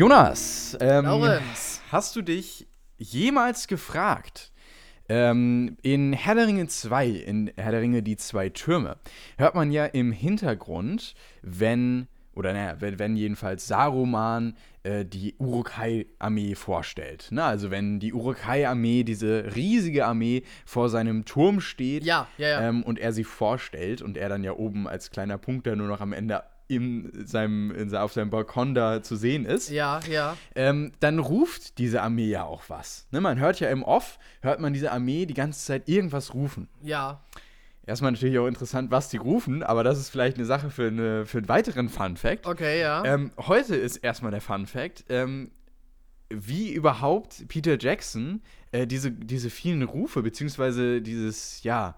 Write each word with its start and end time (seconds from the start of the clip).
Jonas, 0.00 0.78
ähm, 0.80 1.04
hast 1.92 2.16
du 2.16 2.22
dich 2.22 2.66
jemals 2.96 3.66
gefragt, 3.66 4.50
ähm, 5.10 5.76
in 5.82 6.14
Herr 6.14 6.36
der 6.36 6.46
Ringe 6.46 6.68
2, 6.68 7.06
in 7.06 7.52
Herr 7.58 7.72
der 7.72 7.82
Ringe 7.82 8.02
die 8.02 8.16
zwei 8.16 8.48
Türme, 8.48 8.96
hört 9.36 9.54
man 9.54 9.70
ja 9.70 9.84
im 9.84 10.10
Hintergrund, 10.10 11.14
wenn, 11.42 12.08
oder 12.32 12.54
naja, 12.54 12.76
wenn, 12.80 12.98
wenn 12.98 13.14
jedenfalls 13.14 13.66
Saruman 13.66 14.56
äh, 14.84 15.04
die 15.04 15.34
Urukai-Armee 15.38 16.54
vorstellt. 16.54 17.28
Ne? 17.30 17.44
Also 17.44 17.70
wenn 17.70 18.00
die 18.00 18.14
Urukai-Armee, 18.14 19.04
diese 19.04 19.54
riesige 19.54 20.06
Armee, 20.06 20.44
vor 20.64 20.88
seinem 20.88 21.26
Turm 21.26 21.60
steht 21.60 22.04
Ja, 22.04 22.26
ja, 22.38 22.48
ja. 22.48 22.68
ähm, 22.70 22.84
und 22.84 22.98
er 22.98 23.12
sie 23.12 23.24
vorstellt 23.24 24.00
und 24.00 24.16
er 24.16 24.30
dann 24.30 24.44
ja 24.44 24.52
oben 24.52 24.88
als 24.88 25.10
kleiner 25.10 25.36
Punkt 25.36 25.66
da 25.66 25.76
nur 25.76 25.88
noch 25.88 26.00
am 26.00 26.14
Ende 26.14 26.42
in 26.70 27.10
seinem, 27.26 27.72
in, 27.72 27.94
auf 27.96 28.12
seinem 28.12 28.30
Balkon 28.30 28.74
da 28.74 29.02
zu 29.02 29.16
sehen 29.16 29.44
ist 29.44 29.70
ja, 29.70 30.00
ja. 30.08 30.36
ähm, 30.54 30.92
dann 31.00 31.18
ruft 31.18 31.78
diese 31.78 32.00
Armee 32.02 32.28
ja 32.28 32.44
auch 32.44 32.62
was. 32.68 33.08
Ne, 33.10 33.20
man 33.20 33.38
hört 33.38 33.58
ja 33.60 33.68
im 33.70 33.82
Off, 33.82 34.18
hört 34.40 34.60
man 34.60 34.72
diese 34.72 34.92
Armee 34.92 35.26
die 35.26 35.34
ganze 35.34 35.64
Zeit 35.66 35.88
irgendwas 35.88 36.32
rufen. 36.32 36.68
Ja. 36.82 37.22
Erstmal 37.86 38.12
natürlich 38.12 38.38
auch 38.38 38.46
interessant, 38.46 38.92
was 38.92 39.08
die 39.08 39.16
rufen, 39.16 39.64
aber 39.64 39.82
das 39.82 39.98
ist 39.98 40.10
vielleicht 40.10 40.36
eine 40.36 40.46
Sache 40.46 40.70
für, 40.70 40.86
eine, 40.86 41.26
für 41.26 41.38
einen 41.38 41.48
weiteren 41.48 41.88
Fun 41.88 42.16
Fact. 42.16 42.46
Okay, 42.46 42.80
ja. 42.80 43.04
Ähm, 43.04 43.32
heute 43.36 43.74
ist 43.74 43.96
erstmal 43.96 44.30
der 44.30 44.40
Fun 44.40 44.66
Fact, 44.66 45.04
ähm, 45.08 45.50
wie 46.28 46.72
überhaupt 46.72 47.48
Peter 47.48 47.76
Jackson 47.76 48.42
äh, 48.70 48.86
diese, 48.86 49.10
diese 49.10 49.50
vielen 49.50 49.82
Rufe, 49.82 50.22
beziehungsweise 50.22 51.02
dieses, 51.02 51.64
ja, 51.64 51.96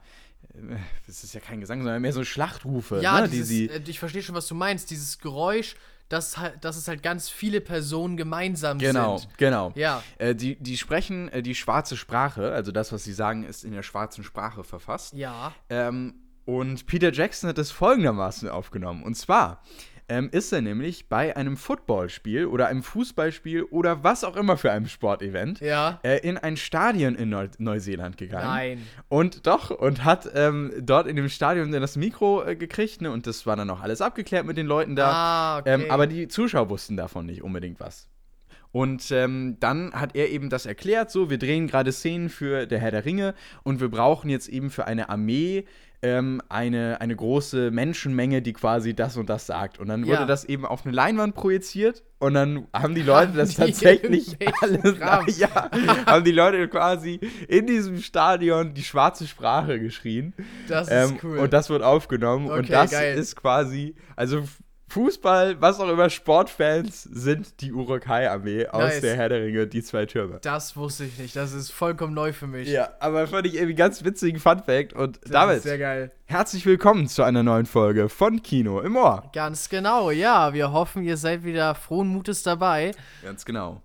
das 1.06 1.24
ist 1.24 1.34
ja 1.34 1.40
kein 1.40 1.60
Gesang, 1.60 1.82
sondern 1.82 2.00
mehr 2.02 2.12
so 2.12 2.24
Schlachtrufe, 2.24 3.00
ja, 3.02 3.20
ne, 3.22 3.28
dieses, 3.28 3.48
die 3.48 3.54
sie. 3.54 3.70
äh, 3.70 3.80
ich 3.86 3.98
verstehe 3.98 4.22
schon, 4.22 4.34
was 4.34 4.46
du 4.46 4.54
meinst. 4.54 4.90
Dieses 4.90 5.18
Geräusch, 5.18 5.76
dass, 6.08 6.36
dass 6.60 6.76
es 6.76 6.88
halt 6.88 7.02
ganz 7.02 7.30
viele 7.30 7.60
Personen 7.60 8.16
gemeinsam 8.16 8.78
Genau, 8.78 9.18
sind. 9.18 9.38
genau. 9.38 9.72
Ja. 9.76 10.02
Äh, 10.18 10.34
die, 10.34 10.56
die 10.56 10.76
sprechen 10.76 11.28
äh, 11.30 11.42
die 11.42 11.54
schwarze 11.54 11.96
Sprache, 11.96 12.52
also 12.52 12.70
das, 12.70 12.92
was 12.92 13.04
sie 13.04 13.14
sagen, 13.14 13.44
ist 13.44 13.64
in 13.64 13.72
der 13.72 13.82
schwarzen 13.82 14.22
Sprache 14.24 14.62
verfasst. 14.62 15.14
Ja. 15.14 15.54
Ähm, 15.70 16.14
und 16.44 16.86
Peter 16.86 17.12
Jackson 17.12 17.48
hat 17.48 17.56
das 17.58 17.70
folgendermaßen 17.70 18.48
aufgenommen. 18.48 19.04
Und 19.04 19.14
zwar 19.16 19.62
ähm, 20.08 20.28
ist 20.32 20.52
er 20.52 20.60
nämlich 20.60 21.08
bei 21.08 21.36
einem 21.36 21.56
Footballspiel 21.56 22.46
oder 22.46 22.68
einem 22.68 22.82
Fußballspiel 22.82 23.62
oder 23.64 24.02
was 24.04 24.24
auch 24.24 24.36
immer 24.36 24.56
für 24.56 24.70
einem 24.72 24.86
Sportevent 24.86 25.60
Ja. 25.60 26.00
äh, 26.02 26.18
in 26.26 26.38
ein 26.38 26.56
Stadion 26.56 27.14
in 27.14 27.30
Neu 27.30 27.48
Neuseeland 27.58 28.16
gegangen. 28.16 28.46
Nein. 28.46 28.86
Und 29.08 29.46
doch, 29.46 29.70
und 29.70 30.04
hat 30.04 30.28
ähm, 30.34 30.72
dort 30.80 31.06
in 31.06 31.16
dem 31.16 31.28
Stadion 31.28 31.72
dann 31.72 31.80
das 31.80 31.96
Mikro 31.96 32.44
äh, 32.44 32.56
gekriegt, 32.56 33.00
ne? 33.02 33.10
Und 33.10 33.26
das 33.26 33.46
war 33.46 33.56
dann 33.56 33.70
auch 33.70 33.80
alles 33.80 34.00
abgeklärt 34.00 34.46
mit 34.46 34.56
den 34.56 34.66
Leuten 34.66 34.96
da. 34.96 35.10
Ah, 35.12 35.58
okay. 35.58 35.84
Ähm, 35.84 35.90
aber 35.90 36.06
die 36.06 36.28
Zuschauer 36.28 36.68
wussten 36.70 36.96
davon 36.96 37.26
nicht 37.26 37.42
unbedingt 37.42 37.80
was. 37.80 38.08
Und 38.70 39.10
ähm, 39.10 39.58
dann 39.60 39.92
hat 39.92 40.16
er 40.16 40.30
eben 40.30 40.48
das 40.48 40.64
erklärt, 40.64 41.10
so, 41.10 41.28
wir 41.28 41.36
drehen 41.38 41.66
gerade 41.66 41.92
Szenen 41.92 42.30
für 42.30 42.66
der 42.66 42.78
Herr 42.78 42.90
der 42.90 43.04
Ringe 43.04 43.34
und 43.64 43.80
wir 43.80 43.90
brauchen 43.90 44.30
jetzt 44.30 44.48
eben 44.48 44.70
für 44.70 44.86
eine 44.86 45.10
Armee 45.10 45.66
ähm, 46.04 46.42
eine, 46.48 47.00
eine 47.00 47.14
große 47.14 47.70
Menschenmenge, 47.70 48.42
die 48.42 48.52
quasi 48.52 48.92
das 48.94 49.16
und 49.16 49.30
das 49.30 49.46
sagt. 49.46 49.78
Und 49.78 49.86
dann 49.88 50.02
wurde 50.04 50.14
Ja. 50.22 50.26
das 50.26 50.44
eben 50.44 50.66
auf 50.66 50.84
eine 50.84 50.92
Leinwand 50.94 51.34
projiziert 51.36 52.02
und 52.18 52.34
dann 52.34 52.66
haben 52.72 52.94
die 52.96 53.02
Leute 53.02 53.28
Haben 53.28 53.36
das 53.36 53.50
die 53.50 53.56
tatsächlich 53.56 54.36
alles, 54.60 54.98
Kram? 54.98 55.26
ja, 55.38 55.70
haben 56.06 56.24
die 56.24 56.32
Leute 56.32 56.66
quasi 56.68 57.20
in 57.48 57.66
diesem 57.66 57.98
Stadion 57.98 58.74
die 58.74 58.82
schwarze 58.82 59.26
Sprache 59.28 59.78
geschrien. 59.78 60.34
Das 60.68 60.88
ist 60.88 60.92
Ähm, 61.12 61.18
cool. 61.22 61.38
Und 61.38 61.52
das 61.52 61.70
wird 61.70 61.82
aufgenommen. 61.82 62.46
und 62.50 62.60
Okay, 62.60 62.72
das 62.72 62.90
geil. 62.90 63.16
ist 63.16 63.36
quasi, 63.36 63.94
also 64.16 64.42
Fußball, 64.92 65.58
was 65.58 65.80
auch 65.80 65.88
immer, 65.88 66.10
Sportfans 66.10 67.02
sind 67.04 67.62
die 67.62 67.72
Urukai-Armee 67.72 68.66
aus 68.66 68.82
Nice. 68.82 69.00
der 69.00 69.16
Herr 69.16 69.30
der 69.30 69.40
Ringe, 69.42 69.66
die 69.66 69.82
zwei 69.82 70.04
Türme. 70.04 70.38
das 70.42 70.76
wusste 70.76 71.04
ich 71.04 71.18
nicht. 71.18 71.34
Das 71.34 71.54
ist 71.54 71.70
vollkommen 71.70 72.12
neu 72.12 72.34
für 72.34 72.46
mich. 72.46 72.68
Ja, 72.68 72.90
aber 73.00 73.26
fand 73.26 73.46
ich 73.46 73.54
irgendwie 73.54 73.74
ganz 73.74 74.04
witzigen 74.04 74.38
Fun-Fact. 74.38 74.92
Und 74.92 75.18
Das 75.22 75.30
damit 75.32 75.62
sehr 75.62 75.78
geil. 75.78 76.12
herzlich 76.26 76.66
willkommen 76.66 77.08
zu 77.08 77.22
einer 77.22 77.42
neuen 77.42 77.64
Folge 77.64 78.10
von 78.10 78.42
Kino 78.42 78.80
im 78.82 78.94
Ohr. 78.96 79.30
Ganz 79.32 79.70
genau, 79.70 80.10
ja. 80.10 80.52
Wir 80.52 80.72
hoffen, 80.72 81.02
ihr 81.04 81.16
seid 81.16 81.42
wieder 81.42 81.74
frohen 81.74 82.08
Mutes 82.08 82.42
dabei. 82.42 82.90
Ganz 83.22 83.46
genau. 83.46 83.80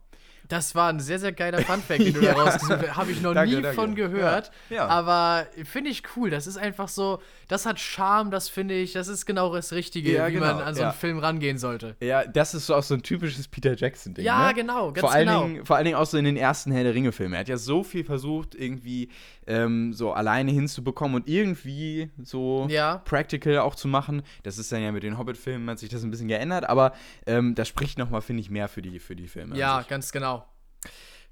Das 0.47 0.75
war 0.75 0.90
ein 0.90 1.00
sehr, 1.00 1.19
sehr 1.19 1.31
geiler 1.31 1.62
Funfact, 1.63 2.00
den 2.00 2.13
du 2.13 2.22
Ja. 2.22 2.34
da 2.34 2.41
rausgesucht 2.44 2.80
hast. 2.81 2.96
Habe 2.96 3.12
ich 3.12 3.22
noch 3.22 3.34
Danke, 3.34 3.56
nie 3.56 3.62
danke. 3.62 3.75
von 3.75 3.96
gehört. 3.96 4.52
Ja. 4.69 4.75
Ja. 4.78 4.88
Aber 4.88 5.46
finde 5.66 5.90
ich 5.90 6.03
cool. 6.16 6.30
Das 6.30 6.47
ist 6.47 6.58
einfach 6.58 6.88
so, 6.88 7.19
das 7.47 7.66
hat 7.66 7.80
Charme, 7.80 8.31
das 8.31 8.50
finde 8.50 8.75
ich, 8.75 8.94
das 8.94 9.08
ist 9.08 9.25
genau 9.25 9.53
das 9.53 9.74
Richtige, 9.74 10.25
wie 10.28 10.31
genau, 10.34 10.46
man 10.46 10.62
an 10.62 10.75
so 10.75 10.84
einen. 10.84 10.94
Film 10.94 11.19
rangehen 11.19 11.58
sollte. 11.58 11.96
Ja, 12.00 12.25
das 12.25 12.53
ist 12.53 12.68
so 12.68 12.75
auch 12.75 12.84
so 12.84 12.94
ein 12.94 13.03
typisches 13.03 13.47
Peter 13.47 13.75
Jackson-Ding. 13.75 14.24
Ja, 14.25 14.47
ne? 14.47 14.53
genau, 14.53 14.91
ganz 14.91 15.00
vor 15.02 15.12
allen 15.12 15.28
genau. 15.28 15.44
Dingen, 15.44 15.66
vor 15.66 15.75
allen 15.75 15.85
Dingen 15.85 15.97
auch 15.97 16.06
so 16.06 16.18
in 16.18 16.25
den 16.25 16.38
ersten 16.38 16.72
Herr 16.72 16.84
der 16.84 16.94
Ringe-Filmen. 16.94 17.34
Er 17.34 17.41
hat 17.41 17.50
ja 17.50 17.58
so 17.58 17.84
viel 17.84 18.03
versucht, 18.03 18.56
irgendwie 18.56 19.09
ähm, 19.47 19.94
so 19.94 20.12
alleine 20.14 20.52
hinzubekommen 20.52 21.16
und 21.16 21.28
irgendwie 21.28 22.09
so 22.22 22.68
practical 23.06 23.59
auch 23.59 23.75
zu 23.75 23.88
machen. 23.88 24.22
Das 24.44 24.58
ist 24.58 24.72
dann 24.72 24.81
ja 24.81 24.91
mit 24.91 25.03
den 25.03 25.18
Hobbit-Filmen, 25.18 25.69
hat 25.69 25.79
sich 25.79 25.90
das 25.90 26.03
ein 26.03 26.12
bisschen 26.12 26.28
geändert, 26.28 26.68
aber 26.69 26.94
ähm, 27.25 27.56
das 27.56 27.68
spricht 27.68 27.97
nochmal, 27.97 28.22
finde 28.22 28.41
ich, 28.41 28.50
mehr 28.50 28.68
für 28.68 28.81
die, 28.81 29.00
für 29.00 29.16
die 29.16 29.28
Filme. 29.28 29.58
Ja, 29.58 29.84
ganz 29.88 30.12
genau. 30.12 30.37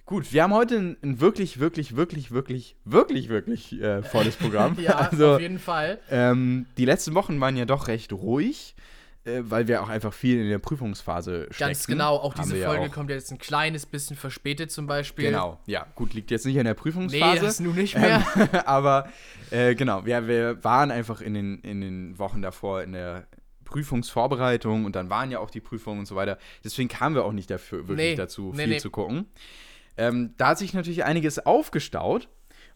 Gut, 0.06 0.32
wir 0.34 0.44
haben 0.44 0.54
heute 0.54 0.76
ein, 0.78 0.98
ein 1.02 1.20
wirklich, 1.20 1.60
wirklich, 1.60 1.96
wirklich, 1.96 2.32
wirklich, 2.32 2.76
wirklich, 2.86 3.30
wirklich 3.30 3.82
äh, 3.82 4.04
volles 4.04 4.36
Programm. 4.36 4.78
Ja, 4.80 4.98
also, 4.98 5.34
auf 5.36 5.42
jeden 5.42 5.58
Fall. 5.58 6.00
ähm, 6.12 6.68
die 6.78 6.86
letzten 6.86 7.16
Wochen 7.16 7.40
waren 7.42 7.58
ja 7.58 7.66
doch 7.66 7.88
recht 7.88 8.14
ruhig, 8.14 8.76
äh, 9.24 9.42
weil 9.46 9.68
wir 9.68 9.82
auch 9.82 9.90
einfach 9.90 10.14
viel 10.14 10.40
in 10.40 10.48
der 10.50 10.60
Prüfungsphase 10.60 11.48
stecken. 11.50 11.58
Ganz 11.72 11.88
genau. 11.88 12.18
Auch 12.18 12.36
Haben 12.36 12.44
diese 12.44 12.54
wir 12.56 12.62
ja 12.62 12.68
Folge 12.70 12.86
auch. 12.86 12.92
kommt 12.94 13.10
jetzt 13.10 13.32
ein 13.32 13.40
kleines 13.40 13.88
bisschen 13.88 14.16
verspätet 14.16 14.70
zum 14.72 14.86
Beispiel. 14.86 15.26
Genau, 15.32 15.60
ja, 15.66 15.88
gut, 15.96 16.14
liegt 16.14 16.30
jetzt 16.30 16.46
nicht 16.46 16.58
in 16.58 16.66
der 16.66 16.74
Nee, 16.76 16.80
Prüfungsphase. 16.80 17.42
das 17.42 17.60
nun 17.60 17.74
nicht 17.74 17.98
mehr. 17.98 18.24
Ähm, 18.36 18.48
aber 18.66 19.10
äh, 19.50 19.74
genau, 19.74 20.06
wir, 20.06 20.28
wir 20.28 20.64
waren 20.64 20.92
einfach 20.92 21.20
in 21.20 21.34
den, 21.34 21.62
in 21.62 21.82
den 21.82 22.20
Wochen 22.20 22.44
davor 22.44 22.84
in 22.84 22.92
der 22.92 23.26
Prüfungsvorbereitung 23.64 24.86
und 24.86 24.96
dann 24.96 25.10
waren 25.10 25.32
ja 25.32 25.40
auch 25.40 25.50
die 25.50 25.62
Prüfungen 25.62 26.02
und 26.02 26.06
so 26.06 26.16
weiter. 26.16 26.38
Deswegen 26.64 26.90
kamen 26.90 27.16
wir 27.16 27.26
auch 27.26 27.32
nicht 27.34 27.50
dafür 27.50 27.88
wirklich 27.88 28.12
Nee, 28.12 28.16
dazu, 28.16 28.52
nee, 28.56 28.64
viel 28.66 28.74
nee. 28.74 28.78
zu 28.78 28.92
gucken. 28.92 29.26
Ähm, 29.98 30.34
da 30.38 30.50
hat 30.50 30.58
sich 30.58 30.74
natürlich 30.74 31.04
einiges 31.06 31.46
aufgestaut 31.46 32.28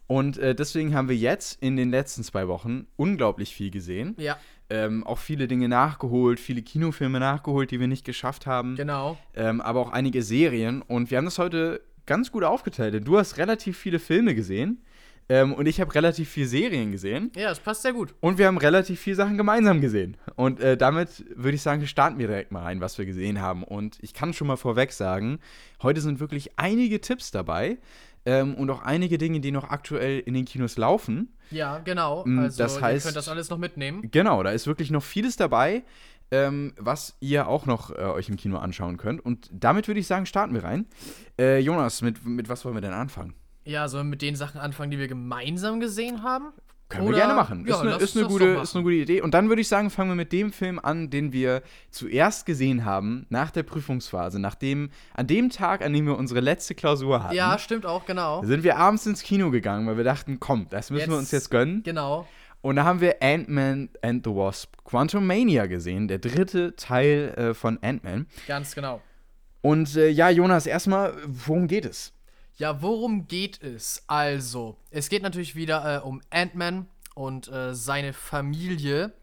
und 0.07 0.37
äh, 0.37 0.55
deswegen 0.55 0.95
haben 0.95 1.07
wir 1.07 1.15
jetzt 1.15 1.61
in 1.61 1.77
den 1.77 1.91
letzten 1.91 2.23
zwei 2.23 2.47
Wochen 2.47 2.87
unglaublich 2.95 3.53
viel 3.53 3.69
gesehen. 3.71 4.15
ja, 4.17 4.37
Ähm, 4.71 5.05
auch 5.05 5.17
viele 5.17 5.47
Dinge 5.47 5.67
nachgeholt, 5.67 6.39
viele 6.39 6.61
Kinofilme 6.61 7.19
nachgeholt, 7.19 7.71
die 7.71 7.79
wir 7.79 7.87
nicht 7.87 8.05
geschafft 8.05 8.45
haben 8.45 8.75
genau. 8.75 9.17
ähm, 9.35 9.61
aber 9.61 9.79
auch 9.79 9.91
einige 9.91 10.21
Serien. 10.21 10.81
Und 10.81 11.09
wir 11.09 11.17
haben 11.17 11.25
das 11.25 11.39
heute 11.39 11.81
ganz 12.05 12.31
gut 12.31 12.43
aufgeteilt. 12.43 12.93
Denn 12.93 13.03
du 13.03 13.17
hast 13.17 13.37
relativ 13.37 13.77
viele 13.77 13.99
Filme 13.99 14.33
gesehen 14.35 14.81
ähm, 15.29 15.53
und 15.53 15.67
ich 15.67 15.79
habe 15.79 15.93
relativ 15.95 16.29
viele 16.29 16.47
Serien 16.47 16.91
gesehen. 16.91 17.31
Ja, 17.35 17.49
das 17.49 17.59
passt 17.59 17.83
sehr 17.83 17.93
gut. 17.93 18.13
Und 18.19 18.37
wir 18.37 18.47
haben 18.47 18.57
relativ 18.57 18.99
viele 18.99 19.15
Sachen 19.15 19.37
gemeinsam 19.37 19.79
gesehen. 19.79 20.17
Und 20.35 20.59
äh, 20.59 20.75
damit 20.75 21.23
würde 21.35 21.55
ich 21.55 21.61
sagen, 21.61 21.85
starten 21.87 22.17
wir 22.19 22.27
direkt 22.27 22.51
mal 22.51 22.63
rein, 22.63 22.81
was 22.81 22.97
wir 22.97 23.05
gesehen 23.05 23.39
haben. 23.41 23.63
Und 23.63 23.97
ich 24.01 24.13
kann 24.13 24.33
schon 24.33 24.47
mal 24.47 24.57
vorweg 24.57 24.91
sagen, 24.91 25.39
heute 25.83 26.01
sind 26.01 26.19
wirklich 26.19 26.57
einige 26.57 26.99
Tipps 26.99 27.31
dabei. 27.31 27.77
Ähm, 28.25 28.55
und 28.55 28.69
auch 28.69 28.81
einige 28.81 29.17
Dinge, 29.17 29.39
die 29.39 29.51
noch 29.51 29.69
aktuell 29.69 30.19
in 30.19 30.33
den 30.33 30.43
Kinos 30.43 30.77
laufen. 30.77 31.33
Ja, 31.51 31.77
genau. 31.79 32.25
Mm, 32.25 32.39
Also, 32.39 32.57
das 32.61 32.81
heißt- 32.81 32.95
ihr 32.95 33.01
könnt 33.01 33.15
das 33.15 33.29
alles 33.29 33.49
noch 33.49 33.57
mitnehmen. 33.57 34.09
Genau, 34.11 34.43
da 34.43 34.49
ist 34.51 34.67
wirklich 34.67 34.91
noch 34.91 35.01
vieles 35.03 35.37
dabei, 35.37 35.83
ähm, 36.29 36.73
was 36.77 37.15
ihr 37.21 37.47
auch 37.47 37.65
noch 37.65 37.91
äh, 37.91 38.01
euch 38.01 38.27
im 38.27 38.35
Kino 38.35 38.57
anschauen 38.57 38.97
könnt. 38.97 39.23
Und 39.23 39.49
damit 39.53 39.87
würde 39.87 40.01
ich 40.01 40.07
sagen, 40.07 40.25
starten 40.25 40.53
wir 40.53 40.65
rein. 40.65 40.85
Äh, 41.39 41.59
Jonas, 41.59 42.01
mit, 42.01 42.25
mit 42.25 42.49
was 42.49 42.65
wollen 42.65 42.75
wir 42.75 42.81
denn 42.81 42.93
anfangen? 42.93 43.33
Ja, 43.69 43.87
sollen 43.87 44.07
wir 44.07 44.11
mit 44.11 44.21
den 44.23 44.35
Sachen 44.35 44.59
anfangen, 44.59 44.89
die 44.89 44.97
wir 44.97 45.07
gemeinsam 45.07 45.79
gesehen 45.79 46.23
haben? 46.23 46.53
Können 46.89 47.03
wir 47.03 47.09
Oder- 47.09 47.17
gerne 47.19 47.33
machen. 47.35 47.65
Ja, 47.67 47.75
ist, 47.75 47.81
eine, 47.81 47.95
ist, 47.97 48.17
eine 48.17 48.25
gute, 48.25 48.47
machen. 48.47 48.63
ist 48.63 48.75
eine 48.75 48.83
gute 48.83 48.95
Idee. 48.95 49.21
Und 49.21 49.35
dann 49.35 49.47
würde 49.47 49.61
ich 49.61 49.67
sagen, 49.67 49.91
fangen 49.91 50.09
wir 50.09 50.15
mit 50.15 50.31
dem 50.33 50.51
Film 50.51 50.79
an, 50.79 51.11
den 51.11 51.31
wir 51.33 51.61
zuerst 51.91 52.47
gesehen 52.47 52.83
haben, 52.83 53.27
nach 53.29 53.51
der 53.51 53.61
Prüfungsphase, 53.61 54.39
nachdem, 54.39 54.89
an 55.13 55.27
dem 55.27 55.51
Tag, 55.51 55.85
an 55.85 55.93
dem 55.93 56.07
wir 56.07 56.17
unsere 56.17 56.39
letzte 56.39 56.73
Klausur 56.73 57.23
hatten. 57.23 57.35
Ja, 57.35 57.59
stimmt 57.59 57.85
auch, 57.85 58.07
genau. 58.07 58.43
sind 58.43 58.63
wir 58.63 58.77
abends 58.77 59.05
ins 59.05 59.21
Kino 59.21 59.51
gegangen, 59.51 59.85
weil 59.85 59.97
wir 59.97 60.03
dachten, 60.03 60.39
komm, 60.39 60.65
das 60.71 60.89
müssen 60.89 61.11
wir 61.11 61.17
uns 61.19 61.29
jetzt 61.29 61.51
gönnen. 61.51 61.83
Genau. 61.83 62.27
Und 62.61 62.75
da 62.75 62.85
haben 62.85 63.01
wir 63.01 63.21
Ant-Man 63.21 63.89
and 64.01 64.25
the 64.25 64.31
Wasp 64.31 64.83
Quantum 64.83 65.27
Mania 65.27 65.67
gesehen, 65.67 66.07
der 66.07 66.17
dritte 66.17 66.75
Teil 66.75 67.35
äh, 67.37 67.53
von 67.53 67.77
Ant-Man. 67.83 68.25
Ganz 68.47 68.73
genau. 68.73 68.99
Und 69.61 69.95
äh, 69.95 70.09
ja, 70.09 70.31
Jonas, 70.31 70.65
erstmal, 70.65 71.13
worum 71.27 71.67
geht 71.67 71.85
es? 71.85 72.13
Ja, 72.59 72.81
worum 72.81 73.25
geht 73.29 73.63
es? 73.63 74.03
Also, 74.07 74.75
es 74.91 75.07
geht 75.07 75.23
natürlich 75.23 75.55
wieder 75.55 75.95
äh, 75.95 76.05
um 76.05 76.21
Ant-Man 76.29 76.87
und 77.15 77.47
äh, 77.47 77.73
seine 77.73 78.11
Familie. 78.11 79.13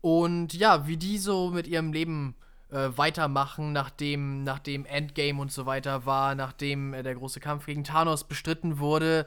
Und 0.00 0.54
ja, 0.54 0.86
wie 0.86 0.96
die 0.96 1.18
so 1.18 1.50
mit 1.50 1.66
ihrem 1.66 1.92
Leben 1.92 2.36
äh, 2.70 2.90
weitermachen, 2.94 3.72
nachdem, 3.72 4.44
nachdem 4.44 4.86
Endgame 4.86 5.40
und 5.40 5.50
so 5.50 5.66
weiter 5.66 6.06
war, 6.06 6.36
nachdem 6.36 6.94
äh, 6.94 7.02
der 7.02 7.16
große 7.16 7.40
Kampf 7.40 7.66
gegen 7.66 7.82
Thanos 7.82 8.22
bestritten 8.22 8.78
wurde. 8.78 9.26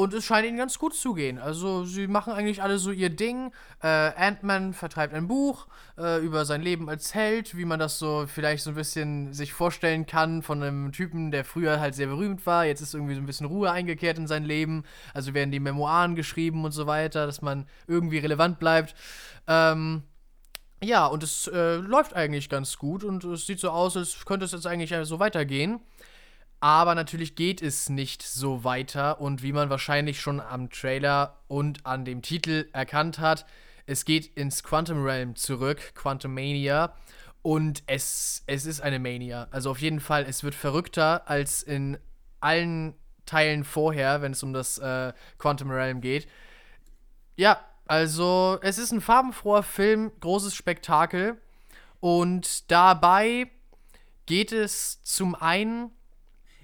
Und 0.00 0.14
es 0.14 0.24
scheint 0.24 0.48
ihnen 0.48 0.56
ganz 0.56 0.78
gut 0.78 0.94
zu 0.94 1.12
gehen. 1.12 1.38
Also 1.38 1.84
sie 1.84 2.06
machen 2.06 2.32
eigentlich 2.32 2.62
alle 2.62 2.78
so 2.78 2.90
ihr 2.90 3.10
Ding. 3.10 3.52
Äh, 3.82 3.86
Ant-Man 3.86 4.72
vertreibt 4.72 5.12
ein 5.12 5.28
Buch 5.28 5.66
äh, 5.98 6.24
über 6.24 6.46
sein 6.46 6.62
Leben 6.62 6.88
als 6.88 7.14
Held, 7.14 7.54
wie 7.54 7.66
man 7.66 7.78
das 7.78 7.98
so 7.98 8.24
vielleicht 8.26 8.64
so 8.64 8.70
ein 8.70 8.76
bisschen 8.76 9.34
sich 9.34 9.52
vorstellen 9.52 10.06
kann 10.06 10.40
von 10.40 10.62
einem 10.62 10.92
Typen, 10.92 11.30
der 11.30 11.44
früher 11.44 11.80
halt 11.80 11.94
sehr 11.94 12.06
berühmt 12.06 12.46
war. 12.46 12.64
Jetzt 12.64 12.80
ist 12.80 12.94
irgendwie 12.94 13.14
so 13.14 13.20
ein 13.20 13.26
bisschen 13.26 13.44
Ruhe 13.44 13.72
eingekehrt 13.72 14.16
in 14.16 14.26
sein 14.26 14.44
Leben. 14.44 14.84
Also 15.12 15.34
werden 15.34 15.50
die 15.50 15.60
Memoiren 15.60 16.14
geschrieben 16.14 16.64
und 16.64 16.72
so 16.72 16.86
weiter, 16.86 17.26
dass 17.26 17.42
man 17.42 17.66
irgendwie 17.86 18.20
relevant 18.20 18.58
bleibt. 18.58 18.94
Ähm, 19.48 20.04
ja, 20.82 21.04
und 21.08 21.22
es 21.22 21.46
äh, 21.48 21.74
läuft 21.74 22.16
eigentlich 22.16 22.48
ganz 22.48 22.78
gut 22.78 23.04
und 23.04 23.22
es 23.24 23.44
sieht 23.44 23.60
so 23.60 23.68
aus, 23.68 23.98
als 23.98 24.24
könnte 24.24 24.46
es 24.46 24.52
jetzt 24.52 24.66
eigentlich 24.66 24.94
so 25.06 25.18
weitergehen. 25.18 25.80
Aber 26.60 26.94
natürlich 26.94 27.36
geht 27.36 27.62
es 27.62 27.88
nicht 27.88 28.22
so 28.22 28.64
weiter 28.64 29.20
und 29.20 29.42
wie 29.42 29.52
man 29.52 29.70
wahrscheinlich 29.70 30.20
schon 30.20 30.40
am 30.40 30.68
Trailer 30.68 31.38
und 31.48 31.86
an 31.86 32.04
dem 32.04 32.20
Titel 32.20 32.68
erkannt 32.72 33.18
hat, 33.18 33.46
es 33.86 34.04
geht 34.04 34.26
ins 34.36 34.62
Quantum 34.62 35.02
Realm 35.02 35.34
zurück, 35.34 35.94
Quantum 35.94 36.34
Mania. 36.34 36.94
Und 37.42 37.82
es, 37.86 38.44
es 38.46 38.66
ist 38.66 38.82
eine 38.82 38.98
Mania. 38.98 39.48
Also 39.50 39.70
auf 39.70 39.80
jeden 39.80 39.98
Fall, 39.98 40.26
es 40.28 40.44
wird 40.44 40.54
verrückter 40.54 41.28
als 41.28 41.62
in 41.62 41.98
allen 42.38 42.94
Teilen 43.24 43.64
vorher, 43.64 44.20
wenn 44.22 44.32
es 44.32 44.42
um 44.42 44.52
das 44.52 44.78
äh, 44.78 45.12
Quantum 45.38 45.70
Realm 45.70 46.00
geht. 46.02 46.28
Ja, 47.36 47.58
also 47.86 48.58
es 48.62 48.78
ist 48.78 48.92
ein 48.92 49.00
farbenfroher 49.00 49.62
Film, 49.62 50.12
großes 50.20 50.54
Spektakel. 50.54 51.40
Und 51.98 52.70
dabei 52.70 53.50
geht 54.26 54.52
es 54.52 55.02
zum 55.02 55.34
einen 55.34 55.90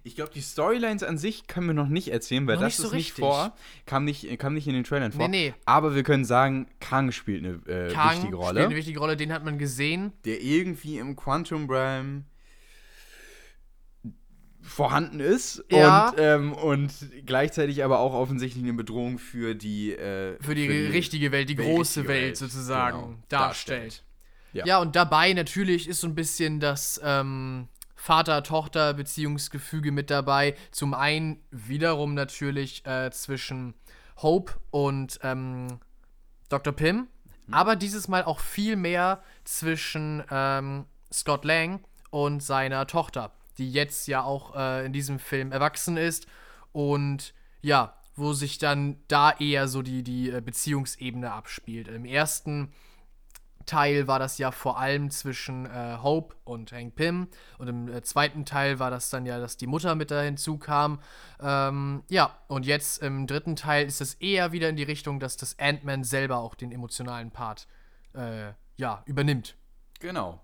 ich 0.07 0.15
glaube, 0.15 0.31
die 0.33 0.41
Storylines 0.41 1.03
an 1.03 1.19
sich 1.19 1.47
können 1.49 1.67
wir 1.67 1.75
noch 1.75 1.89
nicht 1.89 2.09
erzählen, 2.09 2.47
weil 2.47 2.55
Noch 2.57 2.63
das 2.63 2.75
nicht 2.75 2.77
so 2.77 2.85
ist 2.89 2.93
nicht 2.93 3.07
richtig. 3.11 3.25
vor, 3.25 3.57
kam 3.87 4.05
nicht, 4.05 4.39
kam 4.39 4.55
nicht 4.55 4.67
in 4.69 4.75
den 4.75 4.85
Trailern 4.85 5.13
vor. 5.13 5.27
Nee, 5.29 5.49
nee. 5.49 5.55
Aber 5.65 5.95
wir 5.95 6.03
können 6.05 6.25
sagen, 6.25 6.69
Kang 6.81 7.11
spielt 7.13 7.45
eine 7.45 7.55
äh, 7.67 7.93
Kang 7.93 8.11
wichtige 8.11 8.27
spielt 8.29 8.35
Rolle, 8.35 8.65
eine 8.67 8.77
wichtige 8.77 8.99
Rolle, 9.01 9.17
den 9.17 9.33
hat 9.33 9.45
man 9.45 9.59
gesehen. 9.59 10.13
der 10.25 10.41
irgendwie 10.43 10.99
im 10.99 11.17
Quantum 11.17 11.69
Realm 11.69 12.25
vorhanden 14.63 15.21
ist 15.21 15.65
Ja. 15.71 16.09
und, 16.11 16.19
ähm, 16.19 16.53
und 16.53 16.93
gleichzeitig 17.25 17.85
aber 17.85 18.01
auch 18.01 18.15
offensichtlich 18.15 18.65
eine 18.65 18.73
Bedrohung 18.75 19.19
für 19.19 19.55
die 19.55 19.93
äh, 19.93 20.37
Für 20.43 20.55
die, 20.55 20.67
richtige 20.69 21.31
Welt, 21.33 21.49
die 21.49 21.55
die 21.55 21.63
große 21.63 22.07
Welt, 22.09 22.23
Welt, 22.23 22.37
sozusagen 22.37 22.99
genau, 22.99 23.19
darstellt. 23.29 23.83
darstellt. 23.83 24.03
Ja. 24.53 24.67
Ja. 24.67 24.79
und 24.81 24.97
dabei 24.97 25.33
natürlich 25.35 25.89
ist 25.89 26.01
so 26.01 26.07
ein 26.09 26.15
bisschen 26.15 26.59
das 26.61 27.01
ähm, 27.05 27.69
Vater-Tochter-Beziehungsgefüge 28.07 29.91
mit 29.91 30.11
dabei. 30.11 30.55
Zum 30.71 30.95
einen 30.95 31.43
wiederum 31.51 32.15
natürlich 32.15 32.87
äh, 32.87 33.11
zwischen 33.11 33.75
Hope 34.23 34.53
und 34.71 35.19
ähm, 35.25 35.81
Dr. 36.49 36.73
Pym, 36.73 37.09
aber 37.51 37.75
dieses 37.75 38.07
Mal 38.07 38.23
auch 38.23 38.39
viel 38.39 38.77
mehr 38.77 39.23
zwischen 39.43 40.23
ähm, 40.31 40.87
Scott 41.13 41.45
Lang 41.45 41.81
und 42.11 42.45
seiner 42.45 42.87
Tochter, 42.87 43.33
die 43.59 43.73
jetzt 43.73 44.07
ja 44.07 44.23
auch 44.23 44.55
äh, 44.55 44.87
in 44.87 44.93
diesem 44.93 45.19
Film 45.19 45.51
erwachsen 45.51 45.97
ist 45.97 46.29
und 46.71 47.35
ja, 47.61 47.97
wo 48.15 48.33
sich 48.33 48.59
dann 48.59 48.99
da 49.09 49.33
eher 49.33 49.67
so 49.67 49.83
die, 49.83 50.05
die 50.05 50.31
äh, 50.31 50.41
Beziehungsebene 50.41 51.33
abspielt. 51.33 51.89
Im 51.89 52.05
ersten 52.05 52.73
Teil 53.67 54.07
war 54.07 54.19
das 54.19 54.39
ja 54.39 54.51
vor 54.51 54.79
allem 54.79 55.11
zwischen 55.11 55.67
äh, 55.67 55.99
Hope 56.03 56.35
und 56.45 56.73
Hank 56.73 56.95
Pym. 56.95 57.29
Und 57.59 57.69
im 57.69 57.89
äh, 57.89 58.03
zweiten 58.03 58.45
Teil 58.45 58.79
war 58.79 58.91
das 58.91 59.11
dann 59.11 59.27
ja, 59.27 59.39
dass 59.39 59.57
die 59.57 59.67
Mutter 59.67 59.95
mit 59.95 60.11
da 60.11 60.23
hinzukam. 60.23 61.01
Ähm, 61.41 62.03
ja, 62.09 62.39
und 62.49 62.65
jetzt 62.65 63.03
im 63.03 63.27
dritten 63.27 63.57
Teil 63.57 63.87
ist 63.87 64.01
es 64.01 64.15
eher 64.15 64.53
wieder 64.53 64.69
in 64.69 64.77
die 64.77 64.83
Richtung, 64.83 65.21
dass 65.21 65.37
das 65.37 65.59
Ant-Man 65.59 66.05
selber 66.05 66.39
auch 66.39 66.55
den 66.55 66.73
emotionalen 66.73 67.31
Part 67.31 67.67
äh, 68.15 68.53
ja, 68.77 69.03
übernimmt. 69.07 69.57
Genau. 70.01 70.41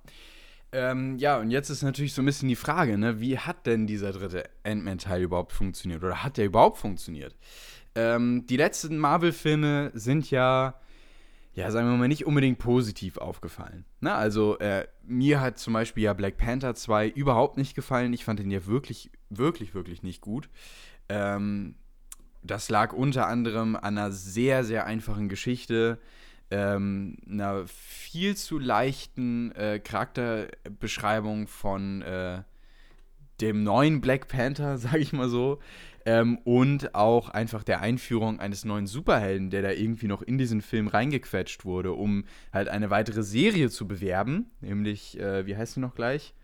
Ähm, 0.75 1.19
ja, 1.19 1.39
und 1.39 1.51
jetzt 1.51 1.69
ist 1.69 1.83
natürlich 1.83 2.15
so 2.15 2.23
ein 2.23 2.25
bisschen 2.27 2.49
die 2.49 2.57
Frage, 2.57 2.97
ne, 2.97 3.21
wie 3.21 3.39
hat 3.39 3.67
denn 3.67 3.87
dieser 3.87 4.13
dritte 4.13 4.45
Ant-Man-Teil 4.65 5.23
überhaupt 5.23 5.53
funktioniert? 5.53 6.03
Oder 6.03 6.23
hat 6.23 6.39
der 6.39 6.47
überhaupt 6.47 6.79
funktioniert? 6.79 7.37
Ähm, 7.95 8.47
die 8.47 8.57
letzten 8.57 8.97
Marvel-Filme 8.97 9.91
sind 9.93 10.31
ja, 10.31 10.75
ja, 11.55 11.71
sagen 11.71 11.89
wir 11.89 11.97
mal, 11.97 12.09
nicht 12.09 12.27
unbedingt 12.27 12.59
positiv 12.59 13.19
aufgefallen. 13.19 13.85
Ne? 14.01 14.13
Also, 14.15 14.59
äh, 14.59 14.87
mir 15.05 15.41
hat 15.41 15.59
zum 15.59 15.75
Beispiel 15.75 16.05
ja 16.05 16.15
Black 16.15 16.39
Panther 16.39 16.75
2 16.75 17.09
überhaupt 17.09 17.59
nicht 17.59 17.75
gefallen. 17.75 18.13
Ich 18.13 18.25
fand 18.25 18.41
den 18.41 18.51
ja 18.51 18.67
wirklich, 18.67 19.11
wirklich, 19.29 19.75
wirklich 19.75 20.03
nicht 20.03 20.23
gut. 20.23 20.49
Ähm, 21.09 21.75
das 22.43 22.71
lag 22.71 22.93
unter 22.93 23.27
anderem 23.27 23.77
an 23.77 23.99
einer 23.99 24.11
sehr, 24.11 24.65
sehr 24.65 24.87
einfachen 24.87 25.29
Geschichte, 25.29 25.99
ähm, 26.51 27.19
einer 27.29 27.67
viel 27.67 28.37
zu 28.37 28.59
leichten 28.59 29.53
äh, 29.53 29.79
Charakterbeschreibung 29.79 31.49
von 31.49 32.03
äh, 32.03 32.43
dem 33.41 33.63
neuen 33.63 34.01
Black 34.01 34.29
Panther, 34.29 34.79
sage 34.79 34.99
ich 34.99 35.13
mal 35.13 35.29
so, 35.29 35.61
ähm, 36.05 36.39
und 36.39 36.95
auch 36.95 37.29
einfach 37.29 37.63
der 37.63 37.81
Einführung 37.81 38.41
eines 38.41 38.65
neuen 38.65 38.87
Superhelden, 38.87 39.51
der 39.51 39.63
da 39.63 39.71
irgendwie 39.71 40.07
noch 40.07 40.23
in 40.23 40.39
diesen 40.39 40.63
Film 40.63 40.89
reingequetscht 40.89 41.65
wurde, 41.65 41.93
um 41.93 42.25
halt 42.53 42.69
eine 42.69 42.91
weitere 42.91 43.23
Serie 43.23 43.71
zu 43.71 43.87
bewerben, 43.87 44.51
nämlich, 44.61 45.19
äh, 45.19 45.47
wie 45.47 45.57
heißt 45.57 45.77
die 45.77 45.81
noch 45.81 45.95
gleich? 45.95 46.35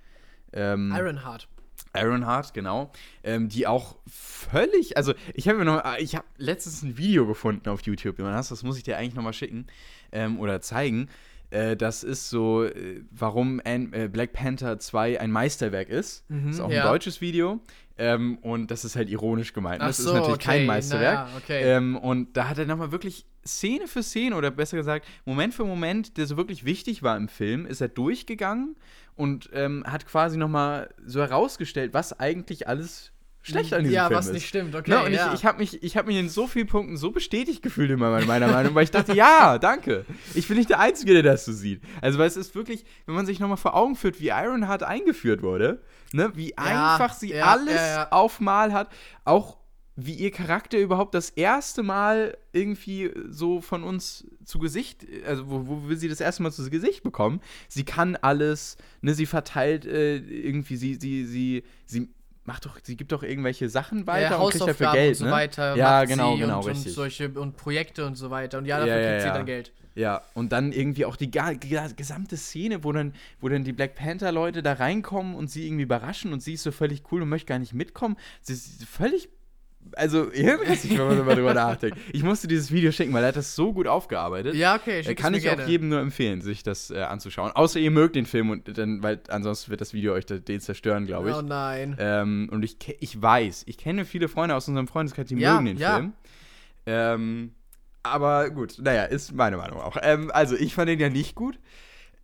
Ähm, 0.53 0.95
Ironheart. 0.97 1.49
Ironheart, 1.95 2.55
genau, 2.55 2.93
ähm, 3.25 3.49
die 3.49 3.67
auch 3.67 3.97
völlig, 4.07 4.97
also 4.97 5.15
ich 5.35 5.49
habe 5.49 5.59
mir 5.59 5.65
noch, 5.65 5.83
ich 5.99 6.17
habe 6.17 6.27
letztens 6.37 6.83
ein 6.83 6.99
Video 6.99 7.27
gefunden 7.27 7.69
auf 7.69 7.81
YouTube, 7.83 8.19
Jonas, 8.19 8.49
das 8.49 8.63
muss 8.63 8.77
ich 8.77 8.83
dir 8.83 8.99
eigentlich 8.99 9.15
noch 9.15 9.23
mal 9.23 9.33
schicken 9.33 9.67
ähm, 10.13 10.39
oder 10.39 10.61
zeigen. 10.61 11.09
Äh, 11.51 11.77
das 11.77 12.05
ist 12.05 12.29
so, 12.29 12.65
äh, 12.65 13.03
warum 13.11 13.61
An 13.65 13.93
äh, 13.93 14.09
Black 14.13 14.33
Panther 14.33 14.79
2 14.79 15.21
ein 15.21 15.31
Meisterwerk 15.31 15.89
ist. 15.89 16.29
Mhm, 16.29 16.51
ist 16.51 16.61
auch 16.61 16.71
ja. 16.71 16.83
ein 16.83 16.89
deutsches 16.89 17.21
Video. 17.21 17.61
Ähm, 17.99 18.39
und 18.39 18.71
das 18.71 18.85
ist 18.85 18.97
halt 18.97 19.11
ironisch 19.11 19.53
gemeint. 19.53 19.83
Ach 19.83 19.89
das 19.89 19.99
so, 19.99 20.11
ist 20.11 20.15
natürlich 20.15 20.35
okay, 20.37 20.45
kein 20.45 20.67
Meisterwerk. 20.67 21.27
naja, 21.27 21.37
okay. 21.37 21.63
Ähm, 21.63 21.97
und 21.97 22.37
da 22.37 22.49
hat 22.49 22.59
er 22.59 22.67
nochmal 22.67 22.93
wirklich 22.93 23.27
Szene 23.45 23.89
für 23.89 24.03
Szene 24.03 24.37
oder 24.37 24.51
besser 24.51 24.77
gesagt 24.77 25.07
Moment 25.25 25.55
für 25.55 25.65
Moment, 25.65 26.17
der 26.17 26.27
so 26.27 26.37
wirklich 26.37 26.65
wichtig 26.65 27.03
war 27.03 27.17
im 27.17 27.29
Film, 27.29 27.67
ist 27.67 27.81
er 27.81 27.89
durchgegangen 27.89 28.77
und 29.17 29.51
ähm, 29.53 29.85
hat 29.87 30.07
quasi 30.07 30.37
nochmal 30.37 30.95
so 31.05 31.21
herausgestellt, 31.21 31.93
was 31.93 32.19
eigentlich 32.19 32.69
alles 32.69 33.13
schlecht 33.49 33.73
an 33.73 33.83
diesem 33.83 33.95
ja, 33.95 34.07
Film 34.07 34.19
was 34.19 34.27
ist. 34.27 34.33
nicht 34.33 34.49
stimmt, 34.49 34.75
okay. 34.75 34.91
Ne, 34.91 35.05
und 35.05 35.13
ja. 35.13 35.29
ich, 35.29 35.41
ich 35.41 35.45
habe 35.45 35.59
mich, 35.59 35.83
ich 35.83 35.97
hab 35.97 36.07
mich 36.07 36.17
in 36.17 36.29
so 36.29 36.47
vielen 36.47 36.67
Punkten 36.67 36.97
so 36.97 37.11
bestätigt 37.11 37.63
gefühlt 37.63 37.91
in 37.91 37.99
meiner, 37.99 38.25
meiner 38.27 38.49
Meinung, 38.49 38.75
weil 38.75 38.85
ich 38.85 38.91
dachte, 38.91 39.15
ja, 39.15 39.59
danke. 39.59 40.05
Ich 40.35 40.49
bin 40.49 40.57
nicht 40.57 40.71
der 40.71 40.81
Einzige, 40.81 41.15
der 41.15 41.23
das 41.23 41.45
so 41.45 41.53
sieht. 41.53 41.83
Also, 42.01 42.19
weil 42.19 42.27
es 42.27 42.37
ist 42.37 42.55
wirklich, 42.55 42.85
wenn 43.07 43.15
man 43.15 43.27
sich 43.27 43.41
nochmal 43.41 43.57
vor 43.57 43.75
Augen 43.75 43.97
führt, 43.97 44.21
wie 44.21 44.29
Ironheart 44.29 44.83
eingeführt 44.83 45.43
wurde, 45.43 45.83
ne, 46.13 46.31
wie 46.35 46.51
Ja, 46.51 46.95
einfach 46.95 47.15
sie 47.15 47.33
ja, 47.33 47.47
alles 47.47 47.75
ja, 47.75 47.87
ja. 47.87 48.09
auf 48.11 48.41
Mal 48.41 48.73
hat, 48.73 48.89
auch 49.25 49.59
wie 50.01 50.15
ihr 50.15 50.31
Charakter 50.31 50.79
überhaupt 50.79 51.13
das 51.13 51.31
erste 51.31 51.83
Mal 51.83 52.39
irgendwie 52.53 53.11
so 53.29 53.61
von 53.61 53.83
uns 53.83 54.29
zu 54.45 54.61
Gesicht, 54.61 55.05
also 55.27 55.51
wo, 55.51 55.67
wo 55.67 55.89
wir 55.89 55.97
sie 55.97 56.09
das 56.09 56.21
erste 56.21 56.45
Mal 56.45 56.53
zu 56.53 56.71
Gesicht 56.71 57.03
bekommen. 57.03 57.41
Sie 57.67 57.85
kann 57.85 58.15
alles, 58.15 58.77
ne, 59.01 59.13
sie 59.15 59.27
verteilt 59.27 59.87
äh, 59.87 60.19
irgendwie, 60.19 60.77
sie, 60.77 60.95
sie, 60.95 61.27
sie, 61.27 61.65
sie 61.85 62.15
macht 62.49 62.65
doch, 62.65 62.79
sie 62.83 62.97
gibt 62.97 63.13
doch 63.13 63.23
irgendwelche 63.23 63.69
Sachen 63.69 64.07
weiter 64.07 64.31
ja, 64.31 64.37
und 64.39 64.51
kriegt 64.51 64.67
dafür 64.67 64.93
Geld, 64.93 65.11
und 65.11 65.15
so 65.17 65.25
ne? 65.27 65.31
weiter. 65.31 65.77
Ja, 65.77 66.05
genau, 66.05 66.37
genau, 66.37 66.59
und, 66.61 66.65
und 66.65 66.71
richtig. 66.73 66.95
solche 66.95 67.29
und 67.29 67.57
Projekte 67.57 68.07
und 68.07 68.17
so 68.17 68.31
weiter. 68.31 68.59
Und 68.59 68.65
ja, 68.65 68.79
dafür 68.79 68.95
Ja, 68.97 69.01
ja, 69.01 69.09
kriegt 69.11 69.23
sie 69.23 69.29
dann 69.29 69.47
Geld. 69.47 69.73
Ja, 69.95 70.23
und 70.35 70.51
dann 70.53 70.73
irgendwie 70.73 71.05
auch 71.05 71.17
die 71.17 71.31
ga- 71.31 71.53
gesamte 71.53 72.37
Szene, 72.37 72.85
wo 72.85 72.93
dann, 72.93 73.13
wo 73.41 73.49
dann 73.49 73.65
die 73.65 73.73
Black 73.73 73.97
Panther-Leute 73.97 74.63
da 74.63 74.73
reinkommen 74.75 75.35
und 75.35 75.51
sie 75.51 75.67
irgendwie 75.67 75.83
überraschen 75.83 76.33
und 76.33 76.43
sie 76.43 76.55
ist 76.55 76.63
so 76.63 76.73
völlig 76.73 77.03
cool 77.13 77.21
und 77.23 77.29
möchte 77.29 77.47
gar 77.49 77.59
nicht 77.59 77.75
mitkommen. 77.75 78.17
Sie 78.41 78.55
ist 78.55 78.85
völlig, 78.85 79.29
also 79.97 80.31
hirnrissig, 80.33 80.99
wenn 80.99 81.25
man 81.25 81.37
drüber 81.37 81.55
nachdenkt. 81.55 81.99
Ich 82.13 82.23
musste 82.23 82.49
dieses 82.49 82.71
Video 82.73 82.93
schicken, 82.93 83.13
weil 83.13 83.23
er 83.25 83.29
hat 83.29 83.37
das 83.37 83.55
so 83.55 83.73
gut 83.73 83.87
aufgearbeitet. 83.87 84.55
Ja, 84.55 84.77
okay, 84.77 85.01
Äh, 85.01 85.05
schick 85.05 85.19
Kann 85.19 85.35
ich 85.35 85.45
mir 85.45 85.53
auch 85.53 85.57
gerne. 85.57 85.71
jedem 85.71 85.89
nur 85.89 86.01
empfehlen, 86.01 86.41
sich 86.41 86.63
das 86.63 86.91
äh, 86.91 86.99
anzuschauen. 87.01 87.53
Außer 87.53 87.79
ihr 87.81 87.91
mögt 87.91 88.17
den 88.17 88.27
Film 88.27 88.51
und 88.51 88.77
dann, 88.79 89.03
weil 89.03 89.21
ansonsten 89.29 89.71
wird 89.71 89.81
das 89.81 89.93
Video 89.93 90.13
euch 90.13 90.27
den 90.27 90.61
zerstören, 90.61 91.07
glaube 91.07 91.31
ich. 91.31 91.37
Oh 91.37 91.43
nein. 91.43 91.97
Ähm, 91.99 92.49
und 92.53 92.63
ich, 92.65 92.77
ich 93.01 93.21
weiß, 93.21 93.65
ich 93.67 93.79
kenne 93.79 94.05
viele 94.05 94.29
Freunde 94.29 94.55
aus 94.55 94.69
unserem 94.69 94.89
Freundeskreis, 94.89 95.27
die 95.29 95.37
Ja, 95.37 95.55
mögen 95.55 95.67
den 95.67 95.77
ja. 95.79 95.97
Film. 95.97 96.13
Ähm, 96.87 97.53
aber 98.03 98.51
gut, 98.51 98.77
naja, 98.81 99.05
ist 99.05 99.33
meine 99.35 99.57
Meinung 99.57 99.81
auch. 99.81 99.97
Ähm, 100.03 100.31
also, 100.33 100.57
ich 100.57 100.75
fand 100.75 100.89
den 100.89 100.99
ja 101.01 101.11
nicht 101.11 101.35
gut. 101.35 101.59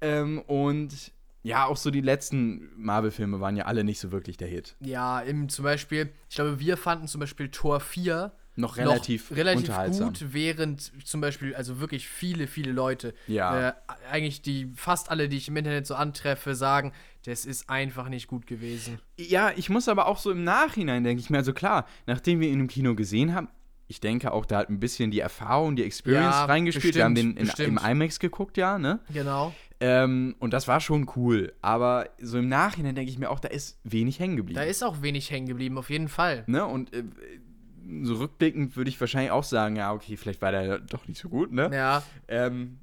Ähm, 0.00 0.38
und 0.46 1.12
ja, 1.44 1.66
auch 1.66 1.76
so 1.76 1.90
die 1.92 2.00
letzten 2.00 2.70
Marvel-Filme 2.76 3.38
waren 3.40 3.56
ja 3.56 3.66
alle 3.66 3.84
nicht 3.84 4.00
so 4.00 4.10
wirklich 4.10 4.36
der 4.36 4.48
Hit. 4.48 4.74
Ja, 4.80 5.20
im, 5.20 5.48
zum 5.48 5.62
Beispiel, 5.62 6.10
ich 6.28 6.34
glaube, 6.34 6.58
wir 6.58 6.76
fanden 6.76 7.06
zum 7.06 7.20
Beispiel 7.20 7.50
Tor 7.50 7.78
4 7.80 8.32
Noch 8.56 8.76
relativ, 8.78 9.30
noch 9.30 9.36
relativ 9.36 9.60
unterhaltsam. 9.68 10.08
gut, 10.08 10.24
während 10.32 10.92
zum 11.06 11.20
Beispiel, 11.20 11.54
also 11.54 11.80
wirklich 11.80 12.08
viele, 12.08 12.46
viele 12.46 12.72
Leute, 12.72 13.14
Ja. 13.26 13.68
äh, 13.68 13.72
eigentlich 14.10 14.42
die, 14.42 14.72
fast 14.74 15.10
alle, 15.10 15.28
die 15.28 15.36
ich 15.36 15.48
im 15.48 15.56
Internet 15.56 15.86
so 15.86 15.94
antreffe, 15.94 16.54
sagen, 16.54 16.92
das 17.26 17.44
ist 17.44 17.68
einfach 17.70 18.08
nicht 18.08 18.26
gut 18.26 18.46
gewesen. 18.46 18.98
Ja, 19.18 19.52
ich 19.54 19.68
muss 19.70 19.88
aber 19.88 20.06
auch 20.06 20.18
so 20.18 20.30
im 20.30 20.44
Nachhinein, 20.44 21.04
denke 21.04 21.20
ich 21.20 21.30
mir, 21.30 21.38
also 21.38 21.52
klar, 21.52 21.86
nachdem 22.06 22.40
wir 22.40 22.48
ihn 22.48 22.60
im 22.60 22.68
Kino 22.68 22.94
gesehen 22.94 23.34
haben, 23.34 23.48
ich 23.86 24.00
denke 24.00 24.32
auch, 24.32 24.46
da 24.46 24.58
hat 24.60 24.70
ein 24.70 24.80
bisschen 24.80 25.10
die 25.10 25.20
Erfahrung, 25.20 25.76
die 25.76 25.84
Experience 25.84 26.34
Ja, 26.36 26.44
reingespielt. 26.46 26.94
Wir 26.94 27.04
haben 27.04 27.14
den 27.14 27.34
bestimmt, 27.34 27.58
in, 27.58 27.66
im 27.68 27.74
bestimmt. 27.74 27.90
IMAX 27.90 28.18
geguckt, 28.18 28.56
ja, 28.56 28.78
ne? 28.78 29.00
Genau. 29.12 29.54
Ähm, 29.86 30.34
und 30.38 30.52
das 30.52 30.66
war 30.68 30.80
schon 30.80 31.10
cool. 31.16 31.52
Aber 31.60 32.08
so 32.20 32.38
im 32.38 32.48
Nachhinein 32.48 32.94
denke 32.94 33.10
ich 33.10 33.18
mir 33.18 33.28
auch, 33.30 33.40
da 33.40 33.48
ist 33.48 33.78
wenig 33.84 34.18
hängen 34.18 34.36
geblieben. 34.36 34.56
Da 34.56 34.62
ist 34.64 34.82
auch 34.82 35.02
wenig 35.02 35.30
hängen 35.30 35.46
geblieben, 35.46 35.76
auf 35.78 35.90
jeden 35.90 36.08
Fall. 36.08 36.44
ne? 36.46 36.64
Und 36.64 36.94
äh, 36.94 37.04
so 38.02 38.14
rückblickend 38.14 38.76
würde 38.76 38.88
ich 38.88 38.98
wahrscheinlich 39.00 39.30
auch 39.30 39.44
sagen, 39.44 39.76
ja, 39.76 39.92
okay, 39.92 40.16
vielleicht 40.16 40.40
war 40.40 40.52
der 40.52 40.78
doch 40.78 41.06
nicht 41.06 41.20
so 41.20 41.28
gut, 41.28 41.52
ne? 41.52 41.70
Ja, 41.72 42.02
Ähm, 42.28 42.78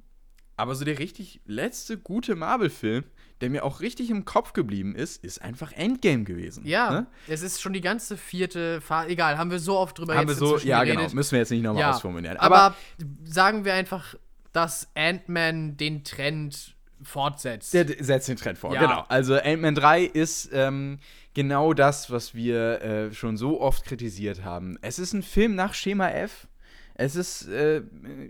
aber 0.56 0.74
so 0.76 0.84
der 0.84 0.98
richtig 1.00 1.40
letzte 1.44 1.98
gute 1.98 2.36
Marvel-Film, 2.36 3.02
der 3.40 3.50
mir 3.50 3.64
auch 3.64 3.80
richtig 3.80 4.10
im 4.10 4.24
Kopf 4.24 4.52
geblieben 4.52 4.94
ist, 4.94 5.24
ist 5.24 5.42
einfach 5.42 5.72
Endgame 5.72 6.22
gewesen. 6.22 6.64
ja. 6.64 6.90
Ne? 6.90 7.06
Es 7.26 7.42
ist 7.42 7.60
schon 7.60 7.72
die 7.72 7.80
ganze 7.80 8.16
vierte 8.16 8.80
Phase. 8.80 9.08
Egal, 9.08 9.38
haben 9.38 9.50
wir 9.50 9.58
so 9.58 9.76
oft 9.76 9.98
drüber 9.98 10.14
Haben 10.14 10.28
wir 10.28 10.32
jetzt 10.34 10.38
so, 10.38 10.52
inzwischen 10.52 10.68
ja, 10.68 10.84
geredet. 10.84 11.00
genau. 11.06 11.14
Müssen 11.16 11.32
wir 11.32 11.38
jetzt 11.40 11.50
nicht 11.50 11.62
nochmal 11.62 11.80
Ja, 11.80 11.90
ausformulieren. 11.90 12.36
aber, 12.36 12.56
Aber, 12.60 12.76
sagen 13.24 13.64
wir 13.64 13.74
einfach, 13.74 14.14
dass 14.52 14.88
Ant-Man 14.94 15.76
den 15.78 16.04
Trend 16.04 16.76
fortsetzt. 17.04 17.74
der 17.74 17.86
setzt 18.02 18.28
den 18.28 18.36
Trend 18.36 18.58
vor. 18.58 18.74
Ja. 18.74 18.80
Genau. 18.80 19.04
Also 19.08 19.34
Ant-Man 19.34 19.74
3 19.74 20.04
ist 20.04 20.50
ähm, 20.52 20.98
genau 21.34 21.72
das, 21.74 22.10
was 22.10 22.34
wir 22.34 22.82
äh, 22.82 23.12
schon 23.12 23.36
so 23.36 23.60
oft 23.60 23.84
kritisiert 23.84 24.44
haben. 24.44 24.78
Es 24.82 24.98
ist 24.98 25.12
ein 25.12 25.22
Film 25.22 25.54
nach 25.54 25.74
Schema 25.74 26.10
F. 26.10 26.48
Es 26.94 27.16
ist 27.16 27.48
äh, 27.48 27.82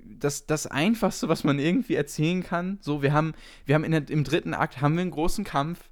das, 0.05 0.47
das 0.47 0.67
Einfachste, 0.67 1.29
was 1.29 1.45
man 1.45 1.59
irgendwie 1.59 1.95
erzählen 1.95 2.43
kann. 2.43 2.79
So, 2.81 3.03
wir 3.03 3.13
haben, 3.13 3.35
wir 3.67 3.75
haben 3.75 3.85
in 3.85 3.93
der, 3.93 4.09
im 4.09 4.25
dritten 4.25 4.55
Akt 4.55 4.81
haben 4.81 4.95
wir 4.95 5.03
einen 5.03 5.11
großen 5.11 5.45
Kampf. 5.45 5.91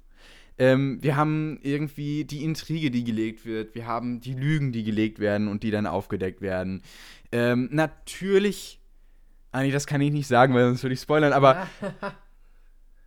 Ähm, 0.57 0.99
wir 1.01 1.15
haben 1.15 1.59
irgendwie 1.63 2.23
die 2.23 2.43
Intrige, 2.43 2.91
die 2.91 3.03
gelegt 3.03 3.45
wird. 3.45 3.75
Wir 3.75 3.87
haben 3.87 4.21
die 4.21 4.33
Lügen, 4.33 4.71
die 4.71 4.83
gelegt 4.83 5.19
werden 5.19 5.47
und 5.47 5.63
die 5.63 5.71
dann 5.71 5.87
aufgedeckt 5.87 6.41
werden. 6.41 6.81
Ähm, 7.31 7.69
natürlich, 7.71 8.79
nee, 9.53 9.71
das 9.71 9.87
kann 9.87 10.01
ich 10.01 10.11
nicht 10.11 10.27
sagen, 10.27 10.53
weil 10.53 10.65
sonst 10.65 10.83
würde 10.83 10.93
ich 10.93 11.01
spoilern, 11.01 11.33
aber 11.33 11.67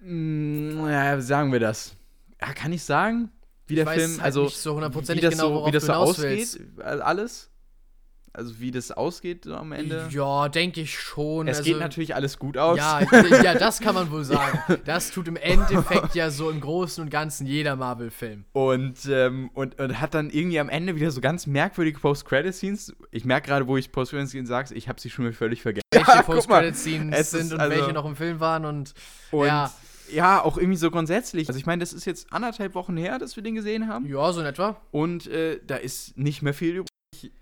ja, 0.07 1.21
sagen 1.21 1.53
wir 1.53 1.61
das. 1.61 1.97
Ja, 2.41 2.53
kann 2.53 2.73
ich 2.73 2.83
sagen, 2.83 3.31
wie 3.67 3.77
der 3.77 3.87
Film, 3.87 4.13
halt 4.13 4.23
also 4.23 4.45
nicht 4.45 4.59
so 4.59 4.75
hundertprozentig 4.75 5.23
wie 5.23 5.27
das 5.27 5.35
genau, 5.35 5.61
so, 5.61 5.67
wie 5.67 5.71
das 5.71 5.87
so 5.87 5.93
ausgeht, 5.93 6.59
alles. 6.83 7.51
Also 8.37 8.59
wie 8.59 8.73
das 8.73 8.91
ausgeht 8.91 9.45
so 9.45 9.55
am 9.55 9.71
Ende. 9.71 10.09
Ja, 10.11 10.49
denke 10.49 10.81
ich 10.81 10.99
schon. 10.99 11.47
es 11.47 11.59
also, 11.59 11.71
geht 11.71 11.79
natürlich 11.79 12.17
alles 12.17 12.37
gut 12.37 12.59
aus. 12.59 12.77
Ja, 12.77 13.01
ja, 13.43 13.55
das 13.55 13.79
kann 13.79 13.95
man 13.95 14.11
wohl 14.11 14.25
sagen. 14.25 14.59
Das 14.85 15.13
tut 15.13 15.29
im 15.29 15.37
Endeffekt 15.37 16.17
ja 16.17 16.31
so 16.31 16.51
im 16.51 16.61
Großen 16.61 17.03
und 17.05 17.11
Ganzen 17.11 17.47
jeder 17.47 17.77
Marvel-Film. 17.77 18.45
Und, 18.53 19.07
ähm, 19.09 19.51
und, 19.55 19.79
und 19.79 20.01
hat 20.01 20.15
dann 20.15 20.31
irgendwie 20.31 20.59
am 20.59 20.69
Ende 20.69 20.97
wieder 20.97 21.13
so 21.13 21.21
ganz 21.21 21.47
merkwürdige 21.47 22.01
Post-Credit-Scenes. 22.01 22.97
Ich 23.13 23.25
merke 23.25 23.47
gerade, 23.47 23.69
wo 23.69 23.77
ich 23.77 23.93
Post-Credit-Scenes 23.93 24.49
sagst, 24.49 24.73
ich 24.73 24.89
habe 24.89 25.01
sie 25.01 25.11
schon 25.11 25.27
wieder 25.27 25.37
völlig 25.37 25.63
vergessen. 25.63 25.87
Welche 25.93 26.23
Post-Credit-Scenes 26.25 27.17
es 27.17 27.31
sind 27.31 27.53
und 27.53 27.61
also- 27.61 27.77
welche 27.77 27.93
noch 27.93 28.05
im 28.05 28.17
Film 28.17 28.41
waren 28.41 28.65
und, 28.65 28.95
Und 29.31 29.47
ja, 29.47 29.73
ja. 30.15 30.43
auch 30.43 30.57
irgendwie 30.57 30.77
so 30.77 30.91
grundsätzlich. 30.91 31.49
Also 31.49 31.59
ich 31.59 31.67
meine, 31.67 31.81
das 31.81 31.93
ist 31.93 32.05
jetzt 32.05 32.33
anderthalb 32.33 32.75
Wochen 32.75 32.97
her, 32.97 33.19
dass 33.19 33.37
wir 33.37 33.43
den 33.43 33.55
gesehen 33.55 33.89
haben. 33.89 34.07
ja, 34.07 34.33
so 34.33 34.41
in 34.41 34.47
etwa. 34.47 34.81
Und 34.91 35.27
äh, 35.27 35.61
da 35.67 35.77
ist 35.77 36.17
nicht 36.17 36.43
mehr 36.43 36.55
viel 36.55 36.77
übrig. 36.77 36.89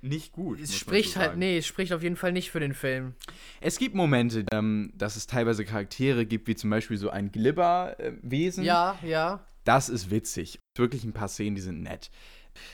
Nicht 0.00 0.32
gut. 0.32 0.60
Es 0.60 0.76
spricht 0.76 1.14
so 1.14 1.20
halt, 1.20 1.36
nee, 1.36 1.58
es 1.58 1.66
spricht 1.66 1.92
auf 1.92 2.02
jeden 2.02 2.16
Fall 2.16 2.32
nicht 2.32 2.50
für 2.50 2.60
den 2.60 2.74
Film. 2.74 3.14
Es 3.60 3.78
gibt 3.78 3.94
Momente, 3.94 4.44
ähm, 4.52 4.92
dass 4.94 5.16
es 5.16 5.26
teilweise 5.26 5.64
Charaktere 5.64 6.26
gibt, 6.26 6.46
wie 6.46 6.54
zum 6.54 6.70
Beispiel 6.70 6.98
so 6.98 7.10
ein 7.10 7.32
Glibber-Wesen. 7.32 8.64
Ja, 8.64 8.98
ja. 9.02 9.46
Das 9.64 9.88
ist 9.88 10.10
witzig. 10.10 10.58
Wirklich 10.76 11.04
ein 11.04 11.12
paar 11.12 11.28
Szenen, 11.28 11.54
die 11.54 11.62
sind 11.62 11.82
nett. 11.82 12.10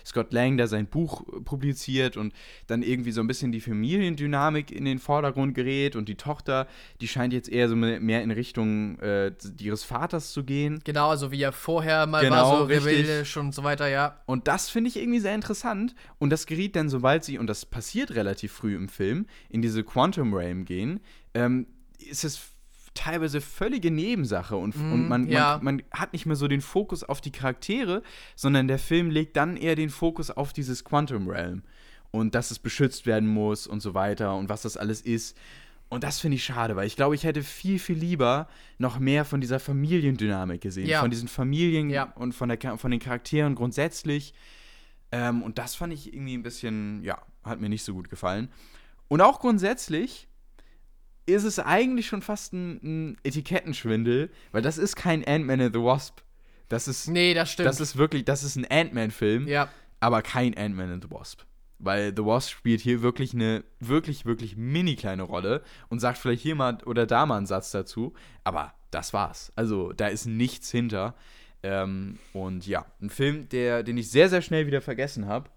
Scott 0.04 0.32
Lang, 0.32 0.56
der 0.56 0.68
sein 0.68 0.87
Buch 0.87 1.23
äh, 1.28 1.40
publiziert 1.40 2.16
und 2.16 2.32
dann 2.66 2.82
irgendwie 2.82 3.12
so 3.12 3.20
ein 3.20 3.26
bisschen 3.26 3.52
die 3.52 3.61
Familiendynamik 3.61 4.70
in 4.70 4.85
den 4.85 4.99
Vordergrund 4.99 5.54
gerät 5.54 5.97
und 5.97 6.08
die 6.08 6.16
Tochter, 6.16 6.66
die 7.00 7.08
scheint 7.08 7.32
jetzt 7.32 7.49
eher 7.49 7.68
so 7.68 7.76
mehr 7.76 8.23
in 8.23 8.30
Richtung 8.30 8.99
äh, 9.00 9.32
ihres 9.61 9.85
Vaters 9.85 10.32
zu 10.32 10.44
gehen. 10.44 10.80
Genau, 10.85 11.11
also 11.11 11.30
wie 11.32 11.42
er 11.42 11.52
vorher 11.52 12.06
mal 12.06 12.23
Genau, 12.23 12.37
war, 12.37 12.58
so 12.58 12.64
rebellisch 12.64 13.37
und 13.37 13.54
so 13.54 13.64
weiter, 13.64 13.88
ja. 13.88 14.20
Und 14.26 14.49
das 14.49 14.68
finde 14.68 14.88
ich 14.88 14.97
irgendwie 14.97 15.20
sehr 15.20 15.35
interessant. 15.35 15.94
Und 16.18 16.30
das 16.30 16.47
geriet 16.47 16.76
dann, 16.76 16.88
sobald 16.88 17.25
sie, 17.25 17.38
und 17.38 17.47
das 17.47 17.66
passiert 17.66 18.14
relativ 18.14 18.52
früh 18.52 18.75
im 18.75 18.88
Film, 18.88 19.26
in 19.49 19.62
diese 19.62 19.85
Quantum 19.85 20.35
Realm 20.35 20.64
gehen, 20.64 21.00
ähm, 21.35 21.66
ist 21.99 22.25
es 22.25 22.40
teilweise 22.98 23.40
völlige 23.40 23.90
Nebensache 23.90 24.56
und, 24.56 24.74
und 24.74 25.08
man, 25.08 25.28
ja. 25.28 25.60
man, 25.62 25.76
man 25.76 25.82
hat 25.92 26.12
nicht 26.12 26.26
mehr 26.26 26.36
so 26.36 26.48
den 26.48 26.60
Fokus 26.60 27.04
auf 27.04 27.20
die 27.20 27.30
Charaktere, 27.30 28.02
sondern 28.34 28.66
der 28.66 28.78
Film 28.78 29.10
legt 29.10 29.36
dann 29.36 29.56
eher 29.56 29.76
den 29.76 29.88
Fokus 29.88 30.30
auf 30.30 30.52
dieses 30.52 30.84
Quantum 30.84 31.28
Realm 31.28 31.62
und 32.10 32.34
dass 32.34 32.50
es 32.50 32.58
beschützt 32.58 33.06
werden 33.06 33.28
muss 33.28 33.66
und 33.66 33.80
so 33.80 33.94
weiter 33.94 34.34
und 34.36 34.48
was 34.48 34.62
das 34.62 34.76
alles 34.76 35.00
ist. 35.00 35.36
Und 35.90 36.04
das 36.04 36.20
finde 36.20 36.34
ich 36.36 36.44
schade, 36.44 36.76
weil 36.76 36.86
ich 36.86 36.96
glaube, 36.96 37.14
ich 37.14 37.24
hätte 37.24 37.42
viel, 37.42 37.78
viel 37.78 37.96
lieber 37.96 38.48
noch 38.78 38.98
mehr 38.98 39.24
von 39.24 39.40
dieser 39.40 39.58
Familiendynamik 39.60 40.60
gesehen. 40.60 40.86
Ja. 40.86 41.00
Von 41.00 41.10
diesen 41.10 41.28
Familien 41.28 41.88
Ja. 41.88 42.12
und 42.16 42.34
von, 42.34 42.48
der, 42.50 42.76
von 42.78 42.90
den 42.90 43.00
Charakteren 43.00 43.54
grundsätzlich. 43.54 44.34
Ähm, 45.12 45.42
und 45.42 45.56
das 45.56 45.76
fand 45.76 45.92
ich 45.94 46.12
irgendwie 46.12 46.36
ein 46.36 46.42
bisschen, 46.42 47.02
ja, 47.04 47.22
hat 47.42 47.60
mir 47.60 47.70
nicht 47.70 47.84
so 47.84 47.94
gut 47.94 48.10
gefallen. 48.10 48.48
Und 49.08 49.22
auch 49.22 49.40
grundsätzlich 49.40 50.27
ist 51.35 51.44
es 51.44 51.58
eigentlich 51.58 52.06
schon 52.06 52.23
fast 52.23 52.52
ein, 52.52 52.80
ein 52.82 53.16
Etikettenschwindel, 53.23 54.30
weil 54.52 54.62
das 54.62 54.78
ist 54.78 54.97
kein 54.97 55.25
Ant-Man 55.26 55.61
and 55.61 55.75
the 55.75 55.82
Wasp. 55.82 56.20
Das 56.68 56.88
ist, 56.88 57.08
Nee, 57.08 57.35
das 57.35 57.52
stimmt. 57.52 57.66
das 57.68 57.80
ist 57.80 57.97
wirklich, 57.97 58.25
das 58.25 58.42
ist 58.42 58.56
ein 58.56 58.66
Ant-Man-Film, 58.68 59.47
ja. 59.47 59.68
aber 60.00 60.23
kein 60.23 60.56
Ant-Man 60.56 60.92
and 60.92 61.04
the 61.04 61.11
Wasp. 61.11 61.42
Weil 61.78 62.12
The 62.16 62.25
Wasp 62.25 62.50
spielt 62.50 62.80
hier 62.80 63.02
wirklich 63.02 63.35
eine, 63.35 63.62
wirklich, 63.78 64.26
wirklich 64.26 64.56
mini 64.56 64.97
kleine 64.97 65.23
Rolle 65.23 65.62
und 65.88 66.00
sagt 66.00 66.18
vielleicht 66.18 66.42
hier 66.42 66.56
mal 66.56 66.78
oder 66.85 67.06
da 67.06 67.25
mal 67.25 67.37
einen 67.37 67.47
Satz 67.47 67.70
dazu, 67.70 68.14
aber 68.42 68.75
das 68.90 69.12
war's. 69.12 69.52
Also 69.54 69.92
da 69.92 70.08
ist 70.08 70.26
nichts 70.26 70.70
hinter. 70.70 71.14
Ähm, 71.62 72.18
und 72.32 72.66
ja, 72.66 72.87
ein 73.00 73.11
Film, 73.11 73.49
der, 73.49 73.82
den 73.82 73.97
ich 73.97 74.11
sehr, 74.11 74.28
sehr 74.28 74.42
schnell 74.42 74.66
wieder 74.66 74.80
vergessen 74.80 75.26
habe. 75.26 75.50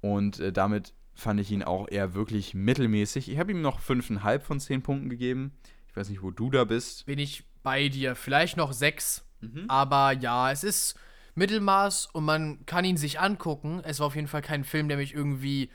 Und 0.00 0.40
äh, 0.40 0.52
damit 0.52 0.92
fand 1.16 1.40
ich 1.40 1.50
ihn 1.50 1.62
auch 1.62 1.88
eher 1.90 2.14
wirklich 2.14 2.54
mittelmäßig. 2.54 3.30
Ich 3.30 3.38
habe 3.38 3.50
ihm 3.50 3.62
noch 3.62 3.80
5,5 3.80 4.40
von 4.40 4.60
10 4.60 4.82
Punkten 4.82 5.08
gegeben. 5.08 5.52
Ich 5.88 5.96
weiß 5.96 6.10
nicht, 6.10 6.22
wo 6.22 6.30
du 6.30 6.50
da 6.50 6.64
bist. 6.64 7.06
bin 7.06 7.18
ich 7.18 7.44
bei 7.62 7.88
dir. 7.88 8.14
Vielleicht 8.14 8.56
noch 8.56 8.72
sechs. 8.72 9.24
Mhm. 9.40 9.64
Aber 9.68 10.12
ja, 10.12 10.52
es 10.52 10.62
ist 10.62 10.94
Mittelmaß 11.34 12.06
und 12.12 12.24
man 12.24 12.64
kann 12.66 12.84
ihn 12.84 12.98
sich 12.98 13.18
angucken. 13.18 13.80
Es 13.82 13.98
war 13.98 14.06
auf 14.06 14.14
jeden 14.14 14.28
Fall 14.28 14.42
kein 14.42 14.62
Film, 14.62 14.88
der 14.88 14.98
mich 14.98 15.14
irgendwie, 15.14 15.70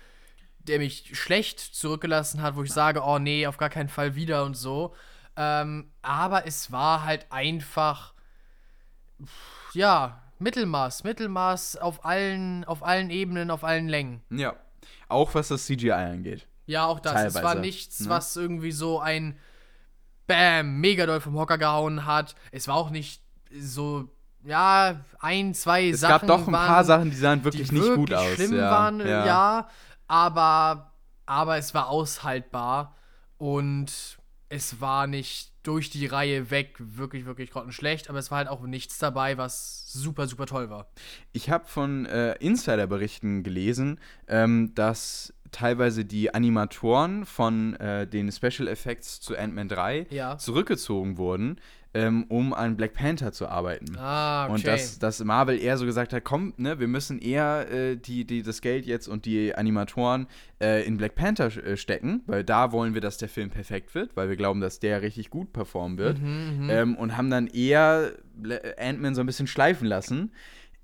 der 0.59 0.77
mich 0.77 1.17
schlecht 1.17 1.59
zurückgelassen 1.59 2.41
hat, 2.41 2.55
wo 2.55 2.63
ich 2.63 2.71
sage, 2.71 3.01
oh 3.03 3.17
nee, 3.17 3.47
auf 3.47 3.57
gar 3.57 3.69
keinen 3.69 3.89
Fall 3.89 4.15
wieder 4.15 4.45
und 4.45 4.55
so. 4.55 4.95
Ähm, 5.35 5.91
aber 6.03 6.45
es 6.45 6.71
war 6.71 7.03
halt 7.03 7.25
einfach, 7.31 8.13
ja, 9.73 10.21
Mittelmaß, 10.37 11.03
Mittelmaß 11.03 11.77
auf 11.77 12.05
allen, 12.05 12.63
auf 12.65 12.83
allen 12.83 13.09
Ebenen, 13.09 13.49
auf 13.49 13.63
allen 13.63 13.87
Längen. 13.87 14.21
Ja. 14.29 14.55
Auch 15.11 15.35
was 15.35 15.49
das 15.49 15.65
CGI 15.65 15.91
angeht. 15.91 16.47
Ja, 16.65 16.85
auch 16.85 16.99
das. 16.99 17.13
Es 17.13 17.35
war 17.35 17.41
Teilweise, 17.41 17.61
nichts, 17.61 17.99
ne? 18.01 18.09
was 18.09 18.35
irgendwie 18.35 18.71
so 18.71 18.99
ein 18.99 19.37
Bam, 20.27 20.79
mega 20.79 21.05
doll 21.05 21.19
vom 21.19 21.35
Hocker 21.37 21.57
gehauen 21.57 22.05
hat. 22.05 22.35
Es 22.51 22.67
war 22.67 22.75
auch 22.75 22.89
nicht 22.89 23.21
so, 23.59 24.07
ja, 24.43 25.01
ein, 25.19 25.53
zwei 25.53 25.89
Es 25.89 25.99
Sachen. 25.99 26.27
gab 26.27 26.27
doch 26.27 26.47
ein 26.47 26.53
waren, 26.53 26.67
paar 26.67 26.83
Sachen, 26.85 27.09
die 27.09 27.17
sahen 27.17 27.43
wirklich 27.43 27.67
die 27.69 27.75
nicht 27.75 27.83
wirklich 27.85 28.09
gut 28.09 28.13
aus. 28.13 28.35
schlimm 28.35 28.55
ja. 28.55 28.71
waren, 28.71 28.99
ja. 29.01 29.25
ja. 29.25 29.69
aber, 30.07 30.93
aber 31.25 31.57
es 31.57 31.73
war 31.73 31.89
aushaltbar 31.89 32.95
und 33.37 34.17
es 34.49 34.79
war 34.79 35.07
nicht 35.07 35.50
durch 35.63 35.89
die 35.89 36.05
Reihe 36.07 36.49
weg 36.49 36.75
wirklich, 36.79 37.25
wirklich 37.25 37.51
grottenschlecht, 37.51 38.09
aber 38.09 38.19
es 38.19 38.31
war 38.31 38.39
halt 38.39 38.47
auch 38.47 38.61
nichts 38.63 38.97
dabei, 38.97 39.37
was 39.37 39.91
super, 39.91 40.27
super 40.27 40.45
toll 40.47 40.69
war. 40.69 40.87
Ich 41.33 41.49
habe 41.49 41.65
von 41.67 42.05
äh, 42.05 42.33
Insider-Berichten 42.39 43.43
gelesen, 43.43 43.99
ähm, 44.27 44.73
dass 44.75 45.33
teilweise 45.51 46.05
die 46.05 46.33
Animatoren 46.33 47.25
von 47.25 47.75
äh, 47.75 48.07
den 48.07 48.31
Special 48.31 48.67
Effects 48.67 49.19
zu 49.19 49.37
Ant-Man 49.37 49.67
3 49.67 50.07
Ja. 50.09 50.37
zurückgezogen 50.37 51.17
wurden, 51.17 51.59
ähm, 51.93 52.23
um 52.29 52.53
an 52.53 52.77
Black 52.77 52.93
Panther 52.93 53.31
zu 53.33 53.47
arbeiten. 53.47 53.97
Ah, 53.97 54.45
okay. 54.45 54.53
Und 54.53 54.67
dass, 54.67 54.97
dass 54.99 55.23
Marvel 55.23 55.59
eher 55.59 55.77
so 55.77 55.85
gesagt 55.85 56.13
hat, 56.13 56.23
komm, 56.23 56.53
ne, 56.57 56.79
wir 56.79 56.87
müssen 56.87 57.19
eher 57.19 57.69
äh, 57.69 57.95
die, 57.97 58.23
die, 58.25 58.43
das 58.43 58.61
Geld 58.61 58.85
jetzt 58.85 59.07
und 59.09 59.25
die 59.25 59.53
Animatoren 59.55 60.27
äh, 60.61 60.85
in 60.85 60.95
Black 60.97 61.15
Panther 61.15 61.47
äh, 61.65 61.75
stecken, 61.75 62.21
weil 62.27 62.43
da 62.45 62.71
wollen 62.71 62.93
wir, 62.93 63.01
dass 63.01 63.17
der 63.17 63.27
Film 63.29 63.49
perfekt 63.49 63.93
wird, 63.93 64.15
weil 64.15 64.29
wir 64.29 64.37
glauben, 64.37 64.61
dass 64.61 64.79
der 64.79 65.01
richtig 65.01 65.29
gut 65.29 65.51
performen 65.51 65.97
wird. 65.97 66.19
Mhm, 66.21 66.69
ähm, 66.69 66.95
und 66.95 67.17
haben 67.17 67.29
dann 67.29 67.47
eher 67.47 68.13
Bla- 68.35 68.61
Ant-Man 68.77 69.13
so 69.13 69.21
ein 69.21 69.25
bisschen 69.27 69.47
schleifen 69.47 69.85
lassen. 69.87 70.31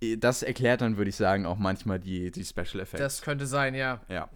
Äh, 0.02 0.18
Das 0.18 0.44
erklärt 0.44 0.82
dann, 0.82 0.98
würde 0.98 1.10
ich 1.10 1.16
sagen, 1.16 1.46
auch 1.46 1.58
manchmal 1.58 2.00
die, 2.00 2.32
die 2.32 2.44
Special 2.44 2.82
Effects. 2.82 3.00
das 3.02 3.22
könnte 3.22 3.46
sein, 3.48 3.76
ja. 3.76 4.02
ja. 4.10 4.30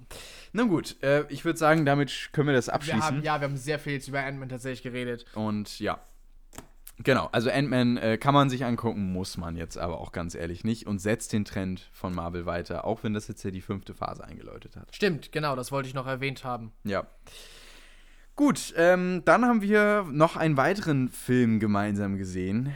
Na 0.53 0.63
gut, 0.63 0.95
äh, 1.03 1.25
ich 1.27 1.43
würde 1.43 1.59
sagen, 1.59 1.85
damit 1.85 2.29
können 2.31 2.47
wir 2.47 2.55
das 2.55 2.67
Wir 2.67 2.75
abschließen. 2.75 3.01
haben, 3.01 3.23
ja, 3.23 3.41
wir 3.41 3.47
haben 3.49 3.57
sehr 3.57 3.77
viel 3.77 3.93
jetzt 3.93 4.07
über 4.07 4.23
Ant-Man 4.23 4.47
tatsächlich 4.47 4.83
geredet. 4.83 5.25
Und 5.35 5.77
ja. 5.79 5.99
Genau, 7.03 7.29
also 7.31 7.49
Ant-Man 7.49 7.97
äh, 7.97 8.17
kann 8.17 8.33
man 8.33 8.49
sich 8.49 8.65
angucken, 8.65 9.11
muss 9.11 9.37
man 9.37 9.55
jetzt 9.55 9.77
aber 9.77 9.99
auch 9.99 10.11
ganz 10.11 10.35
ehrlich 10.35 10.63
nicht 10.63 10.87
und 10.87 10.99
setzt 10.99 11.33
den 11.33 11.45
Trend 11.45 11.89
von 11.91 12.13
Marvel 12.13 12.45
weiter, 12.45 12.85
auch 12.85 13.03
wenn 13.03 13.13
das 13.13 13.27
jetzt 13.27 13.43
ja 13.43 13.51
die 13.51 13.61
fünfte 13.61 13.93
Phase 13.93 14.23
eingeläutet 14.23 14.75
hat. 14.75 14.93
Stimmt, 14.95 15.31
genau, 15.31 15.55
das 15.55 15.71
wollte 15.71 15.87
ich 15.87 15.93
noch 15.93 16.07
erwähnt 16.07 16.43
haben. 16.43 16.71
Ja. 16.83 17.07
Gut, 18.35 18.73
ähm, 18.77 19.23
dann 19.25 19.45
haben 19.45 19.61
wir 19.61 20.05
noch 20.09 20.35
einen 20.35 20.57
weiteren 20.57 21.09
Film 21.09 21.59
gemeinsam 21.59 22.17
gesehen. 22.17 22.75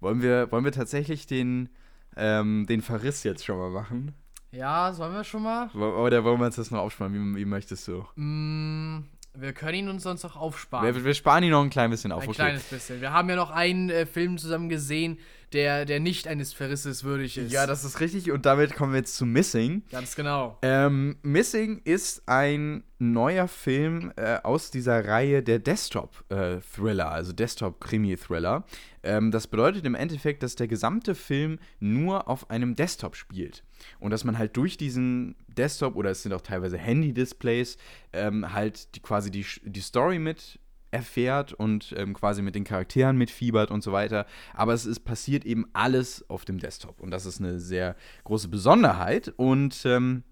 Wollen 0.00 0.22
wir, 0.22 0.50
wollen 0.52 0.64
wir 0.64 0.72
tatsächlich 0.72 1.26
den, 1.26 1.68
ähm, 2.16 2.66
den 2.68 2.82
Verriss 2.82 3.22
jetzt 3.22 3.44
schon 3.44 3.58
mal 3.58 3.70
machen? 3.70 4.14
Ja, 4.52 4.92
sollen 4.92 5.12
wir 5.12 5.24
schon 5.24 5.42
mal? 5.42 5.68
Oder 5.74 6.24
wollen 6.24 6.40
wir 6.40 6.46
uns 6.46 6.56
das 6.56 6.70
noch 6.70 6.80
aufsparen? 6.80 7.12
Wie, 7.12 7.40
wie 7.40 7.44
möchtest 7.44 7.88
du? 7.88 8.06
Mm, 8.14 9.04
wir 9.38 9.52
können 9.52 9.74
ihn 9.74 9.88
uns 9.88 10.02
sonst 10.02 10.24
auch 10.24 10.36
aufsparen. 10.36 10.94
Wir, 10.94 11.04
wir 11.04 11.14
sparen 11.14 11.44
ihn 11.44 11.50
noch 11.50 11.62
ein 11.62 11.70
klein 11.70 11.90
bisschen 11.90 12.12
auf. 12.12 12.22
Ein 12.22 12.28
okay. 12.28 12.36
kleines 12.36 12.64
bisschen. 12.64 13.00
Wir 13.00 13.12
haben 13.12 13.28
ja 13.28 13.36
noch 13.36 13.50
einen 13.50 13.90
äh, 13.90 14.06
Film 14.06 14.38
zusammen 14.38 14.68
gesehen, 14.68 15.18
der, 15.52 15.84
der 15.84 16.00
nicht 16.00 16.26
eines 16.28 16.52
Verrisses 16.52 17.04
würdig 17.04 17.38
ist. 17.38 17.52
Ja, 17.52 17.66
das 17.66 17.84
ist 17.84 18.00
richtig. 18.00 18.30
Und 18.32 18.46
damit 18.46 18.74
kommen 18.74 18.92
wir 18.92 18.98
jetzt 18.98 19.16
zu 19.16 19.24
Missing. 19.24 19.82
Ganz 19.90 20.16
genau. 20.16 20.58
Ähm, 20.62 21.16
Missing 21.22 21.82
ist 21.84 22.22
ein 22.26 22.82
neuer 22.98 23.48
Film 23.48 24.12
äh, 24.16 24.38
aus 24.42 24.70
dieser 24.70 25.06
Reihe 25.06 25.42
der 25.42 25.58
Desktop-Thriller, 25.58 27.10
also 27.10 27.32
Desktop-Krimi-Thriller. 27.32 28.64
Ähm, 29.02 29.30
das 29.30 29.46
bedeutet 29.46 29.84
im 29.86 29.94
Endeffekt, 29.94 30.42
dass 30.42 30.56
der 30.56 30.68
gesamte 30.68 31.14
Film 31.14 31.58
nur 31.78 32.28
auf 32.28 32.50
einem 32.50 32.74
Desktop 32.74 33.16
spielt. 33.16 33.62
Und 33.98 34.10
dass 34.10 34.24
man 34.24 34.38
halt 34.38 34.56
durch 34.56 34.76
diesen 34.76 35.36
Desktop 35.48 35.96
oder 35.96 36.10
es 36.10 36.22
sind 36.22 36.32
auch 36.32 36.40
teilweise 36.40 36.78
Handy-Displays 36.78 37.76
ähm, 38.12 38.52
halt 38.52 38.94
die, 38.94 39.00
quasi 39.00 39.30
die, 39.30 39.46
die 39.64 39.80
Story 39.80 40.18
mit 40.18 40.58
erfährt 40.90 41.52
und 41.52 41.94
ähm, 41.96 42.14
quasi 42.14 42.42
mit 42.42 42.54
den 42.54 42.64
Charakteren 42.64 43.16
mitfiebert 43.18 43.70
und 43.70 43.82
so 43.82 43.92
weiter. 43.92 44.26
Aber 44.54 44.72
es 44.72 44.86
ist 44.86 45.00
passiert 45.00 45.44
eben 45.44 45.66
alles 45.72 46.28
auf 46.30 46.44
dem 46.44 46.58
Desktop. 46.58 47.00
Und 47.00 47.10
das 47.10 47.26
ist 47.26 47.40
eine 47.40 47.58
sehr 47.60 47.96
große 48.24 48.48
Besonderheit. 48.48 49.32
Und 49.36 49.82
ähm, 49.84 50.22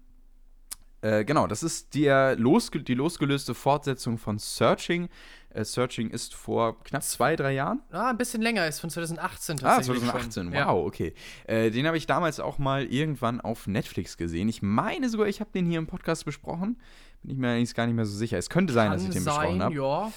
äh, 1.05 1.25
genau, 1.25 1.47
das 1.47 1.63
ist 1.63 1.93
die, 1.93 2.07
losge 2.37 2.81
die 2.81 2.93
losgelöste 2.93 3.53
Fortsetzung 3.53 4.17
von 4.17 4.37
Searching. 4.39 5.09
Äh, 5.49 5.63
Searching 5.63 6.09
ist 6.09 6.33
vor 6.33 6.81
knapp 6.83 7.03
zwei, 7.03 7.35
drei 7.35 7.53
Jahren. 7.53 7.81
Ah, 7.91 8.09
ein 8.09 8.17
bisschen 8.17 8.41
länger, 8.41 8.67
ist 8.67 8.79
von 8.79 8.89
2018 8.89 9.57
Ah, 9.59 9.75
tatsächlich. 9.75 10.03
2018, 10.03 10.43
schon. 10.45 10.51
wow, 10.53 10.57
Ja. 10.57 10.73
okay. 10.73 11.13
Äh, 11.47 11.71
den 11.71 11.87
habe 11.87 11.97
ich 11.97 12.07
damals 12.07 12.39
auch 12.39 12.57
mal 12.57 12.83
irgendwann 12.85 13.39
auf 13.41 13.67
Netflix 13.67 14.17
gesehen. 14.17 14.49
Ich 14.49 14.61
meine 14.61 15.09
sogar, 15.09 15.27
ich 15.27 15.39
habe 15.39 15.49
den 15.53 15.65
hier 15.65 15.79
im 15.79 15.87
Podcast 15.87 16.25
besprochen. 16.25 16.77
Bin 17.21 17.31
ich 17.31 17.37
mir 17.37 17.49
eigentlich 17.51 17.73
gar 17.75 17.85
nicht 17.87 17.95
mehr 17.95 18.05
so 18.05 18.15
sicher. 18.15 18.37
Es 18.37 18.49
könnte 18.49 18.73
sein, 18.73 18.89
Kann 18.89 18.97
dass 18.97 19.07
ich 19.07 19.13
den 19.13 19.23
sein, 19.23 19.59
besprochen 19.59 19.63
habe. 19.63 19.75
ja. 19.75 20.11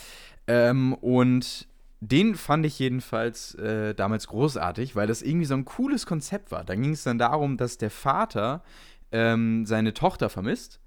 Ähm, 0.49 0.95
und 0.95 1.69
den 2.01 2.35
fand 2.37 2.65
ich 2.65 2.79
jedenfalls 2.79 3.55
äh, 3.57 3.95
damals 3.95 4.29
großartig, 4.29 4.95
weil 4.97 5.07
das 5.07 5.21
irgendwie 5.23 5.47
so 5.47 5.55
ein 5.55 5.65
cooles 5.65 6.07
Konzept 6.07 6.51
war. 6.53 6.65
Da 6.65 6.75
ging 6.75 6.93
es 6.93 7.03
dann 7.03 7.19
darum, 7.19 7.57
dass 7.57 7.77
der 7.79 7.91
Vater 7.91 8.63
ähm, 9.13 9.67
seine 9.67 9.95
Tochter 9.95 10.29
vermisst. 10.29 10.81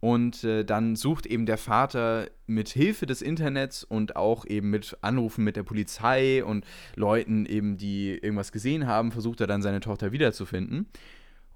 Und 0.00 0.42
äh, 0.42 0.64
dann 0.64 0.96
sucht 0.96 1.26
eben 1.26 1.46
der 1.46 1.58
Vater 1.58 2.26
mit 2.48 2.68
Hilfe 2.70 3.06
des 3.06 3.22
Internets 3.22 3.84
und 3.84 4.16
auch 4.16 4.44
eben 4.44 4.68
mit 4.68 4.96
Anrufen 5.00 5.44
mit 5.44 5.54
der 5.54 5.62
Polizei 5.62 6.44
und 6.44 6.64
Leuten 6.96 7.46
eben, 7.46 7.76
die 7.76 8.10
irgendwas 8.10 8.50
gesehen 8.50 8.88
haben, 8.88 9.12
versucht 9.12 9.40
er 9.40 9.46
dann 9.46 9.62
seine 9.62 9.78
Tochter 9.78 10.10
wiederzufinden. 10.10 10.88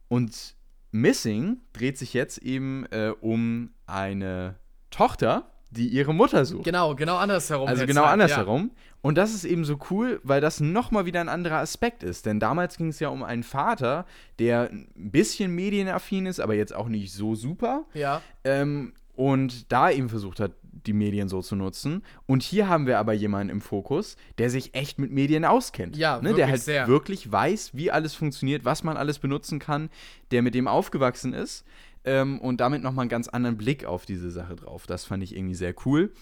Und 0.06 0.54
Missing 0.92 1.58
dreht 1.73 1.99
sich 1.99 2.14
jetzt 2.14 2.38
eben 2.38 2.87
äh, 2.92 3.12
um 3.20 3.70
eine 3.87 4.54
Tochter, 4.90 5.50
die 5.76 5.88
ihre 5.88 6.14
Mutter 6.14 6.45
sucht. 6.45 6.64
Genau, 6.64 6.95
genau 6.95 7.16
andersherum. 7.16 7.68
Also 7.68 7.87
genau 7.87 8.04
andersherum. 8.04 8.71
Und 9.02 9.16
das 9.16 9.35
ist 9.35 9.45
eben 9.45 9.64
so 9.64 9.78
cool, 9.90 10.21
weil 10.25 10.40
das 10.40 10.61
nochmal 10.61 11.06
wieder 11.06 11.21
ein 11.21 11.28
anderer 11.28 11.59
Aspekt 11.59 12.02
ist. 12.02 12.26
Denn 12.26 12.40
damals 12.40 12.76
ging 12.76 12.88
es 12.88 12.99
ja 12.99 13.09
um 13.09 13.23
einen 13.23 13.42
Vater, 13.42 14.06
der 14.38 14.71
ein 14.71 14.88
bisschen 14.97 15.54
medienaffin 15.54 16.26
ist, 16.26 16.40
aber 16.40 16.54
jetzt 16.54 16.75
auch 16.75 16.88
nicht 16.88 17.12
so 17.12 17.35
super. 17.35 17.85
Ja. 17.95 18.00
ja. 18.00 18.23
Ähm, 18.45 18.95
und 19.14 19.73
da 19.73 19.90
eben 19.90 20.09
versucht 20.09 20.40
hat, 20.40 20.52
die 20.62 20.92
Medien 20.92 21.28
so 21.28 21.41
zu 21.41 21.56
nutzen. 21.56 22.02
Und 22.26 22.43
hier 22.43 22.69
haben 22.69 22.86
wir 22.86 22.99
aber 22.99 23.12
jemanden 23.12 23.50
im 23.50 23.60
Fokus, 23.60 24.17
der 24.39 24.50
sich 24.50 24.75
echt 24.75 24.99
mit 24.99 25.10
Medien 25.10 25.45
auskennt. 25.45 25.97
Ja, 25.97 26.21
ne? 26.21 26.34
Der 26.34 26.49
halt 26.49 26.60
sehr. 26.60 26.86
wirklich 26.86 27.30
weiß, 27.30 27.71
wie 27.75 27.91
alles 27.91 28.15
funktioniert, 28.15 28.65
was 28.65 28.84
man 28.84 28.97
alles 28.97 29.19
benutzen 29.19 29.58
kann, 29.58 29.89
der 30.30 30.43
mit 30.43 30.54
dem 30.54 30.69
aufgewachsen 30.69 31.32
ist. 31.32 31.65
Ähm, 32.06 32.40
und 32.40 32.60
damit 32.60 32.82
nochmal 32.82 33.02
einen 33.02 33.10
ganz 33.10 33.28
anderen 33.28 33.56
Blick 33.56 33.84
auf 33.84 34.06
diese 34.06 34.30
Sache 34.30 34.56
drauf. 34.56 34.86
Das 34.86 35.04
fand 35.04 35.23
ich 35.23 35.36
irgendwie 35.36 35.56
sehr 35.56 35.75
cool. 35.84 36.12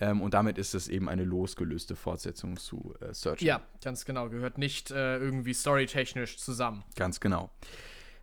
Ähm, 0.00 0.22
und 0.22 0.34
damit 0.34 0.58
ist 0.58 0.74
es 0.74 0.88
eben 0.88 1.08
eine 1.08 1.22
losgelöste 1.22 1.94
Fortsetzung 1.94 2.56
zu 2.56 2.94
äh, 3.00 3.12
Searching. 3.14 3.46
Ja, 3.46 3.62
ganz 3.82 4.04
genau. 4.04 4.28
Gehört 4.28 4.58
nicht 4.58 4.90
äh, 4.90 5.18
irgendwie 5.18 5.54
storytechnisch 5.54 6.38
zusammen. 6.38 6.82
Ganz 6.96 7.20
genau. 7.20 7.50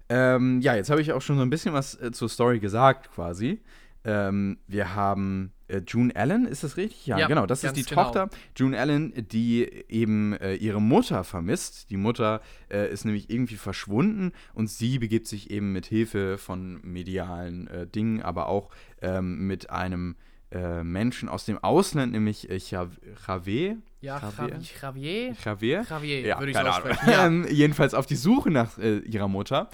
Ähm, 0.09 0.59
ja, 0.61 0.75
jetzt 0.75 0.89
habe 0.89 0.99
ich 0.99 1.13
auch 1.13 1.21
schon 1.21 1.37
so 1.37 1.43
ein 1.43 1.49
bisschen 1.49 1.73
was 1.73 1.95
äh, 2.01 2.11
zur 2.11 2.27
Story 2.27 2.59
gesagt, 2.59 3.11
quasi. 3.11 3.61
Ähm, 4.03 4.57
wir 4.67 4.95
haben 4.95 5.53
June 5.79 6.15
Allen, 6.15 6.45
ist 6.45 6.63
das 6.63 6.77
richtig? 6.77 7.05
Ja, 7.07 7.17
Ja, 7.17 7.27
genau. 7.27 7.45
Das 7.45 7.63
ist 7.63 7.75
die 7.75 7.83
genau. 7.83 8.03
Tochter. 8.03 8.29
June 8.55 8.77
Allen, 8.77 9.13
die 9.29 9.63
eben 9.89 10.33
äh, 10.33 10.55
ihre 10.55 10.81
Mutter 10.81 11.23
vermisst. 11.23 11.89
Die 11.89 11.97
Mutter 11.97 12.41
äh, 12.69 12.91
ist 12.91 13.05
nämlich 13.05 13.29
irgendwie 13.29 13.55
verschwunden 13.55 14.31
und 14.53 14.69
sie 14.69 14.99
begibt 14.99 15.27
sich 15.27 15.51
eben 15.51 15.71
mit 15.71 15.85
Hilfe 15.85 16.37
von 16.37 16.79
medialen 16.83 17.67
äh, 17.67 17.87
Dingen, 17.87 18.21
aber 18.21 18.47
auch 18.47 18.69
ähm, 19.01 19.47
mit 19.47 19.69
einem 19.69 20.15
äh, 20.51 20.83
Menschen 20.83 21.29
aus 21.29 21.45
dem 21.45 21.57
Ausland, 21.63 22.11
nämlich 22.11 22.49
äh, 22.49 22.57
Javier. 22.57 23.77
Ja, 24.01 24.19
Javier? 24.19 24.59
Javier. 24.81 25.83
Javier? 25.89 26.19
Ja, 26.21 26.39
würde 26.39 26.51
ich 26.51 26.57
keine 26.57 26.69
aussprechen. 26.69 27.09
Ja. 27.09 27.25
Ähm, 27.25 27.47
jedenfalls 27.49 27.93
auf 27.93 28.05
die 28.05 28.15
Suche 28.15 28.51
nach 28.51 28.77
äh, 28.77 28.97
ihrer 28.99 29.27
Mutter. 29.27 29.69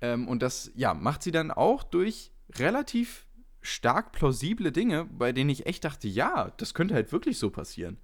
Ähm, 0.00 0.28
und 0.28 0.42
das, 0.42 0.70
ja, 0.74 0.94
macht 0.94 1.22
sie 1.22 1.32
dann 1.32 1.50
auch 1.50 1.82
durch 1.82 2.30
relativ 2.58 3.26
stark 3.62 4.12
plausible 4.12 4.72
Dinge, 4.72 5.04
bei 5.04 5.32
denen 5.32 5.50
ich 5.50 5.66
echt 5.66 5.84
dachte, 5.84 6.08
ja, 6.08 6.52
das 6.56 6.74
könnte 6.74 6.94
halt 6.94 7.12
wirklich 7.12 7.38
so 7.38 7.50
passieren. 7.50 7.98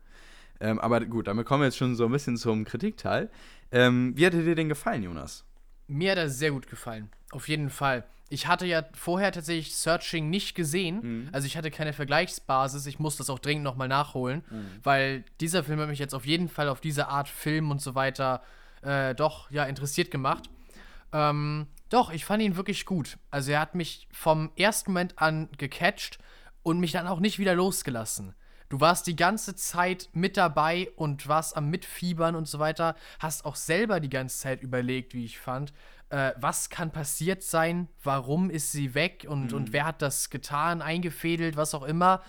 Ähm, 0.60 0.78
aber 0.78 1.04
gut, 1.04 1.26
damit 1.26 1.46
kommen 1.46 1.62
wir 1.62 1.66
jetzt 1.66 1.76
schon 1.76 1.94
so 1.96 2.06
ein 2.06 2.12
bisschen 2.12 2.36
zum 2.36 2.64
Kritikteil. 2.64 3.30
Ähm, 3.72 4.12
wie 4.16 4.26
hat 4.26 4.32
dir 4.32 4.54
denn 4.54 4.68
gefallen, 4.68 5.02
Jonas? 5.02 5.44
Mir 5.86 6.12
hat 6.12 6.18
er 6.18 6.28
sehr 6.28 6.50
gut 6.50 6.66
gefallen. 6.66 7.10
Auf 7.30 7.48
jeden 7.48 7.70
Fall. 7.70 8.04
Ich 8.28 8.48
hatte 8.48 8.66
ja 8.66 8.84
vorher 8.94 9.30
tatsächlich 9.30 9.76
Searching 9.76 10.30
nicht 10.30 10.54
gesehen. 10.54 11.00
Mhm. 11.02 11.28
Also 11.32 11.46
ich 11.46 11.56
hatte 11.56 11.70
keine 11.70 11.92
Vergleichsbasis. 11.92 12.86
Ich 12.86 12.98
muss 12.98 13.16
das 13.16 13.30
auch 13.30 13.38
dringend 13.38 13.64
nochmal 13.64 13.88
nachholen. 13.88 14.42
Mhm. 14.50 14.66
Weil 14.82 15.24
dieser 15.40 15.62
Film 15.62 15.78
hat 15.80 15.88
mich 15.88 15.98
jetzt 15.98 16.14
auf 16.14 16.26
jeden 16.26 16.48
Fall 16.48 16.68
auf 16.68 16.80
diese 16.80 17.08
Art 17.08 17.28
Film 17.28 17.70
und 17.70 17.80
so 17.80 17.94
weiter 17.94 18.42
äh, 18.82 19.14
doch 19.14 19.50
ja 19.50 19.64
interessiert 19.64 20.10
gemacht. 20.10 20.50
Ähm, 21.12 21.66
doch, 21.88 22.10
ich 22.10 22.24
fand 22.24 22.42
ihn 22.42 22.56
wirklich 22.56 22.86
gut. 22.86 23.18
Also 23.30 23.52
er 23.52 23.60
hat 23.60 23.74
mich 23.74 24.08
vom 24.12 24.50
ersten 24.56 24.92
Moment 24.92 25.18
an 25.18 25.48
gecatcht 25.56 26.18
und 26.62 26.80
mich 26.80 26.92
dann 26.92 27.06
auch 27.06 27.20
nicht 27.20 27.38
wieder 27.38 27.54
losgelassen. 27.54 28.34
Du 28.68 28.80
warst 28.80 29.06
die 29.06 29.14
ganze 29.14 29.54
Zeit 29.54 30.08
mit 30.12 30.36
dabei 30.36 30.90
und 30.96 31.28
warst 31.28 31.56
am 31.56 31.70
Mitfiebern 31.70 32.34
und 32.34 32.48
so 32.48 32.58
weiter. 32.58 32.96
Hast 33.20 33.44
auch 33.44 33.54
selber 33.54 34.00
die 34.00 34.08
ganze 34.08 34.38
Zeit 34.38 34.60
überlegt, 34.60 35.14
wie 35.14 35.24
ich 35.24 35.38
fand, 35.38 35.72
äh, 36.10 36.32
was 36.36 36.68
kann 36.70 36.90
passiert 36.90 37.44
sein, 37.44 37.88
warum 38.02 38.50
ist 38.50 38.72
sie 38.72 38.94
weg 38.94 39.26
und, 39.28 39.52
und 39.52 39.72
wer 39.72 39.86
hat 39.86 40.02
das 40.02 40.30
getan, 40.30 40.82
eingefädelt, 40.82 41.56
was 41.56 41.74
auch 41.74 41.84
immer. 41.84 42.22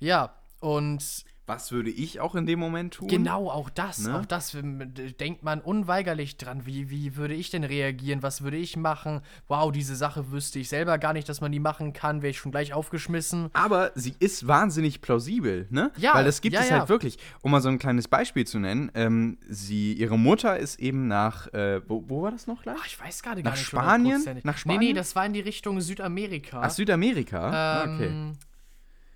Ja, 0.00 0.34
und 0.60 1.24
Was 1.44 1.72
würde 1.72 1.90
ich 1.90 2.20
auch 2.20 2.36
in 2.36 2.46
dem 2.46 2.60
Moment 2.60 2.94
tun? 2.94 3.08
Genau, 3.08 3.50
auch 3.50 3.68
das. 3.68 3.98
Ne? 4.06 4.16
Auch 4.16 4.24
das 4.24 4.52
d- 4.52 5.12
denkt 5.12 5.42
man 5.42 5.60
unweigerlich 5.60 6.36
dran. 6.36 6.66
Wie, 6.66 6.88
wie 6.88 7.16
würde 7.16 7.34
ich 7.34 7.50
denn 7.50 7.64
reagieren? 7.64 8.22
Was 8.22 8.42
würde 8.42 8.56
ich 8.58 8.76
machen? 8.76 9.22
Wow, 9.48 9.72
diese 9.72 9.96
Sache 9.96 10.30
wüsste 10.30 10.60
ich 10.60 10.68
selber 10.68 10.98
gar 10.98 11.12
nicht, 11.12 11.28
dass 11.28 11.40
man 11.40 11.50
die 11.50 11.58
machen 11.58 11.92
kann. 11.92 12.22
Wäre 12.22 12.30
ich 12.30 12.38
schon 12.38 12.52
gleich 12.52 12.72
aufgeschmissen. 12.72 13.50
Aber 13.54 13.90
sie 13.96 14.14
ist 14.20 14.46
wahnsinnig 14.46 15.00
plausibel, 15.00 15.66
ne? 15.70 15.90
Ja, 15.96 16.14
Weil 16.14 16.24
das 16.24 16.42
gibt 16.42 16.54
ja, 16.54 16.60
es 16.60 16.70
ja. 16.70 16.78
halt 16.78 16.88
wirklich. 16.88 17.18
Um 17.40 17.50
mal 17.50 17.60
so 17.60 17.70
ein 17.70 17.80
kleines 17.80 18.06
Beispiel 18.06 18.46
zu 18.46 18.60
nennen, 18.60 18.92
ähm, 18.94 19.38
sie, 19.48 19.94
ihre 19.94 20.16
Mutter 20.16 20.56
ist 20.56 20.78
eben 20.78 21.08
nach, 21.08 21.52
äh, 21.52 21.80
wo, 21.88 22.04
wo 22.06 22.22
war 22.22 22.30
das 22.30 22.46
noch 22.46 22.62
gleich? 22.62 22.76
Ach, 22.80 22.86
ich 22.86 23.00
weiß 23.00 23.20
gerade 23.24 23.40
Nach 23.42 23.50
gar 23.50 23.56
nicht. 23.58 23.66
Spanien? 23.66 24.04
hundertprozentig. 24.04 24.44
Nach 24.44 24.54
Nee, 24.54 24.60
Spanien? 24.60 24.80
nee, 24.80 24.92
das 24.92 25.16
war 25.16 25.26
in 25.26 25.32
die 25.32 25.40
Richtung 25.40 25.80
Südamerika. 25.80 26.60
Ach, 26.62 26.70
Südamerika? 26.70 27.50
Ah, 27.50 27.80
okay. 27.82 28.06
Ähm, 28.06 28.32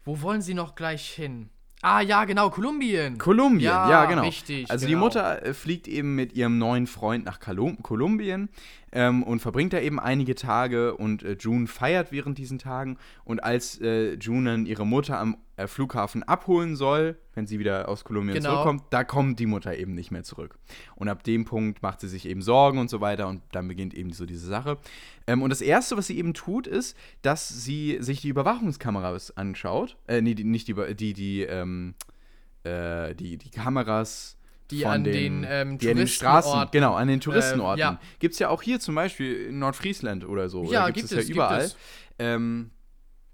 Wo 0.04 0.20
wollen 0.22 0.42
sie 0.42 0.54
noch 0.54 0.74
gleich 0.74 1.08
hin? 1.08 1.50
Ah, 1.82 2.00
ja, 2.00 2.24
genau, 2.24 2.50
Kolumbien. 2.50 3.18
Kolumbien, 3.18 3.62
ja, 3.70 3.90
Ja, 3.90 4.04
genau. 4.06 4.22
richtig, 4.22 4.70
also 4.70 4.86
die 4.86 4.92
genau. 4.92 5.04
Mutter 5.04 5.44
äh, 5.44 5.54
fliegt 5.54 5.86
eben 5.88 6.14
mit 6.14 6.32
ihrem 6.32 6.58
neuen 6.58 6.86
Freund 6.86 7.24
nach 7.24 7.38
Kolum 7.38 7.82
Kolumbien 7.82 8.48
ähm, 8.92 9.22
und 9.22 9.40
verbringt 9.40 9.72
da 9.72 9.80
eben 9.80 9.98
einige 9.98 10.34
Tage 10.34 10.94
und 10.96 11.22
äh, 11.22 11.36
June 11.38 11.66
feiert 11.66 12.12
während 12.12 12.38
diesen 12.38 12.58
Tagen 12.58 12.98
und 13.24 13.42
als 13.42 13.80
äh, 13.80 14.14
June 14.14 14.50
dann 14.50 14.66
ihre 14.66 14.86
Mutter 14.86 15.18
am 15.18 15.36
äh, 15.56 15.66
Flughafen 15.66 16.22
abholen 16.22 16.76
soll, 16.76 17.16
wenn 17.34 17.46
sie 17.46 17.58
wieder 17.58 17.88
aus 17.88 18.04
Kolumbien 18.04 18.36
Genau. 18.36 18.50
zurückkommt, 18.50 18.84
da 18.90 19.04
kommt 19.04 19.40
die 19.40 19.46
Mutter 19.46 19.76
eben 19.76 19.94
nicht 19.94 20.10
mehr 20.10 20.22
zurück. 20.22 20.58
Und 20.94 21.08
ab 21.08 21.24
dem 21.24 21.44
Punkt 21.44 21.82
macht 21.82 22.00
sie 22.00 22.08
sich 22.08 22.26
eben 22.28 22.42
Sorgen 22.42 22.78
und 22.78 22.90
so 22.90 23.00
weiter 23.00 23.26
und 23.28 23.42
dann 23.52 23.66
beginnt 23.68 23.94
eben 23.94 24.12
so 24.12 24.26
diese 24.26 24.46
Sache. 24.46 24.78
Ähm, 25.26 25.42
und 25.42 25.50
das 25.50 25.60
Erste, 25.60 25.96
was 25.96 26.06
sie 26.06 26.18
eben 26.18 26.34
tut, 26.34 26.66
ist, 26.66 26.96
dass 27.22 27.48
sie 27.48 27.98
sich 28.00 28.20
die 28.20 28.28
Überwachungskameras 28.28 29.36
anschaut. 29.36 29.96
Äh, 30.06 30.20
nee, 30.20 30.34
die, 30.34 30.44
nicht 30.44 30.68
die, 30.68 30.94
die, 30.94 31.12
die, 31.12 31.42
ähm, 31.42 31.94
äh, 32.64 33.14
die, 33.14 33.36
die 33.38 33.50
Kameras 33.50 34.35
Die 34.70 34.82
von 34.82 34.90
an 34.90 35.04
den, 35.04 35.42
den, 35.42 35.46
ähm, 35.48 35.78
die 35.78 35.90
an 35.90 35.96
den 35.96 36.08
Straßen, 36.08 36.50
Touristenorten. 36.50 36.70
genau, 36.72 36.94
an 36.94 37.08
den 37.08 37.20
Touristenorten. 37.20 37.78
ja. 37.78 38.00
Gibt 38.18 38.34
es 38.34 38.38
ja 38.40 38.48
auch 38.48 38.62
hier 38.62 38.80
zum 38.80 38.94
Beispiel 38.94 39.46
in 39.46 39.58
Nordfriesland 39.58 40.26
oder 40.26 40.48
so. 40.48 40.64
Ja, 40.70 40.90
gibt 40.90 41.06
es 41.06 41.12
es, 41.12 41.18
ja 41.18 41.22
gibt 41.22 41.36
überall. 41.36 41.60
es. 41.62 41.76
Ähm, 42.18 42.70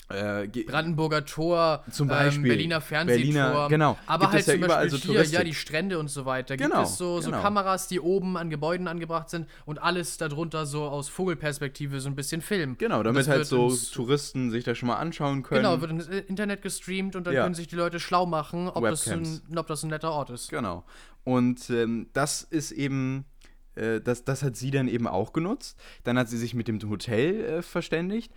äh, 0.09 0.47
ge- 0.49 0.65
Brandenburger 0.65 1.25
Tor, 1.25 1.85
Zum 1.91 2.11
ähm, 2.11 2.17
Beispiel. 2.17 2.49
Berliner 2.49 2.81
Fernsehturm. 2.83 3.35
Berliner, 3.35 3.69
genau. 3.69 3.99
Aber 4.07 4.25
Gibt 4.31 4.33
halt 4.35 4.47
ja 4.47 4.53
zum 4.53 4.61
Beispiel 4.69 4.91
so 4.91 4.97
hier, 5.13 5.23
ja, 5.25 5.45
die 5.45 5.55
Strände 5.55 5.99
und 5.99 6.09
so 6.09 6.27
weiter. 6.27 6.57
Gibt 6.57 6.71
Genau, 6.71 6.83
es 6.83 6.99
so, 6.99 7.21
so 7.21 7.31
genau. 7.31 7.41
Kameras, 7.43 7.89
die 7.89 7.99
oben 8.01 8.37
an 8.37 8.51
Gebäuden 8.51 8.89
angebracht 8.89 9.31
sind 9.31 9.49
und 9.65 9.81
alles 9.81 10.19
darunter 10.19 10.67
so 10.67 10.83
aus 10.85 11.09
Vogelperspektive 11.09 12.01
so 12.01 12.09
ein 12.11 12.15
bisschen 12.17 12.43
filmen. 12.43 12.77
Genau, 12.77 13.03
damit 13.03 13.27
halt 13.29 13.47
so 13.47 13.69
ins- 13.69 13.91
Touristen 13.91 14.51
sich 14.51 14.65
das 14.65 14.77
schon 14.77 14.89
mal 14.89 14.97
anschauen 14.97 15.43
können. 15.43 15.63
Genau, 15.63 15.81
wird 15.81 15.91
ins 15.93 16.07
Internet 16.09 16.61
gestreamt 16.63 17.17
und 17.17 17.27
dann 17.27 17.35
Ja. 17.35 17.45
können 17.45 17.55
sich 17.55 17.69
die 17.69 17.77
Leute 17.77 17.99
schlau 17.99 18.27
machen, 18.27 18.69
ob 18.69 18.85
das, 18.85 19.09
ein, 19.09 19.41
ob 19.57 19.67
das 19.67 19.83
ein 19.83 19.89
netter 19.91 20.11
Ort 20.13 20.29
ist. 20.31 20.51
Genau. 20.51 20.85
Und 21.25 21.71
ähm, 21.71 22.09
das 22.13 22.43
ist 22.43 22.73
eben, 22.73 23.25
äh, 23.77 24.01
das, 24.01 24.25
das 24.25 24.43
hat 24.43 24.57
sie 24.57 24.71
dann 24.73 24.89
eben 24.89 25.07
auch 25.07 25.33
genutzt. 25.33 25.79
Dann 26.05 26.19
hat 26.19 26.29
sie 26.29 26.37
sich 26.37 26.53
mit 26.53 26.69
dem 26.69 26.81
Hotel 26.91 27.45
äh, 27.45 27.63
verständigt. 27.63 28.33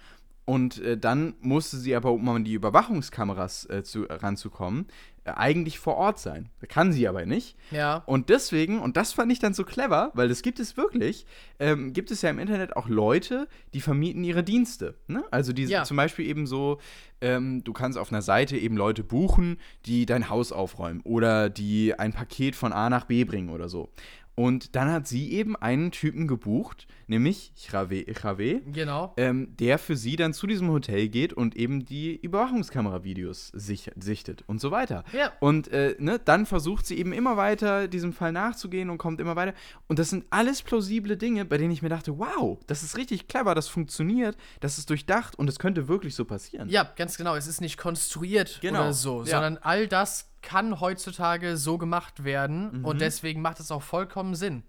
Und 0.45 0.79
äh, 0.81 0.97
dann 0.97 1.33
musste 1.41 1.77
sie 1.77 1.95
aber, 1.95 2.11
um 2.11 2.29
an 2.29 2.43
die 2.43 2.53
Überwachungskameras 2.53 3.67
äh, 3.69 3.83
zu, 3.83 4.03
ranzukommen, 4.03 4.85
äh, 5.23 5.31
eigentlich 5.31 5.79
vor 5.79 5.95
Ort 5.95 6.19
sein. 6.19 6.49
Kann 6.69 6.93
sie 6.93 7.07
aber 7.07 7.25
nicht. 7.25 7.57
Ja. 7.71 8.03
Und 8.05 8.29
deswegen, 8.29 8.79
und 8.79 8.95
das 8.95 9.11
fand 9.13 9.31
ich 9.31 9.39
dann 9.39 9.55
so 9.55 9.63
clever, 9.63 10.11
weil 10.13 10.27
das 10.29 10.43
gibt 10.43 10.59
es 10.59 10.77
wirklich, 10.77 11.25
ähm, 11.59 11.93
gibt 11.93 12.11
es 12.11 12.21
ja 12.21 12.29
im 12.29 12.37
Internet 12.37 12.75
auch 12.75 12.87
Leute, 12.87 13.47
die 13.73 13.81
vermieten 13.81 14.23
ihre 14.23 14.43
Dienste. 14.43 14.95
Ne? 15.07 15.23
Also 15.31 15.51
die 15.51 15.63
Ja. 15.63 15.83
zum 15.83 15.97
Beispiel 15.97 16.27
eben 16.27 16.45
so, 16.45 16.79
ähm, 17.21 17.63
du 17.63 17.73
kannst 17.73 17.97
auf 17.97 18.11
einer 18.11 18.21
Seite 18.21 18.55
eben 18.55 18.77
Leute 18.77 19.03
buchen, 19.03 19.57
die 19.87 20.05
dein 20.05 20.29
Haus 20.29 20.51
aufräumen 20.51 21.01
oder 21.01 21.49
die 21.49 21.97
ein 21.97 22.13
Paket 22.13 22.55
von 22.55 22.71
A 22.71 22.89
nach 22.91 23.05
B 23.05 23.23
bringen 23.23 23.49
oder 23.49 23.67
so. 23.67 23.89
Und 24.35 24.75
dann 24.75 24.91
hat 24.91 25.07
sie 25.07 25.31
eben 25.31 25.55
einen 25.55 25.91
Typen 25.91 26.27
gebucht, 26.27 26.87
nämlich 27.07 27.53
Chravé, 27.57 28.05
Chravé 28.13 28.61
Genau. 28.71 29.13
ähm, 29.17 29.55
der 29.57 29.79
für 29.79 29.95
sie 29.95 30.17
dann 30.17 30.33
zu 30.33 30.45
diesem 30.45 30.69
Hotel 30.69 31.07
geht 31.07 31.31
und 31.33 31.55
eben 31.55 31.85
die 31.85 32.15
Überwachungskameravideos 32.17 33.47
sich, 33.53 33.91
sichtet 33.95 34.43
und 34.47 34.59
so 34.59 34.71
weiter. 34.71 35.03
Ja. 35.13 35.31
Und 35.39 35.69
äh, 35.69 35.95
ne, 35.99 36.19
dann 36.23 36.45
versucht 36.45 36.85
sie 36.85 36.97
eben 36.97 37.13
immer 37.13 37.37
weiter 37.37 37.87
diesem 37.87 38.13
Fall 38.13 38.31
nachzugehen 38.31 38.89
und 38.89 38.97
kommt 38.97 39.19
immer 39.19 39.35
weiter. 39.35 39.53
Und 39.87 39.99
das 39.99 40.09
sind 40.09 40.25
alles 40.29 40.61
plausible 40.61 41.17
Dinge, 41.17 41.45
bei 41.45 41.57
denen 41.57 41.71
ich 41.71 41.81
mir 41.81 41.89
dachte, 41.89 42.17
wow, 42.17 42.59
das 42.67 42.83
ist 42.83 42.97
richtig 42.97 43.27
clever, 43.27 43.55
das 43.55 43.67
funktioniert, 43.67 44.35
das 44.59 44.77
ist 44.77 44.89
durchdacht 44.89 45.37
und 45.37 45.47
es 45.47 45.59
könnte 45.59 45.87
wirklich 45.87 46.15
so 46.15 46.25
passieren. 46.25 46.69
Ja, 46.69 46.83
ganz 46.95 47.17
genau. 47.17 47.35
Es 47.35 47.47
ist 47.47 47.61
nicht 47.61 47.77
konstruiert 47.77 48.59
Genau, 48.61 48.81
oder 48.81 48.93
so, 48.93 49.19
ja. 49.23 49.25
sondern 49.27 49.57
all 49.59 49.87
das 49.87 50.29
kann 50.45 50.79
heutzutage 50.79 51.57
so 51.57 51.77
gemacht 51.77 52.23
werden 52.23 52.79
Mhm. 52.79 52.85
und 52.85 53.01
deswegen 53.01 53.41
macht 53.41 53.59
es 53.59 53.69
auch 53.71 53.83
vollkommen 53.83 54.35
Sinn. 54.35 54.63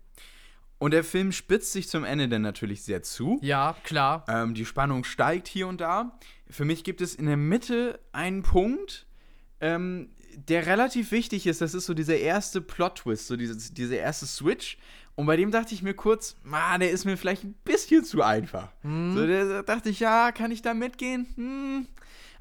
Und 0.79 0.91
der 0.91 1.05
Film 1.05 1.33
spitzt 1.33 1.73
sich 1.73 1.89
zum 1.89 2.05
Ende 2.05 2.29
dann 2.29 2.43
natürlich 2.43 2.83
sehr 2.83 3.03
zu. 3.03 3.39
Ja, 3.43 3.77
klar. 3.85 4.25
Ähm, 4.29 4.55
die 4.55 4.67
Spannung 4.67 5.05
steigt 5.05 5.47
hier 5.49 5.69
und 5.69 5.81
da. 5.81 6.19
Für 6.51 6.65
mich 6.67 6.85
gibt 6.85 7.01
es 7.01 7.15
in 7.15 7.27
der 7.27 7.39
Mitte 7.39 7.99
einen 8.13 8.43
Punkt, 8.43 9.07
ähm, 9.61 10.11
der 10.37 10.67
relativ 10.67 11.13
wichtig 11.13 11.47
ist. 11.47 11.63
Das 11.63 11.73
ist 11.73 11.87
so 11.87 11.95
dieser 11.95 12.19
erste 12.19 12.61
Plot-Twist, 12.61 13.27
so 13.27 13.37
dieses, 13.37 13.73
dieser 13.73 13.97
erste 13.97 14.27
Switch. 14.27 14.77
Und 15.15 15.25
bei 15.25 15.37
dem 15.39 15.51
dachte 15.51 15.73
ich 15.75 15.83
mir 15.83 15.95
kurz, 15.95 16.37
ah, 16.53 16.77
der 16.77 16.91
ist 16.91 17.07
mir 17.07 17.17
vielleicht 17.17 17.45
ein 17.45 17.55
bisschen 17.65 18.05
zu 18.05 18.23
einfach. 18.23 18.69
So, 18.83 19.27
da 19.27 19.45
da 19.47 19.63
dachte 19.63 19.89
ich, 19.89 19.99
ja, 20.01 20.31
kann 20.31 20.51
ich 20.51 20.61
da 20.61 20.75
mitgehen? 20.75 21.27
Hm. 21.37 21.87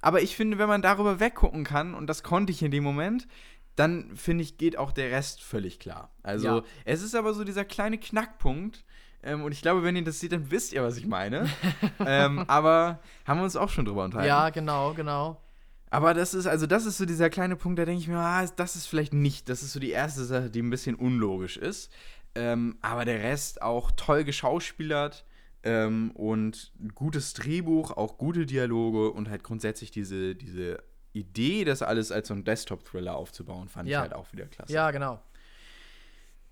Aber 0.06 0.22
ich 0.22 0.36
finde, 0.36 0.60
wenn 0.60 0.68
man 0.68 0.84
darüber 0.84 1.20
weggucken 1.20 1.64
kann, 1.64 1.96
und 1.96 2.06
das 2.06 2.22
konnte 2.22 2.52
ich 2.52 2.62
in 2.62 2.70
dem 2.70 2.84
Moment, 2.84 3.28
dann 3.76 4.16
finde 4.16 4.44
ich, 4.44 4.60
geht 4.60 4.78
auch 4.78 4.92
der 4.92 5.10
Rest 5.10 5.42
völlig 5.42 5.80
klar. 5.80 6.12
Also, 6.22 6.48
Ja. 6.48 6.64
es 6.86 7.02
ist 7.02 7.16
aber 7.16 7.34
so 7.34 7.44
dieser 7.44 7.66
kleine 7.66 7.98
Knackpunkt. 7.98 8.86
Ähm, 9.24 9.42
und 9.42 9.52
ich 9.52 9.64
glaube, 9.64 9.82
wenn 9.82 9.96
ihr 9.96 10.04
das 10.04 10.20
seht, 10.20 10.32
dann 10.32 10.52
wisst 10.52 10.74
ihr, 10.74 10.84
was 10.84 10.98
ich 10.98 11.08
meine. 11.08 11.50
ähm, 12.06 12.46
aber 12.48 13.00
haben 13.26 13.40
wir 13.40 13.46
uns 13.46 13.56
auch 13.56 13.70
schon 13.70 13.86
drüber 13.86 14.04
unterhalten. 14.04 14.28
Ja, 14.28 14.52
genau, 14.52 14.94
genau. 14.94 15.42
Aber 15.90 16.14
das 16.14 16.36
ist, 16.36 16.46
also 16.46 16.68
das 16.68 16.86
ist 16.86 17.00
so 17.00 17.06
dieser 17.08 17.32
kleine 17.32 17.56
Punkt, 17.56 17.80
da 17.80 17.86
denke 17.86 18.02
ich 18.02 18.08
mir, 18.08 18.20
ah, 18.20 18.46
das 18.46 18.76
ist 18.76 18.86
vielleicht 18.86 19.16
nicht, 19.16 19.50
das 19.50 19.64
ist 19.64 19.74
so 19.74 19.80
die 19.80 19.90
erste 19.90 20.24
Sache, 20.24 20.52
die 20.52 20.62
ein 20.62 20.70
bisschen 20.70 20.94
unlogisch 20.94 21.58
ist. 21.58 21.92
Ähm, 22.36 22.78
aber 22.84 23.06
der 23.06 23.24
Rest 23.24 23.64
auch 23.64 23.90
toll 23.96 24.24
geschauspielert 24.24 25.26
ähm, 25.66 26.12
und 26.12 26.72
gutes 26.94 27.34
Drehbuch, 27.34 27.92
auch 27.92 28.18
gute 28.18 28.46
Dialoge 28.46 29.12
und 29.12 29.30
halt 29.30 29.44
grundsätzlich 29.44 29.92
diese, 29.92 30.36
diese 30.36 30.82
Idee, 31.14 31.66
das 31.66 31.82
alles 31.82 32.12
als 32.12 32.28
so 32.30 32.34
ein 32.34 32.44
Desktop-Thriller 32.44 33.16
aufzubauen, 33.16 33.68
fand 33.68 33.88
ich 33.88 33.94
Ja. 33.94 34.02
halt 34.02 34.14
auch 34.14 34.32
wieder 34.32 34.46
klasse. 34.46 34.72
Ja, 34.74 34.92
genau. 34.92 35.22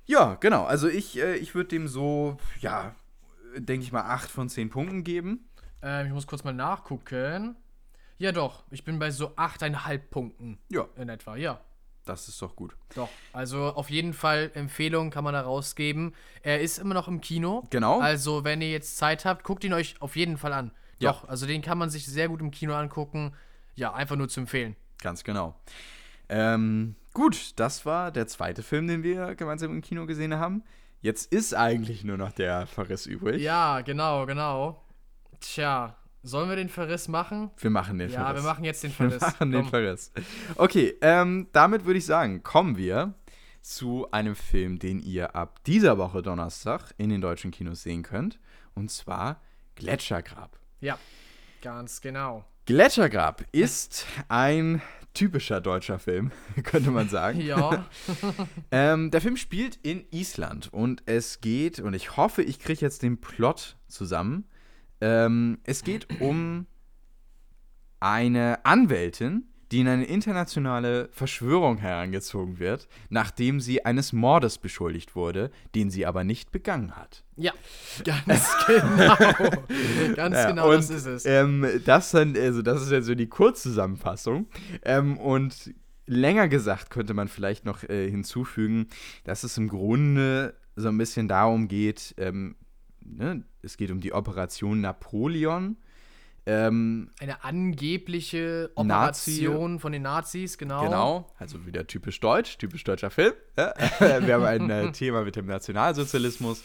Ja, 0.06 0.36
genau. 0.36 0.63
Also 0.65 0.88
ich, 0.89 1.17
äh, 1.19 1.36
ich 1.38 1.56
würde 1.56 1.69
dem 1.69 1.88
so, 1.88 2.38
ja, 2.60 2.95
denke 3.58 3.86
ich 3.86 3.91
mal, 3.91 4.02
8 4.04 4.30
von 4.30 4.49
10 4.49 4.69
Punkten 4.69 5.04
geben. 5.04 5.47
Ähm, 5.82 6.08
ich 6.08 6.13
muss 6.13 6.28
kurz 6.28 6.43
mal 6.43 6.54
nachgucken. 6.54 7.56
Ja, 8.17 8.32
doch. 8.32 8.63
Ich 8.71 8.84
bin 8.84 8.99
bei 8.99 9.12
so 9.12 9.30
8,5 9.36 9.97
Punkten 10.10 10.60
Ja, 10.69 10.88
in 10.97 11.10
etwa. 11.10 11.36
Ja, 11.36 11.62
das 12.05 12.27
ist 12.27 12.41
doch 12.41 12.55
gut. 12.55 12.75
doch. 12.95 13.09
Also 13.31 13.73
auf 13.73 13.89
jeden 13.89 14.13
Fall 14.13 14.51
Empfehlung 14.53 15.09
kann 15.09 15.23
man 15.23 15.33
da 15.33 15.41
rausgeben. 15.41 16.13
Er 16.41 16.61
ist 16.61 16.77
immer 16.77 16.93
noch 16.93 17.07
im 17.07 17.21
Kino. 17.21 17.63
Genau. 17.69 17.99
Also, 17.99 18.43
wenn 18.43 18.61
ihr 18.61 18.71
jetzt 18.71 18.97
Zeit 18.97 19.25
habt, 19.25 19.43
guckt 19.43 19.63
ihn 19.63 19.73
euch 19.73 19.95
auf 20.01 20.15
jeden 20.15 20.37
Fall 20.37 20.53
an. 20.53 20.71
Ja. 20.99 21.11
Doch, 21.11 21.27
also 21.27 21.45
den 21.45 21.61
kann 21.61 21.77
man 21.77 21.89
sich 21.89 22.05
sehr 22.05 22.27
gut 22.29 22.41
im 22.41 22.51
Kino 22.51 22.73
angucken. 22.73 23.33
Ja, 23.75 23.93
einfach 23.93 24.15
nur 24.15 24.29
zu 24.29 24.41
empfehlen. 24.41 24.75
Ganz 25.01 25.23
genau. 25.23 25.55
Ähm, 26.29 26.95
gut, 27.13 27.53
das 27.57 27.85
war 27.85 28.11
der 28.11 28.27
zweite 28.27 28.63
Film, 28.63 28.87
den 28.87 29.03
wir 29.03 29.35
gemeinsam 29.35 29.71
im 29.71 29.81
Kino 29.81 30.05
gesehen 30.05 30.35
haben. 30.35 30.63
Jetzt 31.01 31.33
ist 31.33 31.53
eigentlich 31.53 32.03
nur 32.05 32.17
noch 32.17 32.31
der 32.31 32.65
Verriss 32.65 33.05
übrig. 33.05 33.41
Ja, 33.41 33.81
genau, 33.81 34.25
genau. 34.25 34.81
Tja, 35.41 35.97
sollen 36.23 36.49
wir 36.49 36.55
den 36.55 36.69
Verriss 36.69 37.07
machen? 37.07 37.51
Wir 37.57 37.69
machen 37.69 37.97
den 37.99 38.09
Ja, 38.09 38.21
Verriss. 38.25 38.43
wir 38.43 38.49
machen 38.49 38.63
jetzt 38.63 38.83
den 38.83 38.89
Wir 38.91 38.95
Verriss. 39.09 39.21
machen 39.21 39.51
den. 39.51 39.65
Verriss. 39.65 40.12
Okay, 40.55 40.95
ähm, 41.01 41.47
damit 41.51 41.86
würde 41.86 41.99
ich 41.99 42.05
sagen, 42.05 42.41
kommen 42.43 42.77
wir 42.77 43.13
zu 43.62 44.07
einem 44.12 44.36
Film, 44.36 44.79
den 44.79 44.99
ihr 44.99 45.36
ab 45.36 45.63
dieser 45.65 45.97
Woche 45.97 46.21
Donnerstag 46.21 46.93
in 46.97 47.09
den 47.09 47.21
deutschen 47.21 47.51
Kinos 47.51 47.83
sehen 47.83 48.03
könnt. 48.03 48.39
Und 48.75 48.89
zwar 48.91 49.41
Gletschergrab. 49.75 50.57
Ja, 50.81 50.97
ganz 51.62 52.01
genau. 52.01 52.43
Gletschergrab 52.65 53.43
ist 53.51 54.05
ein 54.29 54.81
typischer 55.13 55.62
deutscher 55.62 55.99
Film, 55.99 56.31
könnte 56.63 56.89
man 56.91 57.07
sagen. 57.09 57.39
Ja, 57.41 57.86
Ähm, 58.71 59.12
der 59.12 59.21
Film 59.21 59.38
spielt 59.38 59.75
in 59.83 60.05
Island 60.12 60.71
und 60.73 61.03
es 61.05 61.39
geht, 61.41 61.79
und 61.79 61.93
ich 61.93 62.17
hoffe, 62.17 62.41
ich 62.41 62.59
kriege 62.59 62.81
jetzt 62.81 63.03
den 63.03 63.19
Plot 63.21 63.77
zusammen. 63.88 64.45
Ähm, 65.03 65.57
es 65.65 65.83
geht 65.83 66.21
um 66.21 66.65
eine 67.99 68.65
Anwältin, 68.65 69.43
die 69.69 69.81
in 69.81 69.87
eine 69.89 70.05
internationale 70.05 71.09
Verschwörung 71.11 71.77
herangezogen 71.77 72.57
wird, 72.59 72.87
nachdem 73.09 73.59
sie 73.59 73.83
eines 73.83 74.13
Mordes 74.13 74.59
beschuldigt 74.59 75.13
wurde, 75.13 75.51
den 75.75 75.89
sie 75.89 76.05
aber 76.05 76.23
nicht 76.23 76.51
begangen 76.51 76.95
hat. 76.95 77.25
ja, 78.05 78.15
ganz 78.25 78.55
genau. 78.67 80.15
ganz 80.15 80.35
Ja, 80.35 80.49
genau, 80.51 80.69
und, 80.69 80.75
das 80.75 80.89
ist 80.89 81.05
es. 81.05 81.25
Ähm, 81.25 81.67
das, 81.83 82.11
dann, 82.11 82.37
also 82.37 82.61
das 82.61 82.83
ist 82.83 82.91
ja 82.91 83.01
so 83.01 83.13
die 83.13 83.27
Kurzzusammenfassung. 83.27 84.47
Ähm, 84.83 85.17
und 85.17 85.73
länger 86.05 86.47
gesagt 86.47 86.91
könnte 86.91 87.13
man 87.13 87.27
vielleicht 87.27 87.65
noch 87.65 87.83
äh, 87.83 88.09
hinzufügen, 88.09 88.87
dass 89.25 89.43
es 89.43 89.57
im 89.57 89.67
Grunde 89.67 90.53
so 90.77 90.87
ein 90.87 90.97
bisschen 90.97 91.27
darum 91.27 91.67
geht, 91.67 92.15
ähm, 92.17 92.55
ne, 93.05 93.43
es 93.61 93.77
geht 93.77 93.91
um 93.91 93.99
die 93.99 94.13
Operation 94.13 94.81
Napoleon. 94.81 95.77
Ähm, 96.45 97.09
Eine 97.21 97.43
angebliche 97.45 98.69
Nazi- 98.75 99.47
Operation 99.47 99.79
von 99.79 99.93
den 99.93 100.01
Nazis, 100.01 100.57
genau. 100.57 100.83
Genau, 100.83 101.27
also 101.37 101.65
wieder 101.65 101.87
typisch 101.87 102.19
deutsch, 102.19 102.57
typisch 102.57 102.83
deutscher 102.83 103.09
Film. 103.09 103.33
Ja? 103.57 103.73
Wir 103.99 104.33
haben 104.33 104.43
ein 104.43 104.69
äh, 104.69 104.91
Thema 104.91 105.23
mit 105.23 105.37
dem 105.37 105.45
Nationalsozialismus. 105.45 106.61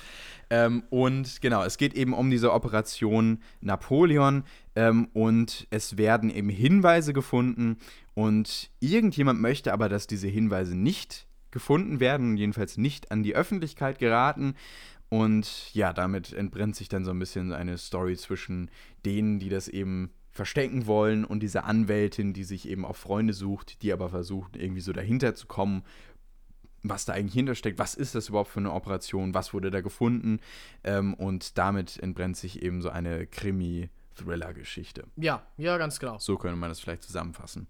Ähm, 0.50 0.82
und 0.90 1.40
genau, 1.42 1.62
es 1.62 1.76
geht 1.76 1.94
eben 1.94 2.12
um 2.12 2.30
diese 2.30 2.52
Operation 2.52 3.40
Napoleon 3.60 4.44
ähm, 4.74 5.08
und 5.12 5.66
es 5.70 5.96
werden 5.96 6.30
eben 6.30 6.48
Hinweise 6.48 7.12
gefunden 7.12 7.76
und 8.14 8.70
irgendjemand 8.80 9.40
möchte 9.40 9.72
aber, 9.72 9.88
dass 9.88 10.06
diese 10.06 10.26
Hinweise 10.26 10.76
nicht 10.76 11.26
gefunden 11.50 12.00
werden, 12.00 12.36
jedenfalls 12.36 12.78
nicht 12.78 13.12
an 13.12 13.22
die 13.22 13.34
Öffentlichkeit 13.36 13.98
geraten. 13.98 14.54
Und 15.08 15.72
ja, 15.74 15.92
damit 15.92 16.32
entbrennt 16.32 16.76
sich 16.76 16.88
dann 16.88 17.04
so 17.04 17.10
ein 17.10 17.18
bisschen 17.18 17.52
eine 17.52 17.78
Story 17.78 18.16
zwischen 18.16 18.70
denen, 19.04 19.38
die 19.38 19.48
das 19.48 19.68
eben 19.68 20.10
verstecken 20.30 20.86
wollen 20.86 21.24
und 21.24 21.40
dieser 21.40 21.64
Anwältin, 21.64 22.32
die 22.32 22.44
sich 22.44 22.68
eben 22.68 22.84
auf 22.84 22.96
Freunde 22.96 23.32
sucht, 23.32 23.82
die 23.82 23.92
aber 23.92 24.08
versucht, 24.08 24.56
irgendwie 24.56 24.82
so 24.82 24.92
dahinter 24.92 25.34
zu 25.34 25.46
kommen, 25.46 25.82
was 26.82 27.04
da 27.04 27.12
eigentlich 27.12 27.34
hintersteckt, 27.34 27.78
was 27.78 27.94
ist 27.94 28.14
das 28.14 28.28
überhaupt 28.28 28.50
für 28.50 28.60
eine 28.60 28.72
Operation, 28.72 29.34
was 29.34 29.52
wurde 29.52 29.70
da 29.70 29.80
gefunden. 29.80 30.40
Ähm, 30.84 31.14
und 31.14 31.58
damit 31.58 31.98
entbrennt 31.98 32.36
sich 32.36 32.62
eben 32.62 32.82
so 32.82 32.90
eine 32.90 33.26
Krimi-Thriller-Geschichte. 33.26 35.04
Ja, 35.16 35.42
ja, 35.56 35.76
ganz 35.76 35.98
genau. 35.98 36.18
So 36.18 36.36
könnte 36.36 36.56
man 36.56 36.68
das 36.68 36.80
vielleicht 36.80 37.02
zusammenfassen. 37.02 37.66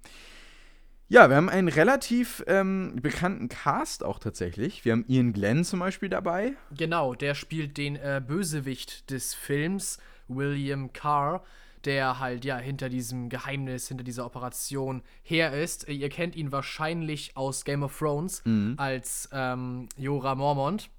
Ja, 1.11 1.31
wir 1.31 1.37
haben 1.37 1.49
einen 1.49 1.69
relativ 1.69 2.45
ähm, 2.47 2.97
bekannten 3.01 3.49
Cast 3.49 4.05
auch 4.05 4.19
tatsächlich. 4.19 4.85
Wir 4.85 4.93
haben 4.93 5.07
Ian 5.09 5.33
Glenn 5.33 5.65
zum 5.65 5.81
Beispiel 5.81 6.11
dabei. 6.11 6.53
Genau, 6.77 7.15
der 7.15 7.35
spielt 7.35 7.79
den 7.79 7.97
äh, 7.97 8.21
Bösewicht 8.25 9.09
des 9.11 9.33
Films, 9.33 9.97
William 10.29 10.93
Carr, 10.93 11.43
der 11.87 12.19
halt 12.19 12.45
ja 12.45 12.59
hinter 12.59 12.91
diesem 12.91 13.31
Geheimnis, 13.31 13.89
hinter 13.89 14.05
dieser 14.05 14.27
Operation 14.27 15.03
her 15.23 15.55
ist. 15.55 15.89
Ihr 15.89 16.11
kennt 16.11 16.37
ihn 16.37 16.53
wahrscheinlich 16.53 17.39
aus 17.39 17.65
Game 17.65 17.83
of 17.83 17.97
Thrones 17.97 18.43
als 18.77 19.31
ähm, 19.33 19.89
Jorah 19.97 20.35
Mormont. 20.35 20.91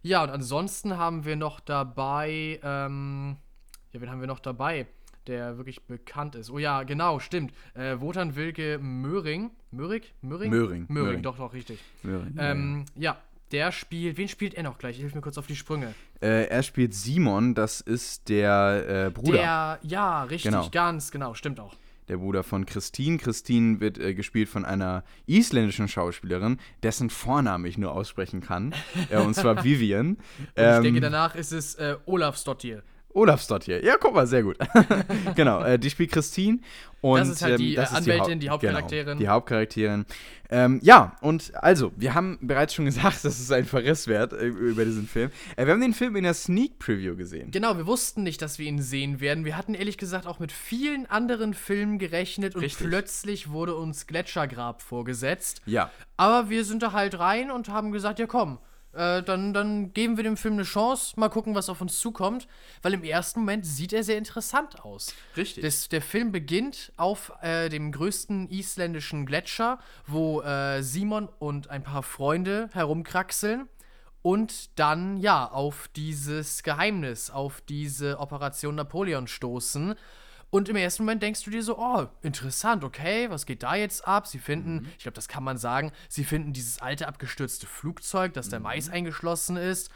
Ja, 0.00 0.22
und 0.22 0.30
ansonsten 0.30 0.96
haben 0.96 1.26
wir 1.26 1.36
noch 1.36 1.60
dabei, 1.60 2.60
ähm, 2.62 3.36
ja, 3.92 4.00
wen 4.00 4.10
haben 4.10 4.20
wir 4.20 4.26
noch 4.26 4.40
dabei, 4.40 4.86
der 5.26 5.56
wirklich 5.56 5.82
bekannt 5.84 6.34
ist? 6.34 6.50
Oh 6.50 6.58
ja, 6.58 6.82
genau, 6.82 7.18
stimmt. 7.18 7.52
Äh, 7.74 8.00
Wotan 8.00 8.36
Wilke 8.36 8.78
Möhring. 8.78 9.50
Möhrig? 9.70 10.14
Möhring? 10.22 10.50
Möhring, 10.50 10.86
Möhring, 10.88 11.22
doch, 11.22 11.36
doch, 11.36 11.52
richtig. 11.52 11.80
Möhring, 12.02 12.34
Ähm, 12.38 12.84
ja, 12.96 13.16
der 13.52 13.72
spielt, 13.72 14.16
wen 14.16 14.28
spielt 14.28 14.54
er 14.54 14.62
noch 14.62 14.78
gleich? 14.78 14.96
Hilf 14.96 15.14
mir 15.14 15.20
kurz 15.20 15.38
auf 15.38 15.46
die 15.46 15.56
Sprünge. 15.56 15.94
Äh, 16.20 16.46
er 16.46 16.62
spielt 16.62 16.94
Simon, 16.94 17.54
das 17.54 17.80
ist 17.80 18.28
der 18.28 19.06
äh, 19.06 19.10
Bruder. 19.10 19.38
Der, 19.38 19.78
ja, 19.82 20.22
richtig, 20.24 20.50
Genau. 20.50 20.68
ganz 20.70 21.10
genau, 21.10 21.34
stimmt 21.34 21.60
auch. 21.60 21.74
der 22.08 22.16
Bruder 22.18 22.42
von 22.42 22.66
Christine. 22.66 23.16
Christine 23.18 23.80
wird 23.80 23.98
äh, 23.98 24.14
gespielt 24.14 24.48
von 24.48 24.64
einer 24.64 25.04
isländischen 25.26 25.88
Schauspielerin, 25.88 26.58
dessen 26.82 27.10
Vornamen 27.10 27.64
ich 27.66 27.78
nur 27.78 27.92
aussprechen 27.92 28.40
kann. 28.40 28.74
äh, 29.10 29.18
und 29.18 29.34
zwar 29.34 29.64
Vivian. 29.64 30.18
Ähm, 30.56 30.76
ich 30.76 30.82
denke, 30.82 31.00
danach 31.00 31.34
ist 31.34 31.52
es 31.52 31.74
äh, 31.76 31.96
Olafsdottir. 33.14 33.76
Olafsdottir. 33.76 33.84
Ja, 33.84 33.96
guck 33.98 34.14
mal, 34.14 34.26
sehr 34.26 34.42
gut. 34.42 34.58
genau, 35.36 35.62
äh, 35.62 35.78
die 35.78 35.88
spielt 35.90 36.12
Christine. 36.12 36.58
Und, 37.00 37.18
Das 37.20 37.28
ist 37.28 37.42
halt 37.42 37.58
die, 37.58 37.74
ähm, 37.74 37.80
äh, 37.80 37.84
ist 37.84 37.92
Anwältin, 37.94 38.40
die 38.40 38.48
Hau- 38.48 38.54
Hauptcharakterin. 38.54 39.04
Genau, 39.06 39.18
die 39.18 39.28
Hauptcharakterin. 39.28 40.06
Ähm, 40.48 40.80
ja, 40.82 41.16
und 41.20 41.52
also, 41.54 41.92
wir 41.96 42.14
haben 42.14 42.38
bereits 42.40 42.72
schon 42.74 42.86
gesagt, 42.86 43.16
das 43.24 43.38
ist 43.40 43.52
ein 43.52 43.64
Verrisswert 43.66 44.32
äh, 44.32 44.46
über 44.46 44.84
diesen 44.84 45.06
Film. 45.06 45.30
Äh, 45.56 45.66
wir 45.66 45.72
haben 45.74 45.80
den 45.80 45.92
Film 45.92 46.16
in 46.16 46.24
der 46.24 46.32
Sneak 46.34 46.78
Preview 46.78 47.14
gesehen. 47.16 47.50
Genau, 47.50 47.76
wir 47.76 47.86
wussten 47.86 48.22
nicht, 48.22 48.40
dass 48.40 48.58
wir 48.58 48.66
ihn 48.66 48.80
sehen 48.80 49.20
werden. 49.20 49.44
Wir 49.44 49.56
hatten 49.58 49.74
ehrlich 49.74 49.98
gesagt 49.98 50.26
auch 50.26 50.38
mit 50.38 50.50
vielen 50.50 51.04
anderen 51.06 51.52
Filmen 51.54 51.98
gerechnet 51.98 52.54
und 52.54 52.62
Richtig. 52.62 52.86
plötzlich 52.88 53.50
wurde 53.50 53.74
uns 53.76 54.06
Gletschergrab 54.06 54.80
vorgesetzt. 54.80 55.60
Ja. 55.66 55.90
Aber 56.16 56.48
wir 56.48 56.64
sind 56.64 56.82
da 56.82 56.92
halt 56.92 57.18
rein 57.18 57.50
und 57.50 57.68
haben 57.68 57.92
gesagt, 57.92 58.18
ja 58.18 58.26
komm, 58.26 58.58
äh, 58.94 59.22
dann, 59.22 59.52
dann 59.52 59.92
geben 59.92 60.16
wir 60.16 60.24
dem 60.24 60.36
Film 60.36 60.54
eine 60.54 60.62
Chance, 60.62 61.14
mal 61.16 61.28
gucken, 61.28 61.54
was 61.54 61.68
auf 61.68 61.80
uns 61.80 61.98
zukommt. 61.98 62.46
Weil 62.82 62.94
im 62.94 63.04
ersten 63.04 63.40
Moment 63.40 63.66
sieht 63.66 63.92
er 63.92 64.04
sehr 64.04 64.18
interessant 64.18 64.84
aus. 64.84 65.14
Richtig. 65.36 65.62
Das, 65.62 65.88
der 65.88 66.02
Film 66.02 66.32
beginnt 66.32 66.92
auf 66.96 67.32
äh, 67.42 67.68
dem 67.68 67.92
größten 67.92 68.50
isländischen 68.50 69.26
Gletscher, 69.26 69.78
wo 70.06 70.42
äh, 70.42 70.82
Simon 70.82 71.28
und 71.38 71.70
ein 71.70 71.82
paar 71.82 72.02
Freunde 72.02 72.70
herumkraxeln. 72.72 73.68
Und 74.22 74.78
dann, 74.78 75.18
ja, 75.18 75.46
auf 75.50 75.88
dieses 75.94 76.62
Geheimnis, 76.62 77.28
auf 77.28 77.60
diese 77.60 78.18
Operation 78.18 78.74
Napoleon 78.74 79.26
stoßen. 79.26 79.96
Und 80.54 80.68
im 80.68 80.76
ersten 80.76 81.02
Moment 81.02 81.20
denkst 81.20 81.42
du 81.42 81.50
dir 81.50 81.64
so, 81.64 81.76
oh, 81.80 82.06
interessant, 82.22 82.84
okay, 82.84 83.28
was 83.28 83.44
geht 83.44 83.64
da 83.64 83.74
jetzt 83.74 84.06
ab? 84.06 84.28
Sie 84.28 84.38
finden, 84.38 84.88
ich 84.96 85.02
glaube, 85.02 85.16
das 85.16 85.26
kann 85.26 85.42
man 85.42 85.58
sagen, 85.58 85.90
sie 86.08 86.22
finden 86.22 86.52
dieses 86.52 86.80
alte 86.80 87.08
abgestürzte 87.08 87.66
Flugzeug, 87.66 88.34
das 88.34 88.50
der 88.50 88.60
Mais 88.60 88.88
eingeschlossen 88.88 89.56
ist. 89.56 89.90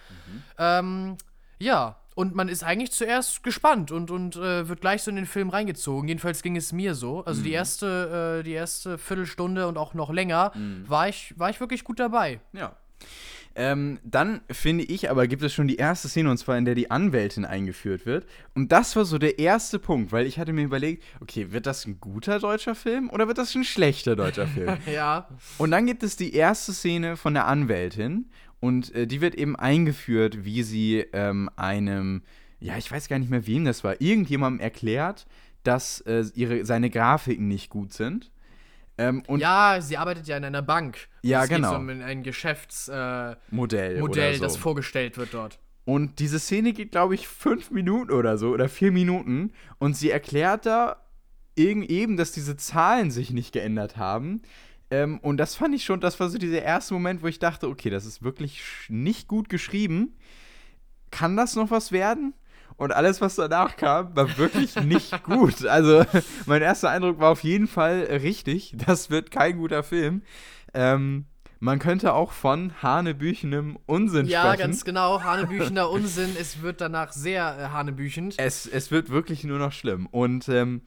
Ähm, 0.59 1.17
ja, 1.61 2.01
und 2.17 2.35
man 2.35 2.49
ist 2.49 2.65
eigentlich 2.65 2.91
zuerst 2.91 3.45
gespannt 3.45 3.93
und, 3.93 4.11
und 4.11 4.35
äh, 4.35 4.69
wird 4.69 4.81
gleich 4.81 5.05
so 5.05 5.11
in 5.11 5.17
den 5.17 5.27
Film 5.27 5.51
reingezogen. 5.51 6.09
Jedenfalls 6.09 6.43
ging 6.43 6.57
es 6.57 6.73
mir 6.73 6.97
so. 6.97 7.25
Also 7.25 7.41
die 7.43 7.53
erste, 7.53 8.41
äh, 8.41 8.43
die 8.43 8.55
erste 8.55 8.99
Viertelstunde 8.99 9.69
und 9.69 9.79
auch 9.79 9.95
noch 9.95 10.11
länger 10.11 10.51
war, 10.89 11.09
ich, 11.09 11.39
war 11.39 11.51
ich 11.51 11.61
wirklich 11.61 11.85
gut 11.85 12.01
dabei. 12.01 12.41
Ja. 12.53 12.75
Ähm, 13.61 13.99
dann 14.05 14.41
finde 14.53 14.85
ich 14.85 15.11
aber, 15.11 15.27
gibt 15.27 15.43
es 15.43 15.53
schon 15.53 15.67
die 15.67 15.79
erste 15.79 16.09
Szene, 16.09 16.31
und 16.31 16.39
zwar 16.39 16.57
in 16.57 16.65
der 16.65 16.77
die 16.77 16.93
Anwältin 16.93 17.45
eingeführt 17.45 18.07
wird. 18.07 18.25
Und 18.55 18.71
das 18.71 18.95
war 18.95 19.05
so 19.05 19.19
der 19.19 19.41
erste 19.41 19.81
Punkt, 19.81 20.13
weil 20.13 20.27
ich 20.27 20.39
hatte 20.39 20.53
mir 20.53 20.63
überlegt, 20.63 21.03
okay, 21.19 21.51
wird 21.51 21.67
das 21.67 21.85
ein 21.85 21.99
guter 21.99 22.39
deutscher 22.39 22.77
Film 22.77 23.11
oder 23.11 23.27
wird 23.27 23.37
das 23.37 23.53
ein 23.57 23.65
schlechter 23.65 24.15
deutscher 24.15 24.47
Film? 24.55 24.77
Ja. 24.87 25.27
Und 25.59 25.73
dann 25.73 25.87
gibt 25.87 26.05
es 26.05 26.15
die 26.15 26.35
erste 26.35 26.73
Szene 26.73 27.17
von 27.17 27.35
der 27.35 27.49
Anwältin 27.49 28.31
und 28.61 28.95
äh, 28.95 29.09
die 29.09 29.21
wird 29.21 29.35
eben 29.35 29.57
eingeführt, 29.57 30.45
wie 30.45 30.63
sie 30.63 31.05
ähm, 31.13 31.51
einem, 31.57 32.23
ja, 32.61 32.79
ich 32.79 32.89
weiß 32.89 33.09
gar 33.09 33.19
nicht 33.19 33.31
mehr, 33.31 33.49
wem 33.49 33.65
das 33.65 33.83
war, 33.83 34.01
irgendjemandem 34.01 34.61
erklärt, 34.61 35.27
dass 35.65 36.01
äh, 36.03 36.25
ihre, 36.35 36.65
seine 36.65 36.91
Grafiken 36.91 37.49
nicht 37.49 37.71
gut 37.71 37.93
sind. 37.93 38.31
Ähm, 38.99 39.23
ja, 39.37 39.81
sie 39.81 39.97
arbeitet 39.97 40.27
ja 40.27 40.37
in 40.37 40.45
einer 40.45 40.63
Bank. 40.63 41.09
Ja, 41.23 41.45
es 41.45 41.49
geht 41.49 41.59
genau. 41.59 41.71
so 41.71 41.77
um 41.77 41.89
ein 41.89 42.23
Geschäftsmodell, 42.25 43.37
äh, 43.51 43.55
Modell, 43.55 44.01
Modell, 44.01 44.35
so. 44.35 44.45
das 44.45 44.57
vorgestellt 44.57 45.17
wird 45.17 45.33
dort. 45.33 45.61
Und 45.85 46.19
diese 46.19 46.39
Szene 46.39 46.73
geht, 46.73 46.91
glaube 46.91 47.15
ich, 47.15 47.29
fünf 47.29 47.71
Minuten 47.71 48.13
oder 48.13 48.37
so 48.37 48.51
oder 48.51 48.69
vier 48.69 48.93
Minuten. 48.93 49.53
Und 49.79 49.97
sie 49.97 50.11
erklärt 50.11 50.67
da 50.67 50.97
eben, 51.57 52.17
dass 52.17 52.33
diese 52.33 52.57
Zahlen 52.57 53.11
sich 53.11 53.31
nicht 53.31 53.53
geändert 53.53 53.97
haben. 53.97 54.43
Ähm, 54.91 55.19
und 55.21 55.39
das 55.39 55.55
fand 55.55 55.75
ich 55.75 55.85
schon, 55.85 56.01
das 56.01 56.19
war 56.21 56.29
so 56.29 56.39
dieser 56.39 56.63
erste 56.63 56.95
Moment, 56.95 57.23
wo 57.23 57.27
ich 57.27 57.39
dachte, 57.39 57.69
okay, 57.69 57.91
das 57.91 58.05
ist 58.05 58.23
wirklich 58.23 58.63
nicht 58.89 59.29
gut 59.29 59.49
geschrieben. 59.49 60.17
Kann 61.11 61.37
das 61.37 61.57
noch 61.57 61.71
was 61.71 61.93
werden? 61.93 62.35
Und 62.79 62.93
alles, 62.93 63.21
was 63.21 63.35
danach 63.35 63.77
kam, 63.77 64.17
war 64.17 64.39
wirklich 64.39 64.75
nicht 64.81 65.23
gut. 65.25 65.67
Also, 65.67 66.05
mein 66.47 66.63
erster 66.63 66.89
Eindruck 66.91 67.19
war 67.19 67.31
auf 67.33 67.43
jeden 67.45 67.67
Fall 67.67 68.05
richtig. 68.23 68.75
Das 68.87 69.11
wird 69.11 69.31
kein 69.31 69.59
guter 69.59 69.83
Film. 69.83 70.23
Ähm, 70.73 71.27
man 71.61 71.81
könnte 71.81 72.13
auch 72.15 72.31
von 72.31 72.73
hanebüchenem 72.83 73.79
Unsinn 73.87 74.27
Ja, 74.27 74.43
sprechen. 74.45 74.59
ganz 74.61 74.85
genau. 74.85 75.23
Hanebüchener 75.25 75.91
Unsinn. 75.91 76.37
Es 76.39 76.63
wird 76.63 76.81
danach 76.81 77.13
sehr 77.13 77.59
äh, 77.59 77.69
hanebüchend. 77.75 78.37
Es, 78.39 78.65
es 78.67 78.91
wird 78.93 79.11
wirklich 79.11 79.43
nur 79.45 79.59
noch 79.59 79.73
schlimm. 79.73 80.07
Und 80.07 80.49
ähm, 80.49 80.83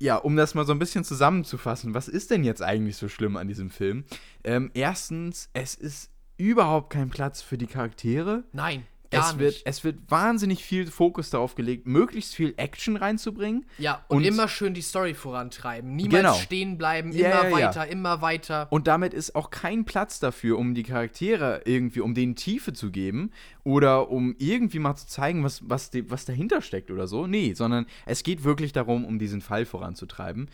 ja, 0.00 0.16
um 0.16 0.34
das 0.36 0.54
mal 0.56 0.66
so 0.66 0.72
ein 0.72 0.78
bisschen 0.80 1.04
zusammenzufassen, 1.04 1.94
was 1.94 2.08
ist 2.08 2.30
denn 2.32 2.42
jetzt 2.42 2.62
eigentlich 2.62 2.96
so 2.96 3.08
schlimm 3.08 3.36
an 3.36 3.46
diesem 3.46 3.70
Film? 3.70 4.04
Ähm, 4.42 4.70
erstens, 4.74 5.50
es 5.52 5.76
ist 5.76 6.10
überhaupt 6.36 6.90
kein 6.90 7.10
Platz 7.10 7.40
für 7.42 7.58
die 7.58 7.66
Charaktere. 7.68 8.42
Nein, 8.52 8.84
gar 9.10 9.30
Es 9.30 9.38
wird, 9.38 9.52
nicht. 9.54 9.66
es 9.66 9.84
wird 9.84 9.98
wahnsinnig 10.10 10.62
viel 10.64 10.86
Fokus 10.86 11.30
darauf 11.30 11.54
gelegt, 11.54 11.86
möglichst 11.86 12.34
viel 12.34 12.52
Action 12.58 12.96
reinzubringen. 12.96 13.64
Ja, 13.78 14.04
und, 14.08 14.18
und- 14.18 14.24
immer 14.24 14.48
schön 14.48 14.74
die 14.74 14.82
Story 14.82 15.14
vorantreiben. 15.14 15.96
Niemals 15.96 16.14
Genau. 16.22 16.34
stehen 16.34 16.76
bleiben, 16.78 17.12
Ja, 17.12 17.40
immer 17.40 17.48
ja, 17.50 17.58
ja. 17.58 17.66
weiter, 17.68 17.86
immer 17.88 18.20
weiter. 18.20 18.66
Und 18.70 18.86
damit 18.86 19.14
ist 19.14 19.34
auch 19.34 19.50
kein 19.50 19.84
Platz 19.84 20.20
dafür, 20.20 20.58
um 20.58 20.74
die 20.74 20.82
Charaktere 20.82 21.62
irgendwie, 21.64 22.00
um 22.00 22.14
denen 22.14 22.36
Tiefe 22.36 22.72
zu 22.72 22.90
geben 22.90 23.30
oder 23.64 24.10
um 24.10 24.34
irgendwie 24.38 24.78
mal 24.78 24.94
zu 24.96 25.06
zeigen, 25.06 25.42
was, 25.42 25.68
was, 25.68 25.90
die, 25.90 26.10
was 26.10 26.24
dahinter 26.26 26.60
steckt 26.60 26.90
oder 26.90 27.06
so. 27.06 27.26
Nee, 27.26 27.54
sondern 27.54 27.86
es 28.04 28.22
geht 28.22 28.44
wirklich 28.44 28.72
darum, 28.72 29.04
um 29.04 29.18
diesen 29.18 29.40
Fall 29.40 29.64
voranzutreiben. 29.64 30.50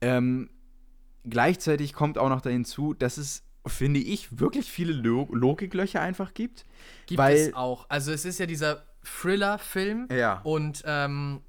Ähm, 0.00 0.48
gleichzeitig 1.28 1.92
kommt 1.92 2.18
auch 2.18 2.28
noch 2.28 2.40
dahin 2.40 2.64
zu, 2.64 2.94
dass 2.94 3.16
es, 3.18 3.42
finde 3.66 4.00
ich, 4.00 4.38
wirklich 4.40 4.70
viele 4.70 4.92
Lo 4.92 5.28
Logiklöcher 5.32 6.00
einfach 6.00 6.34
gibt. 6.34 6.64
Gibt 7.06 7.18
weil, 7.18 7.36
es 7.36 7.54
auch. 7.54 7.86
Also 7.88 8.12
es 8.12 8.24
ist 8.24 8.38
ja 8.38 8.46
dieser 8.46 8.84
Thriller-Film 9.04 10.08
Ja. 10.10 10.40
und 10.42 10.82
ähm, 10.86 11.40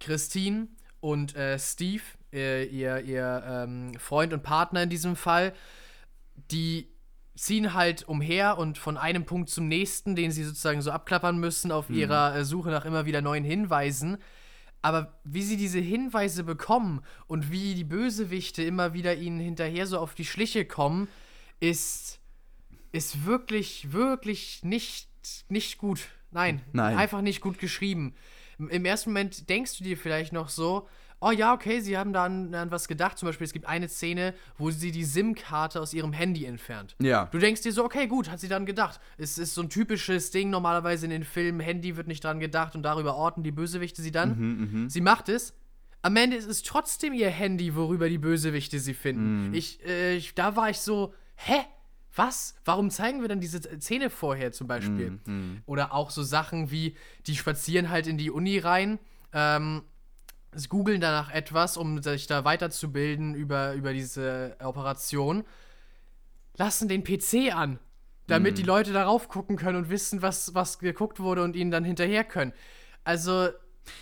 Christine 0.00 0.68
und 1.00 1.36
äh, 1.36 1.58
Steve, 1.58 2.02
äh, 2.32 2.64
ihr, 2.64 3.00
ihr 3.00 3.42
ähm, 3.46 3.92
Freund 3.98 4.32
und 4.32 4.42
Partner 4.42 4.82
in 4.82 4.90
diesem 4.90 5.16
Fall, 5.16 5.52
die 6.50 6.88
ziehen 7.34 7.74
halt 7.74 8.06
umher 8.08 8.58
und 8.58 8.78
von 8.78 8.96
einem 8.96 9.24
Punkt 9.24 9.48
zum 9.48 9.68
nächsten, 9.68 10.14
den 10.16 10.30
sie 10.30 10.44
sozusagen 10.44 10.82
so 10.82 10.90
abklappern 10.90 11.38
müssen 11.38 11.72
auf 11.72 11.88
ihrer 11.90 12.36
äh, 12.36 12.44
Suche 12.44 12.70
nach 12.70 12.84
immer 12.84 13.06
wieder 13.06 13.22
neuen 13.22 13.44
Hinweisen. 13.44 14.18
Aber 14.82 15.18
wie 15.24 15.42
sie 15.42 15.56
diese 15.56 15.78
Hinweise 15.78 16.44
bekommen 16.44 17.02
und 17.28 17.50
wie 17.50 17.74
die 17.74 17.84
Bösewichte 17.84 18.62
immer 18.62 18.92
wieder 18.94 19.14
ihnen 19.14 19.38
hinterher 19.38 19.86
so 19.86 19.98
auf 19.98 20.14
die 20.14 20.24
Schliche 20.24 20.64
kommen, 20.64 21.08
ist, 21.62 22.18
ist 22.90 23.24
wirklich, 23.24 23.92
wirklich 23.92 24.62
nicht, 24.64 25.08
nicht 25.48 25.78
gut. 25.78 26.00
Nein, 26.30 26.60
Nein. 26.72 26.96
einfach 26.96 27.20
nicht 27.22 27.40
gut 27.40 27.58
geschrieben. 27.58 28.14
Im- 28.58 28.84
ersten 28.84 29.10
Moment 29.10 29.48
denkst 29.48 29.78
du 29.78 29.84
dir 29.84 29.96
vielleicht 29.96 30.32
noch 30.32 30.48
so, 30.48 30.88
oh 31.20 31.30
ja, 31.30 31.54
okay, 31.54 31.80
sie 31.80 31.96
haben 31.96 32.12
da 32.12 32.24
an, 32.24 32.52
an 32.54 32.70
was 32.72 32.88
gedacht. 32.88 33.16
Zum 33.18 33.28
Beispiel, 33.28 33.44
es 33.44 33.52
gibt 33.52 33.66
eine 33.66 33.88
Szene, 33.88 34.34
wo 34.58 34.70
sie 34.70 34.90
die 34.90 35.04
SIM-Karte 35.04 35.80
aus 35.80 35.94
ihrem 35.94 36.12
Handy 36.12 36.44
entfernt. 36.46 36.96
Ja. 37.00 37.26
Du 37.26 37.38
denkst 37.38 37.62
dir 37.62 37.72
so, 37.72 37.84
okay, 37.84 38.08
gut, 38.08 38.28
hat 38.28 38.40
sie 38.40 38.48
dann 38.48 38.66
gedacht. 38.66 39.00
Es 39.18 39.38
ist 39.38 39.54
so 39.54 39.62
ein 39.62 39.70
typisches 39.70 40.30
Ding 40.32 40.50
normalerweise 40.50 41.04
in 41.06 41.10
den 41.10 41.24
Filmen, 41.24 41.60
Handy 41.60 41.96
wird 41.96 42.08
nicht 42.08 42.24
dran 42.24 42.40
gedacht 42.40 42.74
und 42.74 42.82
darüber 42.82 43.14
orten 43.14 43.42
die 43.44 43.52
Bösewichte 43.52 44.02
sie 44.02 44.10
dann. 44.10 44.38
Mhm, 44.38 44.90
Sie 44.90 45.00
macht 45.00 45.28
es. 45.28 45.54
Am 46.04 46.16
Ende 46.16 46.36
ist 46.36 46.46
es 46.48 46.64
trotzdem 46.64 47.12
ihr 47.12 47.30
Handy, 47.30 47.76
worüber 47.76 48.08
die 48.08 48.18
Bösewichte 48.18 48.80
sie 48.80 48.94
finden. 48.94 49.54
Ich, 49.54 49.84
äh, 49.86 50.16
ich, 50.16 50.34
da 50.34 50.56
war 50.56 50.68
ich 50.70 50.80
so, 50.80 51.14
hä? 51.46 51.64
Was? 52.14 52.54
Warum 52.66 52.90
zeigen 52.90 53.22
wir 53.22 53.28
dann 53.28 53.40
diese 53.40 53.60
Szene 53.80 54.10
vorher 54.10 54.52
zum 54.52 54.66
Beispiel? 54.66 55.18
Mhm, 55.24 55.62
Oder 55.64 55.94
auch 55.94 56.10
so 56.10 56.22
Sachen 56.22 56.70
wie, 56.70 56.94
die 57.26 57.34
spazieren 57.36 57.88
halt 57.88 58.06
in 58.06 58.18
die 58.18 58.30
Uni 58.30 58.58
rein. 58.58 58.98
Ähm, 59.32 59.82
sie 60.52 60.68
googeln 60.68 61.00
danach 61.00 61.30
etwas, 61.30 61.78
um 61.78 62.02
sich 62.02 62.26
da 62.26 62.44
weiterzubilden 62.44 63.34
über, 63.34 63.72
über 63.72 63.94
diese 63.94 64.56
Operation, 64.62 65.44
lassen 66.58 66.88
den 66.88 67.02
PC 67.02 67.54
an, 67.54 67.78
damit 68.26 68.52
Mhm. 68.52 68.56
die 68.56 68.62
Leute 68.64 68.92
darauf 68.92 69.28
gucken 69.28 69.56
können 69.56 69.78
und 69.78 69.88
wissen, 69.88 70.20
was, 70.20 70.54
was 70.54 70.78
geguckt 70.78 71.18
wurde 71.20 71.42
und 71.42 71.56
ihnen 71.56 71.70
dann 71.70 71.84
hinterher 71.84 72.24
können. 72.24 72.52
Also, 73.04 73.48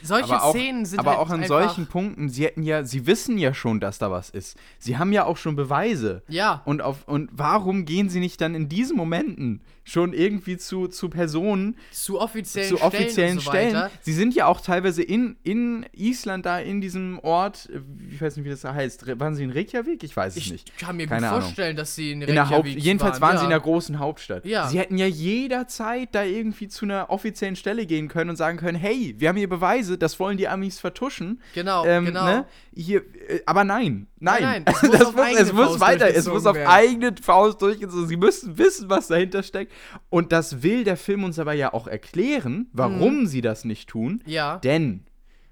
solche 0.03 0.35
aber 0.35 0.45
auch, 0.45 0.51
Szenen 0.51 0.85
sind 0.85 0.99
aber 0.99 1.11
halt 1.13 1.21
auch 1.21 1.31
an 1.31 1.45
solchen 1.45 1.87
Punkten, 1.87 2.29
sie 2.29 2.45
hätten 2.45 2.63
ja, 2.63 2.85
sie 2.85 3.07
wissen 3.07 3.39
ja 3.39 3.55
schon, 3.55 3.81
dass 3.81 3.99
da 3.99 4.11
was 4.11 4.31
ist. 4.31 4.57
Sie 4.79 4.99
haben 4.99 5.13
ja 5.13 5.25
auch 5.25 5.37
schon 5.37 5.57
Beweise. 5.57 6.23
Ja. 6.29 6.63
Und, 6.65 6.83
auf, 6.83 7.07
und 7.07 7.31
warum 7.33 7.85
gehen 7.85 8.09
sie 8.09 8.21
nicht 8.21 8.41
dann 8.41 8.55
in 8.55 8.69
diesen 8.69 8.97
Momenten 8.97 9.63
schon 9.83 10.13
irgendwie 10.13 10.57
zu, 10.57 10.87
zu 10.87 11.09
Personen, 11.09 11.77
zu 11.91 12.21
offiziellen 12.21 12.69
zu 12.69 12.81
offiziellen 12.83 13.41
Stellen. 13.41 13.71
Stellen? 13.71 13.91
So. 13.91 13.99
Sie 14.03 14.13
sind 14.13 14.35
ja 14.35 14.47
auch 14.47 14.61
teilweise 14.61 15.03
in, 15.03 15.37
in 15.43 15.85
Island, 15.93 16.47
da 16.47 16.61
in 16.61 16.81
diesem 16.81 17.19
Ort, 17.21 17.69
äh, 17.73 17.81
ich 18.13 18.21
weiß 18.21 18.37
nicht, 18.37 18.45
wie 18.45 18.51
das 18.51 18.61
da 18.61 18.73
heißt. 18.75 19.07
Re- 19.07 19.19
Waren 19.19 19.35
sie 19.35 19.43
in 19.43 19.51
Reykjavik? 19.51 20.05
Ich 20.05 20.17
weiß 20.17 20.37
es 20.37 20.43
Ich 20.45 20.53
nicht. 20.53 20.79
kann 20.79 20.97
mir 20.97 21.07
Keine 21.07 21.23
gut 21.23 21.29
Ahnung. 21.31 21.43
vorstellen, 21.43 21.77
dass 21.77 21.95
sie 21.95 22.13
in 22.13 22.23
In 22.23 22.35
der 22.35 22.49
Haupt 22.51 22.67
Reykjavik 22.67 22.85
jedenfalls 22.85 23.21
waren 23.21 23.39
sie 23.39 23.45
in 23.45 23.51
ja. 23.51 23.57
der 23.57 23.65
großen 23.65 23.99
Hauptstadt. 23.99 24.45
Ja. 24.45 24.69
Sie 24.69 24.79
hätten 24.79 24.97
ja 24.97 25.07
jederzeit 25.07 26.11
da 26.15 26.23
irgendwie 26.23 26.69
zu 26.69 26.85
einer 26.85 27.11
offiziellen 27.11 27.57
Stelle 27.57 27.87
gehen 27.87 28.07
können 28.09 28.31
und 28.31 28.37
sagen 28.37 28.59
können, 28.59 28.79
hey, 28.79 29.15
wir 29.19 29.29
haben 29.31 29.37
hier 29.37 29.49
Beweise, 29.49 29.70
das 29.97 30.19
wollen 30.21 30.37
die 30.37 30.49
Amis 30.49 30.79
vertuschen. 30.79 31.41
Genau, 31.55 31.85
ähm, 31.85 32.07
genau. 32.07 32.25
Ne? 32.25 32.47
Hier, 32.75 33.03
äh, 33.29 33.41
aber 33.47 33.65
nein, 33.65 34.07
nein. 34.19 34.43
Nein, 34.43 34.65
nein, 34.65 34.75
es 34.75 34.83
muss 34.83 34.93
das 34.93 35.07
auf 35.07 35.15
muss, 35.15 35.25
eigene 35.25 35.41
es 35.41 35.53
muss 35.53 35.67
Faust 35.67 35.81
weiter, 35.81 36.15
es 36.15 36.29
muss 36.29 36.47
auf 36.47 36.57
werden. 36.57 36.69
eigene 36.69 37.15
Faust 37.21 37.63
durchgezogen. 37.63 38.09
Sie 38.09 38.17
müssen 38.17 38.59
wissen, 38.59 38.91
was 38.91 39.09
dahinter 39.09 39.43
steckt. 39.43 39.73
Und 40.09 40.33
das 40.33 40.63
will 40.63 40.85
der 40.85 40.97
Film 40.97 41.25
uns 41.25 41.39
aber 41.39 41.53
ja 41.53 41.73
auch 41.73 41.87
erklären, 41.87 42.69
warum 42.73 43.27
sie 43.27 43.41
das 43.41 43.65
nicht 43.65 43.89
tun. 43.89 44.23
Mhm. 44.25 44.31
Ja. 44.31 44.59
Denn, 44.59 45.05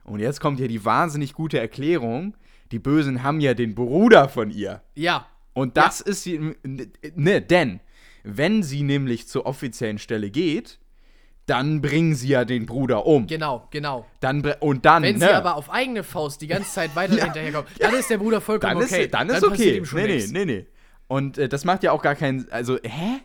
und 0.04 0.20
jetzt 0.20 0.40
kommt 0.40 0.58
hier 0.58 0.68
die 0.68 0.84
wahnsinnig 0.84 1.32
gute 1.32 1.58
Erklärung, 1.58 2.36
die 2.72 2.78
Bösen 2.78 3.22
haben 3.22 3.40
ja 3.40 3.54
den 3.54 3.74
Bruder 3.74 4.28
von 4.28 4.50
ihr. 4.50 4.82
Ja. 4.94 5.26
Und 5.54 5.76
das 5.76 6.00
ist 6.00 6.22
sie, 6.22 6.54
ne, 7.14 7.42
denn 7.42 7.80
wenn 8.22 8.62
sie 8.62 8.82
nämlich 8.82 9.26
zur 9.26 9.46
offiziellen 9.46 9.98
Stelle 9.98 10.30
geht, 10.30 10.78
dann 11.48 11.80
bringen 11.80 12.14
sie 12.14 12.28
ja 12.28 12.44
den 12.44 12.66
Bruder 12.66 13.06
um. 13.06 13.26
Genau, 13.26 13.66
genau. 13.70 14.06
Dann 14.20 14.44
und 14.60 14.84
dann, 14.84 15.02
Wenn 15.02 15.16
ne, 15.16 15.26
sie 15.26 15.32
aber 15.32 15.56
auf 15.56 15.70
eigene 15.70 16.04
Faust 16.04 16.42
die 16.42 16.46
ganze 16.46 16.70
Zeit 16.70 16.94
weiter 16.94 17.14
Ja. 17.18 17.24
hinterherkommen, 17.24 17.66
dann 17.78 17.94
ist 17.94 18.10
der 18.10 18.18
Bruder 18.18 18.40
vollkommen 18.40 18.74
dann 18.74 18.82
ist, 18.82 18.92
okay. 18.92 19.08
dann 19.08 19.28
ist 19.30 19.40
passiert 19.40 19.52
okay. 19.52 19.76
ihm 19.78 19.84
schon 19.86 20.00
Nee, 20.00 20.06
nee, 20.06 20.14
nichts. 20.14 20.30
nee, 20.32 20.44
nee. 20.44 20.66
Und 21.06 21.38
äh, 21.38 21.48
das 21.48 21.64
macht 21.64 21.82
ja 21.82 21.92
auch 21.92 22.02
gar 22.02 22.14
keinen, 22.14 22.50
also, 22.50 22.78
hä? 22.82 23.20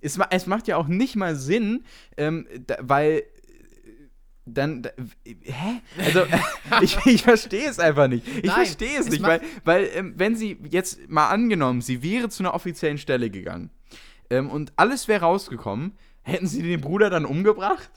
Es, 0.00 0.18
es 0.30 0.46
macht 0.46 0.68
ja 0.68 0.76
auch 0.76 0.88
nicht 0.88 1.16
mal 1.16 1.36
Sinn, 1.36 1.84
ähm, 2.16 2.46
da, 2.66 2.76
weil 2.80 3.18
äh, 3.18 3.22
dann, 4.46 4.82
da, 4.82 4.90
hä? 5.24 5.82
Also, 5.98 6.22
ich, 6.80 6.96
ich 7.04 7.22
verstehe 7.22 7.68
es 7.68 7.78
einfach 7.78 8.08
nicht. 8.08 8.26
Ich 8.42 8.50
verstehe 8.50 8.98
es 8.98 9.10
nicht, 9.10 9.22
weil, 9.22 9.42
weil 9.64 9.90
ähm, 9.94 10.14
wenn 10.16 10.34
sie 10.34 10.58
jetzt 10.70 11.10
mal 11.10 11.28
angenommen, 11.28 11.82
sie 11.82 12.02
wäre 12.02 12.30
zu 12.30 12.42
einer 12.42 12.54
offiziellen 12.54 12.96
Stelle 12.98 13.28
gegangen 13.28 13.70
ähm, 14.30 14.48
und 14.50 14.72
alles 14.76 15.08
wäre 15.08 15.20
rausgekommen, 15.20 15.92
hätten 16.26 16.46
sie 16.46 16.62
den 16.62 16.80
Bruder 16.80 17.10
dann 17.10 17.24
umgebracht? 17.24 17.90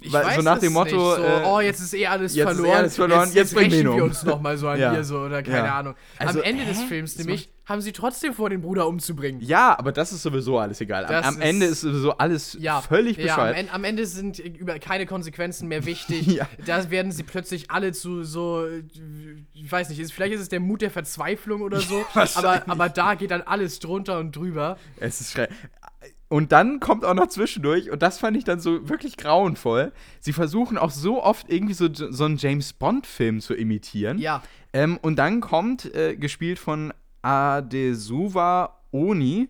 Ich 0.00 0.12
Weil- 0.12 0.24
weiß 0.26 0.36
so 0.36 0.42
nach 0.42 0.58
dem 0.58 0.72
Motto. 0.72 1.14
So, 1.16 1.22
äh, 1.22 1.42
oh, 1.46 1.60
jetzt 1.60 1.80
ist 1.80 1.94
eh 1.94 2.06
alles 2.06 2.34
jetzt 2.34 2.44
eh 2.50 2.54
verloren. 2.54 2.76
alles 2.76 2.96
verloren, 2.96 3.24
Jetzt, 3.26 3.34
jetzt 3.36 3.54
bringen 3.54 3.70
wir 3.70 3.80
ihn 3.80 3.86
rächen 3.86 3.96
wir 3.98 4.04
uns 4.04 4.22
nochmal 4.24 4.58
so 4.58 4.68
an 4.68 4.78
Ja. 4.78 4.92
ihr 4.92 5.04
so 5.04 5.20
oder 5.20 5.42
keine 5.42 5.58
Ja. 5.68 5.78
Ahnung. 5.78 5.94
Also, 6.18 6.40
am 6.40 6.44
Ende 6.44 6.64
des 6.66 6.80
hä? 6.80 6.86
Films 6.88 7.14
Das 7.14 7.24
nämlich 7.24 7.48
haben 7.64 7.80
sie 7.80 7.92
trotzdem 7.92 8.34
vor, 8.34 8.50
den 8.50 8.60
Bruder 8.60 8.86
umzubringen. 8.86 9.40
Ja, 9.40 9.78
aber 9.78 9.92
das 9.92 10.12
ist 10.12 10.22
sowieso 10.22 10.58
alles 10.58 10.80
egal. 10.82 11.06
Am, 11.06 11.14
am 11.24 11.34
ist- 11.36 11.40
Ende 11.42 11.66
ist 11.66 11.80
sowieso 11.82 12.18
alles 12.18 12.56
Ja, 12.60 12.82
völlig 12.82 13.16
ja, 13.16 13.22
am, 13.22 13.28
bescheuert. 13.36 13.56
Ende, 13.56 13.72
am 13.72 13.84
Ende 13.84 14.04
sind 14.06 14.38
über 14.40 14.78
keine 14.78 15.06
Konsequenzen 15.06 15.68
mehr 15.68 15.86
wichtig. 15.86 16.26
Ja. 16.34 16.48
Da 16.66 16.90
werden 16.90 17.12
sie 17.12 17.22
plötzlich 17.22 17.70
alle 17.70 17.92
zu 17.92 18.24
so, 18.24 18.66
ich 19.54 19.70
weiß 19.72 19.88
nicht, 19.88 20.00
ist, 20.00 20.12
vielleicht 20.12 20.34
ist 20.34 20.40
es 20.40 20.48
der 20.48 20.60
Mut 20.60 20.82
der 20.82 20.90
Verzweiflung 20.90 21.62
oder 21.62 21.80
so, 21.80 22.04
aber, 22.34 22.62
aber 22.66 22.88
da 22.90 23.14
geht 23.14 23.30
dann 23.30 23.42
alles 23.42 23.78
drunter 23.78 24.18
und 24.18 24.34
drüber. 24.36 24.76
Es 24.98 25.20
ist 25.22 25.32
schrei 25.32 25.48
Und 26.28 26.52
dann 26.52 26.80
kommt 26.80 27.04
auch 27.04 27.14
noch 27.14 27.28
zwischendurch, 27.28 27.90
und 27.90 28.02
das 28.02 28.18
fand 28.18 28.36
ich 28.36 28.44
dann 28.44 28.58
so 28.58 28.88
wirklich 28.88 29.16
grauenvoll. 29.16 29.92
Sie 30.20 30.32
versuchen 30.32 30.78
auch 30.78 30.90
so 30.90 31.22
oft 31.22 31.50
irgendwie 31.50 31.74
so, 31.74 31.88
so 31.92 32.24
einen 32.24 32.38
James 32.38 32.72
Bond-Film 32.72 33.40
zu 33.40 33.54
imitieren. 33.54 34.18
Ja, 34.18 34.42
Ähm, 34.72 34.98
und 35.02 35.16
dann 35.16 35.40
kommt, 35.40 35.94
äh, 35.94 36.16
gespielt 36.16 36.58
von 36.58 36.92
Adesuva 37.22 38.80
Oni, 38.92 39.48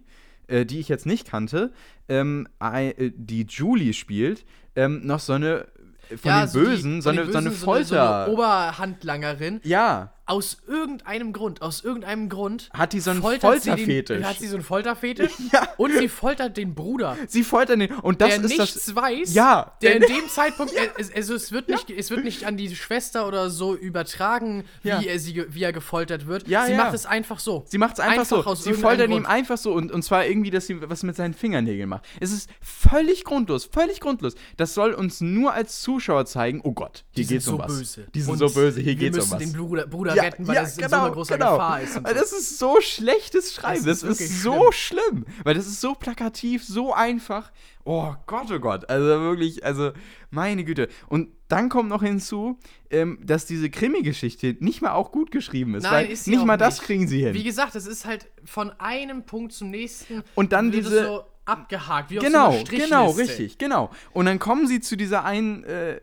äh, 0.48 0.64
die 0.66 0.80
ich 0.80 0.88
jetzt 0.88 1.06
nicht 1.06 1.26
kannte, 1.28 1.72
ähm, 2.08 2.46
äh, 2.60 3.10
die 3.16 3.46
Julie 3.48 3.92
spielt, 3.92 4.44
ähm, 4.76 5.00
noch 5.06 5.20
so 5.20 5.32
eine 5.34 5.66
äh, 6.10 6.16
von 6.16 6.30
ja, 6.30 6.40
den 6.44 6.48
so 6.48 6.60
die- 6.60 6.66
Bösen, 6.66 7.02
so, 7.02 7.10
von 7.10 7.18
eine, 7.18 7.26
den 7.26 7.32
so 7.32 7.38
eine 7.38 7.48
Bösen 7.50 7.64
Folter. 7.64 7.86
So 7.86 7.96
eine 8.24 8.32
Oberhandlangerin. 8.32 9.60
ja, 9.64 10.12
Aus 10.26 10.56
irgendeinem 10.66 11.32
Grund, 11.34 11.60
aus 11.60 11.84
irgendeinem 11.84 12.28
Grund. 12.30 12.70
Hat 12.72 12.94
die 12.94 13.00
so 13.00 13.10
einen 13.10 13.20
foltert 13.20 13.62
sie 13.62 13.68
Folterfetisch. 13.70 14.16
Den, 14.18 14.26
hat 14.26 14.38
sie 14.38 14.48
so 14.48 14.56
einen 14.56 14.64
Folterfetisch? 14.64 15.32
Ja. 15.52 15.68
Und 15.76 15.92
sie 15.98 16.08
foltert 16.08 16.56
den 16.56 16.74
Bruder. 16.74 17.16
sie 17.28 17.44
foltern 17.44 17.80
den. 17.80 17.92
Und 17.96 18.20
das 18.22 18.30
der 18.36 18.44
ist 18.44 18.58
nichts 18.58 18.84
das. 18.86 18.96
weiß, 18.96 19.34
Ja, 19.34 19.76
der 19.82 19.96
in 19.96 20.02
dem 20.02 20.28
Zeitpunkt, 20.28 20.72
es, 20.98 21.12
also 21.14 21.34
es 21.34 21.52
wird 21.52 21.68
nicht, 21.68 21.90
es 21.90 22.10
wird 22.10 22.24
nicht 22.24 22.44
an 22.44 22.56
die 22.56 22.74
Schwester 22.74 23.28
oder 23.28 23.50
so 23.50 23.74
übertragen, 23.76 24.64
wie 24.82 24.88
Ja. 24.88 25.00
er 25.02 25.18
sie, 25.18 25.44
wie 25.50 25.62
er 25.62 25.72
gefoltert 25.72 26.26
wird. 26.26 26.48
Ja, 26.48 26.64
sie 26.64 26.72
ja. 26.72 26.78
macht 26.78 26.94
es 26.94 27.04
einfach 27.06 27.38
so. 27.38 27.64
Sie 27.68 27.78
macht 27.78 27.94
es 27.94 28.00
einfach, 28.00 28.24
so. 28.24 28.42
aus 28.44 28.64
Sie 28.64 28.70
ihm 28.70 28.80
Grund. 28.80 29.26
einfach 29.26 29.58
so 29.58 29.72
und, 29.74 29.92
und 29.92 30.02
zwar 30.02 30.24
irgendwie, 30.26 30.50
dass 30.50 30.66
sie 30.66 30.80
was 30.88 31.02
mit 31.02 31.16
seinen 31.16 31.34
Fingernägeln 31.34 31.88
macht. 31.88 32.04
Es 32.20 32.32
ist 32.32 32.48
völlig 32.62 33.24
grundlos, 33.24 33.66
völlig 33.66 34.00
grundlos. 34.00 34.34
Das 34.56 34.74
soll 34.74 34.94
uns 34.94 35.20
nur 35.20 35.52
als 35.52 35.82
Zuschauer 35.82 36.24
zeigen, 36.26 36.60
oh 36.64 36.72
Gott, 36.72 37.04
hier 37.14 37.24
Die 37.24 37.28
geht's 37.34 37.46
um 37.48 37.56
so 37.56 37.58
was. 37.58 37.66
böse. 37.78 38.06
Die 38.14 38.20
sind 38.22 38.32
Und 38.32 38.38
so 38.38 38.48
böse, 38.50 38.80
hier 38.80 38.94
geht's 38.94 39.16
um 39.18 39.20
müssen 39.20 39.32
was. 39.32 39.38
den 39.38 39.52
Bruder, 39.52 39.86
Bruder 39.86 40.13
retten, 40.22 40.46
weil 40.46 40.54
das 40.56 40.78
in 40.78 40.88
so 40.88 40.96
einer 40.96 41.10
großer 41.10 41.36
genau. 41.38 41.52
Gefahr 41.52 41.80
ist. 41.82 41.94
So. 41.94 42.00
Das 42.00 42.32
ist 42.32 42.58
so 42.58 42.80
schlechtes 42.80 43.54
Schreiben. 43.54 43.84
Das 43.84 44.00
Das 44.00 44.20
ist 44.20 44.42
so 44.42 44.70
schlimm. 44.72 45.24
Weil 45.44 45.54
das 45.54 45.66
ist 45.66 45.80
so 45.80 45.94
plakativ, 45.94 46.64
so 46.64 46.92
einfach. 46.92 47.50
Oh 47.84 48.14
Gott, 48.26 48.50
oh 48.50 48.58
Gott. 48.58 48.88
Also 48.88 49.06
wirklich, 49.06 49.64
also 49.64 49.92
meine 50.30 50.64
Güte. 50.64 50.88
Und 51.08 51.28
dann 51.48 51.68
kommt 51.68 51.88
noch 51.90 52.02
hinzu, 52.02 52.58
ähm, 52.90 53.18
dass 53.22 53.44
diese 53.46 53.68
Krimi-Geschichte 53.70 54.56
nicht 54.60 54.80
mal 54.82 54.92
auch 54.92 55.12
gut 55.12 55.30
geschrieben 55.30 55.74
ist. 55.74 55.82
Nein, 55.84 56.10
ist 56.10 56.24
sie 56.24 56.30
nicht 56.30 56.44
mal 56.46 56.56
das 56.56 56.78
nicht. 56.78 56.86
kriegen 56.86 57.06
sie 57.08 57.20
hin. 57.22 57.34
Wie 57.34 57.44
gesagt, 57.44 57.74
es 57.74 57.86
ist 57.86 58.06
halt 58.06 58.26
von 58.44 58.70
einem 58.80 59.24
Punkt 59.26 59.52
zum 59.52 59.70
nächsten. 59.70 60.22
Und 60.34 60.52
dann 60.52 60.70
diese- 60.72 61.04
so 61.04 61.24
abgehakt, 61.44 62.10
wie 62.10 62.18
auf 62.18 62.24
Genau, 62.24 62.46
so 62.46 62.50
einer 62.56 62.60
Strichliste. 62.60 62.88
genau, 62.88 63.10
richtig, 63.10 63.58
genau. 63.58 63.90
Und 64.12 64.24
dann 64.24 64.38
kommen 64.38 64.66
sie 64.66 64.80
zu 64.80 64.96
dieser 64.96 65.24
einen, 65.26 65.62
äh, 65.64 66.00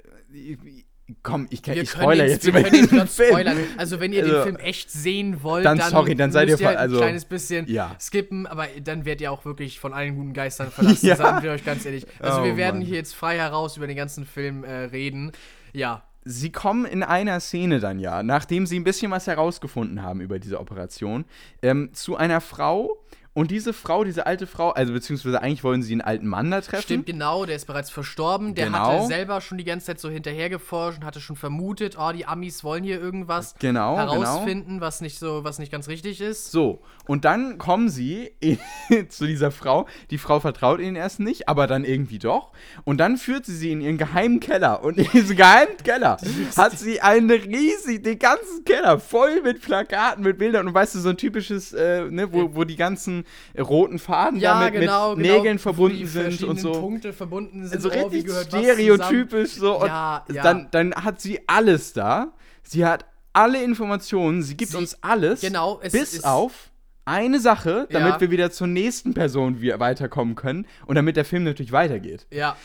komm, 1.24 1.48
ich, 1.50 1.62
kann, 1.62 1.76
Wir 1.76 1.84
ich 1.84 1.90
spoiler 1.92 2.26
jetzt 2.28 2.46
über 2.48 2.62
den 2.64 2.88
Film. 2.88 3.08
spoilern. 3.08 3.58
Also 3.78 4.00
wenn 4.00 4.14
ihr 4.14 4.24
Also, 4.24 4.34
den 4.36 4.44
Film 4.44 4.56
echt 4.58 4.92
sehen 4.92 5.44
wollt, 5.44 5.66
dann 5.66 5.78
dann, 5.78 5.92
sorry, 5.92 6.16
dann 6.16 6.32
seid 6.32 6.50
ihr 6.50 6.58
ver- 6.58 6.70
ein 6.72 6.78
also- 6.78 6.98
kleines 6.98 7.26
bisschen 7.26 7.68
Ja. 7.68 7.96
skippen, 8.00 8.48
aber 8.48 8.68
dann 8.84 9.06
werdet 9.06 9.22
ihr 9.22 9.32
auch 9.32 9.46
wirklich 9.46 9.80
von 9.80 9.94
allen 9.94 10.16
guten 10.16 10.34
Geistern 10.34 10.72
verlassen, 10.72 11.06
Ja. 11.08 11.16
sagen 11.16 11.44
wir 11.44 11.52
euch 11.52 11.66
ganz 11.66 11.86
ehrlich. 11.86 12.06
Also 12.20 12.42
Oh, 12.42 12.44
wir 12.44 12.58
werden 12.58 12.80
Mann. 12.80 12.88
hier 12.88 12.98
jetzt 12.98 13.16
frei 13.16 13.38
heraus 13.38 13.78
über 13.78 13.88
den 13.88 13.98
ganzen 13.98 14.26
Film 14.26 14.64
äh, 14.64 14.72
reden. 14.86 15.32
Ja, 15.74 16.04
Sie 16.24 16.52
kommen 16.52 16.86
in 16.86 17.02
einer 17.02 17.40
Szene 17.40 17.80
dann 17.80 17.98
ja, 17.98 18.22
nachdem 18.22 18.68
sie 18.68 18.80
ein 18.80 18.84
bisschen 18.84 19.10
was 19.12 19.26
herausgefunden 19.26 20.04
haben 20.04 20.22
über 20.22 20.38
diese 20.38 20.60
Operation, 20.60 21.26
ähm, 21.64 21.90
zu 21.94 22.16
einer 22.16 22.42
Frau. 22.42 23.00
Und 23.34 23.50
diese 23.50 23.72
Frau, 23.72 24.04
diese 24.04 24.26
alte 24.26 24.46
Frau, 24.46 24.72
also 24.72 24.92
beziehungsweise 24.92 25.42
eigentlich 25.42 25.64
wollen 25.64 25.82
sie 25.82 25.94
einen 25.94 26.02
alten 26.02 26.28
Mann 26.28 26.52
da 26.52 26.60
treffen. 26.60 26.84
stimmt 26.84 27.06
genau, 27.06 27.46
der 27.46 27.56
ist 27.56 27.66
bereits 27.66 27.90
verstorben. 27.90 28.56
Der 28.56 28.66
Genau. 28.66 28.80
hatte 28.80 29.08
selber 29.08 29.40
schon 29.40 29.58
die 29.58 29.64
ganze 29.64 29.86
Zeit 29.86 30.02
so 30.02 30.10
hinterhergeforscht 30.10 31.00
und 31.00 31.06
hatte 31.06 31.22
schon 31.22 31.38
vermutet, 31.38 31.96
oh, 31.98 32.12
die 32.12 32.26
Amis 32.26 32.62
wollen 32.66 32.84
hier 32.84 33.00
irgendwas 33.00 33.56
Genau, 33.60 33.96
herausfinden, 33.96 34.82
was 34.82 35.00
nicht 35.00 35.18
so, 35.18 35.46
was 35.46 35.60
nicht 35.60 35.72
ganz 35.72 35.88
richtig 35.88 36.20
ist. 36.20 36.52
So, 36.52 36.82
und 37.08 37.24
dann 37.24 37.58
kommen 37.58 37.88
sie 37.90 38.32
zu 39.10 39.26
dieser 39.26 39.52
Frau. 39.52 39.88
Die 40.10 40.18
Frau 40.18 40.42
vertraut 40.42 40.82
ihnen 40.82 40.98
erst 40.98 41.22
nicht, 41.22 41.48
aber 41.48 41.68
dann 41.68 41.86
irgendwie 41.86 42.20
doch. 42.20 42.52
Und 42.84 42.98
dann 42.98 43.16
führt 43.16 43.46
sie 43.46 43.56
sie 43.56 43.72
in 43.72 43.80
ihren 43.80 43.98
geheimen 43.98 44.42
Keller. 44.42 44.84
Und 44.84 44.98
in 44.98 45.10
diesem 45.12 45.38
geheimen 45.38 45.78
Keller 45.84 46.18
hat 46.58 46.78
sie 46.78 47.00
einen 47.00 47.32
riesig, 47.32 48.04
den 48.04 48.20
ganzen 48.20 48.66
Keller 48.66 49.00
voll 49.00 49.42
mit 49.42 49.62
Plakaten, 49.62 50.22
mit 50.24 50.38
Bildern. 50.38 50.68
Und 50.68 50.74
weißt 50.74 50.96
du, 50.96 51.00
so 51.00 51.10
ein 51.10 51.18
typisches, 51.18 51.72
äh, 51.72 52.04
ne, 52.12 52.34
wo, 52.34 52.56
wo 52.56 52.66
die 52.66 52.76
ganzen 52.76 53.21
roten 53.60 54.00
Faden 54.00 54.40
Ja, 54.40 54.60
damit 54.60 54.80
genau, 54.82 55.16
mit 55.16 55.26
genau, 55.26 55.38
Nägeln 55.38 55.58
wo 55.58 55.62
verbunden 55.62 56.08
sind 56.08 56.44
und 56.44 56.60
so. 56.60 56.72
Punkte 56.74 57.14
verbunden 57.14 57.68
sind. 57.68 57.82
so 57.82 57.90
oh, 57.92 58.12
wie 58.12 58.18
richtig 58.20 58.36
stereotypisch 58.48 59.52
so. 59.54 59.80
Und 59.82 59.88
Ja. 59.88 60.26
Dann, 60.28 60.68
dann 60.72 60.94
hat 60.96 61.22
sie 61.22 61.40
alles 61.48 61.94
da. 61.94 62.34
Sie 62.64 62.86
hat 62.86 63.06
alle 63.34 63.64
Informationen, 63.64 64.44
sie 64.44 64.56
gibt 64.58 64.72
Sie- 64.72 64.78
uns 64.78 64.98
alles. 65.02 65.42
genau, 65.42 65.80
es 65.82 65.94
bis 65.94 66.14
ist- 66.16 66.26
auf 66.26 66.70
eine 67.06 67.40
Sache, 67.40 67.88
damit 67.90 68.20
wir 68.22 68.30
wieder 68.30 68.52
zur 68.52 68.68
nächsten 68.68 69.14
Person 69.14 69.62
weiterkommen 69.62 70.36
können 70.36 70.68
und 70.86 70.96
damit 70.96 71.16
der 71.18 71.26
Film 71.26 71.44
natürlich 71.44 71.72
weitergeht. 71.72 72.28
Ja, 72.32 72.56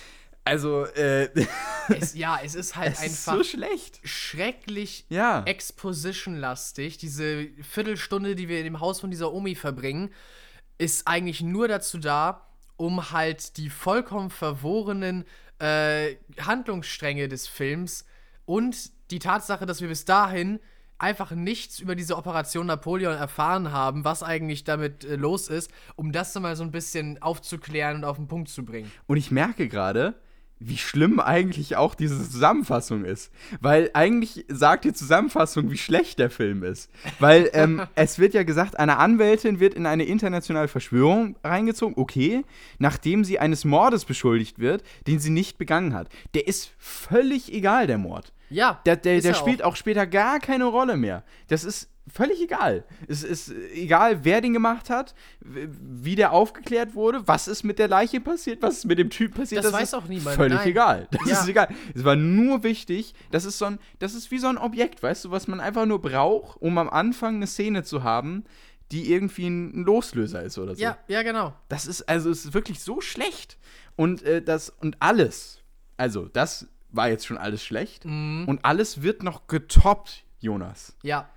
Also, 0.44 0.84
äh, 0.94 1.28
es, 1.88 2.14
ja, 2.14 2.38
es 2.44 2.54
ist 2.54 2.76
halt 2.76 2.92
es 2.92 2.98
ist 3.04 3.28
einfach 3.28 3.38
so 3.38 3.42
schlecht. 3.44 3.98
schrecklich 4.04 5.04
Ja. 5.08 5.42
Exposition-lastig. 5.44 6.98
Diese 6.98 7.46
Viertelstunde, 7.68 8.34
die 8.36 8.48
wir 8.48 8.58
in 8.58 8.64
dem 8.64 8.80
Haus 8.80 9.00
von 9.00 9.10
dieser 9.10 9.32
Omi 9.32 9.54
verbringen, 9.54 10.10
ist 10.78 11.06
eigentlich 11.06 11.42
nur 11.42 11.68
dazu 11.68 11.98
da, 11.98 12.46
um 12.76 13.10
halt 13.10 13.56
die 13.56 13.70
vollkommen 13.70 14.30
verworrenen 14.30 15.24
äh, 15.58 16.16
Handlungsstränge 16.40 17.28
des 17.28 17.48
Films 17.48 18.04
und 18.44 18.90
die 19.10 19.18
Tatsache, 19.18 19.66
dass 19.66 19.80
wir 19.80 19.88
bis 19.88 20.04
dahin 20.04 20.60
einfach 20.98 21.30
nichts 21.32 21.78
über 21.78 21.94
diese 21.94 22.16
Operation 22.16 22.66
Napoleon 22.66 23.16
erfahren 23.16 23.72
haben, 23.72 24.04
was 24.04 24.22
eigentlich 24.22 24.64
damit 24.64 25.04
äh, 25.04 25.16
los 25.16 25.48
ist, 25.48 25.70
um 25.94 26.12
das 26.12 26.34
mal 26.34 26.56
so 26.56 26.62
ein 26.62 26.70
bisschen 26.70 27.20
aufzuklären 27.22 27.96
und 27.96 28.04
auf 28.04 28.16
den 28.16 28.28
Punkt 28.28 28.48
zu 28.48 28.64
bringen. 28.64 28.90
Und 29.06 29.16
ich 29.16 29.30
merke 29.30 29.68
gerade, 29.68 30.14
wie 30.58 30.78
schlimm 30.78 31.20
eigentlich 31.20 31.76
auch 31.76 31.94
diese 31.94 32.16
Zusammenfassung 32.16 33.04
ist. 33.04 33.30
Weil 33.60 33.90
eigentlich 33.92 34.44
sagt 34.48 34.84
die 34.84 34.92
Zusammenfassung, 34.92 35.70
wie 35.70 35.76
schlecht 35.76 36.18
der 36.18 36.30
Film 36.30 36.62
ist. 36.62 36.90
Weil 37.18 37.50
ähm, 37.52 37.82
es 37.94 38.18
wird 38.18 38.34
ja 38.34 38.42
gesagt, 38.42 38.78
eine 38.78 38.96
Anwältin 38.96 39.60
wird 39.60 39.74
in 39.74 39.86
eine 39.86 40.04
internationale 40.04 40.68
Verschwörung 40.68 41.36
reingezogen, 41.44 41.94
okay, 41.96 42.44
nachdem 42.78 43.24
sie 43.24 43.38
eines 43.38 43.64
Mordes 43.64 44.04
beschuldigt 44.04 44.58
wird, 44.58 44.82
den 45.06 45.18
sie 45.18 45.30
nicht 45.30 45.58
begangen 45.58 45.92
hat. 45.94 46.08
Der 46.34 46.46
ist 46.48 46.72
völlig 46.78 47.52
egal, 47.52 47.86
der 47.86 47.98
Mord. 47.98 48.32
Ja, 48.50 48.80
Der, 48.86 48.96
der, 48.96 49.20
der 49.20 49.30
er 49.32 49.34
spielt 49.34 49.62
auch. 49.62 49.76
später 49.76 50.06
gar 50.06 50.38
keine 50.40 50.64
Rolle 50.64 50.96
mehr. 50.96 51.24
Das 51.48 51.64
ist 51.64 51.90
völlig 52.08 52.40
egal. 52.40 52.84
Es 53.08 53.24
ist 53.24 53.52
egal, 53.74 54.24
wer 54.24 54.40
den 54.40 54.52
gemacht 54.52 54.90
hat, 54.90 55.14
wie 55.40 56.14
der 56.14 56.32
aufgeklärt 56.32 56.94
wurde, 56.94 57.26
was 57.26 57.48
ist 57.48 57.64
mit 57.64 57.80
der 57.80 57.88
Leiche 57.88 58.20
passiert, 58.20 58.62
was 58.62 58.78
ist 58.78 58.84
mit 58.84 58.98
dem 59.00 59.10
Typ 59.10 59.34
passiert. 59.34 59.64
Das 59.64 59.72
ist 59.72 59.76
weiß 59.80 59.94
auch 59.94 60.04
niemand, 60.06 60.36
Völlig 60.36 60.58
nein. 60.58 60.68
egal. 60.68 61.08
Das 61.10 61.28
Ja. 61.28 61.40
ist 61.40 61.48
egal. 61.48 61.68
Es 61.94 62.04
war 62.04 62.14
nur 62.14 62.62
wichtig, 62.62 63.14
das 63.32 63.44
ist 63.44 63.58
so 63.58 63.64
ein, 63.64 63.78
das 63.98 64.14
ist 64.14 64.30
wie 64.30 64.38
so 64.38 64.46
ein 64.46 64.56
Objekt, 64.58 65.02
weißt 65.02 65.24
du, 65.24 65.30
was 65.32 65.48
man 65.48 65.58
einfach 65.60 65.84
nur 65.86 66.00
braucht, 66.00 66.60
um 66.62 66.78
am 66.78 66.88
Anfang 66.88 67.36
eine 67.36 67.48
Szene 67.48 67.82
zu 67.82 68.04
haben, 68.04 68.44
die 68.92 69.10
irgendwie 69.12 69.48
ein 69.48 69.82
Loslöser 69.82 70.44
ist 70.44 70.58
oder 70.58 70.76
so. 70.76 70.80
Ja, 70.82 70.98
ja, 71.08 71.22
genau. 71.24 71.54
Das 71.68 71.86
ist, 71.88 72.02
also, 72.02 72.30
es 72.30 72.44
ist 72.44 72.54
wirklich 72.54 72.78
so 72.78 73.00
schlecht. 73.00 73.58
Und 73.96 74.22
äh, 74.22 74.40
das, 74.42 74.70
und 74.70 74.96
alles, 75.00 75.58
also, 75.96 76.28
das 76.28 76.68
war 76.90 77.08
jetzt 77.08 77.26
schon 77.26 77.38
alles 77.38 77.64
schlecht. 77.64 78.04
Mhm. 78.04 78.44
Und 78.46 78.64
alles 78.64 79.02
wird 79.02 79.22
noch 79.22 79.46
getoppt, 79.46 80.24
Jonas. 80.40 80.96
Ja. 81.02 81.28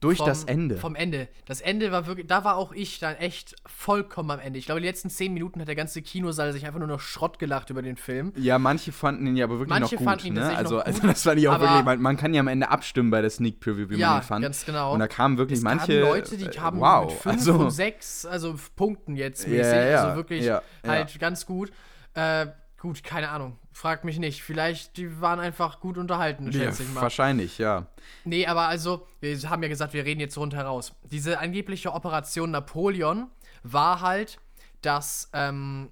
Durch 0.00 0.16
Vom- 0.16 0.26
das 0.28 0.44
Ende. 0.44 0.78
Vom 0.78 0.94
Ende. 0.94 1.28
Das 1.44 1.60
Ende 1.60 1.92
war 1.92 2.06
wirklich, 2.06 2.26
da 2.26 2.42
war 2.42 2.56
auch 2.56 2.72
ich 2.72 3.00
dann 3.00 3.16
echt 3.16 3.54
vollkommen 3.66 4.30
am 4.30 4.40
Ende. 4.40 4.58
Ich 4.58 4.64
glaube, 4.64 4.80
die 4.80 4.86
letzten 4.86 5.10
zehn 5.10 5.34
Minuten 5.34 5.60
hat 5.60 5.68
der 5.68 5.74
ganze 5.74 6.00
Kinosaal 6.00 6.54
sich 6.54 6.64
einfach 6.64 6.78
nur 6.78 6.88
noch 6.88 7.00
Schrott 7.00 7.38
gelacht 7.38 7.68
über 7.68 7.82
den 7.82 7.98
Film. 7.98 8.32
ja, 8.36 8.58
manche 8.58 8.92
fanden 8.92 9.26
ihn 9.26 9.36
ja 9.36 9.44
aber 9.44 9.58
wirklich 9.58 9.78
Manche 9.78 9.96
noch 9.96 10.00
gut. 10.00 10.08
fanden 10.08 10.26
ihn 10.28 10.34
ne? 10.34 10.56
also, 10.56 10.76
noch 10.76 10.86
also, 10.86 11.00
gut, 11.02 11.10
das 11.10 11.22
fand 11.22 11.38
ich 11.38 11.48
auch 11.48 11.60
wirklich, 11.60 11.84
man, 11.84 12.00
man 12.00 12.16
kann 12.16 12.32
ja 12.32 12.40
am 12.40 12.48
Ende 12.48 12.70
abstimmen 12.70 13.10
bei 13.10 13.20
der 13.20 13.28
Sneak 13.28 13.60
Preview, 13.60 13.90
wie 13.90 13.96
Ja, 13.96 14.12
man 14.12 14.20
ihn 14.20 14.22
fand. 14.22 14.42
ganz 14.42 14.64
genau. 14.64 14.94
Und 14.94 15.00
da 15.00 15.06
kamen 15.06 15.36
wirklich 15.36 15.58
Es 15.58 15.64
manche. 15.64 16.00
kamen 16.00 16.00
Leute, 16.00 16.36
die 16.38 16.46
äh, 16.46 16.50
kamen 16.50 16.80
wow, 16.80 17.04
mit 17.04 17.20
fünf 17.20 17.36
also, 17.36 17.54
und 17.56 17.70
sechs, 17.70 18.24
also 18.24 18.54
Punkten 18.76 19.16
jetzt 19.16 19.44
Ja, 19.44 19.50
mäßig. 19.50 19.74
ja, 19.74 20.02
also 20.04 20.16
wirklich 20.16 20.44
ja, 20.46 20.62
halt 20.86 21.10
ja. 21.12 21.18
ganz 21.18 21.44
gut. 21.44 21.70
Äh, 22.14 22.46
gut, 22.80 23.04
keine 23.04 23.28
Ahnung. 23.28 23.58
Fragt 23.80 24.04
mich 24.04 24.18
nicht. 24.18 24.42
Vielleicht, 24.42 24.98
die 24.98 25.22
waren 25.22 25.40
einfach 25.40 25.80
gut 25.80 25.96
unterhalten, 25.96 26.52
ja, 26.52 26.52
schätze 26.52 26.82
ich 26.82 26.90
mal. 26.90 27.00
wahrscheinlich, 27.00 27.56
ja. 27.56 27.86
Nee, 28.24 28.46
aber 28.46 28.68
also, 28.68 29.06
wir 29.20 29.38
haben 29.48 29.62
ja 29.62 29.70
gesagt, 29.70 29.94
wir 29.94 30.04
reden 30.04 30.20
jetzt 30.20 30.36
rundheraus. 30.36 30.92
Diese 31.10 31.38
angebliche 31.38 31.94
Operation 31.94 32.50
Napoleon 32.50 33.30
war 33.62 34.02
halt, 34.02 34.38
dass 34.82 35.30
ähm, 35.32 35.88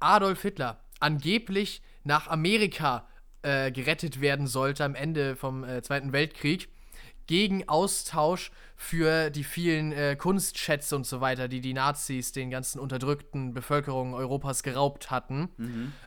Adolf 0.00 0.42
Hitler 0.42 0.80
angeblich 1.00 1.80
nach 2.02 2.28
Amerika 2.28 3.08
äh, 3.40 3.72
gerettet 3.72 4.20
werden 4.20 4.46
sollte 4.46 4.84
am 4.84 4.94
Ende 4.94 5.34
vom 5.34 5.64
äh, 5.64 5.80
Zweiten 5.80 6.12
Weltkrieg 6.12 6.68
gegen 7.26 7.66
Austausch 7.70 8.50
für 8.76 9.30
die 9.30 9.44
vielen 9.44 9.92
äh, 9.92 10.16
Kunstschätze 10.16 10.94
und 10.94 11.06
so 11.06 11.22
weiter, 11.22 11.48
die 11.48 11.62
die 11.62 11.72
Nazis 11.72 12.32
den 12.32 12.50
ganzen 12.50 12.78
unterdrückten 12.80 13.54
Bevölkerungen 13.54 14.12
Europas 14.12 14.62
geraubt 14.62 15.10
hatten. 15.10 15.48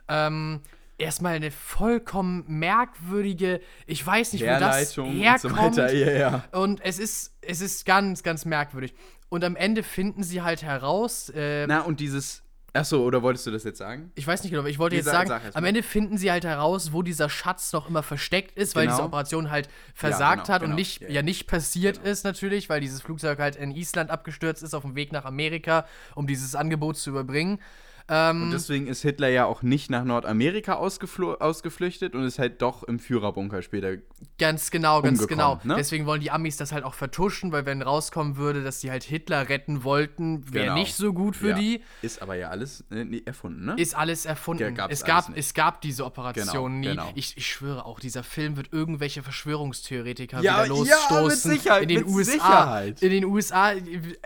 Ähm, 0.06 0.60
erstmal 0.98 1.34
eine 1.36 1.50
vollkommen 1.50 2.44
merkwürdige, 2.48 3.60
ich 3.86 4.04
weiß 4.04 4.32
nicht, 4.32 4.42
wo 4.42 4.46
das 4.46 4.60
Herleitung 4.60 5.08
und 5.08 5.14
so 5.16 5.22
herkommt. 5.22 5.76
ja, 5.76 6.10
ja. 6.12 6.44
Und 6.52 6.80
es 6.84 6.98
ist, 6.98 7.36
es 7.40 7.60
ist 7.60 7.86
ganz, 7.86 8.22
ganz 8.22 8.44
merkwürdig. 8.44 8.94
Und 9.28 9.44
am 9.44 9.56
Ende 9.56 9.82
finden 9.82 10.22
sie 10.22 10.42
halt 10.42 10.62
heraus, 10.62 11.28
äh, 11.34 11.66
Na, 11.66 11.80
und 11.82 12.00
dieses. 12.00 12.42
Achso, 12.74 13.02
oder 13.02 13.22
wolltest 13.22 13.46
du 13.46 13.50
das 13.50 13.64
jetzt 13.64 13.78
sagen? 13.78 14.12
ich 14.14 14.26
weiß 14.26 14.42
nicht 14.42 14.52
genau, 14.52 14.64
ich 14.66 14.78
wollte 14.78 14.94
Nee, 14.94 14.98
jetzt 15.00 15.06
sag- 15.10 15.26
sagen, 15.26 15.50
am. 15.54 15.64
Ende 15.64 15.82
finden 15.82 16.18
sie 16.18 16.30
halt 16.30 16.44
heraus, 16.44 16.92
wo 16.92 17.02
dieser 17.02 17.28
Schatz 17.30 17.72
noch 17.72 17.88
immer 17.88 18.02
versteckt 18.02 18.56
ist, 18.58 18.76
weil 18.76 18.84
Genau. 18.84 18.96
diese 18.96 19.04
Operation 19.06 19.50
halt 19.50 19.68
versagt 19.94 20.44
genau, 20.44 20.54
hat 20.54 20.60
genau. 20.62 20.72
und 20.72 20.76
nicht, 20.76 21.00
Ja, 21.00 21.08
ja, 21.08 21.14
ja. 21.14 21.22
nicht 21.22 21.46
passiert 21.46 21.96
ist 21.98 22.24
natürlich, 22.24 22.68
weil 22.68 22.80
dieses 22.80 23.00
Flugzeug 23.00 23.38
halt 23.38 23.56
in 23.56 23.70
Island 23.70 24.10
abgestürzt 24.10 24.62
ist 24.62 24.74
auf 24.74 24.82
dem 24.82 24.94
Weg 24.96 25.12
nach 25.12 25.24
Amerika, 25.24 25.86
um 26.14 26.26
dieses 26.26 26.54
Angebot 26.54 26.98
zu 26.98 27.10
überbringen. 27.10 27.58
Ähm, 28.10 28.44
Und 28.44 28.50
deswegen 28.52 28.86
ist 28.86 29.02
Hitler 29.02 29.28
ja 29.28 29.44
auch 29.44 29.62
nicht 29.62 29.90
nach 29.90 30.02
Nordamerika 30.04 30.74
ausgeflüchtet 30.74 32.14
und 32.14 32.24
ist 32.24 32.38
halt 32.38 32.62
doch 32.62 32.82
im 32.84 32.98
Führerbunker 32.98 33.62
später. 33.62 33.96
Ganz 34.38 34.70
genau, 34.70 35.02
ganz 35.02 35.26
genau. 35.26 35.60
ne? 35.64 35.74
Deswegen 35.76 36.06
wollen 36.06 36.20
die 36.20 36.30
Amis 36.30 36.56
das 36.56 36.72
halt 36.72 36.84
auch 36.84 36.94
vertuschen, 36.94 37.52
weil 37.52 37.66
wenn 37.66 37.82
rauskommen 37.82 38.36
würde, 38.36 38.62
dass 38.64 38.80
die 38.80 38.90
halt 38.90 39.04
Hitler 39.04 39.48
retten 39.48 39.84
wollten, 39.84 40.52
wäre 40.52 40.64
Genau. 40.66 40.74
nicht 40.78 40.94
so 40.94 41.12
gut 41.12 41.36
für 41.36 41.50
Ja. 41.50 41.58
die. 41.58 41.82
Ist 42.02 42.22
aber 42.22 42.34
ja 42.36 42.48
alles 42.50 42.84
äh, 42.90 43.20
erfunden, 43.26 43.64
ne? 43.66 43.74
Ist 43.76 43.94
alles 43.94 44.24
erfunden. 44.26 44.74
Ja, 44.76 44.86
es, 44.88 45.04
gab, 45.04 45.36
es 45.36 45.54
gab 45.54 45.80
diese 45.82 46.04
Operation 46.04 46.46
Genau, 46.54 46.68
nie. 46.68 46.88
genau. 46.88 47.12
Ich, 47.14 47.36
ich 47.36 47.46
schwöre 47.46 47.84
auch, 47.84 48.00
dieser 48.00 48.22
Film 48.22 48.56
wird 48.56 48.72
irgendwelche 48.72 49.22
Verschwörungstheoretiker 49.22 50.40
Ja, 50.40 50.64
wieder 50.64 50.74
ja, 50.74 50.78
losstoßen. 51.08 51.50
mit 51.50 51.58
Sicherheit, 51.60 51.82
in 51.82 51.88
den 51.88 51.98
mit 51.98 52.06
USA. 52.08 52.32
Sicherheit. 52.32 53.02
In 53.02 53.10
den 53.10 53.24
USA, 53.24 53.72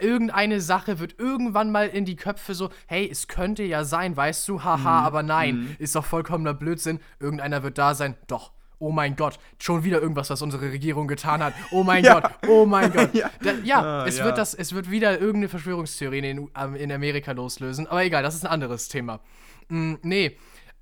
irgendeine 0.00 0.60
Sache 0.60 0.98
wird 0.98 1.18
irgendwann 1.18 1.70
mal 1.72 1.88
in 1.88 2.04
die 2.04 2.16
Köpfe 2.16 2.54
so, 2.54 2.70
hey, 2.86 3.08
es 3.10 3.28
könnte 3.28 3.62
ja 3.62 3.71
sein, 3.84 4.16
weißt 4.16 4.46
du, 4.48 4.62
haha, 4.62 4.76
Mhm, 5.00 5.06
aber 5.06 5.22
nein, 5.22 5.76
ist 5.78 5.94
doch 5.96 6.04
vollkommener 6.04 6.54
Blödsinn. 6.54 7.00
Irgendeiner 7.20 7.62
wird 7.62 7.78
da 7.78 7.94
sein. 7.94 8.16
Doch. 8.26 8.52
Oh 8.78 8.90
mein 8.90 9.14
Gott, 9.14 9.38
schon 9.60 9.84
wieder 9.84 10.00
irgendwas, 10.00 10.28
was 10.28 10.42
unsere 10.42 10.72
Regierung 10.72 11.06
getan 11.06 11.40
hat. 11.42 11.54
Oh 11.70 11.84
mein 11.84 12.02
Ja. 12.04 12.18
Gott, 12.18 12.32
oh 12.48 12.66
mein 12.66 12.92
Gott. 12.92 13.10
Ja. 13.14 13.30
Da, 13.40 13.52
ja, 13.62 13.80
Ah, 14.02 14.06
es, 14.06 14.18
ja. 14.18 14.24
Wird 14.24 14.38
das, 14.38 14.54
es 14.54 14.74
wird 14.74 14.90
wieder 14.90 15.12
irgendeine 15.20 15.48
Verschwörungstheorie 15.48 16.18
in, 16.18 16.24
den, 16.24 16.50
ähm, 16.60 16.74
in 16.74 16.90
Amerika 16.90 17.30
loslösen. 17.30 17.86
Aber 17.86 18.02
egal, 18.02 18.24
das 18.24 18.34
ist 18.34 18.44
ein 18.44 18.50
anderes 18.50 18.88
Thema. 18.88 19.20
Mm, 19.68 19.94
nee, 20.02 20.36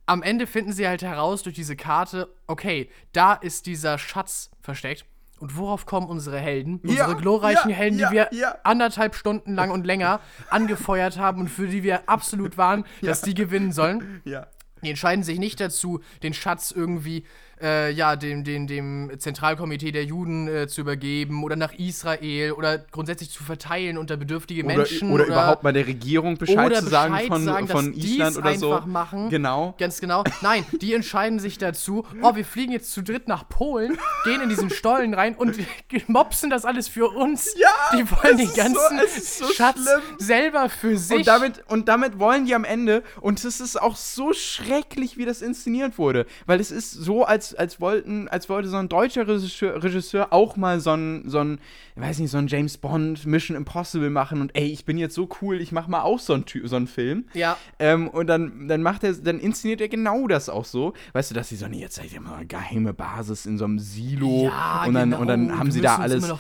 am 0.06 0.22
Ende 0.22 0.46
finden 0.46 0.72
sie 0.72 0.88
halt 0.88 1.02
heraus 1.02 1.42
durch 1.42 1.54
diese 1.54 1.76
Karte, 1.76 2.34
okay, 2.46 2.88
da 3.12 3.34
ist 3.34 3.66
dieser 3.66 3.98
Schatz 3.98 4.50
versteckt. 4.62 5.04
Und 5.40 5.56
worauf 5.56 5.86
kommen 5.86 6.06
unsere 6.06 6.38
Helden? 6.38 6.80
Ja, 6.84 7.06
unsere 7.06 7.16
glorreichen 7.16 7.70
ja, 7.70 7.76
Helden, 7.76 7.98
ja, 7.98 8.08
die 8.08 8.14
wir 8.14 8.28
ja. 8.32 8.56
anderthalb 8.62 9.14
Stunden 9.14 9.54
lang 9.54 9.70
und 9.70 9.86
länger 9.86 10.20
angefeuert 10.50 11.18
haben 11.18 11.40
und 11.40 11.48
für 11.48 11.66
die 11.66 11.82
wir 11.82 12.08
absolut 12.08 12.58
waren, 12.58 12.84
dass 13.02 13.22
die 13.22 13.34
gewinnen 13.34 13.72
sollen. 13.72 14.20
ja. 14.24 14.46
Die 14.82 14.88
entscheiden 14.88 15.22
sich 15.24 15.38
nicht 15.38 15.60
dazu, 15.60 16.00
den 16.22 16.32
Schatz 16.32 16.70
irgendwie 16.70 17.24
äh, 17.62 17.90
ja, 17.92 18.16
dem, 18.16 18.44
dem, 18.44 18.66
dem 18.66 19.10
Zentralkomitee 19.18 19.92
der 19.92 20.04
Juden 20.04 20.48
äh, 20.48 20.68
zu 20.68 20.80
übergeben 20.80 21.44
oder 21.44 21.56
nach 21.56 21.72
Israel 21.72 22.52
oder 22.52 22.78
grundsätzlich 22.78 23.30
zu 23.30 23.42
verteilen 23.44 23.98
unter 23.98 24.16
bedürftige 24.16 24.64
Oder, 24.64 24.76
Menschen. 24.76 25.10
oder, 25.12 25.26
überhaupt 25.26 25.62
mal 25.62 25.72
der 25.72 25.86
Regierung 25.86 26.36
Bescheid 26.38 26.66
oder 26.66 26.80
zu 26.80 26.88
sagen 26.88 27.12
Bescheid 27.14 27.28
von, 27.28 27.44
sagen, 27.44 27.68
von 27.68 27.92
Island 27.94 28.36
oder 28.38 28.54
so. 28.54 28.72
einfach 28.72 28.86
machen. 28.86 29.30
Genau. 29.30 29.74
Ganz 29.78 30.00
genau. 30.00 30.24
Nein, 30.40 30.64
die 30.80 30.94
entscheiden 30.94 31.38
sich 31.38 31.58
dazu, 31.58 32.04
oh, 32.22 32.34
wir 32.34 32.44
fliegen 32.44 32.72
jetzt 32.72 32.92
zu 32.92 33.02
dritt 33.02 33.28
nach 33.28 33.48
Polen, 33.48 33.98
gehen 34.24 34.40
in 34.40 34.48
diesen 34.48 34.70
Stollen 34.70 35.14
rein 35.14 35.34
und 35.34 35.56
mopsen 36.08 36.50
das 36.50 36.64
alles 36.64 36.88
für 36.88 37.08
uns. 37.08 37.54
Ja, 37.58 37.68
Die 37.92 38.10
wollen 38.10 38.36
den 38.38 38.48
so- 38.48 38.54
ganzen 38.56 38.98
ist 39.04 39.38
so 39.38 39.46
Schatz 39.52 39.76
schlimm. 39.82 40.00
selber 40.18 40.68
für 40.68 40.96
sich. 40.96 41.18
Und 41.18 41.26
damit, 41.26 41.62
und 41.68 41.88
damit 41.88 42.18
wollen 42.18 42.46
die 42.46 42.54
am 42.54 42.64
Ende, 42.64 43.02
und 43.20 43.44
es 43.44 43.60
ist 43.60 43.80
auch 43.80 43.96
so 43.96 44.32
schrecklich, 44.32 45.16
wie 45.16 45.24
das 45.24 45.42
inszeniert 45.42 45.98
wurde, 45.98 46.26
weil 46.46 46.60
es 46.60 46.70
ist 46.70 46.92
so, 46.92 47.24
als, 47.50 47.54
als, 47.54 47.80
wollten, 47.80 48.28
als 48.28 48.48
wollte 48.48 48.68
so 48.68 48.76
ein 48.76 48.88
deutscher 48.88 49.26
Regisseur, 49.26 49.82
Regisseur 49.82 50.32
auch 50.32 50.56
mal 50.56 50.80
so 50.80 50.90
ein, 50.90 51.24
so 51.26 51.38
ein, 51.38 51.58
ich 51.96 52.02
weiß 52.02 52.18
nicht, 52.18 52.30
so 52.30 52.38
ein 52.38 52.46
James 52.46 52.78
Bond, 52.78 53.26
Mission 53.26 53.56
Impossible 53.56 54.10
machen 54.10 54.40
und 54.40 54.56
ey, 54.56 54.66
ich 54.66 54.84
bin 54.84 54.98
jetzt 54.98 55.14
so 55.14 55.28
cool, 55.40 55.60
ich 55.60 55.72
mach 55.72 55.88
mal 55.88 56.02
auch 56.02 56.18
so 56.18 56.34
einen, 56.34 56.44
so 56.64 56.76
einen 56.76 56.86
Film. 56.86 57.26
Ja. 57.34 57.56
Ähm, 57.78 58.08
und 58.08 58.26
dann, 58.26 58.68
dann 58.68 58.82
macht 58.82 59.04
er, 59.04 59.14
dann 59.14 59.38
inszeniert 59.38 59.80
er 59.80 59.88
genau 59.88 60.26
das 60.26 60.48
auch 60.48 60.64
so. 60.64 60.94
Weißt 61.12 61.30
du, 61.30 61.34
dass 61.34 61.48
sie 61.48 61.56
so, 61.56 61.66
nee, 61.68 61.80
jetzt 61.80 61.96
seid 61.96 62.12
ihr 62.12 62.20
mal 62.20 62.36
eine 62.36 62.46
geheime 62.46 62.92
Basis 62.92 63.46
in 63.46 63.58
so 63.58 63.64
einem 63.64 63.78
Silo. 63.78 64.44
Ja, 64.44 64.84
und 64.86 64.94
dann, 64.94 65.10
genau, 65.10 65.22
und 65.22 65.26
dann 65.28 65.58
haben 65.58 65.70
sie 65.70 65.80
da 65.80 65.96
alles 65.96 66.30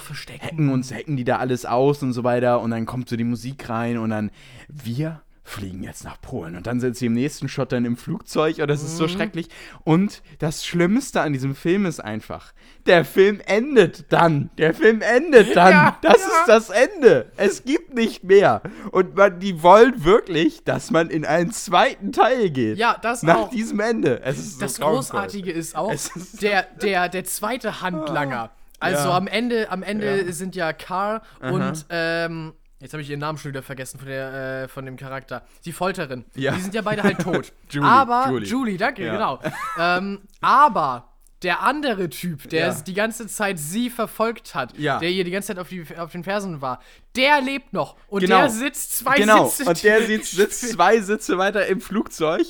hacken 0.40 0.70
uns, 0.70 0.92
hacken 0.92 1.16
die 1.16 1.24
da 1.24 1.36
alles 1.36 1.66
aus 1.66 2.02
und 2.02 2.12
so 2.12 2.24
weiter 2.24 2.60
und 2.60 2.70
dann 2.70 2.86
kommt 2.86 3.08
so 3.08 3.16
die 3.16 3.24
Musik 3.24 3.68
rein 3.68 3.98
und 3.98 4.10
dann 4.10 4.30
wir 4.68 5.22
fliegen 5.42 5.82
jetzt 5.82 6.04
nach 6.04 6.20
Polen 6.20 6.54
und 6.56 6.66
dann 6.66 6.80
sind 6.80 6.96
sie 6.96 7.06
im 7.06 7.14
nächsten 7.14 7.48
Shot 7.48 7.72
dann 7.72 7.84
im 7.84 7.96
Flugzeug 7.96 8.58
und 8.58 8.68
das 8.68 8.82
ist 8.82 8.92
Mhm. 8.92 8.96
so 8.98 9.08
schrecklich 9.08 9.48
und 9.84 10.22
das 10.38 10.64
Schlimmste 10.66 11.22
an 11.22 11.32
diesem 11.32 11.54
Film 11.54 11.86
ist 11.86 11.98
einfach, 11.98 12.52
der 12.86 13.04
Film 13.04 13.40
endet 13.46 14.12
dann, 14.12 14.50
der 14.58 14.74
Film 14.74 15.00
endet 15.02 15.56
dann, 15.56 15.70
Ja, 15.72 15.98
das 16.02 16.18
ja. 16.18 16.26
ist 16.26 16.46
das 16.46 16.70
Ende, 16.70 17.32
es 17.36 17.64
gibt 17.64 17.94
nicht 17.94 18.22
mehr 18.22 18.60
und 18.92 19.16
man, 19.16 19.40
die 19.40 19.62
wollen 19.62 20.04
wirklich, 20.04 20.62
dass 20.64 20.90
man 20.90 21.08
in 21.10 21.24
einen 21.24 21.52
zweiten 21.52 22.12
Teil 22.12 22.50
geht, 22.50 22.76
Ja, 22.78 22.96
das 23.00 23.22
nach 23.22 23.36
auch. 23.36 23.50
diesem 23.50 23.80
Ende, 23.80 24.20
es 24.22 24.38
ist 24.38 24.54
so 24.54 24.60
Das. 24.60 24.78
Großartige 24.78 25.50
ist 25.50 25.74
auch, 25.74 25.92
ist- 25.92 26.42
der, 26.42 26.64
der, 26.82 27.08
der 27.08 27.24
zweite 27.24 27.80
Handlanger. 27.80 28.50
Also 28.78 29.08
Ja. 29.08 29.16
am 29.16 29.26
Ende, 29.26 29.70
am 29.70 29.82
Ende 29.82 30.32
sind 30.32 30.54
ja 30.56 30.72
Carr 30.72 31.22
und 31.40 31.84
ähm, 31.90 32.52
jetzt 32.80 32.92
habe 32.92 33.02
ich 33.02 33.10
ihren 33.10 33.20
Namen 33.20 33.38
schon 33.38 33.50
wieder 33.52 33.62
vergessen 33.62 33.98
von, 33.98 34.08
der, 34.08 34.62
äh, 34.64 34.68
von 34.68 34.84
dem 34.84 34.96
Charakter. 34.96 35.42
Die 35.64 35.72
Folterin. 35.72 36.24
Ja. 36.34 36.52
Die 36.52 36.60
sind 36.60 36.74
ja 36.74 36.82
beide 36.82 37.02
halt 37.02 37.18
tot. 37.22 37.52
Julie, 37.70 37.88
aber 37.88 38.26
Julie. 38.30 38.48
Julie, 38.48 38.76
danke, 38.78 39.04
Ja. 39.04 39.12
genau. 39.12 39.40
ähm, 39.78 40.20
aber 40.40 41.06
der 41.42 41.62
andere 41.62 42.10
Typ, 42.10 42.50
der 42.50 42.66
Ja. 42.66 42.74
die 42.74 42.92
ganze 42.92 43.26
Zeit 43.26 43.58
sie 43.58 43.88
verfolgt 43.88 44.54
hat, 44.54 44.76
Ja. 44.76 44.98
der 44.98 45.08
ihr 45.10 45.24
die 45.24 45.30
ganze 45.30 45.48
Zeit 45.48 45.58
auf, 45.58 45.68
die, 45.70 45.86
auf 45.96 46.12
den 46.12 46.22
Fersen 46.22 46.60
war, 46.60 46.80
der 47.16 47.40
lebt 47.40 47.72
noch. 47.72 47.96
Und 48.08 48.20
Genau. 48.20 48.40
der 48.40 48.50
sitzt 48.50 48.98
zwei 48.98 49.16
Genau, 49.16 49.46
Sitze. 49.48 49.70
und 49.70 49.82
der 49.82 50.02
sitzt, 50.06 50.32
sitzt 50.32 50.68
zwei 50.72 51.00
Sitze 51.00 51.38
weiter 51.38 51.66
im 51.66 51.80
Flugzeug. 51.80 52.46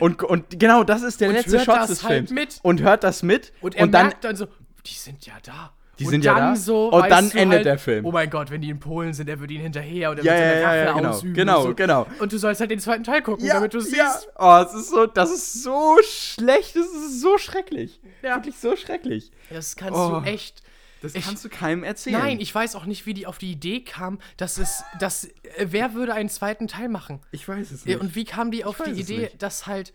Und, 0.00 0.24
und 0.24 0.58
genau, 0.58 0.82
das 0.82 1.02
ist 1.02 1.20
der 1.20 1.28
Und 1.28 1.34
letzte 1.36 1.60
Shot 1.60 1.68
das 1.76 1.86
des 1.90 2.02
halt 2.02 2.28
Films. 2.28 2.30
mit. 2.32 2.58
Und 2.62 2.80
hört 2.82 3.04
das 3.04 3.22
mit. 3.22 3.52
Und 3.60 3.76
er 3.76 3.86
dann 3.86 4.06
merkt 4.06 4.24
dann 4.24 4.34
so, 4.34 4.48
die 4.86 4.94
sind 4.94 5.24
ja 5.24 5.34
da. 5.44 5.72
Die 6.02 6.06
und 6.06 6.10
sind 6.12 6.24
ja 6.24 6.34
dann 6.34 6.54
da. 6.54 6.56
So, 6.56 6.90
Und 6.92 7.08
dann 7.10 7.30
endet 7.30 7.56
halt, 7.58 7.66
der 7.66 7.78
Film. 7.78 8.04
Oh 8.04 8.12
mein 8.12 8.28
Gott, 8.30 8.50
wenn 8.50 8.60
die 8.60 8.70
in 8.70 8.78
Polen 8.80 9.12
sind, 9.14 9.28
er 9.28 9.40
wird 9.40 9.50
ihnen 9.50 9.62
hinterher 9.62 10.10
und 10.10 10.18
er 10.18 10.24
Ja, 10.24 10.32
wird 10.32 10.42
seine 10.42 10.60
ja, 10.60 10.74
ja, 10.76 10.84
ja, 10.84 10.92
genau. 10.92 11.08
ausüben. 11.10 11.34
Genau, 11.34 11.60
und 11.60 11.66
so. 11.68 11.74
genau. 11.74 12.06
Und 12.18 12.32
du 12.32 12.38
sollst 12.38 12.60
halt 12.60 12.70
den 12.70 12.80
zweiten 12.80 13.04
Teil 13.04 13.22
gucken, 13.22 13.46
damit 13.48 13.72
du 13.74 13.80
siehst. 13.80 13.96
ja. 13.96 14.14
Oh, 14.38 14.64
es 14.66 14.74
ist 14.74 14.90
so, 14.90 15.06
das 15.06 15.30
ist 15.30 15.62
so 15.62 15.96
schlecht, 16.04 16.76
das 16.76 16.86
ist 16.86 17.20
so 17.20 17.38
schrecklich. 17.38 18.00
Ja. 18.22 18.36
Wirklich 18.36 18.56
so 18.58 18.76
schrecklich. 18.76 19.30
Das 19.50 19.76
kannst 19.76 19.98
Oh. 19.98 20.20
du 20.20 20.26
echt. 20.28 20.62
Das 21.02 21.14
Ich- 21.16 21.24
kannst 21.24 21.44
du 21.44 21.48
keinem 21.48 21.82
erzählen. 21.82 22.16
Nein, 22.20 22.40
ich 22.40 22.54
weiß 22.54 22.76
auch 22.76 22.84
nicht, 22.84 23.06
wie 23.06 23.14
die 23.14 23.26
auf 23.26 23.38
die 23.38 23.50
Idee 23.50 23.80
kam, 23.80 24.20
dass 24.36 24.56
es, 24.58 24.84
dass, 25.00 25.24
äh, 25.24 25.30
wer 25.64 25.94
würde 25.94 26.14
einen 26.14 26.28
zweiten 26.28 26.68
Teil 26.68 26.88
machen? 26.88 27.20
ich 27.32 27.48
weiß 27.48 27.72
es 27.72 27.84
Ja, 27.84 27.94
nicht. 27.94 28.00
Und 28.00 28.14
wie 28.14 28.24
kam 28.24 28.52
die 28.52 28.64
auf 28.64 28.80
die 28.84 28.92
Idee, 28.92 29.30
dass 29.38 29.66
halt, 29.66 29.92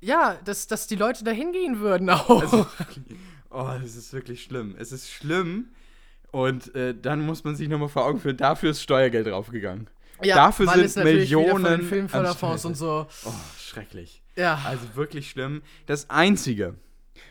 ja, 0.00 0.36
dass, 0.44 0.68
dass 0.68 0.86
die 0.86 0.94
Leute 0.94 1.24
da 1.24 1.32
hingehen 1.32 1.80
würden 1.80 2.08
auch. 2.08 2.40
Also, 2.42 2.66
oh, 3.54 3.70
es 3.84 3.96
ist 3.96 4.12
wirklich 4.12 4.42
schlimm. 4.42 4.74
Es 4.78 4.92
ist 4.92 5.10
schlimm. 5.10 5.66
Und 6.30 6.74
äh, 6.74 6.94
dann 7.00 7.24
muss 7.24 7.44
man 7.44 7.54
sich 7.54 7.68
nochmal 7.68 7.88
vor 7.88 8.04
Augen 8.04 8.18
führen, 8.18 8.36
dafür 8.36 8.70
ist 8.70 8.82
Steuergeld 8.82 9.28
draufgegangen. 9.28 9.88
dafür 10.20 10.66
weil 10.66 10.88
sind 10.88 11.04
Millionen 11.04 11.82
Filmförderfonds 11.82 12.64
und 12.64 12.76
so. 12.76 13.06
Oh, 13.24 13.32
schrecklich. 13.56 14.20
Ja. 14.36 14.60
Also 14.66 14.82
wirklich 14.94 15.30
schlimm. 15.30 15.62
Das 15.86 16.10
Einzige, 16.10 16.74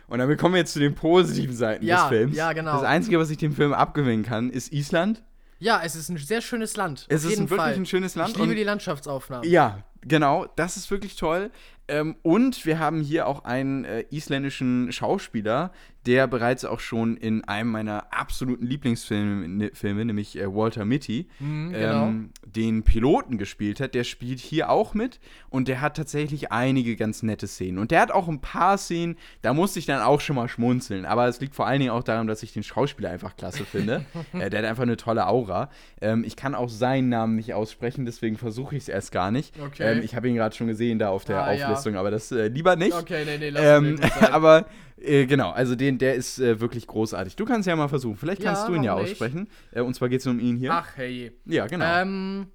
und 0.08 0.20
damit 0.20 0.40
kommen 0.40 0.54
wir 0.54 0.60
jetzt 0.60 0.74
zu 0.74 0.80
den 0.80 0.96
positiven 0.96 1.56
Seiten 1.56 1.86
Ja, 1.86 2.08
des 2.08 2.18
Films. 2.18 2.38
ja, 2.38 2.54
genau. 2.54 2.74
Das 2.74 2.84
Einzige, 2.84 3.20
was 3.20 3.30
ich 3.30 3.38
dem 3.38 3.54
Film 3.54 3.74
abgewinnen 3.74 4.24
kann, 4.24 4.50
ist 4.50 4.72
Island. 4.72 5.22
Ja, 5.60 5.82
es 5.84 5.96
ist 5.96 6.10
ein 6.10 6.18
sehr 6.18 6.42
schönes 6.42 6.76
Land. 6.76 7.06
Es 7.10 7.24
ist 7.24 7.32
jeden 7.32 7.50
wirklich 7.50 7.76
ein 7.76 7.86
schönes 7.86 8.16
Land 8.16 8.32
Ich 8.32 8.38
liebe 8.38 8.56
die 8.56 8.64
Landschaftsaufnahmen. 8.64 9.50
Ja, 9.50 9.84
genau. 10.02 10.46
Das 10.56 10.78
ist 10.78 10.92
wirklich 10.92 11.16
toll. 11.16 11.52
Ähm, 11.88 12.16
und 12.22 12.66
wir 12.66 12.80
haben 12.80 13.02
hier 13.02 13.28
auch 13.28 13.44
einen 13.44 13.84
äh, 13.84 14.06
isländischen 14.10 14.92
Schauspieler, 14.92 15.72
der 16.06 16.28
bereits 16.28 16.66
auch 16.66 16.80
schon 16.80 17.16
in 17.18 17.44
einem 17.46 17.72
meiner 17.72 18.14
absoluten 18.14 18.66
Lieblingsfilme, 18.66 19.48
ne, 19.48 19.72
Filme, 19.74 20.06
nämlich 20.06 20.38
äh, 20.38 20.54
Walter 20.54 20.86
Mitty, 20.86 21.28
genau. 21.40 22.08
ähm, 22.08 22.32
den 22.46 22.84
Piloten 22.84 23.38
gespielt 23.38 23.80
hat. 23.80 23.96
Der 23.96 24.04
spielt 24.04 24.40
hier 24.40 24.70
auch 24.70 24.94
mit 24.94 25.20
und 25.50 25.68
der 25.68 25.82
hat 25.82 25.96
tatsächlich 25.96 26.52
einige 26.52 26.96
ganz 26.96 27.24
nette 27.24 27.48
Szenen. 27.48 27.78
Und 27.78 27.92
der 27.92 28.02
hat 28.02 28.12
auch 28.12 28.28
ein 28.28 28.42
paar 28.42 28.78
Szenen, 28.78 29.16
da 29.42 29.54
musste 29.54 29.80
ich 29.80 29.86
dann 29.86 30.02
auch 30.02 30.20
schon 30.20 30.36
mal 30.36 30.48
schmunzeln. 30.50 31.06
Aber 31.06 31.28
es 31.28 31.40
liegt 31.40 31.56
vor 31.56 31.68
allen 31.68 31.80
Dingen 31.80 31.92
auch 31.92 32.04
daran, 32.04 32.28
dass 32.28 32.44
ich 32.44 32.54
den 32.54 32.64
Schauspieler 32.64 33.10
einfach 33.10 33.38
klasse 33.38 33.64
finde. 33.66 34.06
äh, 34.34 34.50
der 34.50 34.62
hat 34.62 34.70
einfach 34.70 34.84
eine 34.84 34.98
tolle 34.98 35.28
Aura. 35.28 35.70
Ähm, 36.02 36.24
ich 36.26 36.36
kann 36.36 36.54
auch 36.56 36.70
seinen 36.70 37.10
Namen 37.10 37.36
nicht 37.36 37.54
aussprechen, 37.54 38.06
deswegen 38.06 38.38
versuche 38.38 38.76
ich 38.76 38.84
es 38.84 38.90
erst 38.90 39.12
gar 39.12 39.32
nicht. 39.32 39.58
Okay. 39.60 39.98
Ähm, 39.98 40.04
ich 40.04 40.16
habe 40.16 40.28
ihn 40.28 40.36
gerade 40.36 40.56
schon 40.56 40.68
gesehen 40.68 41.00
da 41.00 41.10
auf 41.10 41.24
der 41.24 41.44
Ah, 41.44 41.54
ja. 41.54 41.74
Auflistung, 41.84 41.96
aber 42.00 42.12
das 42.12 42.32
äh, 42.32 42.48
lieber 42.48 42.76
nicht. 42.76 42.94
Okay, 42.94 43.24
nee, 43.26 43.38
nee, 43.38 43.50
lass 43.50 43.64
Ähm, 43.64 44.00
gut 44.00 44.24
aber 44.32 44.66
äh, 44.98 45.26
genau, 45.26 45.52
also 45.52 45.76
den, 45.76 45.98
der 45.98 46.16
ist 46.16 46.40
äh, 46.40 46.60
wirklich 46.60 46.88
großartig. 46.88 47.36
Du 47.36 47.46
kannst 47.46 47.68
ja 47.68 47.76
mal 47.76 47.88
versuchen. 47.88 48.18
Vielleicht 48.18 48.42
Ja, 48.42 48.54
kannst 48.54 48.68
du 48.68 48.74
ihn 48.76 48.84
ja 48.84 48.94
aussprechen. 48.94 49.48
Äh, 49.72 49.82
und 49.82 49.94
zwar 49.94 50.10
geht 50.10 50.22
es 50.22 50.28
um 50.28 50.40
ihn 50.40 50.58
hier. 50.58 50.72
Ach, 50.74 50.90
hey. 50.96 51.32
Ja, 51.46 51.68
genau. 51.68 51.86
Ähm, 51.86 52.48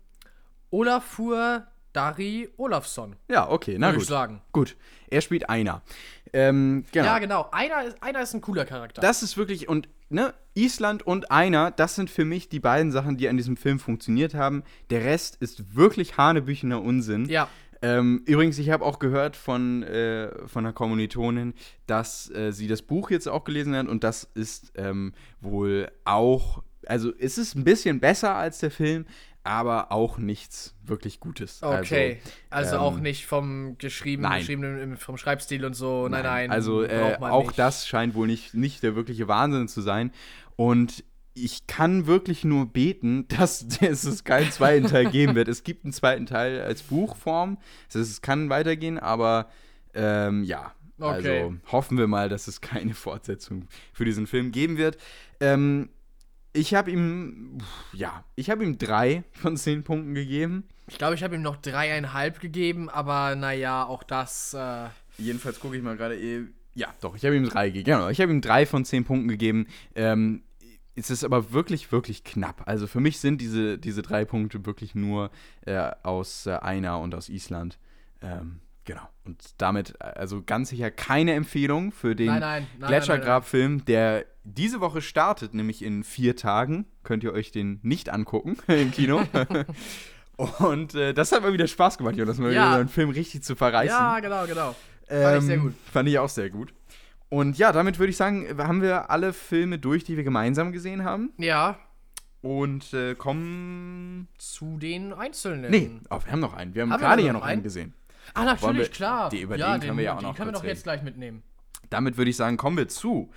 Olafur 0.70 1.66
Dari 1.94 2.48
Olafsson, 2.58 3.16
ja, 3.28 3.50
okay, 3.50 3.76
na 3.78 3.88
würde 3.88 3.96
ich 3.96 4.02
gut. 4.02 4.08
sagen. 4.08 4.42
Gut, 4.52 4.76
er 5.08 5.22
spielt 5.22 5.48
einer. 5.48 5.82
Ähm, 6.34 6.84
genau. 6.92 7.06
Ja, 7.06 7.18
genau. 7.18 7.48
Einer 7.50 7.84
ist, 7.84 8.02
einer 8.02 8.20
ist 8.20 8.34
ein 8.34 8.42
cooler 8.42 8.66
Charakter. 8.66 9.00
Das 9.00 9.22
ist 9.22 9.38
wirklich, 9.38 9.68
und 9.68 9.88
ne, 10.10 10.34
Island 10.54 11.06
und 11.06 11.30
einer, 11.30 11.70
das 11.70 11.94
sind 11.94 12.10
für 12.10 12.26
mich 12.26 12.50
die 12.50 12.60
beiden 12.60 12.92
Sachen, 12.92 13.16
die 13.16 13.28
an 13.28 13.38
diesem 13.38 13.56
Film 13.56 13.78
funktioniert 13.78 14.34
haben. 14.34 14.62
Der 14.90 15.04
Rest 15.04 15.36
ist 15.40 15.74
wirklich 15.76 16.18
hanebüchener 16.18 16.82
Unsinn. 16.82 17.24
ja. 17.24 17.48
Ähm, 17.82 18.22
übrigens, 18.26 18.58
ich 18.58 18.70
habe 18.70 18.84
auch 18.84 18.98
gehört 18.98 19.36
von, 19.36 19.82
äh, 19.84 20.30
von 20.48 20.64
einer 20.64 20.72
Kommilitonin, 20.72 21.54
dass 21.86 22.30
äh, 22.30 22.52
sie 22.52 22.66
das 22.66 22.82
Buch 22.82 23.10
jetzt 23.10 23.28
auch 23.28 23.44
gelesen 23.44 23.74
hat 23.76 23.86
und 23.88 24.04
das 24.04 24.28
ist 24.34 24.72
ähm, 24.76 25.12
wohl 25.40 25.90
auch, 26.04 26.62
also 26.86 27.12
es 27.18 27.38
ist 27.38 27.54
ein 27.54 27.64
bisschen 27.64 28.00
besser 28.00 28.34
als 28.34 28.58
der 28.58 28.70
Film, 28.70 29.06
aber 29.44 29.92
auch 29.92 30.18
nichts 30.18 30.74
wirklich 30.84 31.20
Gutes. 31.20 31.62
Okay. 31.62 32.18
Also, 32.50 32.74
ähm, 32.76 32.82
auch 32.82 32.98
nicht 32.98 33.26
vom 33.26 33.78
geschrieben, 33.78 34.22
nein. 34.24 34.40
geschriebenen, 34.40 34.78
im- 34.80 34.96
vom 34.96 35.16
Schreibstil 35.16 35.64
und 35.64 35.74
so. 35.74 36.08
Nein, 36.08 36.22
nein. 36.24 36.50
Also 36.50 36.82
äh, 36.82 37.16
auch 37.20 37.46
nicht. 37.46 37.58
das 37.58 37.86
scheint 37.86 38.14
wohl 38.14 38.26
nicht, 38.26 38.52
nicht 38.54 38.82
der 38.82 38.94
wirkliche 38.96 39.28
Wahnsinn 39.28 39.68
zu 39.68 39.80
sein. 39.80 40.12
Und 40.56 41.04
ich 41.44 41.66
kann 41.66 42.06
wirklich 42.06 42.44
nur 42.44 42.66
beten, 42.66 43.26
dass 43.38 43.66
es 43.80 44.04
es 44.04 44.24
keinen 44.24 44.50
zweiten 44.52 44.86
Teil 44.86 45.10
geben 45.10 45.34
wird. 45.34 45.48
Es 45.48 45.62
gibt 45.64 45.84
einen 45.84 45.92
zweiten 45.92 46.26
Teil 46.26 46.60
als 46.62 46.82
Buchform. 46.82 47.58
Das 47.88 48.00
heißt, 48.00 48.10
es 48.10 48.20
kann 48.22 48.48
weitergehen, 48.50 48.98
aber 48.98 49.48
ähm, 49.94 50.44
ja. 50.44 50.72
Okay. 51.00 51.42
Also 51.42 51.54
hoffen 51.70 51.96
wir 51.96 52.08
mal, 52.08 52.28
dass 52.28 52.48
es 52.48 52.60
keine 52.60 52.92
Fortsetzung 52.94 53.68
für 53.92 54.04
diesen 54.04 54.26
Film 54.26 54.50
geben 54.50 54.76
wird. 54.78 54.98
Ähm, 55.40 55.90
ich 56.52 56.74
habe 56.74 56.90
ihm, 56.90 57.58
ja, 57.92 58.24
ich 58.34 58.50
habe 58.50 58.64
ihm 58.64 58.78
drei 58.78 59.22
von 59.32 59.56
zehn 59.56 59.84
Punkten 59.84 60.14
gegeben. 60.14 60.64
Ich 60.88 60.98
glaube, 60.98 61.14
ich 61.14 61.22
habe 61.22 61.36
ihm 61.36 61.42
noch 61.42 61.56
dreieinhalb 61.56 62.40
gegeben, 62.40 62.88
aber 62.88 63.36
naja, 63.36 63.84
auch 63.84 64.02
das. 64.02 64.54
Äh, 64.54 64.86
Jedenfalls 65.18 65.60
gucke 65.60 65.76
ich 65.76 65.82
mal 65.82 65.96
gerade. 65.96 66.18
eh- 66.18 66.46
Ja, 66.74 66.88
doch, 67.00 67.14
ich 67.14 67.24
habe 67.24 67.36
ihm 67.36 67.48
drei 67.48 67.68
gegeben. 67.68 67.84
Genau, 67.84 68.08
ich 68.08 68.20
habe 68.20 68.32
ihm 68.32 68.40
drei 68.40 68.66
von 68.66 68.84
zehn 68.84 69.04
Punkten 69.04 69.28
gegeben. 69.28 69.66
Ähm, 69.94 70.42
es 70.98 71.10
ist 71.10 71.24
aber 71.24 71.52
wirklich, 71.52 71.90
wirklich 71.92 72.24
knapp. 72.24 72.62
Also 72.66 72.86
für 72.86 73.00
mich 73.00 73.18
sind 73.20 73.40
diese, 73.40 73.78
diese 73.78 74.02
drei 74.02 74.24
Punkte 74.24 74.66
wirklich 74.66 74.94
nur 74.94 75.30
äh, 75.66 75.90
aus 76.02 76.46
äh, 76.46 76.52
einer 76.54 76.98
und 77.00 77.14
aus 77.14 77.28
Island. 77.28 77.78
Ähm, 78.20 78.60
genau. 78.84 79.08
Und 79.24 79.42
damit, 79.58 79.94
äh, 80.00 80.04
also 80.04 80.42
ganz 80.44 80.70
sicher 80.70 80.90
keine 80.90 81.34
Empfehlung 81.34 81.92
für 81.92 82.16
den 82.16 82.42
Gletschergrabfilm, 82.80 83.84
der 83.84 84.26
diese 84.44 84.80
Woche 84.80 85.02
startet, 85.02 85.54
nämlich 85.54 85.82
in 85.82 86.04
vier 86.04 86.34
Tagen. 86.36 86.86
Könnt 87.04 87.22
ihr 87.22 87.32
euch 87.32 87.52
den 87.52 87.80
nicht 87.82 88.08
angucken 88.08 88.56
im 88.66 88.90
Kino. 88.90 89.22
Und 90.58 90.94
äh, 90.94 91.12
das 91.14 91.32
hat 91.32 91.42
mal 91.42 91.52
wieder 91.52 91.66
Spaß 91.66 91.98
gemacht, 91.98 92.16
Jonas, 92.16 92.38
mal 92.38 92.52
Ja. 92.52 92.62
wieder 92.62 92.72
so 92.74 92.80
einen 92.80 92.88
Film 92.88 93.10
richtig 93.10 93.42
zu 93.42 93.56
verreißen. 93.56 93.88
ja, 93.96 94.20
genau, 94.20 94.46
genau. 94.46 94.74
Fand 95.08 95.38
ich 95.38 95.44
sehr 95.44 95.58
gut. 95.58 95.74
Fand 95.92 96.08
ich 96.08 96.18
auch 96.18 96.28
sehr 96.28 96.50
gut. 96.50 96.72
Und 97.30 97.58
ja, 97.58 97.72
damit 97.72 97.98
würde 97.98 98.10
ich 98.10 98.16
sagen, 98.16 98.46
haben 98.58 98.80
wir 98.82 99.10
alle 99.10 99.32
Filme 99.32 99.78
durch, 99.78 100.04
die 100.04 100.16
wir 100.16 100.24
gemeinsam 100.24 100.72
gesehen 100.72 101.04
haben. 101.04 101.30
Ja, 101.36 101.78
Und 102.40 102.92
äh, 102.94 103.14
kommen. 103.14 104.28
zu 104.38 104.78
den 104.78 105.12
einzelnen. 105.12 105.70
Nee, 105.70 105.90
oh, 106.10 106.18
wir 106.24 106.32
haben 106.32 106.40
noch 106.40 106.54
einen. 106.54 106.74
Wir 106.74 106.82
haben, 106.82 106.92
Haben 106.92 107.00
gerade 107.00 107.22
ja 107.22 107.32
noch 107.32 107.42
einen 107.42 107.50
einen? 107.54 107.62
gesehen. 107.62 107.94
Ah, 108.34 108.44
natürlich, 108.44 108.88
wir- 108.88 108.88
klar. 108.88 109.28
die- 109.30 109.40
über 109.42 109.56
ja, 109.56 109.76
den 109.76 109.80
können 109.86 109.96
wir 109.98 110.04
ja 110.04 110.14
auch 110.14 110.18
den 110.18 110.28
noch 110.28 110.36
können 110.36 110.48
wir 110.48 110.52
doch 110.52 110.64
jetzt 110.64 110.84
gleich 110.84 111.02
mitnehmen. 111.02 111.42
Damit 111.90 112.16
würde 112.16 112.30
ich 112.30 112.36
sagen, 112.36 112.56
kommen 112.56 112.76
wir 112.76 112.88
zu. 112.88 113.30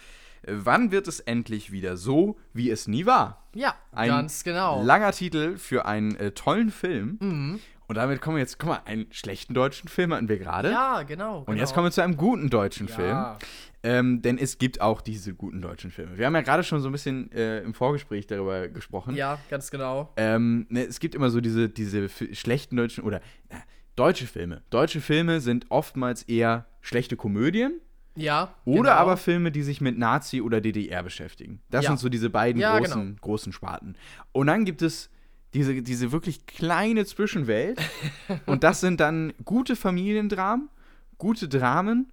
Äh, 0.44 0.54
Wann 0.56 0.92
wird 0.92 1.08
es 1.08 1.20
endlich 1.20 1.72
wieder 1.72 1.98
so, 1.98 2.38
wie 2.54 2.70
es 2.70 2.88
nie 2.88 3.06
war? 3.06 3.44
Ja, 3.54 3.76
Ein 3.92 4.10
ganz 4.10 4.44
genau. 4.44 4.82
Langer 4.84 5.12
Titel 5.12 5.58
für 5.58 5.86
einen 5.86 6.16
äh, 6.16 6.32
tollen 6.32 6.72
Film. 6.72 7.18
Mhm. 7.22 7.60
Und 7.92 7.96
damit 7.96 8.22
kommen 8.22 8.38
wir 8.38 8.42
jetzt, 8.42 8.58
guck 8.58 8.70
mal, 8.70 8.82
einen 8.86 9.08
schlechten 9.12 9.54
deutschen 9.54 9.90
Film 9.90 10.14
hatten 10.14 10.30
wir 10.30 10.38
gerade. 10.40 10.72
Ja, 10.72 11.04
genau. 11.04 11.44
Und 11.46 11.58
jetzt 11.58 11.74
kommen 11.74 11.88
wir 11.88 11.92
zu 11.92 12.02
einem 12.02 12.16
guten 12.16 12.50
deutschen 12.50 12.88
Film. 12.88 13.10
Ja. 13.10 13.38
Ähm, 13.84 14.22
denn 14.22 14.38
es 14.38 14.60
gibt 14.60 14.80
auch 14.80 15.02
diese 15.02 15.34
guten 15.34 15.62
deutschen 15.62 15.92
Filme. 15.92 16.18
Wir 16.18 16.26
haben 16.26 16.34
ja 16.34 16.40
gerade 16.40 16.64
schon 16.64 16.80
so 16.80 16.88
ein 16.88 16.94
bisschen 16.94 17.30
äh, 17.34 17.60
im 17.60 17.74
Vorgespräch 17.74 18.28
darüber 18.28 18.70
gesprochen. 18.70 19.14
Ja, 19.18 19.40
ganz 19.50 19.72
genau. 19.72 20.14
Ähm, 20.16 20.68
ne, 20.70 20.86
es 20.86 21.02
gibt 21.02 21.16
immer 21.16 21.30
so 21.30 21.42
diese, 21.42 21.68
diese 21.68 22.08
schlechten 22.08 22.78
deutschen 22.78 23.04
oder 23.04 23.20
na, 23.50 23.58
deutsche 23.98 24.26
Filme. 24.26 24.62
Deutsche 24.70 25.02
Filme 25.02 25.42
sind 25.42 25.66
oftmals 25.68 26.24
eher 26.24 26.68
schlechte 26.80 27.18
Komödien 27.18 27.82
Ja. 28.16 28.56
oder 28.64 28.84
genau. 28.84 28.92
aber 28.94 29.18
Filme, 29.18 29.52
die 29.52 29.64
sich 29.64 29.82
mit 29.82 29.98
Nazi 29.98 30.40
oder 30.40 30.62
DDR 30.62 31.04
beschäftigen. 31.04 31.60
Das 31.70 31.84
Ja. 31.84 31.90
sind 31.90 31.98
so 32.00 32.08
diese 32.08 32.30
beiden 32.30 32.62
Ja, 32.62 32.78
großen, 32.80 33.02
genau. 33.06 33.18
großen 33.20 33.52
Sparten. 33.52 33.98
Und 34.32 34.48
dann 34.48 34.64
gibt 34.64 34.82
es 34.82 35.10
diese, 35.54 35.82
diese 35.82 36.12
wirklich 36.12 36.46
kleine 36.46 37.06
Zwischenwelt. 37.06 37.80
und 38.46 38.64
das 38.64 38.82
sind 38.82 39.00
dann 39.00 39.34
gute 39.44 39.76
Familiendramen, 39.76 40.70
gute 41.18 41.48
Dramen 41.48 42.12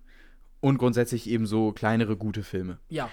und 0.61 0.78
grundsätzlich 0.78 1.28
eben 1.28 1.47
so 1.47 1.72
kleinere 1.72 2.16
gute 2.16 2.43
Filme. 2.43 2.78
Ja. 2.89 3.11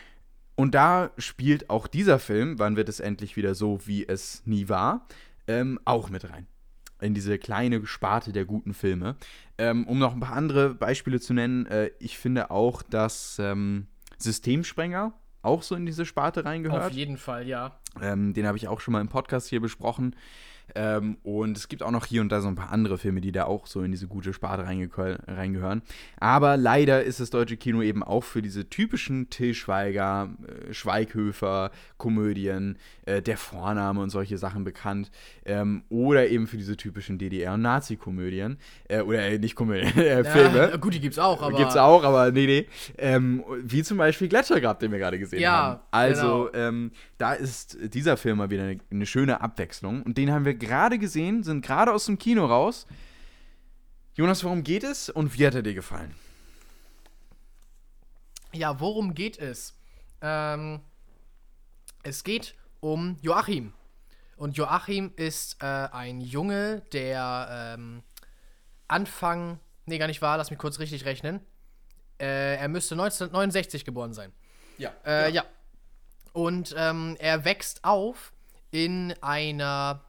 Und 0.55 0.73
da 0.73 1.11
spielt 1.17 1.69
auch 1.69 1.87
dieser 1.87 2.17
Film, 2.17 2.59
wann 2.59 2.75
wird 2.75 2.89
es 2.89 2.99
endlich 2.99 3.35
wieder 3.35 3.55
so, 3.55 3.79
wie 3.85 4.07
es 4.07 4.41
nie 4.45 4.69
war, 4.69 5.07
ähm, 5.47 5.79
auch 5.85 6.09
mit 6.09 6.29
rein. 6.29 6.47
In 7.01 7.13
diese 7.13 7.37
kleine 7.37 7.85
Sparte 7.85 8.31
der 8.31 8.45
guten 8.45 8.73
Filme. 8.73 9.17
Ähm, 9.57 9.85
um 9.85 9.99
noch 9.99 10.13
ein 10.13 10.21
paar 10.21 10.35
andere 10.35 10.73
Beispiele 10.73 11.19
zu 11.19 11.33
nennen, 11.33 11.65
äh, 11.65 11.91
ich 11.99 12.17
finde 12.17 12.51
auch, 12.51 12.81
dass 12.81 13.37
ähm, 13.39 13.87
Systemsprenger 14.17 15.13
auch 15.45 15.63
so 15.63 15.75
in 15.75 15.85
diese 15.85 16.05
Sparte 16.05 16.41
Auf 16.41 16.45
reingehört. 16.45 16.93
jeden 16.93 17.17
Fall, 17.17 17.47
ja. 17.47 17.77
Ähm, 18.01 18.33
den 18.33 18.45
habe 18.47 18.57
ich 18.57 18.67
auch 18.67 18.79
schon 18.81 18.91
mal 18.91 19.01
im 19.01 19.09
Podcast 19.09 19.47
hier 19.47 19.61
besprochen. 19.61 20.15
Ähm, 20.73 21.17
und 21.23 21.57
es 21.57 21.67
gibt 21.67 21.83
auch 21.83 21.91
noch 21.91 22.05
hier 22.05 22.21
und 22.21 22.29
da 22.29 22.41
so 22.41 22.47
ein 22.47 22.55
paar 22.55 22.71
andere 22.71 22.97
Filme, 22.97 23.21
die 23.21 23.31
da 23.31 23.45
auch 23.45 23.67
so 23.67 23.81
in 23.81 23.91
diese 23.91 24.07
gute 24.07 24.33
Sparte 24.33 24.65
reingehören. 24.65 25.81
Aber 26.19 26.57
leider 26.57 27.03
ist 27.03 27.19
das 27.19 27.29
deutsche 27.29 27.57
Kino 27.57 27.81
eben 27.81 28.03
auch 28.03 28.23
für 28.23 28.41
diese 28.41 28.67
typischen 28.69 29.29
Till 29.29 29.53
Schweiger, 29.53 30.29
äh, 30.47 30.73
Schweighöfer, 30.73 31.71
Komödien, 31.97 32.77
äh, 33.05 33.21
Der 33.21 33.37
Vorname 33.37 34.01
und 34.01 34.09
solche 34.09 34.37
Sachen 34.37 34.63
bekannt. 34.63 35.11
Ähm, 35.45 35.83
oder 35.89 36.27
eben 36.27 36.47
für 36.47 36.57
diese 36.57 36.77
typischen 36.77 37.17
DDR- 37.17 37.53
und 37.53 37.61
Nazi-Komödien. 37.61 38.57
Äh, 38.89 39.01
oder 39.01 39.27
äh, 39.27 39.37
nicht 39.37 39.55
Komödien, 39.55 39.87
äh, 39.97 40.23
Filme. 40.23 40.57
Ja, 40.71 40.77
gut, 40.77 40.93
die 40.93 40.99
gibt's 40.99 41.19
auch, 41.19 41.41
aber. 41.41 41.57
Gibt's 41.57 41.77
auch, 41.77 42.03
aber 42.03 42.31
nee, 42.31 42.45
nee. 42.45 42.67
Ähm, 42.97 43.43
wie 43.61 43.83
zum 43.83 43.97
Beispiel 43.97 44.27
Gletschergrab, 44.27 44.79
den 44.79 44.91
wir 44.91 44.99
gerade 44.99 45.19
gesehen 45.19 45.39
Ja, 45.39 45.51
haben. 45.51 45.79
Also, 45.91 46.49
genau. 46.51 46.67
ähm, 46.67 46.91
da 47.17 47.33
ist 47.33 47.77
dieser 47.93 48.17
Film 48.17 48.39
mal 48.39 48.49
wieder 48.49 48.63
eine, 48.63 48.79
eine 48.91 49.05
schöne 49.05 49.41
Abwechslung. 49.41 50.03
Und 50.03 50.17
den 50.17 50.31
haben 50.31 50.45
wir 50.45 50.54
gerade 50.55 50.97
gesehen, 50.97 51.43
sind 51.43 51.65
gerade 51.65 51.93
aus 51.93 52.05
dem 52.05 52.17
Kino 52.17 52.45
raus. 52.45 52.87
Jonas, 54.15 54.43
worum 54.43 54.63
geht 54.63 54.83
es 54.83 55.09
und 55.09 55.37
wie 55.37 55.45
hat 55.45 55.55
er 55.55 55.61
dir 55.61 55.73
gefallen? 55.73 56.15
Ja, 58.53 58.79
worum 58.79 59.13
geht 59.13 59.37
es? 59.37 59.73
Ähm, 60.21 60.79
es 62.03 62.23
geht 62.23 62.55
um 62.79 63.17
Joachim. 63.21 63.73
Und 64.37 64.55
Joachim 64.55 65.11
ist 65.17 65.61
äh, 65.61 65.65
ein 65.65 66.21
Junge, 66.21 66.81
der 66.93 67.75
ähm, 67.77 68.03
Anfang, 68.87 69.59
nee, 69.85 69.97
gar 69.97 70.07
nicht 70.07 70.21
wahr, 70.21 70.37
lass 70.37 70.49
mich 70.49 70.59
kurz 70.59 70.79
richtig 70.79 71.03
rechnen. 71.03 71.41
Äh, 72.19 72.55
er 72.55 72.69
müsste 72.69 72.95
1969 72.95 73.83
geboren 73.83 74.13
sein. 74.13 74.31
Ja. 74.77 74.93
Äh, 75.05 75.31
ja. 75.31 75.43
Und 76.31 76.73
ähm, 76.77 77.17
er 77.19 77.43
wächst 77.43 77.83
auf 77.83 78.31
in 78.71 79.13
einer 79.21 80.04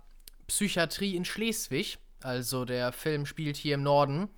Psychiatrie 0.47 1.17
in 1.17 1.25
Schleswig. 1.25 1.99
Also 2.23 2.65
der 2.65 2.93
Film 2.93 3.27
spielt 3.27 3.57
hier 3.57 3.75
im 3.75 3.83
Norden. 3.83 4.29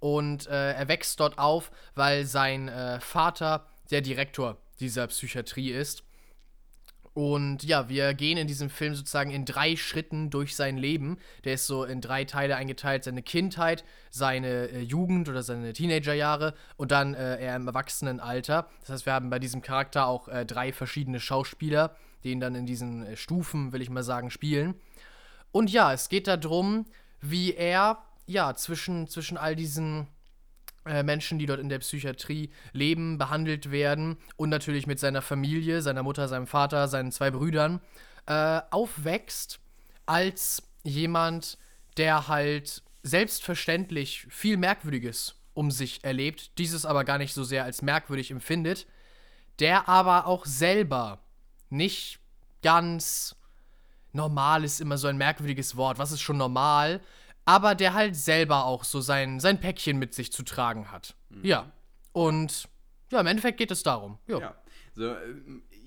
Und 0.00 0.46
äh, 0.46 0.72
er 0.72 0.88
wächst 0.88 1.18
dort 1.20 1.38
auf, 1.38 1.70
weil 1.94 2.24
sein 2.24 2.68
äh, 2.68 3.00
Vater 3.00 3.66
der 3.90 4.00
Direktor 4.00 4.56
dieser 4.80 5.06
Psychiatrie 5.08 5.70
ist. 5.70 6.04
Und 7.18 7.64
ja, 7.64 7.88
wir 7.88 8.14
gehen 8.14 8.38
in 8.38 8.46
diesem 8.46 8.70
Film 8.70 8.94
sozusagen 8.94 9.32
in 9.32 9.44
drei 9.44 9.74
Schritten 9.74 10.30
durch 10.30 10.54
sein 10.54 10.76
Leben. 10.76 11.18
Der 11.42 11.54
ist 11.54 11.66
so 11.66 11.82
in 11.82 12.00
drei 12.00 12.24
Teile 12.24 12.54
eingeteilt: 12.54 13.02
seine 13.02 13.22
Kindheit, 13.22 13.84
seine 14.10 14.68
äh, 14.68 14.82
Jugend 14.82 15.28
oder 15.28 15.42
seine 15.42 15.72
Teenagerjahre 15.72 16.54
und 16.76 16.92
dann 16.92 17.14
äh, 17.14 17.38
er 17.38 17.56
im 17.56 17.66
Erwachsenenalter. 17.66 18.68
Das 18.82 18.90
heißt, 18.90 19.06
wir 19.06 19.14
haben 19.14 19.30
bei 19.30 19.40
diesem 19.40 19.62
Charakter 19.62 20.06
auch 20.06 20.28
äh, 20.28 20.46
drei 20.46 20.72
verschiedene 20.72 21.18
Schauspieler, 21.18 21.96
die 22.22 22.30
ihn 22.30 22.38
dann 22.38 22.54
in 22.54 22.66
diesen 22.66 23.04
äh, 23.04 23.16
Stufen, 23.16 23.72
will 23.72 23.82
ich 23.82 23.90
mal 23.90 24.04
sagen, 24.04 24.30
spielen. 24.30 24.76
Und 25.52 25.70
ja, 25.70 25.92
es 25.92 26.08
geht 26.08 26.26
darum, 26.26 26.86
wie 27.20 27.54
er 27.54 27.98
ja 28.26 28.54
zwischen, 28.54 29.08
zwischen 29.08 29.36
all 29.36 29.56
diesen 29.56 30.06
äh, 30.84 31.02
Menschen, 31.02 31.38
die 31.38 31.46
dort 31.46 31.60
in 31.60 31.68
der 31.68 31.80
Psychiatrie 31.80 32.50
leben, 32.72 33.18
behandelt 33.18 33.70
werden 33.70 34.16
und 34.36 34.50
natürlich 34.50 34.86
mit 34.86 34.98
seiner 34.98 35.22
Familie, 35.22 35.82
seiner 35.82 36.02
Mutter, 36.02 36.28
seinem 36.28 36.46
Vater, 36.46 36.88
seinen 36.88 37.12
zwei 37.12 37.30
Brüdern, 37.30 37.80
äh, 38.26 38.60
aufwächst 38.70 39.60
als 40.06 40.62
jemand, 40.84 41.58
der 41.96 42.28
halt 42.28 42.82
selbstverständlich 43.02 44.26
viel 44.30 44.56
Merkwürdiges 44.56 45.34
um 45.54 45.70
sich 45.70 46.04
erlebt, 46.04 46.56
dieses 46.58 46.84
aber 46.84 47.04
gar 47.04 47.18
nicht 47.18 47.34
so 47.34 47.42
sehr 47.42 47.64
als 47.64 47.82
merkwürdig 47.82 48.30
empfindet, 48.30 48.86
der 49.58 49.88
aber 49.88 50.26
auch 50.26 50.46
selber 50.46 51.18
nicht 51.68 52.20
ganz 52.62 53.34
normal 54.12 54.64
ist 54.64 54.80
immer 54.80 54.98
so 54.98 55.08
ein 55.08 55.16
merkwürdiges 55.16 55.76
Wort. 55.76 55.98
Was 55.98 56.12
ist 56.12 56.20
schon 56.20 56.36
normal? 56.36 57.00
Aber 57.44 57.74
der 57.74 57.94
halt 57.94 58.16
selber 58.16 58.64
auch 58.64 58.84
so 58.84 59.00
sein, 59.00 59.40
sein 59.40 59.60
Päckchen 59.60 59.98
mit 59.98 60.14
sich 60.14 60.32
zu 60.32 60.42
tragen 60.42 60.90
hat. 60.90 61.14
Ja. 61.42 61.72
Und 62.12 62.68
ja, 63.10 63.20
im 63.20 63.26
Endeffekt 63.26 63.58
geht 63.58 63.70
es 63.70 63.82
darum. 63.82 64.18
Jo. 64.26 64.40
Ja. 64.40 64.54
So, 64.94 65.06
äh, 65.06 65.16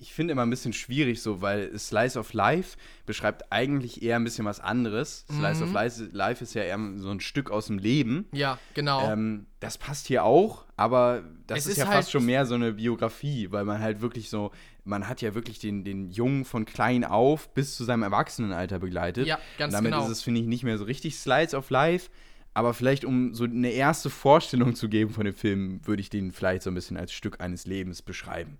ich 0.02 0.12
finde 0.12 0.32
immer 0.32 0.42
ein 0.42 0.50
bisschen 0.50 0.72
schwierig 0.72 1.22
so, 1.22 1.40
weil 1.40 1.78
Slice 1.78 2.18
of 2.18 2.32
Life 2.32 2.76
beschreibt 3.06 3.52
eigentlich 3.52 4.02
eher 4.02 4.16
ein 4.16 4.24
bisschen 4.24 4.44
was 4.44 4.58
anderes. 4.58 5.24
Slice 5.30 5.62
of 5.62 5.72
Life, 5.72 6.08
Life 6.12 6.42
ist 6.42 6.54
ja 6.54 6.62
eher 6.64 6.78
so 6.96 7.10
ein 7.10 7.20
Stück 7.20 7.50
aus 7.52 7.68
dem 7.68 7.78
Leben. 7.78 8.26
Ja, 8.32 8.58
genau. 8.74 9.08
Ähm, 9.10 9.46
das 9.60 9.78
passt 9.78 10.08
hier 10.08 10.24
auch, 10.24 10.64
aber 10.76 11.22
das 11.46 11.60
ist, 11.60 11.66
ist 11.72 11.76
ja 11.78 11.86
halt- 11.86 11.98
fast 11.98 12.10
schon 12.10 12.26
mehr 12.26 12.46
so 12.46 12.56
eine 12.56 12.72
Biografie, 12.72 13.52
weil 13.52 13.64
man 13.64 13.80
halt 13.80 14.00
wirklich 14.00 14.28
so, 14.28 14.50
man 14.84 15.08
hat 15.08 15.22
ja 15.22 15.34
wirklich 15.34 15.60
den, 15.60 15.84
den 15.84 16.10
Jungen 16.10 16.44
von 16.44 16.64
klein 16.64 17.04
auf 17.04 17.48
bis 17.54 17.76
zu 17.76 17.84
seinem 17.84 18.02
Erwachsenenalter 18.02 18.80
begleitet. 18.80 19.28
Ja, 19.28 19.38
ganz 19.56 19.72
Und 19.72 19.78
damit 19.78 19.92
genau. 19.92 20.04
ist 20.04 20.10
es, 20.10 20.22
finde 20.22 20.40
ich, 20.40 20.46
nicht 20.46 20.64
mehr 20.64 20.78
so 20.78 20.84
richtig 20.84 21.16
Slides 21.16 21.54
of 21.54 21.70
Life, 21.70 22.10
aber 22.54 22.74
vielleicht, 22.74 23.04
um 23.04 23.34
so 23.34 23.44
eine 23.44 23.70
erste 23.70 24.10
Vorstellung 24.10 24.74
zu 24.74 24.88
geben 24.88 25.12
von 25.12 25.24
dem 25.24 25.34
Film, 25.34 25.80
würde 25.86 26.00
ich 26.02 26.10
den 26.10 26.32
vielleicht 26.32 26.62
so 26.64 26.70
ein 26.70 26.74
bisschen 26.74 26.96
als 26.96 27.12
Stück 27.12 27.40
eines 27.40 27.66
Lebens 27.66 28.02
beschreiben. 28.02 28.58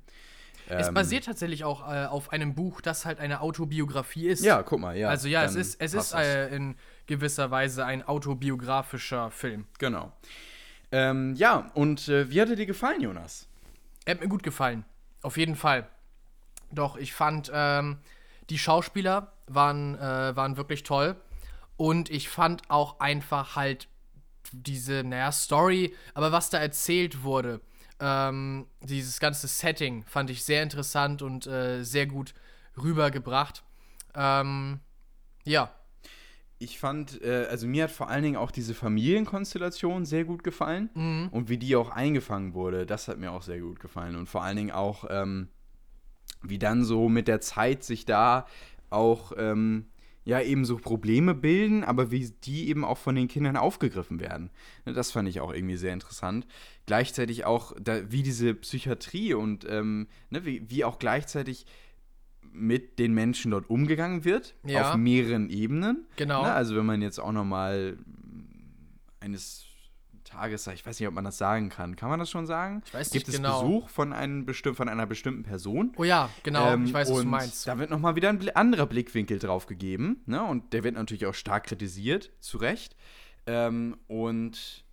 Es 0.68 0.88
ähm, 0.88 0.94
basiert 0.94 1.24
tatsächlich 1.24 1.64
auch 1.64 1.90
äh, 1.90 2.06
auf 2.06 2.32
einem 2.32 2.54
Buch, 2.54 2.80
das 2.80 3.04
halt 3.04 3.20
eine 3.20 3.40
Autobiografie 3.40 4.28
ist. 4.28 4.44
Ja, 4.44 4.62
guck 4.62 4.80
mal, 4.80 4.96
ja. 4.96 5.08
Also 5.08 5.28
ja, 5.28 5.44
es 5.44 5.54
ist, 5.54 5.80
es 5.80 5.94
ist 5.94 6.14
äh, 6.14 6.54
in 6.54 6.76
gewisser 7.06 7.50
Weise 7.50 7.84
ein 7.84 8.02
autobiografischer 8.02 9.30
Film. 9.30 9.66
Genau. 9.78 10.12
Ähm, 10.90 11.34
ja, 11.34 11.70
und 11.74 12.08
äh, 12.08 12.30
wie 12.30 12.40
hat 12.40 12.50
er 12.50 12.56
dir 12.56 12.66
gefallen, 12.66 13.00
Jonas? 13.00 13.48
Er 14.04 14.14
hat 14.14 14.20
mir 14.20 14.28
gut 14.28 14.42
gefallen. 14.42 14.84
Auf 15.22 15.36
jeden 15.36 15.56
Fall. 15.56 15.88
Doch, 16.70 16.96
ich 16.96 17.12
fand, 17.12 17.50
ähm, 17.54 17.98
die 18.50 18.58
Schauspieler 18.58 19.32
waren, 19.46 19.94
äh, 19.96 20.36
waren 20.36 20.56
wirklich 20.56 20.82
toll. 20.82 21.16
Und 21.76 22.10
ich 22.10 22.28
fand 22.28 22.62
auch 22.68 23.00
einfach 23.00 23.56
halt 23.56 23.88
diese, 24.52 25.02
naja, 25.04 25.32
Story, 25.32 25.94
aber 26.14 26.32
was 26.32 26.50
da 26.50 26.58
erzählt 26.58 27.22
wurde, 27.22 27.60
ähm, 28.02 28.66
dieses 28.80 29.20
ganze 29.20 29.46
Setting 29.46 30.04
fand 30.04 30.28
ich 30.28 30.42
sehr 30.44 30.62
interessant 30.64 31.22
und 31.22 31.46
äh, 31.46 31.84
sehr 31.84 32.06
gut 32.06 32.34
rübergebracht. 32.76 33.62
Ähm, 34.14 34.80
ja, 35.44 35.70
Ich 36.58 36.78
fand, 36.78 37.22
äh, 37.22 37.46
also 37.50 37.66
mir 37.66 37.84
hat 37.84 37.90
vor 37.90 38.08
allen 38.08 38.22
Dingen 38.22 38.36
auch 38.36 38.50
diese 38.50 38.74
Familienkonstellation 38.74 40.04
sehr 40.04 40.24
gut 40.24 40.42
gefallen 40.44 40.90
Mhm. 40.94 41.28
und 41.32 41.48
wie 41.48 41.58
die 41.58 41.74
auch 41.76 41.90
eingefangen 41.90 42.54
wurde, 42.54 42.86
das 42.86 43.08
hat 43.08 43.18
mir 43.18 43.32
auch 43.32 43.42
sehr 43.42 43.60
gut 43.60 43.80
gefallen 43.80 44.16
und 44.16 44.28
vor 44.28 44.42
allen 44.42 44.56
Dingen 44.56 44.70
auch, 44.70 45.04
ähm, 45.10 45.48
wie 46.42 46.58
dann 46.58 46.84
so 46.84 47.08
mit 47.08 47.28
der 47.28 47.40
Zeit 47.40 47.84
sich 47.84 48.04
da 48.04 48.46
auch, 48.90 49.32
ähm, 49.36 49.86
ja, 50.24 50.40
eben 50.40 50.64
so 50.64 50.76
Probleme 50.76 51.34
bilden, 51.34 51.82
aber 51.84 52.10
wie 52.10 52.30
die 52.44 52.68
eben 52.68 52.84
auch 52.84 52.98
von 52.98 53.14
den 53.16 53.26
Kindern 53.28 53.56
aufgegriffen 53.56 54.20
werden. 54.20 54.50
Ne, 54.84 54.92
Das 54.92 55.10
fand 55.10 55.28
ich 55.28 55.40
auch 55.40 55.52
irgendwie 55.52 55.76
sehr 55.76 55.92
interessant. 55.92 56.46
Gleichzeitig 56.86 57.44
auch, 57.44 57.72
da, 57.80 58.10
wie 58.12 58.22
diese 58.22 58.54
Psychiatrie 58.54 59.34
und 59.34 59.66
ähm, 59.68 60.06
ne, 60.30 60.44
wie, 60.44 60.68
wie 60.70 60.84
auch 60.84 60.98
gleichzeitig 60.98 61.66
mit 62.52 62.98
den 62.98 63.14
Menschen 63.14 63.50
dort 63.50 63.68
umgegangen 63.70 64.24
wird, 64.24 64.54
Ja. 64.64 64.90
auf 64.90 64.96
mehreren 64.96 65.48
Ebenen. 65.50 66.06
Genau. 66.16 66.42
Ne, 66.42 66.52
also 66.52 66.76
wenn 66.76 66.86
man 66.86 67.02
jetzt 67.02 67.18
auch 67.18 67.32
noch 67.32 67.44
mal 67.44 67.96
eines 69.20 69.64
Tages, 70.32 70.66
ich 70.66 70.84
weiß 70.84 70.98
nicht, 70.98 71.08
ob 71.08 71.14
man 71.14 71.24
das 71.24 71.38
sagen 71.38 71.68
kann. 71.68 71.96
Kann 71.96 72.08
man 72.08 72.18
das 72.18 72.30
schon 72.30 72.46
sagen? 72.46 72.82
Ich 72.86 72.94
weiß 72.94 73.10
Gibt 73.10 73.26
nicht 73.26 73.36
es 73.36 73.42
genau. 73.42 73.62
Besuch 73.62 73.88
von, 73.88 74.12
einem 74.12 74.46
bestimm 74.46 74.74
von 74.74 74.88
einer 74.88 75.06
bestimmten 75.06 75.42
Person? 75.42 75.92
Oh 75.96 76.04
ja, 76.04 76.30
genau, 76.42 76.72
Ähm, 76.72 76.86
ich 76.86 76.94
weiß, 76.94 77.10
was 77.10 77.18
du 77.18 77.26
meinst. 77.26 77.66
Da 77.66 77.78
wird 77.78 77.90
nochmal 77.90 78.16
wieder 78.16 78.30
ein 78.30 78.56
anderer 78.56 78.86
Blickwinkel 78.86 79.38
drauf 79.38 79.66
gegeben. 79.66 80.22
Ne? 80.26 80.42
Und 80.42 80.72
der 80.72 80.84
wird 80.84 80.94
natürlich 80.94 81.26
auch 81.26 81.34
stark 81.34 81.64
kritisiert, 81.64 82.30
zu 82.40 82.58
Recht. 82.58 82.96
Ähm, 83.46 83.96
und 84.06 84.84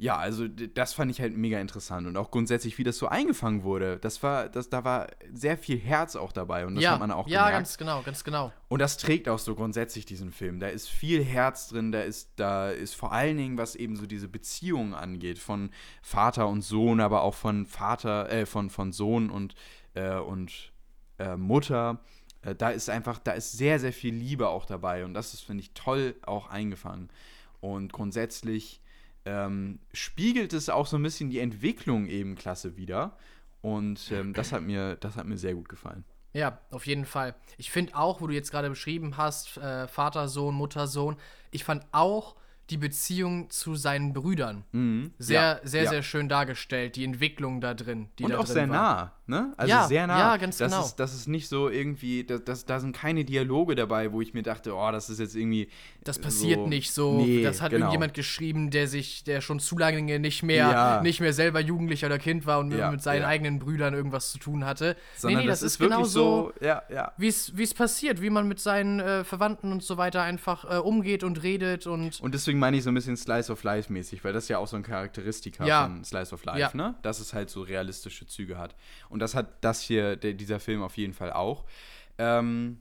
ja, 0.00 0.16
also 0.16 0.46
das 0.46 0.94
fand 0.94 1.10
ich 1.10 1.20
halt 1.20 1.36
mega 1.36 1.60
interessant. 1.60 2.06
Und 2.06 2.16
auch 2.16 2.30
grundsätzlich, 2.30 2.78
wie 2.78 2.84
das 2.84 2.98
so 2.98 3.08
eingefangen 3.08 3.64
wurde. 3.64 3.98
Das 3.98 4.22
war, 4.22 4.48
das, 4.48 4.70
da 4.70 4.84
war 4.84 5.08
sehr 5.32 5.58
viel 5.58 5.76
Herz 5.76 6.14
auch 6.14 6.30
dabei. 6.30 6.66
Und 6.66 6.76
das 6.76 6.84
ja, 6.84 6.92
hat 6.92 7.00
man 7.00 7.10
auch 7.10 7.26
ja, 7.26 7.46
gemerkt. 7.46 7.56
ganz 7.56 7.78
genau, 7.78 8.02
ganz 8.02 8.22
genau. 8.22 8.52
Und 8.68 8.80
das 8.80 8.96
trägt 8.96 9.28
auch 9.28 9.40
so 9.40 9.56
grundsätzlich 9.56 10.06
diesen 10.06 10.30
Film. 10.30 10.60
Da 10.60 10.68
ist 10.68 10.88
viel 10.88 11.24
Herz 11.24 11.66
drin, 11.68 11.90
da 11.90 12.02
ist, 12.02 12.30
da 12.36 12.70
ist 12.70 12.94
vor 12.94 13.10
allen 13.10 13.36
Dingen, 13.36 13.58
was 13.58 13.74
eben 13.74 13.96
so 13.96 14.06
diese 14.06 14.28
Beziehungen 14.28 14.94
angeht, 14.94 15.40
von 15.40 15.70
Vater 16.00 16.46
und 16.46 16.62
Sohn, 16.62 17.00
aber 17.00 17.22
auch 17.22 17.34
von 17.34 17.66
Vater, 17.66 18.30
äh, 18.30 18.46
von, 18.46 18.70
von 18.70 18.92
Sohn 18.92 19.30
und, 19.30 19.56
äh, 19.94 20.14
und 20.14 20.72
äh, 21.18 21.36
Mutter. 21.36 21.98
Äh, 22.42 22.54
da 22.54 22.70
ist 22.70 22.88
einfach, 22.88 23.18
da 23.18 23.32
ist 23.32 23.50
sehr, 23.50 23.80
sehr 23.80 23.92
viel 23.92 24.14
Liebe 24.14 24.48
auch 24.48 24.64
dabei. 24.64 25.04
Und 25.04 25.14
das 25.14 25.34
ist, 25.34 25.40
finde 25.40 25.62
ich, 25.62 25.74
toll 25.74 26.14
auch 26.22 26.50
eingefangen. 26.50 27.08
Und 27.60 27.92
grundsätzlich 27.92 28.80
ähm, 29.28 29.78
spiegelt 29.92 30.52
es 30.54 30.68
auch 30.70 30.86
so 30.86 30.96
ein 30.96 31.02
bisschen 31.02 31.28
die 31.28 31.38
Entwicklung 31.40 32.06
eben 32.06 32.34
klasse 32.34 32.76
wieder. 32.76 33.16
Und 33.60 34.10
ähm, 34.12 34.32
das, 34.34 34.52
hat 34.52 34.62
mir, 34.62 34.96
das 34.96 35.16
hat 35.16 35.26
mir 35.26 35.36
sehr 35.36 35.54
gut 35.54 35.68
gefallen. 35.68 36.04
Ja, 36.32 36.58
auf 36.70 36.86
jeden 36.86 37.04
Fall. 37.04 37.34
Ich 37.56 37.70
finde 37.70 37.94
auch, 37.96 38.20
wo 38.20 38.26
du 38.26 38.34
jetzt 38.34 38.50
gerade 38.50 38.68
beschrieben 38.68 39.16
hast, 39.16 39.56
äh, 39.58 39.86
Vater, 39.88 40.28
Sohn, 40.28 40.54
Mutter, 40.54 40.86
Sohn, 40.86 41.16
ich 41.50 41.64
fand 41.64 41.84
auch 41.92 42.36
die 42.70 42.76
Beziehung 42.76 43.48
zu 43.50 43.74
seinen 43.74 44.12
Brüdern 44.12 44.64
sehr, 44.72 44.80
Mhm. 44.80 45.12
Ja, 45.18 45.60
sehr, 45.62 45.82
ja. 45.84 45.90
sehr 45.90 46.02
schön 46.02 46.28
dargestellt. 46.28 46.96
Die 46.96 47.04
Entwicklung 47.04 47.60
da 47.60 47.74
drin. 47.74 48.08
Die 48.18 48.24
Und 48.24 48.30
da 48.32 48.38
auch 48.38 48.44
drin 48.44 48.54
sehr 48.54 48.68
war. 48.68 48.76
nah. 48.76 49.12
Ne? 49.28 49.52
Also 49.56 49.70
Ja, 49.70 49.86
sehr 49.86 50.06
nah. 50.06 50.18
ja, 50.18 50.36
ganz 50.36 50.58
das 50.58 50.72
genau. 50.72 50.84
Ist, 50.84 50.96
das 50.96 51.14
ist 51.14 51.28
nicht 51.28 51.48
so 51.48 51.68
irgendwie, 51.68 52.24
das, 52.24 52.44
das, 52.44 52.64
da 52.64 52.80
sind 52.80 52.96
keine 52.96 53.24
Dialoge 53.24 53.74
dabei, 53.74 54.12
wo 54.12 54.20
ich 54.20 54.34
mir 54.34 54.42
dachte, 54.42 54.74
oh, 54.74 54.90
das 54.90 55.10
ist 55.10 55.20
jetzt 55.20 55.36
irgendwie. 55.36 55.68
Das 56.04 56.18
passiert 56.18 56.60
so, 56.60 56.66
nicht 56.66 56.92
so. 56.92 57.20
Nee, 57.20 57.42
das 57.42 57.60
hat 57.60 57.70
genau. 57.70 57.86
irgendjemand 57.86 58.14
geschrieben, 58.14 58.70
der 58.70 58.88
sich, 58.88 59.24
der 59.24 59.40
schon 59.40 59.60
zu 59.60 59.76
lange 59.76 60.18
nicht 60.18 60.42
mehr, 60.42 60.68
Ja. 60.68 61.02
nicht 61.02 61.20
mehr 61.20 61.32
selber 61.32 61.60
Jugendlicher 61.60 62.06
oder 62.06 62.18
Kind 62.18 62.46
war 62.46 62.58
und 62.60 62.70
Ja, 62.72 62.90
mit 62.90 63.02
seinen 63.02 63.24
eigenen 63.24 63.58
Brüdern 63.58 63.94
irgendwas 63.94 64.32
zu 64.32 64.38
tun 64.38 64.64
hatte. 64.64 64.96
Sondern 65.16 65.46
das, 65.46 65.62
ist 65.62 65.78
genau 65.78 65.98
wirklich 65.98 66.12
so, 66.12 66.52
ja, 66.60 66.82
ja. 66.92 67.12
wie 67.18 67.28
es 67.28 67.74
passiert, 67.74 68.22
wie 68.22 68.30
man 68.30 68.48
mit 68.48 68.60
seinen 68.60 69.00
äh, 69.00 69.24
Verwandten 69.24 69.72
und 69.72 69.82
so 69.82 69.96
weiter 69.96 70.22
einfach 70.22 70.64
äh, 70.64 70.78
umgeht 70.78 71.24
und 71.24 71.42
redet 71.42 71.86
und 71.86 72.20
Und 72.20 72.34
deswegen 72.34 72.58
meine 72.58 72.76
ich 72.76 72.82
so 72.82 72.90
ein 72.90 72.94
bisschen 72.94 73.16
Slice 73.16 73.52
of 73.52 73.62
Life 73.62 73.92
mäßig, 73.92 74.24
weil 74.24 74.32
das 74.32 74.48
ja 74.48 74.58
auch 74.58 74.66
so 74.66 74.76
ein 74.76 74.82
Charakteristika 74.82 75.64
von 75.84 76.04
Slice 76.04 76.32
of 76.32 76.44
Life, 76.44 76.76
ne? 76.76 76.94
Dass 77.02 77.20
es 77.20 77.34
halt 77.34 77.50
so 77.50 77.62
realistische 77.62 78.26
Züge 78.26 78.58
hat. 78.58 78.74
Und 79.08 79.17
das 79.18 79.34
hat 79.34 79.64
das 79.64 79.82
hier, 79.82 80.16
der, 80.16 80.34
dieser 80.34 80.60
Film 80.60 80.82
auf 80.82 80.96
jeden 80.96 81.14
Fall 81.14 81.32
auch. 81.32 81.64
Ähm, 82.18 82.78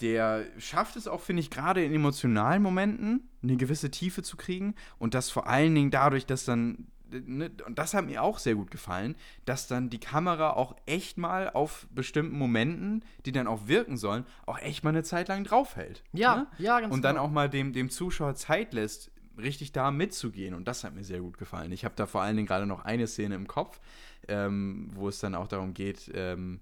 der 0.00 0.46
schafft 0.58 0.96
es 0.96 1.06
auch, 1.06 1.20
finde 1.20 1.40
ich, 1.40 1.50
gerade 1.50 1.84
in 1.84 1.94
emotionalen 1.94 2.62
Momenten 2.62 3.28
eine 3.42 3.56
gewisse 3.56 3.90
Tiefe 3.90 4.22
zu 4.22 4.36
kriegen. 4.36 4.74
Und 4.98 5.14
das 5.14 5.30
vor 5.30 5.46
allen 5.46 5.74
Dingen 5.74 5.90
dadurch, 5.90 6.26
dass 6.26 6.44
dann, 6.44 6.86
ne, 7.10 7.50
und 7.66 7.78
das 7.78 7.94
hat 7.94 8.06
mir 8.06 8.22
auch 8.22 8.38
sehr 8.38 8.54
gut 8.54 8.70
gefallen, 8.70 9.14
dass 9.44 9.66
dann 9.66 9.90
die 9.90 10.00
Kamera 10.00 10.50
auch 10.50 10.76
echt 10.86 11.18
mal 11.18 11.50
auf 11.50 11.86
bestimmten 11.90 12.38
Momenten, 12.38 13.04
die 13.26 13.32
dann 13.32 13.46
auch 13.46 13.66
wirken 13.66 13.96
sollen, 13.96 14.24
auch 14.46 14.58
echt 14.58 14.84
mal 14.84 14.90
eine 14.90 15.02
Zeit 15.02 15.28
lang 15.28 15.44
draufhält. 15.44 16.02
Ja, 16.12 16.36
ne? 16.36 16.46
ja, 16.58 16.80
ganz 16.80 16.94
Und 16.94 17.02
dann 17.02 17.16
genau. 17.16 17.26
auch 17.26 17.30
mal 17.30 17.50
dem, 17.50 17.72
dem 17.72 17.90
Zuschauer 17.90 18.34
Zeit 18.36 18.72
lässt, 18.72 19.10
richtig 19.42 19.72
da 19.72 19.90
mitzugehen. 19.90 20.54
Und 20.54 20.66
das 20.68 20.84
hat 20.84 20.94
mir 20.94 21.04
sehr 21.04 21.20
gut 21.20 21.38
gefallen. 21.38 21.72
Ich 21.72 21.84
habe 21.84 21.94
da 21.96 22.06
vor 22.06 22.22
allen 22.22 22.36
Dingen 22.36 22.48
gerade 22.48 22.66
noch 22.66 22.84
eine 22.84 23.06
Szene 23.06 23.34
im 23.34 23.46
Kopf, 23.46 23.80
ähm, 24.28 24.88
wo 24.94 25.08
es 25.08 25.18
dann 25.18 25.34
auch 25.34 25.48
darum 25.48 25.74
geht, 25.74 26.10
ähm, 26.14 26.60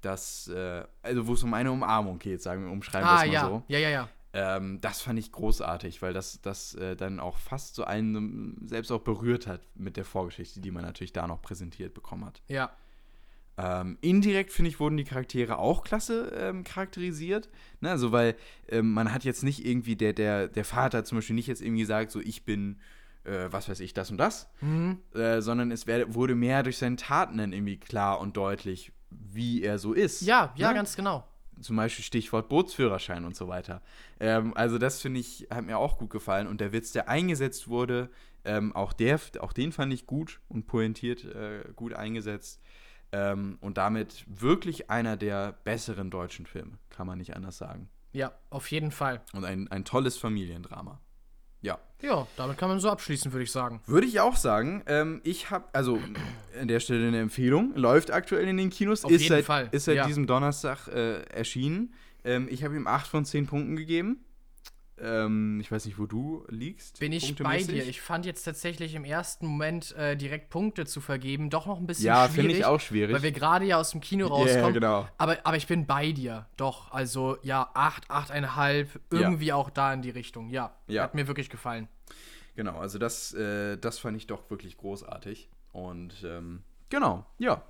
dass, 0.00 0.48
äh, 0.48 0.84
also 1.02 1.26
wo 1.26 1.34
es 1.34 1.42
um 1.42 1.54
eine 1.54 1.72
Umarmung 1.72 2.18
geht, 2.18 2.42
sagen 2.42 2.64
wir, 2.64 2.70
umschreiben 2.70 3.08
Ah, 3.08 3.22
es 3.22 3.26
mal 3.26 3.32
ja. 3.32 3.46
so. 3.46 3.62
ja, 3.68 3.78
ja, 3.78 3.90
ja. 3.90 4.08
Ähm, 4.32 4.80
das 4.82 5.00
fand 5.00 5.18
ich 5.18 5.32
großartig, 5.32 6.02
weil 6.02 6.12
das, 6.12 6.42
das 6.42 6.74
äh, 6.74 6.94
dann 6.94 7.20
auch 7.20 7.38
fast 7.38 7.74
so 7.74 7.84
einen 7.84 8.68
selbst 8.68 8.90
auch 8.92 9.00
berührt 9.00 9.46
hat 9.46 9.62
mit 9.74 9.96
der 9.96 10.04
Vorgeschichte, 10.04 10.60
die 10.60 10.70
man 10.70 10.84
natürlich 10.84 11.14
da 11.14 11.26
noch 11.26 11.40
präsentiert 11.40 11.94
bekommen 11.94 12.26
hat. 12.26 12.42
Ja, 12.48 12.70
Ähm, 13.58 13.96
indirekt, 14.02 14.52
finde 14.52 14.70
ich, 14.70 14.80
wurden 14.80 14.96
die 14.98 15.04
Charaktere 15.04 15.58
auch 15.58 15.82
klasse 15.82 16.30
ähm, 16.36 16.62
charakterisiert. 16.62 17.48
Ne? 17.80 17.90
Also, 17.90 18.12
weil 18.12 18.36
ähm, 18.68 18.92
man 18.92 19.12
hat 19.14 19.24
jetzt 19.24 19.42
nicht 19.44 19.64
irgendwie, 19.64 19.96
der, 19.96 20.12
der, 20.12 20.48
der 20.48 20.64
Vater 20.64 21.04
zum 21.04 21.18
Beispiel 21.18 21.34
nicht 21.36 21.46
jetzt 21.46 21.62
irgendwie 21.62 21.80
gesagt, 21.80 22.10
so 22.10 22.20
ich 22.20 22.44
bin, 22.44 22.78
äh, 23.24 23.46
was 23.50 23.68
weiß 23.70 23.80
ich, 23.80 23.94
das 23.94 24.10
und 24.10 24.18
das, 24.18 24.50
Mhm. 24.60 24.98
äh, 25.14 25.40
sondern 25.40 25.70
es 25.70 25.86
werde, 25.86 26.14
wurde 26.14 26.34
mehr 26.34 26.62
durch 26.62 26.76
seine 26.76 26.96
Taten 26.96 27.38
dann 27.38 27.52
irgendwie 27.54 27.78
klar 27.78 28.20
und 28.20 28.36
deutlich, 28.36 28.92
wie 29.10 29.62
er 29.62 29.78
so 29.78 29.94
ist. 29.94 30.20
ja, 30.20 30.52
ja, 30.56 30.68
ne? 30.68 30.74
ganz 30.74 30.94
genau. 30.94 31.26
Zum 31.58 31.76
Beispiel 31.76 32.04
Stichwort 32.04 32.50
Bootsführerschein 32.50 33.24
und 33.24 33.34
so 33.34 33.48
weiter. 33.48 33.80
Ähm, 34.20 34.52
also 34.54 34.76
das 34.76 35.00
finde 35.00 35.20
ich, 35.20 35.46
hat 35.50 35.64
mir 35.64 35.78
auch 35.78 35.96
gut 35.96 36.10
gefallen. 36.10 36.46
Und 36.46 36.60
der 36.60 36.72
Witz, 36.72 36.92
der 36.92 37.08
eingesetzt 37.08 37.68
wurde, 37.68 38.10
ähm, 38.44 38.76
auch, 38.76 38.92
der, 38.92 39.18
auch 39.40 39.54
den 39.54 39.72
fand 39.72 39.94
ich 39.94 40.04
gut 40.06 40.40
und 40.50 40.66
pointiert 40.66 41.24
äh, 41.24 41.64
gut 41.74 41.94
eingesetzt. 41.94 42.60
Ähm, 43.12 43.58
und 43.60 43.78
damit 43.78 44.24
wirklich 44.28 44.90
einer 44.90 45.16
der 45.16 45.52
besseren 45.64 46.10
deutschen 46.10 46.46
Filme, 46.46 46.78
kann 46.90 47.06
man 47.06 47.18
nicht 47.18 47.34
anders 47.36 47.58
sagen. 47.58 47.88
Ja, 48.12 48.32
auf 48.50 48.70
jeden 48.70 48.90
Fall. 48.90 49.20
Und 49.32 49.44
ein, 49.44 49.68
ein 49.68 49.84
tolles 49.84 50.16
Familiendrama. 50.16 51.00
Ja. 51.60 51.78
Ja, 52.02 52.26
damit 52.36 52.58
kann 52.58 52.68
man 52.68 52.78
so 52.78 52.90
abschließen, 52.90 53.32
würde 53.32 53.44
ich 53.44 53.50
sagen. 53.50 53.80
Würde 53.86 54.06
ich 54.06 54.20
auch 54.20 54.36
sagen. 54.36 54.82
Ähm, 54.86 55.20
ich 55.24 55.50
habe, 55.50 55.66
also 55.72 55.98
an 56.60 56.68
der 56.68 56.80
Stelle 56.80 57.08
eine 57.08 57.20
Empfehlung, 57.20 57.74
läuft 57.74 58.10
aktuell 58.10 58.46
in 58.48 58.56
den 58.56 58.70
Kinos, 58.70 59.04
Auf 59.04 59.10
ist 59.10 59.22
jeden 59.22 59.34
seit, 59.34 59.44
Fall, 59.44 59.68
ist 59.72 59.86
seit 59.86 59.96
ja. 59.96 60.06
diesem 60.06 60.26
Donnerstag 60.26 60.88
äh, 60.88 61.22
erschienen. 61.24 61.94
Ähm, 62.24 62.48
ich 62.50 62.64
habe 62.64 62.76
ihm 62.76 62.86
8 62.86 63.06
von 63.06 63.24
10 63.24 63.46
Punkten 63.46 63.76
gegeben. 63.76 64.24
Ähm, 64.98 65.60
ich 65.60 65.70
weiß 65.70 65.84
nicht, 65.84 65.98
wo 65.98 66.06
du 66.06 66.44
liegst. 66.48 67.00
Bin 67.00 67.12
ich 67.12 67.36
bei 67.36 67.62
dir. 67.62 67.86
Ich 67.86 68.00
fand 68.00 68.24
jetzt 68.24 68.44
tatsächlich 68.44 68.94
im 68.94 69.04
ersten 69.04 69.46
Moment 69.46 69.94
äh, 69.96 70.16
direkt 70.16 70.48
Punkte 70.48 70.86
zu 70.86 71.00
vergeben 71.02 71.50
doch 71.50 71.66
noch 71.66 71.78
ein 71.78 71.86
bisschen 71.86 72.06
Ja, 72.06 72.26
schwierig. 72.28 72.34
finde 72.34 72.52
ich 72.58 72.64
auch 72.64 72.80
schwierig. 72.80 73.14
Weil 73.14 73.22
wir 73.22 73.32
gerade 73.32 73.66
ja 73.66 73.78
aus 73.78 73.90
dem 73.90 74.00
Kino 74.00 74.26
Ja, 74.26 74.32
rauskommen. 74.32 74.72
genau. 74.72 75.06
Aber, 75.18 75.36
aber 75.44 75.56
ich 75.58 75.66
bin 75.66 75.86
bei 75.86 76.12
dir. 76.12 76.46
Doch, 76.56 76.92
also 76.92 77.36
ja, 77.42 77.70
8, 77.74 78.10
8,5, 78.10 78.88
irgendwie 79.10 79.52
auch 79.52 79.68
da 79.70 79.92
in 79.92 80.00
die 80.02 80.10
Richtung. 80.10 80.48
Ja, 80.48 80.74
Ja. 80.86 81.02
hat 81.02 81.14
mir 81.14 81.26
wirklich 81.26 81.50
gefallen. 81.50 81.88
Genau, 82.54 82.78
also 82.78 82.98
das, 82.98 83.34
äh, 83.34 83.76
das 83.76 83.98
fand 83.98 84.16
ich 84.16 84.26
doch 84.26 84.48
wirklich 84.48 84.78
großartig. 84.78 85.50
Und 85.72 86.14
ähm, 86.24 86.62
genau, 86.88 87.26
ja. 87.38 87.62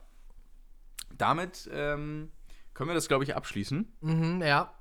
Damit 1.19 1.69
ähm, 1.73 2.31
können 2.75 2.91
wir 2.91 2.95
das, 2.95 3.09
glaube 3.09 3.25
ich, 3.25 3.35
abschließen. 3.35 3.93
Mhm, 4.01 4.43
ja. 4.43 4.73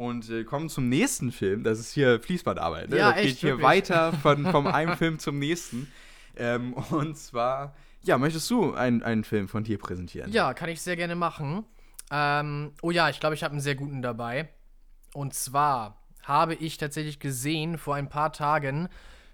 Und 0.00 0.30
äh, 0.30 0.44
kommen 0.44 0.70
zum 0.70 0.88
nächsten 0.88 1.30
Film. 1.30 1.62
Das 1.62 1.78
ist 1.78 1.92
hier 1.92 2.22
Fließbandarbeit. 2.22 2.88
Ne? 2.88 2.96
Ja, 2.96 3.10
das 3.10 3.18
echt, 3.18 3.28
geht 3.28 3.36
hier 3.36 3.50
wirklich. 3.50 3.66
weiter 3.66 4.14
von, 4.14 4.46
vom 4.46 4.66
einen 4.66 4.96
Film 4.96 5.18
zum 5.18 5.38
nächsten. 5.38 5.92
Ähm, 6.38 6.72
und 6.72 7.18
zwar, 7.18 7.74
ja, 8.00 8.16
möchtest 8.16 8.50
du 8.50 8.72
einen, 8.72 9.02
einen 9.02 9.24
Film 9.24 9.46
von 9.46 9.62
dir 9.62 9.76
präsentieren? 9.76 10.32
Ja, 10.32 10.54
kann 10.54 10.70
ich 10.70 10.80
sehr 10.80 10.96
gerne 10.96 11.16
machen. 11.16 11.66
Ähm, 12.10 12.72
oh 12.80 12.90
ja, 12.90 13.10
ich 13.10 13.20
glaube, 13.20 13.34
ich 13.34 13.44
habe 13.44 13.52
einen 13.52 13.60
sehr 13.60 13.74
guten 13.74 14.00
dabei. 14.00 14.48
Und 15.12 15.34
zwar 15.34 16.02
habe 16.22 16.54
ich 16.54 16.78
tatsächlich 16.78 17.20
gesehen 17.20 17.76
vor 17.76 17.94
ein 17.94 18.08
paar 18.08 18.32
Tagen 18.32 18.88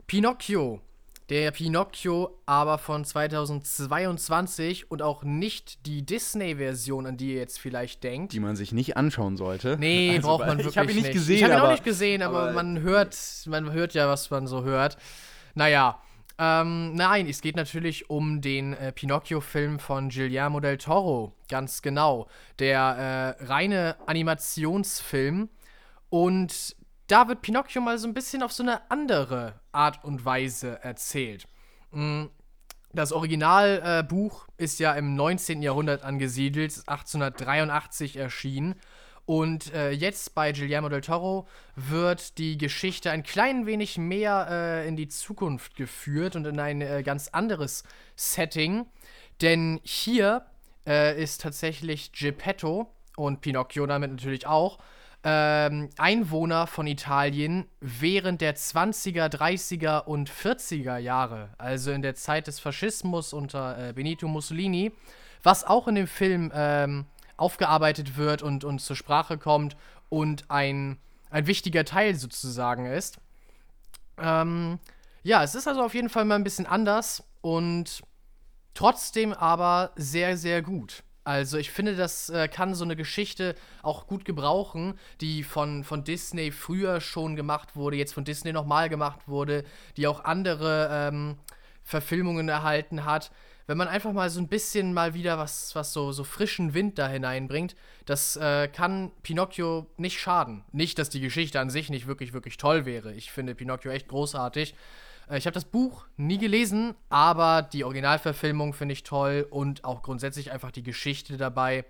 Pinocchio. 0.09 0.81
Der 1.29 1.51
Pinocchio 1.51 2.39
aber 2.47 2.79
von 2.79 3.05
2022 3.05 4.91
und 4.91 5.03
auch 5.03 5.25
nicht 5.25 5.85
die 5.85 6.07
Disney-Version, 6.07 7.05
an 7.07 7.17
die 7.17 7.33
ihr 7.33 7.39
jetzt 7.41 7.59
vielleicht 7.59 8.05
denkt. 8.05 8.33
Die 8.33 8.39
man 8.41 8.55
sich 8.55 8.73
nicht 8.73 8.97
anschauen 8.97 9.37
sollte. 9.37 9.77
Nee, 9.79 10.13
Also, 10.17 10.29
braucht 10.29 10.47
man 10.47 10.59
wirklich 10.59 10.73
Ich 10.75 10.79
habe 10.79 10.91
ihn 10.93 10.99
nicht 10.99 11.13
gesehen, 11.13 11.37
Ich 11.37 11.43
habe 11.45 11.55
ihn 11.55 11.61
auch 11.61 11.71
nicht 11.71 11.85
gesehen, 11.85 12.23
aber, 12.23 12.43
aber- 12.45 12.53
man 12.53 12.81
hört, 12.81 13.17
man 13.47 13.73
hört 13.73 13.95
ja, 13.95 14.09
was 14.09 14.31
man 14.31 14.47
so 14.47 14.63
hört. 14.63 14.97
Naja, 15.55 16.01
ähm, 16.39 16.95
nein, 16.95 17.27
es 17.29 17.41
geht 17.41 17.57
natürlich 17.57 18.09
um 18.11 18.41
den 18.41 18.75
äh, 18.75 18.93
Pinocchio-Film 18.93 19.79
von 19.79 20.11
Guillermo 20.11 20.61
del 20.61 20.77
Toro, 20.79 21.33
ganz 21.49 21.83
genau. 21.83 22.29
Der 22.59 23.37
äh, 23.41 23.45
reine 23.45 23.97
Animationsfilm. 24.07 25.49
Und 26.09 26.77
da 27.07 27.29
wird 27.29 27.43
Pinocchio 27.43 27.81
mal 27.81 27.99
so 27.99 28.09
ein 28.09 28.15
bisschen 28.15 28.43
auf 28.43 28.53
so 28.53 28.63
eine 28.63 28.91
andere 28.91 29.61
Art 29.73 30.05
und 30.05 30.25
Weise 30.25 30.83
erzählt. 30.83 31.47
Mm, 31.93 32.25
Das 32.93 33.13
Originalbuch 33.13 34.49
äh, 34.57 34.65
ist 34.65 34.79
ja 34.79 34.95
im 34.95 35.17
19. 35.17 35.63
Jahrhundert 35.63 36.03
angesiedelt, 36.03 36.73
ist 36.73 36.89
1883 36.89 38.17
erschienen. 38.17 38.75
Und 39.27 39.75
äh, 39.75 39.91
jetzt 39.91 40.35
bei 40.35 40.53
Guillermo 40.53 40.89
del 40.89 41.01
Toro 41.01 41.49
wird 41.75 42.39
die 42.39 42.57
Geschichte 42.57 43.11
ein 43.11 43.25
klein 43.25 43.67
wenig 43.67 43.99
mehr 43.99 44.47
äh, 44.49 44.89
in 44.89 44.97
die 44.97 45.09
Zukunft 45.09 45.75
geführt 45.75 46.37
und 46.37 46.47
in 46.47 46.61
ein 46.61 46.81
äh, 46.81 47.03
ganz 47.03 47.29
anderes 47.29 47.83
Setting. 48.15 48.87
Denn 49.43 49.81
hier 49.83 50.47
äh, 50.87 51.21
ist 51.21 51.41
tatsächlich 51.41 52.13
Geppetto 52.13 52.89
und 53.17 53.41
Pinocchio 53.41 53.87
damit 53.87 54.13
natürlich 54.13 54.47
auch 54.47 54.79
ähm, 55.25 55.91
Einwohner 55.99 56.67
von 56.67 56.87
Italien 56.87 57.67
während 57.81 58.41
der 58.41 58.57
20er, 58.57 59.29
30er 59.29 60.05
und 60.05 60.31
40er 60.31 60.99
Jahre, 60.99 61.51
also 61.59 61.91
in 61.91 62.03
der 62.03 62.15
Zeit 62.15 62.47
des 62.47 62.61
Faschismus 62.61 63.33
unter 63.33 63.89
äh, 63.89 63.93
Benito 63.93 64.29
Mussolini, 64.29 64.93
was 65.43 65.65
auch 65.65 65.89
in 65.89 65.97
dem 65.97 66.07
Film 66.07 66.53
ähm, 66.55 67.07
aufgearbeitet 67.37 68.17
wird 68.17 68.43
und, 68.43 68.65
und 68.65 68.81
zur 68.81 68.97
Sprache 68.97 69.39
kommt 69.39 69.77
und 70.09 70.51
ein, 70.51 70.99
ein 71.31 71.47
wichtiger 71.47 71.85
Teil 71.85 72.15
sozusagen 72.15 72.87
ist. 72.87 73.19
Ähm, 74.19 74.79
ja, 75.23 75.43
es 75.43 75.55
ist 75.55 75.67
also 75.67 75.83
auf 75.83 75.95
jeden 75.95 76.09
Fall 76.09 76.25
mal 76.25 76.37
ein 76.37 76.45
bisschen 76.45 76.67
anders 76.67 77.25
und 77.41 78.03
trotzdem 78.75 79.33
aber 79.33 79.91
sehr, 79.97 80.37
sehr 80.37 80.63
gut. 80.63 81.03
Also 81.27 81.59
ich 81.59 81.73
finde, 81.73 81.97
das 81.97 82.31
äh, 82.31 82.47
kann 82.47 82.77
so 82.77 82.85
eine 82.85 82.95
Geschichte 82.95 83.57
auch 83.83 84.07
gut 84.07 84.25
gebrauchen, 84.25 84.97
die 85.21 85.43
von, 85.43 85.83
von 85.83 86.05
Disney 86.05 86.53
früher 86.53 87.01
schon 87.01 87.35
gemacht 87.35 87.75
wurde, 87.75 87.97
jetzt 87.97 88.15
von 88.15 88.25
Disney 88.25 88.53
nochmal 88.53 88.89
gemacht 88.89 89.27
wurde, 89.27 89.65
die 89.97 90.07
auch 90.07 90.23
andere 90.23 90.89
ähm, 90.93 91.37
Verfilmungen 91.83 92.49
erhalten 92.49 93.05
hat. 93.05 93.33
Wenn 93.67 93.77
man 93.77 93.89
einfach 93.89 94.13
mal 94.13 94.31
so 94.31 94.39
ein 94.39 94.47
bisschen 94.47 94.95
mal 94.95 95.15
wieder 95.15 95.37
was, 95.37 95.75
was 95.75 95.93
so, 95.93 96.13
so 96.13 96.23
frischen 96.23 96.75
Wind 96.75 96.97
da 96.97 97.09
hineinbringt, 97.09 97.75
das 98.05 98.37
äh, 98.37 98.69
kann 98.69 99.11
Pinocchio 99.25 99.89
nicht 99.97 100.21
schaden. 100.21 100.63
Nicht, 100.71 100.97
dass 101.01 101.11
die 101.11 101.21
Geschichte 101.21 101.59
an 101.59 101.71
sich 101.71 101.91
nicht 101.91 102.07
wirklich, 102.07 102.35
wirklich 102.35 102.57
toll 102.57 102.87
wäre. 102.87 103.13
Ich 103.15 103.33
finde 103.33 103.57
Pinocchio 103.57 103.91
echt 103.91 104.07
großartig. 104.07 104.77
Äh, 105.29 105.39
Ich 105.39 105.47
habe 105.47 105.55
das 105.55 105.65
Buch 105.65 106.07
nie 106.17 106.39
gelesen, 106.39 106.95
aber 107.09 107.63
die 107.63 107.85
Originalverfilmung 107.85 108.73
finde 108.73 108.93
ich 108.93 109.03
toll 109.03 109.47
und 109.51 109.85
auch 109.85 110.03
grundsätzlich 110.03 110.53
einfach 110.53 110.71
die 110.71 110.83
Geschichte 110.83 111.37
dabei. 111.37 111.85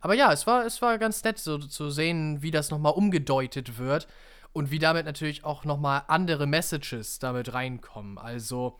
Aber 0.00 0.14
ja, 0.14 0.32
es 0.32 0.46
war, 0.46 0.66
es 0.66 0.82
war 0.82 0.98
ganz 0.98 1.24
nett 1.24 1.38
so 1.38 1.58
zu 1.58 1.90
sehen, 1.90 2.42
wie 2.42 2.50
das 2.50 2.70
nochmal 2.70 2.92
umgedeutet 2.92 3.78
wird 3.78 4.06
und 4.52 4.70
wie 4.70 4.78
damit 4.78 5.06
natürlich 5.06 5.44
auch 5.44 5.64
nochmal 5.64 6.02
andere 6.08 6.46
Messages 6.46 7.18
damit 7.18 7.54
reinkommen. 7.54 8.18
Also 8.18 8.78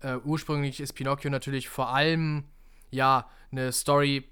äh, 0.00 0.16
ursprünglich 0.16 0.80
ist 0.80 0.92
Pinocchio 0.92 1.30
natürlich 1.30 1.68
vor 1.68 1.94
allem 1.94 2.44
ja, 2.90 3.26
eine 3.50 3.72
Story 3.72 4.28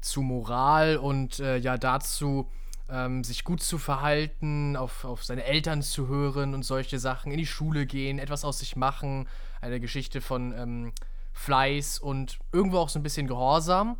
zu 0.00 0.22
Moral 0.22 0.96
und 0.96 1.40
äh, 1.40 1.58
ja 1.58 1.76
dazu, 1.76 2.50
ähm, 2.90 3.24
sich 3.24 3.44
gut 3.44 3.62
zu 3.62 3.78
verhalten, 3.78 4.76
auf, 4.76 5.04
auf 5.04 5.24
seine 5.24 5.44
Eltern 5.44 5.82
zu 5.82 6.08
hören 6.08 6.54
und 6.54 6.62
solche 6.62 6.98
Sachen, 6.98 7.32
in 7.32 7.38
die 7.38 7.46
Schule 7.46 7.86
gehen, 7.86 8.18
etwas 8.18 8.44
aus 8.44 8.58
sich 8.58 8.76
machen, 8.76 9.28
eine 9.60 9.80
Geschichte 9.80 10.20
von 10.20 10.52
ähm, 10.52 10.92
Fleiß 11.32 11.98
und 11.98 12.38
irgendwo 12.52 12.78
auch 12.78 12.88
so 12.88 12.98
ein 12.98 13.02
bisschen 13.02 13.26
Gehorsam. 13.26 13.96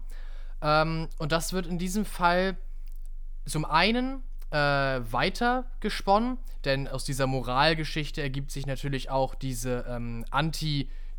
Ähm, 0.62 1.08
und 1.18 1.32
das 1.32 1.52
wird 1.52 1.66
in 1.66 1.78
diesem 1.78 2.04
Fall 2.04 2.58
zum 3.46 3.64
einen 3.64 4.22
äh, 4.50 4.56
weiter 4.56 5.66
gesponnen, 5.80 6.38
denn 6.64 6.88
aus 6.88 7.04
dieser 7.04 7.26
Moralgeschichte 7.26 8.20
ergibt 8.20 8.50
sich 8.50 8.66
natürlich 8.66 9.10
auch 9.10 9.34
diese 9.34 9.86
ähm, 9.88 10.24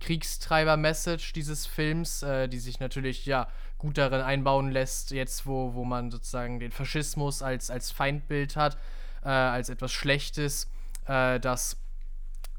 Anti-Kriegstreiber-Message 0.02 1.34
dieses 1.34 1.66
Films, 1.66 2.24
äh, 2.24 2.48
die 2.48 2.60
sich 2.60 2.80
natürlich 2.80 3.26
ja 3.26 3.48
gut 3.78 3.98
darin 3.98 4.22
einbauen 4.22 4.72
lässt, 4.72 5.12
jetzt 5.12 5.46
wo, 5.46 5.74
wo 5.74 5.86
man 5.86 6.12
sozusagen 6.12 6.60
den 6.60 6.72
Faschismus 6.72 7.42
als, 7.42 7.70
als 7.70 7.92
Feindbild 7.92 8.56
hat, 8.56 8.78
äh, 9.24 9.30
als 9.30 9.70
etwas 9.70 9.92
Schlechtes, 9.92 10.70
äh, 11.06 11.40
das 11.40 11.78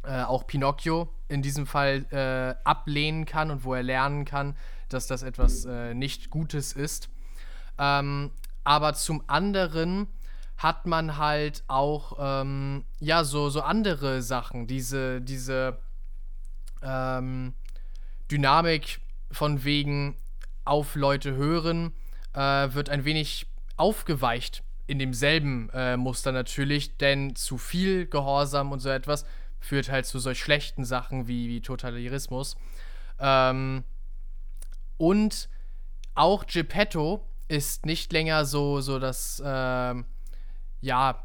äh, 0.05 0.22
auch 0.22 0.47
Pinocchio 0.47 1.09
in 1.28 1.43
diesem 1.43 1.66
Fall 1.66 2.07
äh, 2.11 2.55
ablehnen 2.64 3.24
kann 3.24 3.51
und 3.51 3.64
wo 3.64 3.74
er 3.74 3.82
lernen 3.82 4.24
kann, 4.24 4.57
dass 4.88 5.07
das 5.07 5.22
etwas 5.22 5.64
äh, 5.64 5.95
nicht 5.95 6.30
Gutes 6.30 6.72
ist. 6.72 7.09
Ähm, 7.78 8.30
aber 8.64 8.95
zum 8.95 9.24
anderen 9.28 10.07
hat 10.57 10.86
man 10.86 11.16
halt 11.18 11.64
auch 11.66 12.18
ähm, 12.20 12.84
ja 13.01 13.24
so, 13.24 13.51
so 13.51 13.62
andere 13.62 14.22
Sachen, 14.22 14.66
diese, 14.66 15.20
diese 15.20 15.78
ähm, 16.82 17.54
Dynamik 18.30 19.00
von 19.30 19.64
wegen 19.64 20.16
auf 20.64 20.94
Leute 20.94 21.34
hören, 21.34 21.92
äh, 22.34 22.38
wird 22.72 22.88
ein 22.88 23.04
wenig 23.04 23.46
aufgeweicht 23.76 24.62
in 24.86 24.98
demselben 24.98 25.70
äh, 25.70 25.96
Muster 25.96 26.32
natürlich, 26.32 26.96
denn 26.96 27.34
zu 27.36 27.58
viel 27.58 28.06
Gehorsam 28.06 28.72
und 28.72 28.80
so 28.80 28.88
etwas 28.88 29.24
führt 29.60 29.90
halt 29.90 30.06
zu 30.06 30.18
solch 30.18 30.40
schlechten 30.40 30.84
Sachen 30.84 31.28
wie, 31.28 31.48
wie 31.48 31.60
Totalitarismus. 31.60 32.56
Ähm, 33.18 33.84
und 34.96 35.48
auch 36.14 36.46
Geppetto 36.46 37.26
ist 37.48 37.86
nicht 37.86 38.12
länger 38.12 38.44
so, 38.44 38.80
so 38.80 38.98
das, 38.98 39.40
äh, 39.40 39.94
ja, 40.80 41.24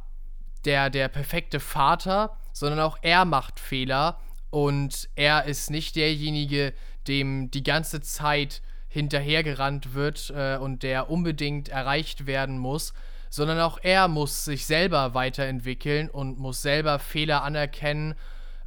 der, 0.65 0.89
der 0.89 1.07
perfekte 1.07 1.59
Vater, 1.59 2.37
sondern 2.53 2.79
auch 2.79 2.97
er 3.01 3.25
macht 3.25 3.59
Fehler 3.59 4.19
und 4.49 5.09
er 5.15 5.45
ist 5.45 5.69
nicht 5.69 5.95
derjenige, 5.95 6.73
dem 7.07 7.51
die 7.51 7.63
ganze 7.63 8.01
Zeit 8.01 8.61
hinterhergerannt 8.87 9.93
wird 9.93 10.31
äh, 10.35 10.57
und 10.57 10.83
der 10.83 11.09
unbedingt 11.09 11.69
erreicht 11.69 12.25
werden 12.25 12.57
muss, 12.57 12.93
sondern 13.29 13.59
auch 13.59 13.79
er 13.81 14.07
muss 14.07 14.45
sich 14.45 14.65
selber 14.65 15.13
weiterentwickeln 15.13 16.09
und 16.09 16.39
muss 16.39 16.61
selber 16.61 16.99
Fehler 16.99 17.43
anerkennen. 17.43 18.15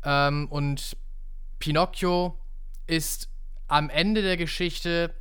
Ähm, 0.05 0.47
und 0.51 0.97
Pinocchio 1.59 2.39
ist 2.87 3.29
am 3.67 3.89
Ende 3.89 4.23
der 4.23 4.37
Geschichte 4.37 5.15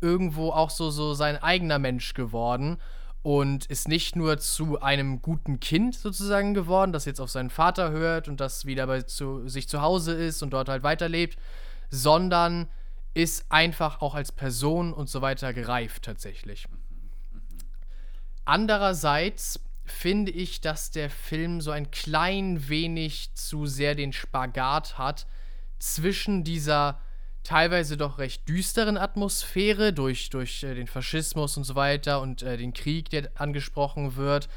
irgendwo 0.00 0.50
auch 0.50 0.70
so, 0.70 0.90
so 0.90 1.14
sein 1.14 1.36
eigener 1.42 1.78
Mensch 1.78 2.14
geworden 2.14 2.78
und 3.26 3.66
ist 3.66 3.88
nicht 3.88 4.14
nur 4.14 4.38
zu 4.38 4.80
einem 4.80 5.20
guten 5.20 5.58
Kind 5.58 5.96
sozusagen 5.96 6.54
geworden, 6.54 6.92
das 6.92 7.06
jetzt 7.06 7.18
auf 7.18 7.28
seinen 7.28 7.50
Vater 7.50 7.90
hört 7.90 8.28
und 8.28 8.40
das 8.40 8.66
wieder 8.66 8.86
bei 8.86 9.02
zu, 9.02 9.48
sich 9.48 9.68
zu 9.68 9.80
Hause 9.80 10.12
ist 10.12 10.44
und 10.44 10.50
dort 10.50 10.68
halt 10.68 10.84
weiterlebt, 10.84 11.36
sondern 11.90 12.68
ist 13.14 13.46
einfach 13.48 14.00
auch 14.00 14.14
als 14.14 14.30
Person 14.30 14.92
und 14.92 15.08
so 15.08 15.22
weiter 15.22 15.52
gereift 15.52 16.04
tatsächlich. 16.04 16.68
Andererseits 18.44 19.58
finde 19.84 20.30
ich, 20.30 20.60
dass 20.60 20.92
der 20.92 21.10
Film 21.10 21.60
so 21.60 21.72
ein 21.72 21.90
klein 21.90 22.68
wenig 22.68 23.34
zu 23.34 23.66
sehr 23.66 23.96
den 23.96 24.12
Spagat 24.12 24.98
hat 24.98 25.26
zwischen 25.80 26.44
dieser 26.44 27.00
teilweise 27.46 27.96
doch 27.96 28.18
recht 28.18 28.48
düsteren 28.48 28.98
Atmosphäre 28.98 29.92
durch, 29.92 30.30
durch 30.30 30.64
äh, 30.64 30.74
den 30.74 30.88
Faschismus 30.88 31.56
und 31.56 31.62
so 31.62 31.76
weiter 31.76 32.20
und 32.20 32.42
äh, 32.42 32.56
den 32.56 32.72
Krieg, 32.72 33.08
der 33.10 33.30
angesprochen 33.36 34.16
wird, 34.16 34.48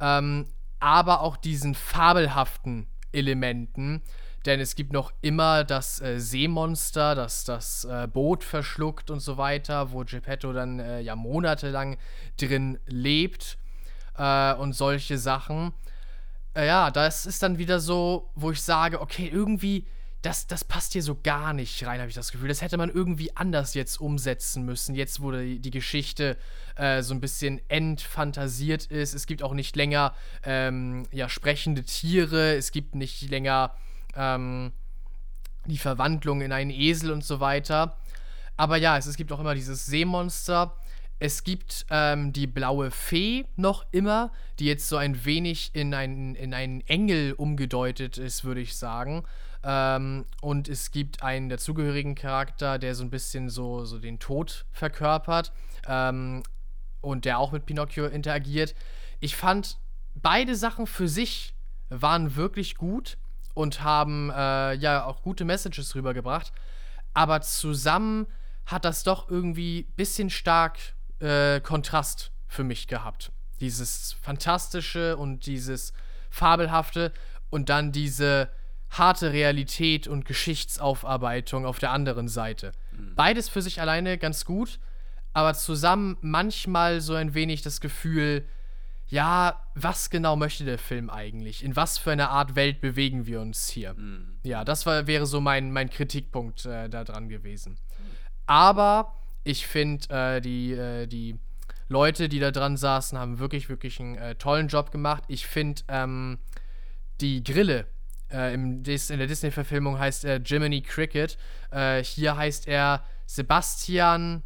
ähm, 0.00 0.46
aber 0.78 1.20
auch 1.20 1.36
diesen 1.36 1.74
fabelhaften 1.74 2.86
Elementen. 3.12 4.00
Denn 4.46 4.58
es 4.58 4.74
gibt 4.74 4.94
noch 4.94 5.12
immer 5.20 5.64
das 5.64 6.00
äh, 6.00 6.18
Seemonster, 6.18 7.14
das 7.14 7.44
das 7.44 7.84
äh, 7.84 8.08
Boot 8.10 8.42
verschluckt 8.42 9.10
und 9.10 9.20
so 9.20 9.36
weiter, 9.36 9.92
wo 9.92 10.02
Geppetto 10.04 10.54
dann 10.54 10.80
äh, 10.80 11.00
ja 11.00 11.16
monatelang 11.16 11.98
drin 12.38 12.78
lebt 12.86 13.58
äh, 14.16 14.54
und 14.54 14.72
solche 14.72 15.18
Sachen. 15.18 15.74
ja, 16.56 16.90
das 16.90 17.26
ist 17.26 17.42
dann 17.42 17.58
wieder 17.58 17.80
so, 17.80 18.30
wo 18.34 18.50
ich 18.50 18.62
sage, 18.62 19.02
okay, 19.02 19.28
irgendwie 19.30 19.86
das, 20.22 20.46
das 20.46 20.64
passt 20.64 20.92
hier 20.92 21.02
so 21.02 21.18
gar 21.22 21.54
nicht 21.54 21.84
rein, 21.86 21.98
habe 21.98 22.08
ich 22.08 22.14
das 22.14 22.30
Gefühl. 22.30 22.48
Das 22.48 22.60
hätte 22.60 22.76
man 22.76 22.90
irgendwie 22.90 23.34
anders 23.36 23.72
jetzt 23.74 24.00
umsetzen 24.00 24.64
müssen. 24.64 24.94
Jetzt, 24.94 25.22
wo 25.22 25.32
die, 25.32 25.58
die 25.60 25.70
Geschichte 25.70 26.36
äh, 26.76 27.02
so 27.02 27.14
ein 27.14 27.20
bisschen 27.20 27.60
entfantasiert 27.68 28.86
ist. 28.86 29.14
Es 29.14 29.26
gibt 29.26 29.42
auch 29.42 29.54
nicht 29.54 29.76
länger 29.76 30.14
ähm, 30.44 31.06
ja, 31.10 31.28
sprechende 31.28 31.84
Tiere. 31.84 32.54
Es 32.54 32.70
gibt 32.70 32.94
nicht 32.94 33.30
länger 33.30 33.72
ähm, 34.14 34.72
die 35.64 35.78
Verwandlung 35.78 36.42
in 36.42 36.52
einen 36.52 36.70
Esel 36.70 37.12
und 37.12 37.24
so 37.24 37.40
weiter. 37.40 37.96
Aber 38.58 38.76
ja, 38.76 38.98
es, 38.98 39.06
es 39.06 39.16
gibt 39.16 39.32
auch 39.32 39.40
immer 39.40 39.54
dieses 39.54 39.86
Seemonster. 39.86 40.76
Es 41.18 41.44
gibt 41.44 41.86
ähm, 41.90 42.32
die 42.32 42.46
blaue 42.46 42.90
Fee 42.90 43.46
noch 43.56 43.86
immer, 43.90 44.32
die 44.58 44.66
jetzt 44.66 44.88
so 44.88 44.96
ein 44.96 45.24
wenig 45.24 45.70
in, 45.74 45.94
ein, 45.94 46.34
in 46.34 46.52
einen 46.52 46.80
Engel 46.82 47.32
umgedeutet 47.32 48.18
ist, 48.18 48.44
würde 48.44 48.60
ich 48.60 48.76
sagen. 48.76 49.24
Ähm, 49.62 50.24
und 50.40 50.68
es 50.68 50.90
gibt 50.90 51.22
einen 51.22 51.48
dazugehörigen 51.48 52.14
Charakter, 52.14 52.78
der 52.78 52.94
so 52.94 53.04
ein 53.04 53.10
bisschen 53.10 53.50
so, 53.50 53.84
so 53.84 53.98
den 53.98 54.18
Tod 54.18 54.64
verkörpert 54.72 55.52
ähm, 55.86 56.42
und 57.00 57.24
der 57.24 57.38
auch 57.38 57.52
mit 57.52 57.66
Pinocchio 57.66 58.06
interagiert. 58.06 58.74
Ich 59.20 59.36
fand, 59.36 59.78
beide 60.14 60.56
Sachen 60.56 60.86
für 60.86 61.08
sich 61.08 61.54
waren 61.90 62.36
wirklich 62.36 62.76
gut 62.76 63.18
und 63.54 63.82
haben 63.82 64.30
äh, 64.30 64.74
ja 64.74 65.04
auch 65.04 65.22
gute 65.22 65.44
Messages 65.44 65.94
rübergebracht. 65.94 66.52
Aber 67.12 67.42
zusammen 67.42 68.26
hat 68.66 68.84
das 68.84 69.02
doch 69.02 69.28
irgendwie 69.28 69.80
ein 69.80 69.94
bisschen 69.96 70.30
stark 70.30 70.78
äh, 71.18 71.60
Kontrast 71.60 72.30
für 72.46 72.64
mich 72.64 72.86
gehabt. 72.86 73.32
Dieses 73.60 74.16
Fantastische 74.22 75.16
und 75.16 75.44
dieses 75.46 75.92
Fabelhafte 76.30 77.12
und 77.50 77.68
dann 77.68 77.92
diese 77.92 78.48
harte 78.90 79.32
Realität 79.32 80.08
und 80.08 80.24
Geschichtsaufarbeitung 80.24 81.64
auf 81.64 81.78
der 81.78 81.92
anderen 81.92 82.28
Seite. 82.28 82.72
Mhm. 82.92 83.14
Beides 83.14 83.48
für 83.48 83.62
sich 83.62 83.80
alleine 83.80 84.18
ganz 84.18 84.44
gut, 84.44 84.80
aber 85.32 85.54
zusammen 85.54 86.16
manchmal 86.20 87.00
so 87.00 87.14
ein 87.14 87.34
wenig 87.34 87.62
das 87.62 87.80
Gefühl, 87.80 88.44
ja, 89.06 89.60
was 89.74 90.08
genau 90.10 90.36
möchte 90.36 90.64
der 90.64 90.78
Film 90.78 91.10
eigentlich? 91.10 91.64
In 91.64 91.74
was 91.74 91.98
für 91.98 92.12
einer 92.12 92.30
Art 92.30 92.54
Welt 92.54 92.80
bewegen 92.80 93.26
wir 93.26 93.40
uns 93.40 93.68
hier? 93.68 93.94
Mhm. 93.94 94.38
Ja, 94.44 94.64
das 94.64 94.86
war, 94.86 95.06
wäre 95.06 95.26
so 95.26 95.40
mein, 95.40 95.72
mein 95.72 95.90
Kritikpunkt 95.90 96.64
äh, 96.64 96.88
da 96.88 97.02
dran 97.04 97.28
gewesen. 97.28 97.78
Aber 98.46 99.16
ich 99.42 99.66
finde, 99.66 100.08
äh, 100.10 100.40
die, 100.40 100.72
äh, 100.72 101.06
die 101.06 101.38
Leute, 101.88 102.28
die 102.28 102.38
da 102.38 102.52
dran 102.52 102.76
saßen, 102.76 103.18
haben 103.18 103.40
wirklich, 103.40 103.68
wirklich 103.68 103.98
einen 104.00 104.14
äh, 104.16 104.36
tollen 104.36 104.68
Job 104.68 104.92
gemacht. 104.92 105.24
Ich 105.26 105.46
finde, 105.46 105.82
ähm, 105.88 106.38
die 107.20 107.42
Grille, 107.42 107.86
äh, 108.32 108.54
in 108.54 108.82
der 108.82 109.26
Disney-Verfilmung 109.26 109.98
heißt 109.98 110.24
er 110.24 110.38
Jiminy 110.38 110.82
Cricket. 110.82 111.36
Äh, 111.70 112.02
hier 112.02 112.36
heißt 112.36 112.68
er 112.68 113.04
Sebastian 113.26 114.42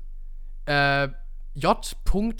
äh, 0.66 1.08
J. 1.54 1.96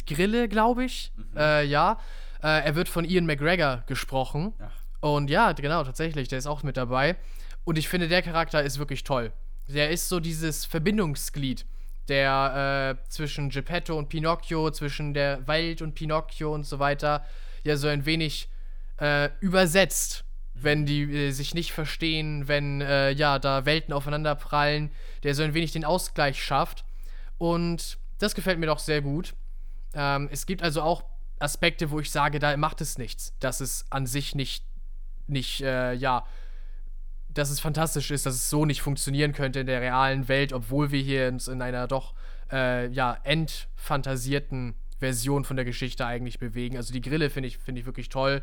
Grille, 0.06 0.48
glaube 0.48 0.84
ich. 0.84 1.12
Mhm. 1.16 1.36
Äh, 1.36 1.64
ja. 1.64 1.98
Äh, 2.42 2.64
er 2.64 2.74
wird 2.74 2.88
von 2.88 3.04
Ian 3.04 3.26
McGregor 3.26 3.84
gesprochen. 3.86 4.52
Ach. 4.58 4.72
Und 5.00 5.28
ja, 5.28 5.52
genau, 5.52 5.84
tatsächlich, 5.84 6.28
der 6.28 6.38
ist 6.38 6.46
auch 6.46 6.62
mit 6.62 6.76
dabei. 6.76 7.16
Und 7.64 7.78
ich 7.78 7.88
finde, 7.88 8.08
der 8.08 8.22
Charakter 8.22 8.62
ist 8.62 8.78
wirklich 8.78 9.04
toll. 9.04 9.32
Der 9.68 9.90
ist 9.90 10.08
so 10.08 10.20
dieses 10.20 10.64
Verbindungsglied 10.64 11.66
der 12.08 12.98
äh, 13.02 13.08
zwischen 13.08 13.48
Geppetto 13.48 13.96
und 13.96 14.08
Pinocchio, 14.08 14.70
zwischen 14.70 15.14
der 15.14 15.46
Welt 15.46 15.80
und 15.82 15.94
Pinocchio 15.94 16.54
und 16.54 16.64
so 16.64 16.78
weiter, 16.78 17.24
ja 17.62 17.76
so 17.76 17.88
ein 17.88 18.04
wenig 18.04 18.48
äh, 18.98 19.30
übersetzt 19.40 20.23
wenn 20.54 20.86
die 20.86 21.02
äh, 21.02 21.30
sich 21.30 21.54
nicht 21.54 21.72
verstehen, 21.72 22.48
wenn 22.48 22.80
äh, 22.80 23.10
ja 23.10 23.38
da 23.38 23.66
Welten 23.66 23.92
aufeinander 23.92 24.34
prallen, 24.34 24.90
der 25.22 25.34
so 25.34 25.42
ein 25.42 25.54
wenig 25.54 25.72
den 25.72 25.84
Ausgleich 25.84 26.42
schafft. 26.42 26.84
Und 27.38 27.98
das 28.18 28.34
gefällt 28.34 28.58
mir 28.58 28.66
doch 28.66 28.78
sehr 28.78 29.02
gut. 29.02 29.34
Ähm, 29.94 30.28
es 30.32 30.46
gibt 30.46 30.62
also 30.62 30.82
auch 30.82 31.04
Aspekte, 31.38 31.90
wo 31.90 32.00
ich 32.00 32.10
sage, 32.10 32.38
da 32.38 32.56
macht 32.56 32.80
es 32.80 32.98
nichts, 32.98 33.34
dass 33.40 33.60
es 33.60 33.84
an 33.90 34.06
sich 34.06 34.34
nicht, 34.34 34.64
nicht, 35.26 35.60
äh, 35.60 35.92
ja, 35.92 36.24
dass 37.28 37.50
es 37.50 37.60
fantastisch 37.60 38.10
ist, 38.10 38.26
dass 38.26 38.34
es 38.34 38.48
so 38.48 38.64
nicht 38.64 38.80
funktionieren 38.80 39.32
könnte 39.32 39.60
in 39.60 39.66
der 39.66 39.80
realen 39.80 40.28
Welt, 40.28 40.52
obwohl 40.52 40.92
wir 40.92 41.00
hier 41.00 41.28
uns 41.28 41.48
in 41.48 41.60
einer 41.60 41.88
doch 41.88 42.14
äh, 42.52 42.88
ja, 42.88 43.18
endfantasierten 43.24 44.74
Version 44.98 45.44
von 45.44 45.56
der 45.56 45.64
Geschichte 45.64 46.06
eigentlich 46.06 46.38
bewegen. 46.38 46.76
Also 46.76 46.92
die 46.92 47.00
Grille 47.00 47.30
finde 47.30 47.48
ich, 47.48 47.58
find 47.58 47.78
ich 47.78 47.86
wirklich 47.86 48.08
toll. 48.08 48.42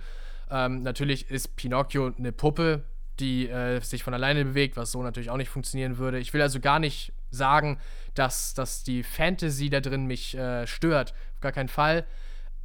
Ähm, 0.52 0.84
natürlich 0.84 1.32
ist 1.32 1.56
Pinocchio 1.56 2.14
eine 2.18 2.32
Puppe, 2.32 2.84
die 3.20 3.50
äh, 3.50 3.80
sich 3.82 4.04
von 4.04 4.14
alleine 4.14 4.44
bewegt, 4.44 4.78
was 4.78 4.92
so 4.92 5.02
natürlich 5.02 5.30
auch 5.30 5.38
nicht 5.38 5.50
funktionieren 5.50 5.98
würde. 5.98 6.20
Ich 6.20 6.34
will 6.34 6.42
also 6.42 6.60
gar 6.60 6.80
nicht 6.80 7.14
sagen, 7.30 7.80
dass, 8.14 8.54
dass 8.54 8.84
die 8.84 9.04
Fantasy 9.04 9.70
da 9.70 9.80
drin 9.80 10.06
mich 10.06 10.36
äh, 10.36 10.68
stört. 10.68 11.14
Auf 11.36 11.40
gar 11.40 11.52
keinen 11.54 11.70
Fall. 11.70 12.06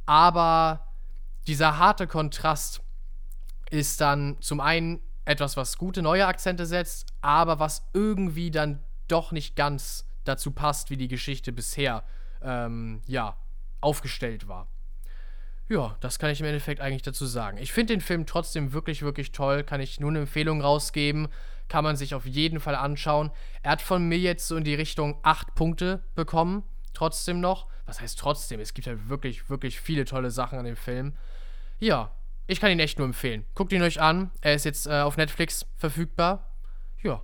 Aber 0.05 0.93
dieser 1.47 1.77
harte 1.77 2.07
Kontrast 2.07 2.81
ist 3.69 4.01
dann 4.01 4.37
zum 4.41 4.59
einen 4.59 5.01
etwas, 5.25 5.57
was 5.57 5.77
gute 5.77 6.01
neue 6.01 6.27
Akzente 6.27 6.65
setzt, 6.65 7.13
aber 7.21 7.59
was 7.59 7.87
irgendwie 7.93 8.51
dann 8.51 8.83
doch 9.07 9.31
nicht 9.31 9.55
ganz 9.55 10.05
dazu 10.23 10.51
passt, 10.51 10.89
wie 10.89 10.97
die 10.97 11.07
Geschichte 11.07 11.51
bisher 11.51 12.03
ähm, 12.41 13.01
ja, 13.07 13.37
aufgestellt 13.79 14.47
war. 14.47 14.67
Ja, 15.69 15.97
das 15.99 16.17
kann 16.17 16.29
ich 16.29 16.39
im 16.39 16.45
Endeffekt 16.45 16.79
eigentlich 16.79 17.01
dazu 17.01 17.25
sagen. 17.25 17.57
Ich 17.57 17.73
finde 17.73 17.93
den 17.93 18.01
Film 18.01 18.25
trotzdem 18.25 18.71
wirklich, 18.71 19.01
wirklich 19.01 19.33
toll. 19.33 19.63
Kann 19.63 19.81
ich 19.81 19.99
nur 19.99 20.09
eine 20.09 20.19
Empfehlung 20.19 20.61
rausgeben. 20.61 21.27
Kann 21.67 21.83
man 21.83 21.97
sich 21.97 22.15
auf 22.15 22.25
jeden 22.25 22.61
Fall 22.61 22.75
anschauen. 22.75 23.31
Er 23.63 23.71
hat 23.71 23.81
von 23.81 24.07
mir 24.07 24.17
jetzt 24.17 24.47
so 24.47 24.55
in 24.55 24.63
die 24.63 24.75
Richtung 24.75 25.19
8 25.23 25.55
Punkte 25.55 26.03
bekommen. 26.15 26.63
Trotzdem 26.93 27.41
noch. 27.41 27.67
Was 27.85 27.99
heißt 27.99 28.17
trotzdem? 28.17 28.61
Es 28.61 28.73
gibt 28.73 28.87
halt 28.87 29.09
wirklich, 29.09 29.49
wirklich 29.49 29.79
viele 29.79 30.05
tolle 30.05 30.31
Sachen 30.31 30.57
an 30.57 30.65
dem 30.65 30.77
Film. 30.77 31.13
Ja, 31.79 32.11
ich 32.47 32.61
kann 32.61 32.71
ihn 32.71 32.79
echt 32.79 32.97
nur 32.97 33.05
empfehlen. 33.05 33.45
Guckt 33.53 33.73
ihn 33.73 33.81
euch 33.81 33.99
an. 33.99 34.31
Er 34.39 34.53
ist 34.55 34.63
jetzt 34.63 34.87
äh, 34.87 35.01
auf 35.01 35.17
Netflix 35.17 35.65
verfügbar. 35.75 36.49
Ja. 37.03 37.21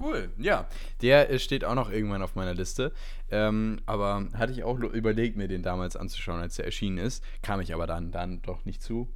Cool, 0.00 0.30
ja. 0.38 0.66
Der 1.02 1.30
äh, 1.30 1.38
steht 1.38 1.64
auch 1.64 1.74
noch 1.74 1.90
irgendwann 1.90 2.22
auf 2.22 2.34
meiner 2.34 2.54
Liste. 2.54 2.92
Ähm, 3.30 3.80
aber 3.86 4.26
hatte 4.34 4.52
ich 4.52 4.64
auch 4.64 4.78
überlegt, 4.78 5.36
mir 5.36 5.48
den 5.48 5.62
damals 5.62 5.96
anzuschauen, 5.96 6.40
als 6.40 6.58
er 6.58 6.64
erschienen 6.64 6.98
ist. 6.98 7.24
Kam 7.42 7.60
ich 7.60 7.74
aber 7.74 7.86
dann, 7.86 8.10
dann 8.10 8.42
doch 8.42 8.64
nicht 8.64 8.82
zu. 8.82 9.08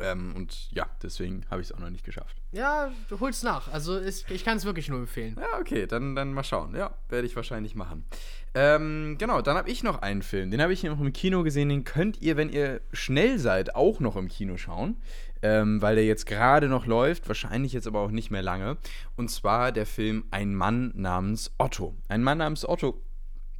Ähm, 0.00 0.34
und 0.34 0.70
ja, 0.72 0.86
deswegen 1.02 1.44
habe 1.50 1.60
ich 1.60 1.68
es 1.68 1.72
auch 1.72 1.78
noch 1.78 1.90
nicht 1.90 2.04
geschafft. 2.04 2.40
Ja, 2.52 2.90
du 3.08 3.20
holst 3.20 3.44
nach. 3.44 3.72
Also 3.72 3.96
ist, 3.96 4.30
ich 4.30 4.44
kann 4.44 4.56
es 4.56 4.64
wirklich 4.64 4.88
nur 4.88 4.98
empfehlen. 4.98 5.36
Ja, 5.38 5.58
okay, 5.60 5.86
dann, 5.86 6.14
dann 6.14 6.32
mal 6.32 6.42
schauen. 6.42 6.74
Ja, 6.74 6.94
werde 7.08 7.26
ich 7.26 7.36
wahrscheinlich 7.36 7.74
machen. 7.74 8.04
Ähm, 8.54 9.16
genau, 9.18 9.42
dann 9.42 9.56
habe 9.56 9.70
ich 9.70 9.82
noch 9.82 10.00
einen 10.02 10.22
Film. 10.22 10.50
Den 10.50 10.62
habe 10.62 10.72
ich 10.72 10.82
noch 10.82 11.00
im 11.00 11.12
Kino 11.12 11.42
gesehen. 11.42 11.68
Den 11.68 11.84
könnt 11.84 12.20
ihr, 12.20 12.36
wenn 12.36 12.50
ihr 12.50 12.80
schnell 12.92 13.38
seid, 13.38 13.74
auch 13.74 14.00
noch 14.00 14.16
im 14.16 14.28
Kino 14.28 14.56
schauen. 14.56 14.96
Ähm, 15.42 15.80
weil 15.80 15.94
der 15.94 16.04
jetzt 16.04 16.26
gerade 16.26 16.68
noch 16.68 16.86
läuft, 16.86 17.26
wahrscheinlich 17.26 17.72
jetzt 17.72 17.86
aber 17.86 18.00
auch 18.00 18.10
nicht 18.10 18.30
mehr 18.30 18.42
lange. 18.42 18.76
Und 19.16 19.30
zwar 19.30 19.72
der 19.72 19.86
Film 19.86 20.24
Ein 20.30 20.54
Mann 20.54 20.92
namens 20.94 21.52
Otto. 21.58 21.96
Ein 22.08 22.22
Mann 22.22 22.38
namens 22.38 22.68
Otto 22.68 23.02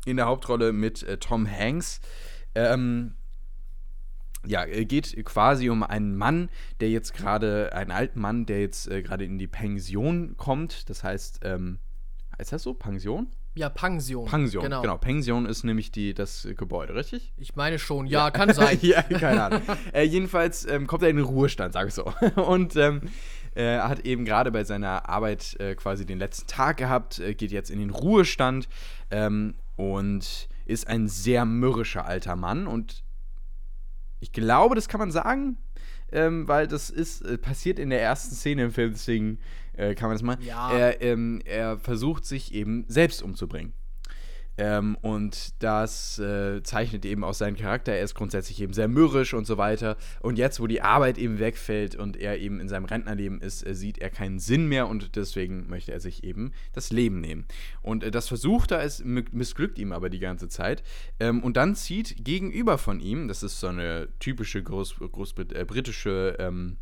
in 0.04 0.16
der 0.16 0.26
Hauptrolle 0.26 0.72
mit 0.72 1.02
äh, 1.02 1.18
Tom 1.18 1.50
Hanks. 1.50 2.00
Ähm, 2.54 3.14
ja, 4.46 4.64
geht 4.64 5.22
quasi 5.24 5.68
um 5.68 5.82
einen 5.82 6.16
Mann, 6.16 6.48
der 6.80 6.90
jetzt 6.90 7.12
gerade, 7.14 7.74
einen 7.74 7.90
alten 7.90 8.20
Mann, 8.20 8.46
der 8.46 8.60
jetzt 8.60 8.88
äh, 8.88 9.02
gerade 9.02 9.24
in 9.24 9.38
die 9.38 9.46
Pension 9.46 10.36
kommt. 10.36 10.88
Das 10.88 11.04
heißt, 11.04 11.40
ähm, 11.44 11.78
heißt 12.38 12.52
das 12.52 12.62
so? 12.62 12.74
Pension? 12.74 13.28
Ja, 13.54 13.68
Pension. 13.68 14.26
Pension, 14.28 14.62
genau. 14.62 14.82
genau. 14.82 14.96
Pension 14.98 15.46
ist 15.46 15.64
nämlich 15.64 15.90
die, 15.90 16.14
das 16.14 16.46
Gebäude, 16.56 16.94
richtig? 16.94 17.32
Ich 17.36 17.56
meine 17.56 17.78
schon, 17.78 18.06
ja, 18.06 18.26
ja. 18.26 18.30
kann 18.30 18.52
sein. 18.54 18.78
ja, 18.82 19.02
keine 19.02 19.42
Ahnung. 19.44 19.62
äh, 19.92 20.02
jedenfalls 20.02 20.66
ähm, 20.66 20.86
kommt 20.86 21.02
er 21.02 21.10
in 21.10 21.16
den 21.16 21.24
Ruhestand, 21.24 21.72
sag 21.72 21.88
ich 21.88 21.94
so. 21.94 22.04
Und 22.36 22.76
ähm, 22.76 23.02
er 23.54 23.88
hat 23.88 24.06
eben 24.06 24.24
gerade 24.24 24.52
bei 24.52 24.64
seiner 24.64 25.08
Arbeit 25.08 25.58
äh, 25.58 25.74
quasi 25.74 26.06
den 26.06 26.18
letzten 26.18 26.46
Tag 26.46 26.76
gehabt, 26.76 27.18
äh, 27.18 27.34
geht 27.34 27.50
jetzt 27.50 27.70
in 27.70 27.80
den 27.80 27.90
Ruhestand 27.90 28.68
ähm, 29.10 29.54
und 29.76 30.48
ist 30.66 30.86
ein 30.86 31.08
sehr 31.08 31.44
mürrischer 31.44 32.04
alter 32.04 32.36
Mann 32.36 32.68
und 32.68 33.02
ich 34.20 34.32
glaube, 34.32 34.74
das 34.74 34.88
kann 34.88 35.00
man 35.00 35.10
sagen, 35.10 35.56
ähm, 36.12 36.46
weil 36.46 36.68
das 36.68 36.90
ist 36.90 37.22
äh, 37.22 37.38
passiert 37.38 37.78
in 37.78 37.90
der 37.90 38.02
ersten 38.02 38.34
Szene 38.34 38.64
im 38.64 38.70
Film, 38.70 38.92
deswegen 38.92 39.38
äh, 39.74 39.94
kann 39.94 40.08
man 40.08 40.14
das 40.14 40.22
mal. 40.22 40.38
Ja. 40.42 40.72
Er, 40.72 41.02
ähm, 41.02 41.40
er 41.44 41.78
versucht 41.78 42.24
sich 42.24 42.54
eben 42.54 42.84
selbst 42.88 43.22
umzubringen. 43.22 43.74
Ähm, 44.60 44.96
und 45.00 45.54
das 45.62 46.18
äh, 46.18 46.62
zeichnet 46.62 47.06
eben 47.06 47.24
auch 47.24 47.32
seinen 47.32 47.56
Charakter. 47.56 47.92
Er 47.92 48.02
ist 48.02 48.14
grundsätzlich 48.14 48.60
eben 48.60 48.74
sehr 48.74 48.88
mürrisch 48.88 49.32
und 49.32 49.46
so 49.46 49.56
weiter. 49.56 49.96
Und 50.20 50.36
jetzt, 50.36 50.60
wo 50.60 50.66
die 50.66 50.82
Arbeit 50.82 51.16
eben 51.16 51.38
wegfällt 51.38 51.96
und 51.96 52.18
er 52.18 52.38
eben 52.38 52.60
in 52.60 52.68
seinem 52.68 52.84
Rentnerleben 52.84 53.40
ist, 53.40 53.66
äh, 53.66 53.74
sieht 53.74 53.98
er 53.98 54.10
keinen 54.10 54.38
Sinn 54.38 54.66
mehr 54.66 54.86
und 54.86 55.16
deswegen 55.16 55.66
möchte 55.68 55.92
er 55.92 56.00
sich 56.00 56.24
eben 56.24 56.52
das 56.74 56.90
Leben 56.90 57.22
nehmen. 57.22 57.46
Und 57.80 58.04
äh, 58.04 58.10
das 58.10 58.28
versucht 58.28 58.70
er, 58.72 58.82
es 58.82 59.02
missglückt 59.02 59.78
ihm 59.78 59.92
aber 59.92 60.10
die 60.10 60.18
ganze 60.18 60.48
Zeit. 60.48 60.82
Ähm, 61.20 61.42
und 61.42 61.56
dann 61.56 61.74
zieht 61.74 62.22
gegenüber 62.22 62.76
von 62.76 63.00
ihm, 63.00 63.28
das 63.28 63.42
ist 63.42 63.60
so 63.60 63.68
eine 63.68 64.08
typische 64.18 64.62
Groß, 64.62 64.96
Groß 64.96 65.34
äh, 65.54 65.64
britische 65.64 66.36
ähm, 66.38 66.76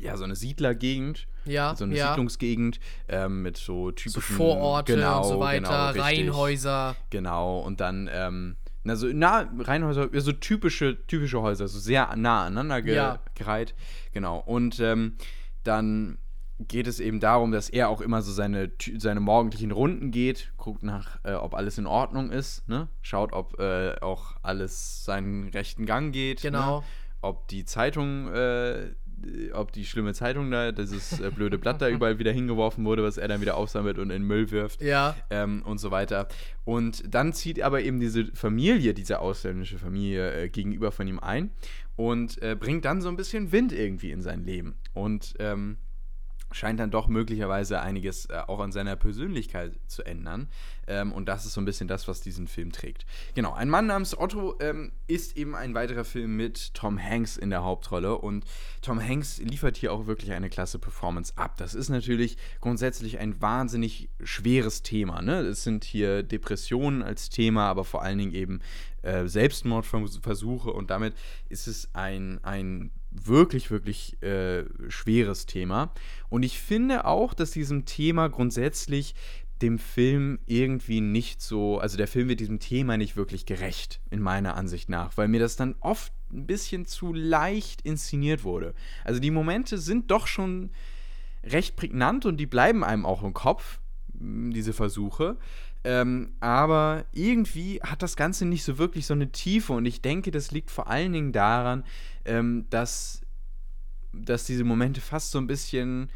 ja, 0.00 0.16
so 0.16 0.24
eine 0.24 0.34
Siedlergegend, 0.34 1.26
ja, 1.44 1.74
so 1.74 1.84
eine 1.84 1.96
ja. 1.96 2.08
Siedlungsgegend 2.08 2.80
ähm, 3.08 3.42
mit 3.42 3.56
so 3.56 3.90
typischen 3.90 4.20
so 4.20 4.20
Vororte 4.20 4.94
genau, 4.94 5.22
und 5.22 5.28
so 5.28 5.40
weiter, 5.40 5.92
genau, 5.92 6.04
Reihenhäuser. 6.04 6.96
Genau, 7.10 7.60
und 7.60 7.80
dann, 7.80 8.08
ähm, 8.12 8.56
na, 8.84 8.96
so 8.96 9.06
nah, 9.06 9.48
Reihenhäuser, 9.58 10.08
so 10.12 10.32
typische, 10.32 11.06
typische 11.06 11.40
Häuser, 11.42 11.68
so 11.68 11.78
sehr 11.78 12.14
nah 12.16 12.46
aneinander 12.46 12.82
ge 12.82 12.96
Ja. 12.96 13.20
gereiht. 13.34 13.74
Genau, 14.12 14.38
und 14.38 14.80
ähm, 14.80 15.16
dann 15.62 16.18
geht 16.58 16.86
es 16.86 17.00
eben 17.00 17.18
darum, 17.18 17.50
dass 17.50 17.68
er 17.68 17.88
auch 17.88 18.00
immer 18.00 18.22
so 18.22 18.30
seine, 18.32 18.70
seine 18.98 19.20
morgendlichen 19.20 19.72
Runden 19.72 20.10
geht, 20.10 20.52
guckt 20.56 20.82
nach, 20.82 21.18
äh, 21.24 21.32
ob 21.32 21.54
alles 21.54 21.76
in 21.78 21.86
Ordnung 21.86 22.30
ist, 22.30 22.68
ne? 22.68 22.88
schaut, 23.02 23.32
ob 23.32 23.58
äh, 23.58 23.96
auch 24.00 24.36
alles 24.42 25.04
seinen 25.04 25.48
rechten 25.48 25.86
Gang 25.86 26.12
geht. 26.12 26.42
Genau. 26.42 26.80
Ne? 26.80 26.84
ob 27.22 27.46
die 27.48 27.64
Zeitung, 27.64 28.28
äh, 28.34 28.94
ob 29.52 29.72
die 29.72 29.84
schlimme 29.84 30.14
Zeitung 30.14 30.50
da, 30.50 30.72
dieses 30.72 31.20
äh, 31.20 31.30
blöde 31.30 31.58
Blatt 31.58 31.80
da 31.80 31.88
überall 31.90 32.18
wieder 32.18 32.32
hingeworfen 32.32 32.84
wurde, 32.84 33.02
was 33.02 33.18
er 33.18 33.28
dann 33.28 33.40
wieder 33.40 33.56
aufsammelt 33.56 33.98
und 33.98 34.10
in 34.10 34.22
Müll 34.22 34.50
wirft 34.50 34.82
Ja, 34.82 35.16
ähm, 35.30 35.62
und 35.64 35.78
so 35.78 35.90
weiter. 35.90 36.28
Und 36.64 37.02
dann 37.12 37.32
zieht 37.32 37.62
aber 37.62 37.82
eben 37.82 38.00
diese 38.00 38.26
Familie, 38.34 38.94
diese 38.94 39.20
ausländische 39.20 39.78
Familie 39.78 40.44
äh, 40.44 40.48
gegenüber 40.48 40.92
von 40.92 41.06
ihm 41.06 41.18
ein 41.18 41.50
und 41.96 42.40
äh, 42.42 42.56
bringt 42.58 42.84
dann 42.84 43.00
so 43.00 43.08
ein 43.08 43.16
bisschen 43.16 43.52
Wind 43.52 43.72
irgendwie 43.72 44.10
in 44.10 44.22
sein 44.22 44.44
Leben 44.44 44.76
und 44.94 45.34
ähm, 45.38 45.76
scheint 46.52 46.80
dann 46.80 46.90
doch 46.90 47.08
möglicherweise 47.08 47.80
einiges 47.80 48.26
äh, 48.26 48.42
auch 48.46 48.60
an 48.60 48.72
seiner 48.72 48.96
Persönlichkeit 48.96 49.72
zu 49.86 50.04
ändern. 50.04 50.48
Ähm, 50.86 51.12
und 51.12 51.28
das 51.28 51.46
ist 51.46 51.54
so 51.54 51.60
ein 51.60 51.64
bisschen 51.64 51.88
das, 51.88 52.08
was 52.08 52.20
diesen 52.20 52.48
Film 52.48 52.72
trägt. 52.72 53.06
Genau, 53.34 53.52
ein 53.52 53.68
Mann 53.68 53.86
namens 53.86 54.16
Otto 54.16 54.56
ähm, 54.60 54.92
ist 55.06 55.36
eben 55.36 55.54
ein 55.54 55.74
weiterer 55.74 56.04
Film 56.04 56.36
mit 56.36 56.74
Tom 56.74 57.02
Hanks 57.02 57.36
in 57.36 57.50
der 57.50 57.62
Hauptrolle. 57.62 58.18
Und 58.18 58.44
Tom 58.80 59.00
Hanks 59.00 59.38
liefert 59.38 59.76
hier 59.76 59.92
auch 59.92 60.06
wirklich 60.06 60.32
eine 60.32 60.50
klasse 60.50 60.78
Performance 60.78 61.32
ab. 61.36 61.56
Das 61.56 61.74
ist 61.74 61.88
natürlich 61.88 62.36
grundsätzlich 62.60 63.18
ein 63.18 63.40
wahnsinnig 63.40 64.08
schweres 64.22 64.82
Thema. 64.82 65.22
Ne? 65.22 65.40
Es 65.40 65.62
sind 65.62 65.84
hier 65.84 66.22
Depressionen 66.22 67.02
als 67.02 67.30
Thema, 67.30 67.68
aber 67.68 67.84
vor 67.84 68.02
allen 68.02 68.18
Dingen 68.18 68.34
eben 68.34 68.60
äh, 69.02 69.26
Selbstmordversuche. 69.26 70.72
Und 70.72 70.90
damit 70.90 71.14
ist 71.48 71.66
es 71.66 71.88
ein, 71.94 72.40
ein 72.42 72.90
wirklich, 73.12 73.70
wirklich 73.70 74.22
äh, 74.22 74.64
schweres 74.88 75.46
Thema. 75.46 75.92
Und 76.28 76.42
ich 76.42 76.58
finde 76.58 77.04
auch, 77.04 77.34
dass 77.34 77.50
diesem 77.50 77.84
Thema 77.84 78.28
grundsätzlich 78.28 79.14
dem 79.62 79.78
Film 79.78 80.40
irgendwie 80.46 81.00
nicht 81.00 81.40
so, 81.40 81.78
also 81.78 81.96
der 81.96 82.08
Film 82.08 82.28
wird 82.28 82.40
diesem 82.40 82.58
Thema 82.58 82.96
nicht 82.96 83.16
wirklich 83.16 83.46
gerecht, 83.46 84.00
in 84.10 84.20
meiner 84.20 84.56
Ansicht 84.56 84.88
nach, 84.88 85.16
weil 85.16 85.28
mir 85.28 85.40
das 85.40 85.56
dann 85.56 85.76
oft 85.80 86.12
ein 86.32 86.46
bisschen 86.46 86.84
zu 86.84 87.12
leicht 87.12 87.82
inszeniert 87.82 88.42
wurde. 88.42 88.74
Also 89.04 89.20
die 89.20 89.30
Momente 89.30 89.78
sind 89.78 90.10
doch 90.10 90.26
schon 90.26 90.70
recht 91.44 91.76
prägnant 91.76 92.26
und 92.26 92.38
die 92.38 92.46
bleiben 92.46 92.82
einem 92.82 93.06
auch 93.06 93.22
im 93.22 93.34
Kopf, 93.34 93.80
diese 94.14 94.72
Versuche. 94.72 95.36
Ähm, 95.84 96.32
aber 96.40 97.06
irgendwie 97.12 97.80
hat 97.82 98.02
das 98.02 98.14
Ganze 98.14 98.46
nicht 98.46 98.62
so 98.62 98.78
wirklich 98.78 99.06
so 99.06 99.14
eine 99.14 99.32
Tiefe 99.32 99.72
und 99.72 99.84
ich 99.84 100.00
denke, 100.00 100.30
das 100.30 100.52
liegt 100.52 100.70
vor 100.70 100.88
allen 100.88 101.12
Dingen 101.12 101.32
daran, 101.32 101.84
ähm, 102.24 102.66
dass, 102.70 103.22
dass 104.12 104.44
diese 104.44 104.64
Momente 104.64 105.00
fast 105.00 105.30
so 105.30 105.38
ein 105.38 105.46
bisschen, 105.46 106.10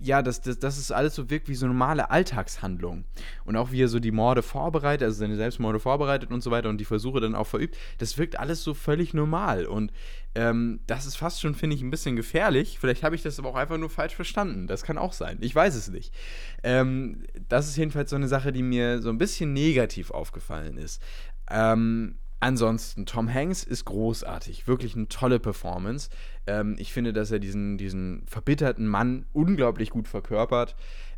ja, 0.00 0.22
dass 0.22 0.40
das, 0.40 0.58
das 0.58 0.78
ist 0.78 0.90
alles 0.90 1.14
so 1.14 1.30
wirkt 1.30 1.48
wie 1.48 1.54
so 1.54 1.66
normale 1.66 2.10
Alltagshandlung. 2.10 3.04
Und 3.44 3.56
auch 3.56 3.70
wie 3.70 3.82
er 3.82 3.88
so 3.88 4.00
die 4.00 4.10
Morde 4.10 4.42
vorbereitet, 4.42 5.04
also 5.04 5.18
seine 5.18 5.36
Selbstmorde 5.36 5.78
vorbereitet 5.78 6.30
und 6.30 6.42
so 6.42 6.50
weiter 6.50 6.68
und 6.68 6.78
die 6.78 6.84
Versuche 6.84 7.20
dann 7.20 7.34
auch 7.34 7.46
verübt, 7.46 7.76
das 7.98 8.18
wirkt 8.18 8.38
alles 8.38 8.64
so 8.64 8.74
völlig 8.74 9.14
normal. 9.14 9.66
Und 9.66 9.92
ähm, 10.34 10.80
das 10.86 11.06
ist 11.06 11.16
fast 11.16 11.40
schon, 11.40 11.54
finde 11.54 11.76
ich, 11.76 11.82
ein 11.82 11.90
bisschen 11.90 12.16
gefährlich. 12.16 12.78
Vielleicht 12.78 13.02
habe 13.02 13.14
ich 13.14 13.22
das 13.22 13.38
aber 13.38 13.50
auch 13.50 13.56
einfach 13.56 13.78
nur 13.78 13.90
falsch 13.90 14.14
verstanden. 14.14 14.66
Das 14.66 14.82
kann 14.82 14.98
auch 14.98 15.12
sein. 15.12 15.38
Ich 15.40 15.54
weiß 15.54 15.74
es 15.74 15.88
nicht. 15.88 16.14
Ähm, 16.62 17.24
das 17.48 17.68
ist 17.68 17.76
jedenfalls 17.76 18.10
so 18.10 18.16
eine 18.16 18.28
Sache, 18.28 18.52
die 18.52 18.62
mir 18.62 19.00
so 19.02 19.08
ein 19.08 19.18
bisschen 19.18 19.52
negativ 19.52 20.10
aufgefallen 20.10 20.76
ist. 20.76 21.02
Ähm, 21.50 22.16
Ansonsten, 22.40 23.04
Tom 23.04 23.32
Hanks 23.32 23.64
ist 23.64 23.84
großartig, 23.84 24.66
wirklich 24.66 24.96
eine 24.96 25.08
tolle 25.08 25.38
Performance. 25.38 26.08
Ähm, 26.46 26.76
ich 26.78 26.92
finde, 26.92 27.12
dass 27.12 27.30
er 27.30 27.38
diesen, 27.38 27.76
diesen 27.76 28.24
verbitterten 28.26 28.86
Mann 28.86 29.26
unglaublich 29.32 29.90
gut 29.90 30.08
verkörpert. 30.08 30.74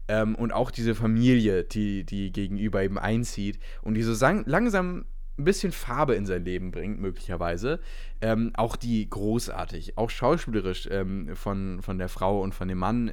Ähm, 0.08 0.34
und 0.34 0.52
auch 0.52 0.72
diese 0.72 0.96
Familie, 0.96 1.62
die, 1.62 2.04
die 2.04 2.32
gegenüber 2.32 2.82
ihm 2.82 2.98
einzieht 2.98 3.60
und 3.82 3.94
die 3.94 4.02
so 4.02 4.26
langsam 4.46 5.04
ein 5.38 5.44
bisschen 5.44 5.70
Farbe 5.72 6.14
in 6.16 6.26
sein 6.26 6.44
Leben 6.44 6.72
bringt, 6.72 7.00
möglicherweise. 7.00 7.78
Ähm, 8.20 8.50
auch 8.54 8.74
die 8.74 9.08
großartig, 9.08 9.96
auch 9.96 10.10
schauspielerisch 10.10 10.88
ähm, 10.90 11.34
von, 11.36 11.82
von 11.82 11.98
der 11.98 12.08
Frau 12.08 12.40
und 12.42 12.52
von 12.52 12.66
dem 12.66 12.78
Mann. 12.78 13.10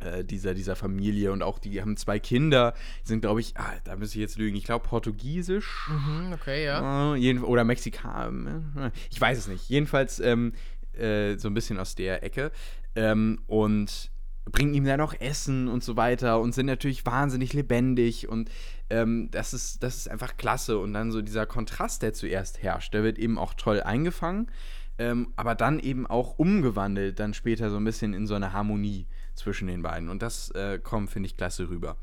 Äh, 0.00 0.24
dieser, 0.24 0.54
dieser 0.54 0.76
Familie 0.76 1.32
und 1.32 1.42
auch 1.42 1.58
die 1.58 1.80
haben 1.80 1.96
zwei 1.96 2.20
Kinder, 2.20 2.74
die 3.02 3.08
sind, 3.08 3.20
glaube 3.20 3.40
ich, 3.40 3.56
ah, 3.56 3.72
da 3.82 3.96
muss 3.96 4.10
ich 4.10 4.20
jetzt 4.20 4.38
lügen, 4.38 4.56
ich 4.56 4.64
glaube 4.64 4.86
Portugiesisch. 4.86 5.88
Mhm, 5.88 6.32
okay, 6.32 6.64
ja. 6.64 7.16
Äh, 7.16 7.38
oder 7.38 7.64
Mexikaner, 7.64 8.62
äh, 8.76 8.90
ich 9.10 9.20
weiß 9.20 9.38
es 9.38 9.48
nicht. 9.48 9.68
Jedenfalls 9.68 10.20
ähm, 10.20 10.52
äh, 10.92 11.36
so 11.36 11.48
ein 11.48 11.54
bisschen 11.54 11.78
aus 11.78 11.96
der 11.96 12.22
Ecke. 12.22 12.52
Ähm, 12.94 13.40
und 13.46 14.10
bringen 14.50 14.74
ihm 14.74 14.84
dann 14.84 14.98
noch 14.98 15.18
Essen 15.20 15.68
und 15.68 15.84
so 15.84 15.96
weiter 15.96 16.40
und 16.40 16.54
sind 16.54 16.66
natürlich 16.66 17.04
wahnsinnig 17.04 17.52
lebendig 17.52 18.28
und 18.28 18.50
ähm, 18.90 19.28
das, 19.30 19.52
ist, 19.52 19.82
das 19.82 19.96
ist 19.96 20.08
einfach 20.08 20.36
klasse. 20.36 20.78
Und 20.78 20.94
dann 20.94 21.12
so 21.12 21.22
dieser 21.22 21.46
Kontrast, 21.46 22.02
der 22.02 22.14
zuerst 22.14 22.62
herrscht, 22.62 22.94
der 22.94 23.02
wird 23.02 23.18
eben 23.18 23.38
auch 23.38 23.54
toll 23.54 23.82
eingefangen, 23.82 24.50
ähm, 24.98 25.32
aber 25.36 25.54
dann 25.54 25.78
eben 25.78 26.06
auch 26.06 26.38
umgewandelt, 26.38 27.20
dann 27.20 27.34
später 27.34 27.70
so 27.70 27.76
ein 27.76 27.84
bisschen 27.84 28.14
in 28.14 28.26
so 28.26 28.34
eine 28.34 28.52
Harmonie 28.52 29.06
zwischen 29.38 29.68
den 29.68 29.82
beiden. 29.82 30.08
Und 30.08 30.22
das 30.22 30.50
äh, 30.50 30.78
kommt, 30.78 31.10
finde 31.10 31.28
ich, 31.28 31.36
klasse 31.36 31.68
rüber. 31.68 31.96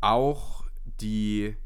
Auch 0.00 0.64
die. 1.00 1.56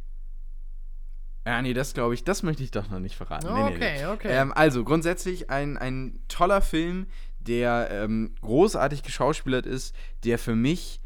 Ja, 1.47 1.61
nee, 1.61 1.75
das 1.75 1.93
glaube 1.93 2.15
ich, 2.15 2.25
das 2.25 2.43
möchte 2.43 2.63
ich 2.63 2.71
doch 2.71 2.89
noch 2.89 3.01
nicht 3.01 3.17
verraten. 3.17 3.49
Oh, 3.49 3.55
nee, 3.55 3.75
okay, 3.75 3.99
nee. 3.99 4.07
okay. 4.07 4.29
Ähm, 4.31 4.53
also, 4.53 4.83
grundsätzlich 4.85 5.51
ein, 5.51 5.77
ein 5.77 6.21
toller 6.29 6.63
Film, 6.63 7.07
der 7.39 7.89
ähm, 7.91 8.35
großartig 8.41 9.03
geschauspielert 9.03 9.67
ist, 9.67 9.95
der 10.25 10.39
für 10.39 10.55
mich, 10.55 11.01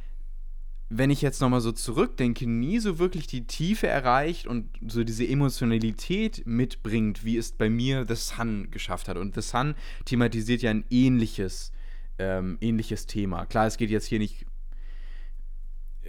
wenn 0.88 1.10
ich 1.10 1.22
jetzt 1.22 1.40
nochmal 1.40 1.60
so 1.60 1.72
zurückdenke, 1.72 2.48
nie 2.48 2.78
so 2.78 3.00
wirklich 3.00 3.26
die 3.26 3.46
Tiefe 3.46 3.88
erreicht 3.88 4.46
und 4.46 4.70
so 4.86 5.02
diese 5.02 5.26
Emotionalität 5.26 6.46
mitbringt, 6.46 7.24
wie 7.24 7.36
es 7.36 7.52
bei 7.52 7.68
mir 7.68 8.06
The 8.06 8.14
Sun 8.14 8.70
geschafft 8.70 9.08
hat. 9.08 9.16
Und 9.16 9.34
The 9.34 9.42
Sun 9.42 9.74
thematisiert 10.04 10.62
ja 10.62 10.70
ein 10.70 10.84
ähnliches 10.88 11.72
ähm, 12.18 12.58
ähnliches 12.60 13.06
Thema. 13.06 13.46
Klar, 13.46 13.66
es 13.66 13.76
geht 13.76 13.90
jetzt 13.90 14.06
hier 14.06 14.18
nicht 14.18 14.46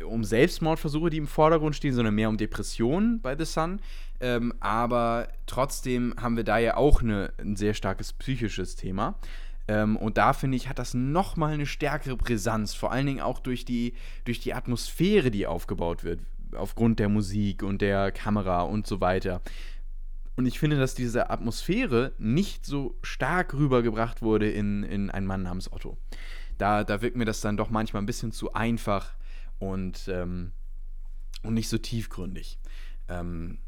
um 0.05 0.23
Selbstmordversuche, 0.23 1.09
die 1.09 1.17
im 1.17 1.27
Vordergrund 1.27 1.75
stehen, 1.75 1.93
sondern 1.93 2.15
mehr 2.15 2.29
um 2.29 2.37
Depressionen 2.37 3.21
bei 3.21 3.37
The 3.37 3.45
Sun. 3.45 3.81
Ähm, 4.19 4.53
aber 4.59 5.29
trotzdem 5.45 6.13
haben 6.19 6.37
wir 6.37 6.43
da 6.43 6.57
ja 6.57 6.77
auch 6.77 7.01
eine, 7.01 7.33
ein 7.37 7.55
sehr 7.55 7.73
starkes 7.73 8.13
psychisches 8.13 8.75
Thema. 8.75 9.15
Ähm, 9.67 9.97
und 9.97 10.17
da 10.17 10.33
finde 10.33 10.57
ich, 10.57 10.67
hat 10.67 10.79
das 10.79 10.93
nochmal 10.93 11.53
eine 11.53 11.65
stärkere 11.65 12.17
Brisanz, 12.17 12.73
vor 12.73 12.91
allen 12.91 13.05
Dingen 13.05 13.21
auch 13.21 13.39
durch 13.39 13.65
die, 13.65 13.93
durch 14.25 14.39
die 14.39 14.53
Atmosphäre, 14.53 15.31
die 15.31 15.47
aufgebaut 15.47 16.03
wird, 16.03 16.21
aufgrund 16.55 16.99
der 16.99 17.09
Musik 17.09 17.63
und 17.63 17.81
der 17.81 18.11
Kamera 18.11 18.61
und 18.61 18.87
so 18.87 18.99
weiter. 19.01 19.41
Und 20.35 20.45
ich 20.45 20.59
finde, 20.59 20.77
dass 20.77 20.95
diese 20.95 21.29
Atmosphäre 21.29 22.13
nicht 22.17 22.65
so 22.65 22.97
stark 23.01 23.53
rübergebracht 23.53 24.21
wurde 24.21 24.49
in, 24.49 24.83
in 24.83 25.09
Ein 25.09 25.25
Mann 25.25 25.43
namens 25.43 25.71
Otto. 25.71 25.97
Da, 26.57 26.83
da 26.83 27.01
wirkt 27.01 27.17
mir 27.17 27.25
das 27.25 27.41
dann 27.41 27.57
doch 27.57 27.69
manchmal 27.69 28.01
ein 28.01 28.05
bisschen 28.05 28.31
zu 28.31 28.53
einfach 28.53 29.15
und, 29.59 30.07
ähm, 30.07 30.53
und 31.43 31.53
nicht 31.53 31.69
so 31.69 31.77
tiefgründig. 31.77 32.57
Ähm, 33.07 33.59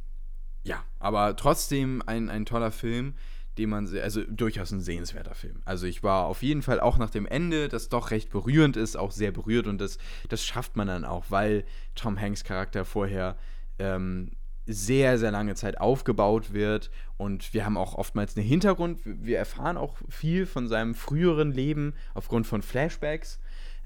ja, 0.63 0.83
aber 0.99 1.35
trotzdem 1.35 2.03
ein, 2.05 2.29
ein 2.29 2.45
toller 2.45 2.71
Film, 2.71 3.15
den 3.57 3.69
man, 3.69 3.87
also 3.97 4.23
durchaus 4.23 4.71
ein 4.71 4.81
sehenswerter 4.81 5.35
Film. 5.35 5.61
Also 5.65 5.85
ich 5.87 6.03
war 6.03 6.25
auf 6.25 6.41
jeden 6.41 6.61
Fall 6.61 6.79
auch 6.79 6.97
nach 6.97 7.09
dem 7.09 7.25
Ende, 7.25 7.67
das 7.67 7.89
doch 7.89 8.11
recht 8.11 8.29
berührend 8.29 8.77
ist, 8.77 8.95
auch 8.95 9.11
sehr 9.11 9.31
berührt 9.31 9.67
und 9.67 9.79
das, 9.79 9.97
das 10.29 10.43
schafft 10.43 10.77
man 10.77 10.87
dann 10.87 11.05
auch, 11.05 11.25
weil 11.29 11.65
Tom 11.95 12.19
Hanks 12.19 12.43
Charakter 12.43 12.85
vorher 12.85 13.37
ähm, 13.79 14.31
sehr, 14.65 15.17
sehr 15.17 15.31
lange 15.31 15.55
Zeit 15.55 15.79
aufgebaut 15.79 16.53
wird. 16.53 16.91
Und 17.17 17.53
wir 17.53 17.65
haben 17.65 17.77
auch 17.77 17.95
oftmals 17.95 18.35
einen 18.35 18.45
Hintergrund. 18.45 18.99
Wir 19.03 19.37
erfahren 19.37 19.77
auch 19.77 19.97
viel 20.09 20.45
von 20.45 20.67
seinem 20.67 20.95
früheren 20.95 21.51
Leben 21.51 21.93
aufgrund 22.13 22.47
von 22.47 22.61
Flashbacks. 22.61 23.39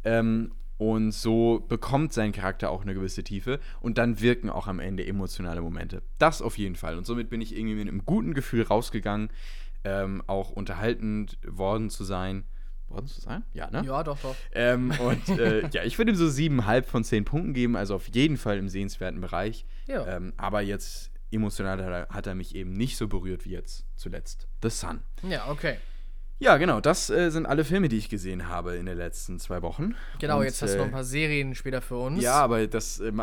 Ähm, 0.04 0.52
und 0.78 1.14
so 1.14 1.66
bekommt 1.70 2.12
sein 2.12 2.34
Charakter 2.34 2.70
auch 2.70 2.82
eine 2.82 2.94
gewisse 2.94 3.24
Tiefe. 3.24 3.60
Und 3.80 3.98
dann 3.98 4.20
wirken 4.20 4.50
auch 4.50 4.68
am 4.68 4.80
Ende 4.80 5.06
emotionale 5.06 5.62
Momente. 5.62 6.02
Das 6.18 6.42
auf 6.42 6.58
jeden 6.58 6.76
Fall. 6.76 6.98
Und 6.98 7.06
somit 7.06 7.30
bin 7.30 7.42
ich 7.42 7.56
irgendwie 7.56 7.76
mit 7.76 7.88
einem 7.88 8.06
guten 8.06 8.34
Gefühl 8.34 8.64
rausgegangen, 8.64 9.30
ähm, 9.86 10.22
auch 10.28 10.52
unterhaltend 10.52 11.38
worden 11.46 11.90
zu 11.90 12.04
sein 12.04 12.44
worden 12.90 13.08
zu 13.08 13.22
sein? 13.22 13.44
Ja, 13.54 13.70
ne? 13.70 13.84
Ja, 13.86 14.04
doch, 14.04 14.20
doch. 14.20 14.36
Ähm, 14.54 14.92
und 15.00 15.40
äh, 15.40 15.68
ja, 15.70 15.84
ich 15.84 15.98
würde 15.98 16.12
ihm 16.12 16.18
so 16.18 16.30
siebeneinhalb 16.30 16.88
von 16.88 17.04
zehn 17.04 17.26
Punkten 17.26 17.54
geben, 17.54 17.76
also 17.76 17.96
auf 17.96 18.08
jeden 18.08 18.38
Fall 18.38 18.58
im 18.58 18.70
sehenswerten 18.70 19.22
Bereich. 19.22 19.66
Ja. 19.88 20.06
Ähm, 20.08 20.34
aber 20.38 20.62
jetzt 20.62 21.12
emotional 21.32 21.84
hat 21.84 21.92
er, 21.92 22.16
hat 22.16 22.28
er 22.28 22.36
mich 22.36 22.56
eben 22.56 22.72
nicht 22.72 22.98
so 22.98 23.08
berührt 23.08 23.46
wie 23.46 23.52
jetzt 23.52 23.86
zuletzt 23.96 24.48
The 24.62 24.70
Sun. 24.70 25.02
Ja, 25.24 25.50
okay. 25.50 25.78
Ja, 26.38 26.58
genau, 26.58 26.82
das 26.82 27.10
äh, 27.10 27.30
sind 27.30 27.46
alle 27.46 27.64
Filme, 27.64 27.88
die 27.88 27.98
ich 27.98 28.10
gesehen 28.10 28.50
habe 28.50 28.76
in 28.76 28.86
den 28.86 28.98
letzten 28.98 29.40
zwei 29.40 29.62
Wochen. 29.62 29.96
Genau, 30.20 30.40
Und, 30.40 30.44
jetzt 30.44 30.62
hast 30.62 30.74
du 30.74 30.80
noch 30.80 30.86
ein 30.86 30.90
äh, 30.90 30.94
paar 30.94 31.04
Serien 31.06 31.56
später 31.56 31.82
für 31.82 31.96
uns. 31.96 32.22
Ja, 32.22 32.34
aber 32.34 32.68
das, 32.68 33.00
äh, 33.00 33.14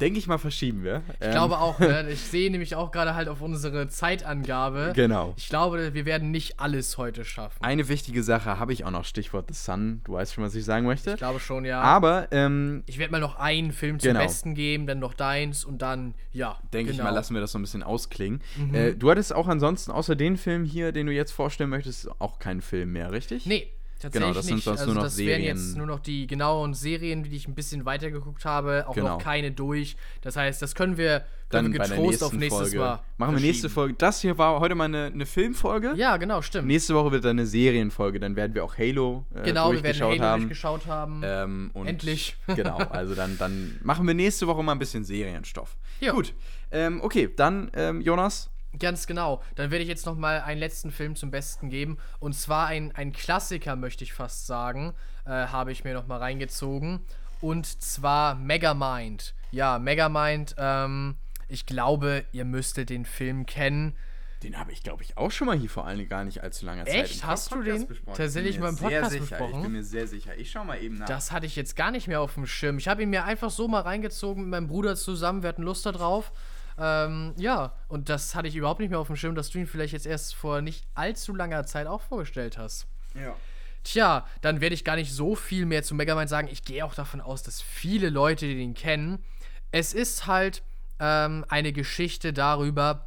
denke 0.00 0.20
ich 0.20 0.28
mal, 0.28 0.38
verschieben 0.38 0.84
wir. 0.84 1.02
Ich 1.18 1.26
ähm, 1.26 1.32
glaube 1.32 1.58
auch, 1.58 1.80
ne? 1.80 2.08
ich 2.08 2.20
sehe 2.20 2.48
nämlich 2.48 2.76
auch 2.76 2.92
gerade 2.92 3.16
halt 3.16 3.28
auf 3.28 3.40
unsere 3.40 3.88
Zeitangabe. 3.88 4.92
Genau. 4.94 5.34
Ich 5.36 5.48
glaube, 5.48 5.94
wir 5.94 6.04
werden 6.04 6.30
nicht 6.30 6.60
alles 6.60 6.96
heute 6.96 7.24
schaffen. 7.24 7.58
Eine 7.60 7.88
wichtige 7.88 8.22
Sache 8.22 8.60
habe 8.60 8.72
ich 8.72 8.84
auch 8.84 8.92
noch, 8.92 9.04
Stichwort 9.04 9.48
The 9.48 9.54
Sun. 9.54 10.02
Du 10.04 10.12
weißt 10.12 10.34
schon, 10.34 10.44
was 10.44 10.54
ich 10.54 10.64
sagen 10.64 10.86
möchte. 10.86 11.10
Ich 11.10 11.16
glaube 11.16 11.40
schon, 11.40 11.64
ja. 11.64 11.80
Aber, 11.80 12.28
ähm, 12.30 12.84
Ich 12.86 12.98
werde 12.98 13.10
mal 13.10 13.20
noch 13.20 13.34
einen 13.34 13.72
Film 13.72 13.98
zum 13.98 14.10
Genau. 14.10 14.20
Besten 14.20 14.54
geben, 14.54 14.86
dann 14.86 15.00
noch 15.00 15.14
deins 15.14 15.64
und 15.64 15.82
dann, 15.82 16.14
ja. 16.30 16.56
denke 16.72 16.92
ich 16.92 16.98
genau. 16.98 17.10
mal, 17.10 17.16
lassen 17.16 17.34
wir 17.34 17.40
das 17.40 17.50
so 17.50 17.58
ein 17.58 17.62
bisschen 17.62 17.82
ausklingen. 17.82 18.40
Mhm. 18.56 18.74
Äh, 18.76 18.94
du 18.94 19.10
hattest 19.10 19.34
auch 19.34 19.48
ansonsten, 19.48 19.90
außer 19.90 20.14
den 20.14 20.36
Film 20.36 20.64
hier, 20.64 20.92
den 20.92 21.06
du 21.06 21.12
jetzt 21.12 21.32
vorstellen 21.32 21.70
möchtest, 21.70 22.08
auch 22.20 22.38
keinen 22.38 22.59
Film 22.62 22.92
mehr, 22.92 23.12
richtig? 23.12 23.46
Nee, 23.46 23.68
tatsächlich 23.98 24.22
Genau, 24.22 24.34
das 24.34 24.46
sind 24.46 24.54
nicht. 24.56 24.64
sonst 24.64 24.80
also 24.80 24.92
nur 24.92 25.02
noch 25.02 25.02
das 25.04 25.18
wären 25.18 25.42
jetzt 25.42 25.58
Serien. 25.60 25.78
nur 25.78 25.86
noch 25.86 26.00
die 26.00 26.26
genauen 26.26 26.74
Serien, 26.74 27.22
die 27.22 27.36
ich 27.36 27.46
ein 27.48 27.54
bisschen 27.54 27.84
weitergeguckt 27.84 28.44
habe, 28.44 28.84
auch 28.88 28.94
Genau. 28.94 29.08
noch 29.16 29.22
keine 29.22 29.50
durch. 29.52 29.96
Das 30.22 30.36
heißt, 30.36 30.62
das 30.62 30.74
können 30.74 30.96
wir, 30.96 31.24
Dann 31.50 31.64
können 31.64 31.72
wir 31.74 31.80
bei 31.80 31.86
der 31.88 31.96
getrost 31.96 32.22
auf 32.22 32.32
nächstes 32.32 32.60
Folge. 32.68 32.78
Mal. 32.78 33.00
Machen 33.18 33.34
wir 33.34 33.40
nächste. 33.42 33.68
Folge. 33.68 33.94
Das 33.98 34.20
hier 34.22 34.38
war 34.38 34.60
heute 34.60 34.74
mal 34.74 34.84
eine, 34.84 35.06
eine 35.06 35.26
Filmfolge. 35.26 35.92
Ja, 35.96 36.16
genau, 36.16 36.40
stimmt. 36.42 36.66
Nächste 36.68 36.94
Woche 36.94 37.10
wird 37.12 37.24
dann 37.24 37.30
eine 37.38 37.46
Serienfolge. 37.46 38.20
Dann 38.20 38.36
werden 38.36 38.54
wir 38.54 38.64
auch 38.64 38.78
Halo 38.78 39.26
äh, 39.34 39.42
genau, 39.42 39.72
wir 39.72 39.82
werden 39.82 40.00
Halo 40.00 40.18
haben. 40.22 40.40
durchgeschaut 40.42 40.86
haben. 40.86 41.20
Ähm, 41.24 41.70
und 41.74 41.86
Endlich. 41.86 42.36
genau, 42.56 42.78
also 42.78 43.14
dann, 43.14 43.36
dann 43.36 43.78
machen 43.82 44.06
wir 44.06 44.14
nächste 44.14 44.46
Woche 44.46 44.62
mal 44.62 44.72
ein 44.72 44.78
bisschen 44.78 45.04
Serienstoff. 45.04 45.76
Jo. 46.00 46.14
Gut. 46.14 46.32
Ähm, 46.70 47.00
okay, 47.02 47.28
dann, 47.36 47.70
ähm, 47.74 48.00
Jonas. 48.00 48.48
Ganz 48.78 49.06
genau. 49.06 49.42
Dann 49.56 49.70
werde 49.70 49.82
ich 49.82 49.88
jetzt 49.88 50.06
noch 50.06 50.16
mal 50.16 50.40
einen 50.42 50.60
letzten 50.60 50.90
Film 50.90 51.16
zum 51.16 51.30
Besten 51.30 51.70
geben. 51.70 51.98
Und 52.20 52.34
zwar 52.34 52.66
ein, 52.68 52.92
ein 52.94 53.12
Klassiker, 53.12 53.76
möchte 53.76 54.04
ich 54.04 54.12
fast 54.12 54.46
sagen, 54.46 54.94
äh, 55.24 55.30
habe 55.30 55.72
ich 55.72 55.84
mir 55.84 55.94
noch 55.94 56.06
mal 56.06 56.18
reingezogen. 56.18 57.00
Und 57.40 57.66
zwar 57.82 58.34
Megamind. 58.34 59.34
Ja, 59.50 59.78
Megamind, 59.78 60.54
ähm, 60.58 61.16
ich 61.48 61.66
glaube, 61.66 62.24
ihr 62.32 62.44
müsstet 62.44 62.90
den 62.90 63.04
Film 63.04 63.46
kennen. 63.46 63.96
Den 64.42 64.58
habe 64.58 64.72
ich, 64.72 64.82
glaube 64.82 65.02
ich, 65.02 65.18
auch 65.18 65.30
schon 65.30 65.46
mal 65.48 65.58
hier 65.58 65.68
vor 65.68 65.86
allem 65.86 66.08
gar 66.08 66.24
nicht 66.24 66.42
allzu 66.42 66.64
langer 66.64 66.86
Zeit. 66.86 66.94
Echt? 66.94 67.26
Hast 67.26 67.52
du 67.52 67.62
den 67.62 67.86
besprochen. 67.86 68.16
tatsächlich 68.16 68.58
mal 68.58 68.66
mir 68.66 68.68
im 68.70 68.76
Podcast 68.76 69.10
sehr 69.10 69.20
sicher. 69.20 69.36
besprochen? 69.36 69.56
Ich 69.56 69.62
bin 69.64 69.72
mir 69.72 69.82
sehr 69.82 70.06
sicher. 70.06 70.36
Ich 70.38 70.50
schau 70.50 70.64
mal 70.64 70.82
eben 70.82 70.96
nach. 70.96 71.06
Das 71.06 71.30
hatte 71.30 71.44
ich 71.44 71.56
jetzt 71.56 71.76
gar 71.76 71.90
nicht 71.90 72.08
mehr 72.08 72.22
auf 72.22 72.34
dem 72.34 72.46
Schirm. 72.46 72.78
Ich 72.78 72.88
habe 72.88 73.02
ihn 73.02 73.10
mir 73.10 73.24
einfach 73.24 73.50
so 73.50 73.68
mal 73.68 73.82
reingezogen 73.82 74.44
mit 74.44 74.50
meinem 74.50 74.68
Bruder 74.68 74.96
zusammen. 74.96 75.42
Wir 75.42 75.50
hatten 75.50 75.62
Lust 75.62 75.84
darauf. 75.84 76.32
Ähm, 76.80 77.34
ja, 77.36 77.74
und 77.88 78.08
das 78.08 78.34
hatte 78.34 78.48
ich 78.48 78.56
überhaupt 78.56 78.80
nicht 78.80 78.88
mehr 78.88 78.98
auf 78.98 79.08
dem 79.08 79.16
Schirm, 79.16 79.34
dass 79.34 79.50
du 79.50 79.58
ihn 79.58 79.66
vielleicht 79.66 79.92
jetzt 79.92 80.06
erst 80.06 80.34
vor 80.34 80.62
nicht 80.62 80.86
allzu 80.94 81.34
langer 81.34 81.64
Zeit 81.66 81.86
auch 81.86 82.00
vorgestellt 82.00 82.58
hast. 82.58 82.86
ja. 83.14 83.36
Tja, 83.82 84.26
dann 84.42 84.60
werde 84.60 84.74
ich 84.74 84.84
gar 84.84 84.96
nicht 84.96 85.10
so 85.10 85.34
viel 85.34 85.64
mehr 85.64 85.82
zu 85.82 85.94
Megamind 85.94 86.28
sagen. 86.28 86.48
Ich 86.52 86.64
gehe 86.64 86.84
auch 86.84 86.94
davon 86.94 87.22
aus, 87.22 87.42
dass 87.42 87.62
viele 87.62 88.10
Leute 88.10 88.46
den 88.46 88.74
kennen. 88.74 89.24
Es 89.70 89.94
ist 89.94 90.26
halt 90.26 90.62
ähm, 90.98 91.46
eine 91.48 91.72
Geschichte 91.72 92.34
darüber, 92.34 93.06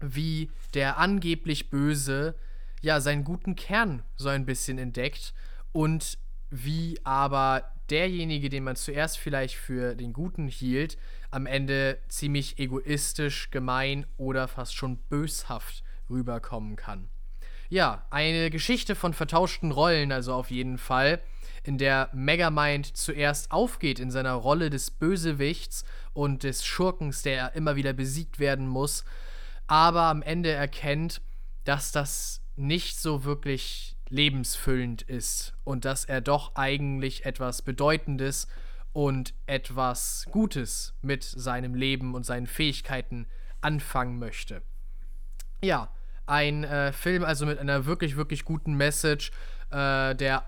wie 0.00 0.50
der 0.74 0.98
angeblich 0.98 1.70
Böse 1.70 2.34
ja 2.80 3.00
seinen 3.00 3.22
guten 3.22 3.54
Kern 3.54 4.02
so 4.16 4.28
ein 4.28 4.44
bisschen 4.44 4.76
entdeckt 4.76 5.34
und 5.70 6.18
wie 6.50 6.98
aber 7.04 7.72
derjenige, 7.88 8.48
den 8.48 8.64
man 8.64 8.76
zuerst 8.76 9.18
vielleicht 9.18 9.54
für 9.54 9.94
den 9.94 10.12
Guten 10.12 10.48
hielt, 10.48 10.98
am 11.32 11.46
Ende 11.46 11.98
ziemlich 12.08 12.58
egoistisch, 12.58 13.50
gemein 13.50 14.06
oder 14.16 14.46
fast 14.48 14.76
schon 14.76 14.98
böshaft 15.08 15.82
rüberkommen 16.08 16.76
kann. 16.76 17.08
Ja, 17.68 18.06
eine 18.10 18.50
Geschichte 18.50 18.94
von 18.94 19.14
vertauschten 19.14 19.70
Rollen, 19.70 20.12
also 20.12 20.34
auf 20.34 20.50
jeden 20.50 20.76
Fall, 20.76 21.22
in 21.64 21.78
der 21.78 22.10
Megamind 22.12 22.96
zuerst 22.96 23.50
aufgeht 23.50 23.98
in 23.98 24.10
seiner 24.10 24.34
Rolle 24.34 24.68
des 24.68 24.90
Bösewichts 24.90 25.84
und 26.12 26.42
des 26.42 26.66
Schurkens, 26.66 27.22
der 27.22 27.54
immer 27.54 27.74
wieder 27.76 27.94
besiegt 27.94 28.38
werden 28.38 28.66
muss, 28.66 29.04
aber 29.66 30.02
am 30.02 30.20
Ende 30.20 30.50
erkennt, 30.50 31.22
dass 31.64 31.92
das 31.92 32.42
nicht 32.56 32.98
so 32.98 33.24
wirklich 33.24 33.96
lebensfüllend 34.10 35.00
ist 35.00 35.54
und 35.64 35.86
dass 35.86 36.04
er 36.04 36.20
doch 36.20 36.54
eigentlich 36.56 37.24
etwas 37.24 37.62
Bedeutendes 37.62 38.48
und 38.92 39.34
etwas 39.46 40.26
Gutes 40.30 40.94
mit 41.02 41.22
seinem 41.24 41.74
Leben 41.74 42.14
und 42.14 42.24
seinen 42.24 42.46
Fähigkeiten 42.46 43.26
anfangen 43.60 44.18
möchte. 44.18 44.62
Ja, 45.62 45.90
ein 46.26 46.64
äh, 46.64 46.92
Film 46.92 47.24
also 47.24 47.46
mit 47.46 47.58
einer 47.58 47.86
wirklich, 47.86 48.16
wirklich 48.16 48.44
guten 48.44 48.74
Message, 48.74 49.30
äh, 49.70 50.14
der 50.14 50.44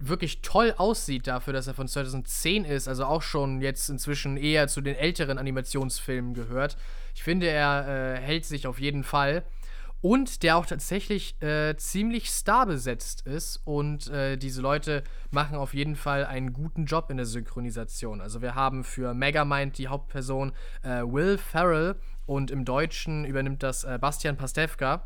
wirklich 0.00 0.42
toll 0.42 0.74
aussieht 0.76 1.26
dafür, 1.26 1.52
dass 1.52 1.66
er 1.66 1.74
von 1.74 1.88
2010 1.88 2.64
ist, 2.64 2.86
also 2.86 3.04
auch 3.04 3.22
schon 3.22 3.60
jetzt 3.60 3.88
inzwischen 3.88 4.36
eher 4.36 4.68
zu 4.68 4.80
den 4.80 4.94
älteren 4.94 5.38
Animationsfilmen 5.38 6.34
gehört. 6.34 6.76
Ich 7.14 7.22
finde, 7.22 7.48
er 7.48 8.16
äh, 8.16 8.20
hält 8.20 8.44
sich 8.44 8.66
auf 8.66 8.78
jeden 8.78 9.02
Fall 9.02 9.44
und 10.00 10.42
der 10.42 10.56
auch 10.56 10.66
tatsächlich 10.66 11.40
äh, 11.42 11.76
ziemlich 11.76 12.28
starbesetzt 12.28 13.26
ist 13.26 13.60
und 13.64 14.08
äh, 14.08 14.36
diese 14.36 14.62
Leute 14.62 15.02
machen 15.30 15.56
auf 15.56 15.74
jeden 15.74 15.96
Fall 15.96 16.24
einen 16.24 16.52
guten 16.52 16.84
Job 16.86 17.10
in 17.10 17.16
der 17.16 17.26
Synchronisation. 17.26 18.20
Also 18.20 18.40
wir 18.40 18.54
haben 18.54 18.84
für 18.84 19.14
Megamind 19.14 19.78
die 19.78 19.88
Hauptperson 19.88 20.52
äh, 20.82 21.02
Will 21.02 21.38
Ferrell 21.38 21.96
und 22.26 22.50
im 22.50 22.64
Deutschen 22.64 23.24
übernimmt 23.24 23.62
das 23.62 23.84
äh, 23.84 23.98
Bastian 24.00 24.36
Pastewka. 24.36 25.02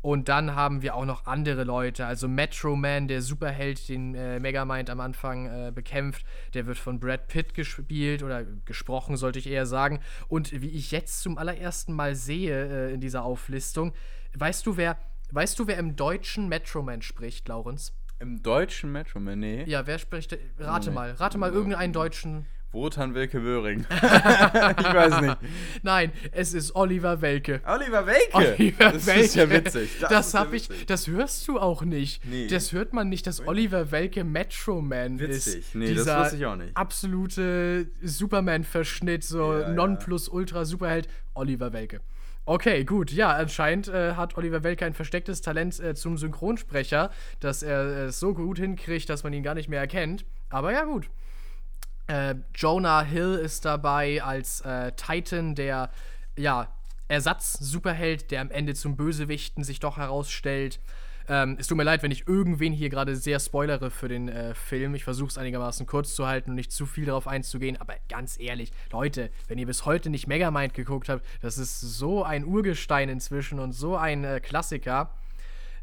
Und 0.00 0.28
dann 0.28 0.54
haben 0.54 0.82
wir 0.82 0.94
auch 0.94 1.04
noch 1.04 1.26
andere 1.26 1.64
Leute. 1.64 2.06
Also 2.06 2.28
Metro 2.28 2.76
Man, 2.76 3.08
der 3.08 3.20
Superheld, 3.20 3.88
den 3.88 4.14
äh, 4.14 4.38
Megamind 4.38 4.90
am 4.90 5.00
Anfang 5.00 5.46
äh, 5.46 5.72
bekämpft, 5.74 6.24
der 6.54 6.66
wird 6.66 6.78
von 6.78 7.00
Brad 7.00 7.26
Pitt 7.26 7.52
gespielt 7.52 8.22
oder 8.22 8.44
gesprochen, 8.64 9.16
sollte 9.16 9.40
ich 9.40 9.48
eher 9.48 9.66
sagen. 9.66 9.98
Und 10.28 10.52
wie 10.62 10.70
ich 10.70 10.92
jetzt 10.92 11.20
zum 11.20 11.36
allerersten 11.36 11.92
Mal 11.94 12.14
sehe 12.14 12.90
äh, 12.90 12.94
in 12.94 13.00
dieser 13.00 13.24
Auflistung, 13.24 13.92
weißt 14.36 14.66
du, 14.66 14.76
wer, 14.76 14.96
weißt 15.30 15.58
du, 15.58 15.66
wer 15.66 15.78
im 15.78 15.96
deutschen 15.96 16.48
Metro 16.48 16.82
Man 16.82 17.02
spricht, 17.02 17.48
Laurens? 17.48 17.92
Im 18.20 18.42
deutschen 18.42 18.90
Metro 18.92 19.20
Man, 19.20 19.38
nee. 19.40 19.64
Ja, 19.64 19.86
wer 19.86 19.98
spricht? 19.98 20.36
Rate 20.58 20.88
nee. 20.90 20.94
mal, 20.94 21.12
rate 21.12 21.38
mal 21.38 21.52
irgendeinen 21.52 21.92
deutschen. 21.92 22.46
Wotan 22.70 23.14
Wilke 23.14 23.42
Wöring. 23.42 23.86
ich 23.90 23.96
weiß 23.96 25.22
nicht. 25.22 25.38
Nein, 25.82 26.12
es 26.32 26.52
ist 26.52 26.76
Oliver 26.76 27.22
Welke. 27.22 27.62
Oliver 27.66 28.04
Welke? 28.06 28.34
Oliver 28.34 28.92
das 28.92 29.06
Welke. 29.06 29.20
ist 29.22 29.34
ja 29.36 29.48
witzig. 29.48 29.90
Das, 30.00 30.10
das 30.10 30.34
hab 30.34 30.52
ich, 30.52 30.68
das 30.86 31.06
hörst 31.06 31.48
du 31.48 31.58
auch 31.58 31.80
nicht. 31.82 32.26
Nee. 32.26 32.46
Das 32.46 32.72
hört 32.72 32.92
man 32.92 33.08
nicht, 33.08 33.26
dass 33.26 33.46
Oliver 33.46 33.90
Welke 33.90 34.22
Metro 34.22 34.82
Man 34.82 35.18
witzig. 35.18 35.60
ist. 35.60 35.74
Nee, 35.74 35.86
Dieser 35.88 36.04
das 36.16 36.24
wusste 36.24 36.36
ich 36.36 36.44
auch 36.44 36.56
nicht. 36.56 36.76
absolute 36.76 37.88
Superman-Verschnitt, 38.02 39.24
so 39.24 39.54
Ja, 39.54 39.60
ja. 39.60 39.68
Nonplus-Ultra-Superheld, 39.70 41.08
Oliver 41.32 41.72
Welke. 41.72 42.00
Okay, 42.48 42.82
gut. 42.84 43.12
Ja, 43.12 43.32
anscheinend 43.32 43.88
äh, 43.88 44.14
hat 44.14 44.38
Oliver 44.38 44.62
Welke 44.62 44.86
ein 44.86 44.94
verstecktes 44.94 45.42
Talent 45.42 45.78
äh, 45.80 45.94
zum 45.94 46.16
Synchronsprecher, 46.16 47.10
dass 47.40 47.62
er 47.62 48.06
es 48.06 48.20
so 48.20 48.32
gut 48.32 48.58
hinkriegt, 48.58 49.10
dass 49.10 49.22
man 49.22 49.34
ihn 49.34 49.42
gar 49.42 49.52
nicht 49.52 49.68
mehr 49.68 49.80
erkennt. 49.80 50.24
Aber 50.48 50.72
ja, 50.72 50.84
gut. 50.84 51.10
Äh, 52.06 52.36
Jonah 52.54 53.02
Hill 53.02 53.34
ist 53.34 53.66
dabei 53.66 54.22
als 54.22 54.62
äh, 54.62 54.92
Titan, 54.92 55.56
der 55.56 55.90
ja 56.38 56.68
Ersatz-Superheld, 57.08 58.30
der 58.30 58.40
am 58.40 58.50
Ende 58.50 58.72
zum 58.72 58.96
Bösewichten 58.96 59.62
sich 59.62 59.78
doch 59.78 59.98
herausstellt. 59.98 60.80
Ähm, 61.28 61.56
es 61.58 61.66
tut 61.66 61.76
mir 61.76 61.84
leid, 61.84 62.02
wenn 62.02 62.10
ich 62.10 62.26
irgendwen 62.26 62.72
hier 62.72 62.88
gerade 62.88 63.14
sehr 63.14 63.38
spoilere 63.38 63.90
für 63.90 64.08
den 64.08 64.28
äh, 64.28 64.54
Film. 64.54 64.94
Ich 64.94 65.04
versuche 65.04 65.28
es 65.28 65.38
einigermaßen 65.38 65.86
kurz 65.86 66.14
zu 66.14 66.26
halten 66.26 66.50
und 66.50 66.56
nicht 66.56 66.72
zu 66.72 66.86
viel 66.86 67.04
darauf 67.04 67.28
einzugehen. 67.28 67.76
Aber 67.76 67.94
ganz 68.08 68.40
ehrlich, 68.40 68.72
Leute, 68.90 69.30
wenn 69.46 69.58
ihr 69.58 69.66
bis 69.66 69.84
heute 69.84 70.08
nicht 70.08 70.26
Megamind 70.26 70.72
geguckt 70.72 71.08
habt, 71.08 71.24
das 71.42 71.58
ist 71.58 71.80
so 71.80 72.24
ein 72.24 72.44
Urgestein 72.44 73.08
inzwischen 73.08 73.58
und 73.58 73.72
so 73.72 73.96
ein 73.96 74.24
äh, 74.24 74.40
Klassiker. 74.40 75.14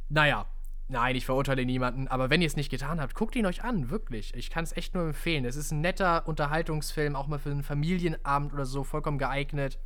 Naja, 0.09 0.47
Nein, 0.87 1.15
ich 1.15 1.25
verurteile 1.25 1.65
niemanden, 1.65 2.07
aber 2.07 2.29
wenn 2.29 2.43
ihr 2.43 2.47
es 2.47 2.55
nicht 2.55 2.69
getan 2.69 3.01
habt, 3.01 3.15
guckt 3.15 3.35
ihn 3.35 3.47
euch 3.47 3.63
an, 3.63 3.89
wirklich. 3.89 4.35
Ich 4.35 4.51
kann 4.51 4.63
es 4.63 4.77
echt 4.77 4.93
nur 4.93 5.03
empfehlen. 5.03 5.43
Es 5.43 5.55
ist 5.55 5.71
ein 5.71 5.81
netter 5.81 6.27
Unterhaltungsfilm, 6.27 7.15
auch 7.15 7.25
mal 7.25 7.39
für 7.39 7.49
einen 7.49 7.63
Familienabend 7.63 8.53
oder 8.53 8.65
so, 8.65 8.83
vollkommen 8.83 9.17
geeignet. 9.17 9.79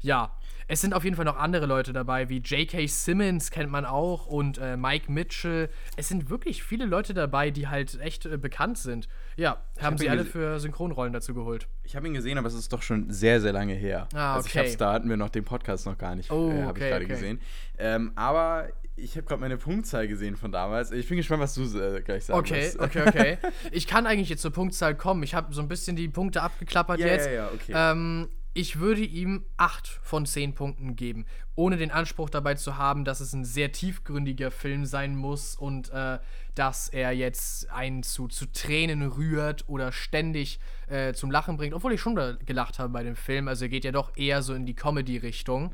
Ja, 0.00 0.36
es 0.68 0.80
sind 0.80 0.94
auf 0.94 1.04
jeden 1.04 1.16
Fall 1.16 1.24
noch 1.24 1.36
andere 1.36 1.66
Leute 1.66 1.92
dabei, 1.92 2.28
wie 2.28 2.38
J.K. 2.38 2.86
Simmons 2.86 3.50
kennt 3.50 3.70
man 3.70 3.84
auch 3.84 4.26
und 4.26 4.58
äh, 4.58 4.76
Mike 4.76 5.10
Mitchell. 5.10 5.68
Es 5.96 6.08
sind 6.08 6.30
wirklich 6.30 6.62
viele 6.62 6.84
Leute 6.86 7.14
dabei, 7.14 7.50
die 7.50 7.68
halt 7.68 8.00
echt 8.00 8.26
äh, 8.26 8.36
bekannt 8.38 8.78
sind. 8.78 9.08
Ja, 9.36 9.62
haben 9.78 9.94
hab 9.94 9.98
sie 9.98 10.08
alle 10.08 10.24
für 10.24 10.58
Synchronrollen 10.60 11.12
dazu 11.12 11.34
geholt. 11.34 11.68
Ich 11.82 11.96
habe 11.96 12.06
ihn 12.06 12.14
gesehen, 12.14 12.38
aber 12.38 12.48
es 12.48 12.54
ist 12.54 12.72
doch 12.72 12.82
schon 12.82 13.10
sehr, 13.10 13.40
sehr 13.40 13.52
lange 13.52 13.74
her. 13.74 14.08
Ah, 14.14 14.34
Also 14.34 14.46
ich 14.48 14.54
okay. 14.56 14.66
hab's, 14.66 14.76
da 14.76 14.92
hatten 14.92 15.08
wir 15.08 15.16
noch 15.16 15.30
den 15.30 15.44
Podcast 15.44 15.86
noch 15.86 15.98
gar 15.98 16.14
nicht, 16.14 16.30
Oh, 16.30 16.50
äh, 16.50 16.60
habe 16.62 16.70
okay, 16.70 16.84
ich 16.84 16.90
gerade 16.90 17.04
okay. 17.04 17.14
gesehen. 17.14 17.40
Ähm, 17.78 18.12
aber 18.14 18.68
ich 18.96 19.16
habe 19.16 19.26
gerade 19.26 19.40
meine 19.40 19.56
Punktzahl 19.56 20.06
gesehen 20.06 20.36
von 20.36 20.52
damals. 20.52 20.92
Ich 20.92 21.08
bin 21.08 21.16
gespannt, 21.16 21.42
was 21.42 21.54
du 21.54 21.62
äh, 21.78 22.00
gleich 22.02 22.24
sagen 22.26 22.38
Okay, 22.38 22.62
wirst. 22.62 22.78
okay, 22.78 23.02
okay. 23.08 23.38
Ich 23.72 23.88
kann 23.88 24.06
eigentlich 24.06 24.28
jetzt 24.28 24.42
zur 24.42 24.52
Punktzahl 24.52 24.94
kommen. 24.94 25.24
Ich 25.24 25.34
habe 25.34 25.52
so 25.52 25.60
ein 25.60 25.66
bisschen 25.68 25.96
die 25.96 26.08
Punkte 26.08 26.42
abgeklappert 26.42 27.00
Ja, 27.00 27.06
jetzt. 27.08 27.26
ja, 27.26 27.32
ja, 27.32 27.50
okay. 27.52 27.72
Ähm, 27.74 28.28
ich 28.54 28.78
würde 28.78 29.02
ihm 29.02 29.44
8 29.56 29.86
von 29.86 30.26
10 30.26 30.54
Punkten 30.54 30.94
geben, 30.94 31.26
ohne 31.56 31.76
den 31.76 31.90
Anspruch 31.90 32.30
dabei 32.30 32.54
zu 32.54 32.78
haben, 32.78 33.04
dass 33.04 33.20
es 33.20 33.32
ein 33.32 33.44
sehr 33.44 33.72
tiefgründiger 33.72 34.52
Film 34.52 34.86
sein 34.86 35.16
muss 35.16 35.56
und 35.56 35.90
äh, 35.90 36.20
dass 36.54 36.88
er 36.88 37.10
jetzt 37.10 37.68
einen 37.70 38.04
zu, 38.04 38.28
zu 38.28 38.46
Tränen 38.46 39.02
rührt 39.02 39.68
oder 39.68 39.90
ständig 39.90 40.60
äh, 40.88 41.12
zum 41.14 41.32
Lachen 41.32 41.56
bringt, 41.56 41.74
obwohl 41.74 41.92
ich 41.92 42.00
schon 42.00 42.14
gelacht 42.46 42.78
habe 42.78 42.92
bei 42.92 43.02
dem 43.02 43.16
Film. 43.16 43.48
Also 43.48 43.64
er 43.64 43.70
geht 43.70 43.84
ja 43.84 43.92
doch 43.92 44.16
eher 44.16 44.40
so 44.42 44.54
in 44.54 44.66
die 44.66 44.74
Comedy-Richtung. 44.74 45.72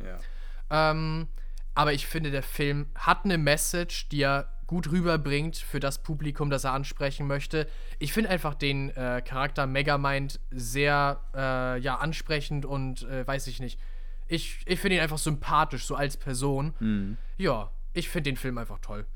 Ja. 0.70 0.90
Ähm, 0.90 1.28
aber 1.74 1.93
ich 1.93 2.07
finde, 2.07 2.31
der 2.31 2.43
Film 2.43 2.86
hat 2.94 3.24
eine 3.24 3.36
Message, 3.36 4.09
die 4.09 4.23
er 4.23 4.48
gut 4.70 4.92
rüberbringt 4.92 5.56
für 5.56 5.80
das 5.80 6.01
Publikum, 6.01 6.48
das 6.48 6.62
er 6.62 6.72
ansprechen 6.74 7.26
möchte. 7.26 7.66
Ich 7.98 8.12
finde 8.12 8.30
einfach 8.30 8.55
den 8.55 8.90
äh, 8.90 9.20
Charakter 9.20 9.66
Megamind 9.66 10.38
sehr 10.52 11.20
äh, 11.34 11.80
ja, 11.80 11.97
ansprechend 11.97 12.64
und 12.64 13.02
äh, 13.02 13.26
weiß 13.26 13.48
ich 13.48 13.59
nicht. 13.59 13.80
Ich, 14.28 14.60
ich 14.66 14.78
finde 14.78 14.94
ihn 14.94 15.02
einfach 15.02 15.18
sympathisch, 15.18 15.86
so 15.86 15.97
als 15.97 16.16
Person. 16.16 16.72
Mhm. 16.78 17.16
Ja, 17.36 17.72
ich 17.94 18.09
finde 18.09 18.30
den 18.30 18.36
Film 18.36 18.59
einfach 18.59 18.78
toll. 18.78 19.06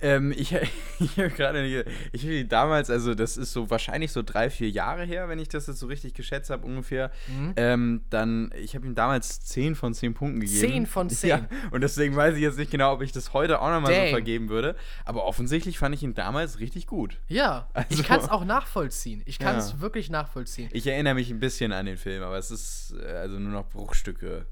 Ähm, 0.00 0.32
ich 0.36 0.54
ich 1.00 1.16
habe 1.18 1.30
gerade, 1.30 1.84
ich 2.12 2.22
habe 2.22 2.32
die 2.32 2.46
damals, 2.48 2.88
also 2.90 3.14
das 3.14 3.36
ist 3.36 3.52
so 3.52 3.68
wahrscheinlich 3.70 4.12
so 4.12 4.22
drei, 4.22 4.48
vier 4.50 4.70
Jahre 4.70 5.04
her, 5.04 5.28
wenn 5.28 5.38
ich 5.38 5.48
das 5.48 5.66
jetzt 5.66 5.78
so 5.80 5.86
richtig 5.86 6.14
geschätzt 6.14 6.50
habe 6.50 6.64
ungefähr. 6.66 7.10
Mhm. 7.26 7.52
Ähm, 7.56 8.00
dann, 8.10 8.52
ich 8.56 8.74
habe 8.74 8.86
ihm 8.86 8.94
damals 8.94 9.40
10 9.40 9.74
von 9.74 9.94
10 9.94 10.14
Punkten 10.14 10.40
gegeben. 10.40 10.60
10 10.60 10.86
von 10.86 11.10
10? 11.10 11.28
Ja, 11.28 11.46
und 11.72 11.80
deswegen 11.82 12.14
weiß 12.16 12.36
ich 12.36 12.42
jetzt 12.42 12.58
nicht 12.58 12.70
genau, 12.70 12.92
ob 12.92 13.02
ich 13.02 13.12
das 13.12 13.32
heute 13.32 13.60
auch 13.60 13.70
nochmal 13.70 13.92
so 13.94 14.10
vergeben 14.10 14.48
würde. 14.48 14.76
Aber 15.04 15.24
offensichtlich 15.24 15.78
fand 15.78 15.94
ich 15.94 16.02
ihn 16.02 16.14
damals 16.14 16.58
richtig 16.60 16.86
gut. 16.86 17.18
Ja, 17.28 17.68
ich 17.88 17.98
Also- 17.98 18.02
kann 18.04 18.20
es 18.20 18.28
auch 18.28 18.44
nachvollziehen. 18.44 19.22
Ich 19.26 19.38
kann 19.38 19.56
es 19.56 19.72
Ja. 19.72 19.80
wirklich 19.80 20.10
nachvollziehen. 20.10 20.68
Ich 20.72 20.86
erinnere 20.86 21.14
mich 21.14 21.30
ein 21.30 21.40
bisschen 21.40 21.72
an 21.72 21.86
den 21.86 21.96
Film, 21.96 22.22
aber 22.22 22.38
es 22.38 22.50
ist 22.50 22.94
äh, 23.02 23.04
also 23.16 23.38
nur 23.38 23.52
noch 23.52 23.68
Bruchstücke, 23.68 24.46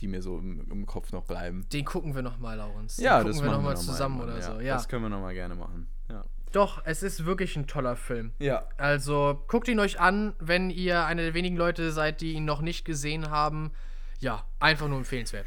die 0.00 0.08
mir 0.08 0.22
so 0.22 0.38
im, 0.38 0.66
im 0.70 0.86
Kopf 0.86 1.12
noch 1.12 1.24
bleiben. 1.24 1.66
Den 1.72 1.84
gucken 1.84 2.14
wir 2.14 2.22
nochmal, 2.22 2.56
Laurens. 2.56 2.96
Den 2.96 3.04
Ja, 3.06 3.18
gucken 3.18 3.32
das 3.32 3.42
wir 3.42 3.50
nochmal 3.50 3.74
noch 3.74 3.80
mal 3.80 3.86
zusammen 3.86 4.20
irgendwann, 4.20 4.38
oder 4.38 4.48
ja. 4.48 4.54
so. 4.56 4.60
Ja, 4.60 4.74
Das 4.74 4.88
können 4.88 5.02
wir 5.02 5.08
nochmal 5.08 5.34
gerne 5.34 5.54
machen. 5.54 5.86
Ja. 6.08 6.24
doch, 6.52 6.82
es 6.84 7.02
ist 7.02 7.24
wirklich 7.26 7.56
ein 7.56 7.66
toller 7.66 7.96
Film. 7.96 8.32
Ja. 8.38 8.66
Also 8.76 9.42
guckt 9.48 9.68
ihn 9.68 9.80
euch 9.80 10.00
an, 10.00 10.34
wenn 10.38 10.70
ihr 10.70 11.04
einer 11.04 11.22
der 11.22 11.34
wenigen 11.34 11.56
Leute 11.56 11.90
seid, 11.92 12.20
die 12.20 12.32
ihn 12.34 12.44
noch 12.44 12.60
nicht 12.62 12.84
gesehen 12.84 13.30
haben. 13.30 13.72
Ja, 14.20 14.44
einfach 14.60 14.88
nur 14.88 14.98
empfehlenswert. 14.98 15.46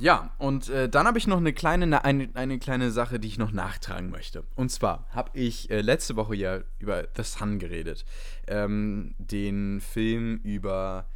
Ja, 0.00 0.30
und 0.38 0.68
äh, 0.68 0.88
dann 0.88 1.06
habe 1.06 1.18
ich 1.18 1.26
noch 1.26 1.38
eine 1.38 1.52
kleine, 1.52 2.04
eine, 2.04 2.28
eine 2.34 2.58
kleine 2.58 2.90
Sache, 2.92 3.18
die 3.18 3.26
ich 3.28 3.38
noch 3.38 3.50
nachtragen 3.52 4.10
möchte. 4.10 4.44
Und 4.54 4.70
zwar 4.70 5.06
habe 5.10 5.36
ich 5.36 5.70
äh, 5.70 5.80
letzte 5.80 6.14
Woche 6.14 6.36
ja 6.36 6.60
über 6.78 7.04
The 7.16 7.22
Sun 7.24 7.58
geredet. 7.58 8.04
Ähm, 8.46 9.14
den 9.18 9.80
Film 9.80 10.36
über, 10.44 11.06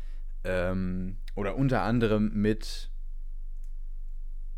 ähm, 0.43 1.17
oder 1.35 1.57
unter 1.57 1.83
anderem 1.83 2.31
mit, 2.35 2.91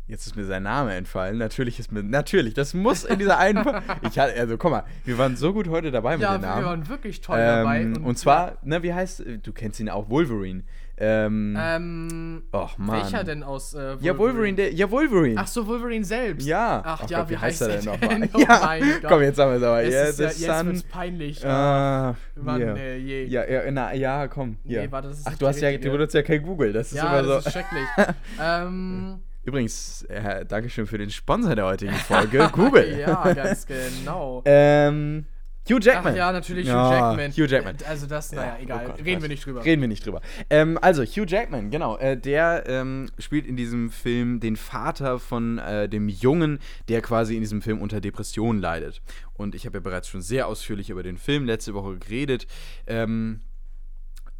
jetzt 0.07 0.27
ist 0.27 0.35
mir 0.35 0.45
sein 0.45 0.63
Name 0.63 0.93
entfallen, 0.93 1.37
natürlich 1.37 1.79
ist 1.79 1.91
mir, 1.91 2.03
natürlich, 2.03 2.53
das 2.53 2.73
muss 2.73 3.03
in 3.03 3.19
dieser 3.19 3.37
einen, 3.37 3.65
ich 4.03 4.19
hatte, 4.19 4.39
also 4.39 4.57
guck 4.57 4.71
mal, 4.71 4.83
wir 5.03 5.17
waren 5.17 5.35
so 5.35 5.53
gut 5.53 5.67
heute 5.69 5.91
dabei 5.91 6.13
mit 6.13 6.21
Ja, 6.21 6.37
den 6.37 6.41
Namen. 6.41 6.61
wir 6.61 6.67
waren 6.69 6.89
wirklich 6.89 7.21
toll 7.21 7.37
dabei. 7.39 7.81
Ähm, 7.81 8.05
und, 8.05 8.17
zwar, 8.17 8.57
ne, 8.63 8.83
wie 8.83 8.93
heißt, 8.93 9.23
du 9.41 9.53
kennst 9.53 9.79
ihn 9.79 9.89
auch, 9.89 10.09
Wolverine. 10.09 10.63
Ähm, 10.97 11.57
Ähm, 11.59 12.43
och, 12.53 12.77
Mann. 12.77 13.01
welcher 13.01 13.23
denn 13.25 13.43
aus 13.43 13.73
äh, 13.73 13.77
Wolverine? 13.77 14.05
Ja, 14.05 14.17
Wolverine, 14.17 14.55
der, 14.55 14.73
ja, 14.73 14.89
Wolverine. 14.89 15.35
Ach 15.41 15.47
so, 15.47 15.67
Wolverine 15.67 16.05
selbst. 16.05 16.47
Ja. 16.47 16.81
Ach 16.85 17.01
Oh 17.03 17.07
ja, 17.09 17.19
Gott, 17.19 17.29
wie, 17.31 17.37
heißt 17.37 17.61
er 17.63 17.67
denn 17.67 17.85
nochmal? 17.85 18.29
Oh 18.33 18.39
ja, 18.39 18.77
komm, 19.07 19.21
jetzt 19.21 19.37
haben 19.37 19.51
wir 19.51 19.57
es 19.57 19.63
aber. 19.63 19.83
Es 19.83 19.93
Ja, 19.93 20.03
ist 20.03 20.19
ja, 20.19 20.25
jetzt 20.27 20.57
Sun. 20.59 20.67
wird's 20.67 20.83
peinlich. 20.83 21.45
Ah, 21.45 22.15
Mann, 22.35 22.55
hier. 22.61 22.75
äh, 22.77 22.97
je. 22.97 23.23
Ja, 23.25 23.45
ja, 23.45 23.71
na, 23.71 23.93
ja, 23.93 24.27
komm. 24.29 24.57
Hier. 24.63 24.83
Nee, 24.83 24.91
warte, 24.91 25.09
das 25.09 25.19
ist 25.19 25.27
Ach, 25.27 25.37
du 25.37 25.47
hast 25.47 25.59
ja, 25.59 25.77
du 25.77 25.91
benutzt 25.91 26.13
ja 26.15 26.21
kein 26.21 26.41
Google. 26.41 26.71
Das 26.71 26.87
ist 26.91 26.97
Ja, 26.97 27.19
immer 27.19 27.27
das 27.27 27.43
so. 27.43 27.49
ist 27.49 27.53
schrecklich. 27.53 27.87
ähm, 28.41 29.19
Übrigens, 29.43 30.03
äh, 30.09 30.45
Dankeschön 30.45 30.87
für 30.87 30.97
den 30.97 31.09
Sponsor 31.11 31.55
der 31.55 31.65
heutigen 31.65 31.93
Folge, 31.93 32.49
Google. 32.53 32.97
ja, 32.99 33.31
ganz 33.33 33.65
genau. 33.67 34.41
ähm, 34.45 35.25
Hugh 35.69 35.79
Jackman. 35.81 36.13
Ach 36.13 36.17
ja, 36.17 36.31
natürlich 36.31 36.67
Ja, 36.67 36.89
Hugh 36.89 36.95
Jackman. 36.95 37.31
Hugh 37.31 37.45
Jackman. 37.47 37.77
Also 37.87 38.07
das, 38.07 38.31
naja, 38.31 38.55
Ja, 38.57 38.63
egal. 38.63 38.81
oh 38.85 38.87
Gott, 38.91 39.05
Reden 39.05 39.21
wir 39.21 39.29
nicht 39.29 39.45
drüber. 39.45 39.65
Reden 39.65 39.81
wir 39.81 39.87
nicht 39.87 40.05
drüber. 40.05 40.21
Ähm, 40.49 40.77
also, 40.81 41.03
Hugh 41.03 41.25
Jackman, 41.27 41.71
genau. 41.71 41.97
Äh, 41.97 42.17
der 42.17 42.63
ähm, 42.67 43.09
spielt 43.17 43.45
in 43.47 43.55
diesem 43.55 43.89
Film 43.89 44.39
den 44.39 44.55
Vater 44.55 45.19
von 45.19 45.57
äh, 45.57 45.89
dem 45.89 46.07
Jungen, 46.09 46.59
der 46.87 47.01
quasi 47.01 47.35
in 47.35 47.41
diesem 47.41 47.61
Film 47.61 47.81
unter 47.81 47.99
Depressionen 48.01 48.61
leidet. 48.61 49.01
Und 49.33 49.55
ich 49.55 49.65
habe 49.65 49.77
ja 49.77 49.81
bereits 49.81 50.07
schon 50.07 50.21
sehr 50.21 50.47
ausführlich 50.47 50.89
über 50.89 51.03
den 51.03 51.17
Film 51.17 51.45
letzte 51.45 51.73
Woche 51.73 51.97
geredet. 51.97 52.47
Ähm, 52.87 53.41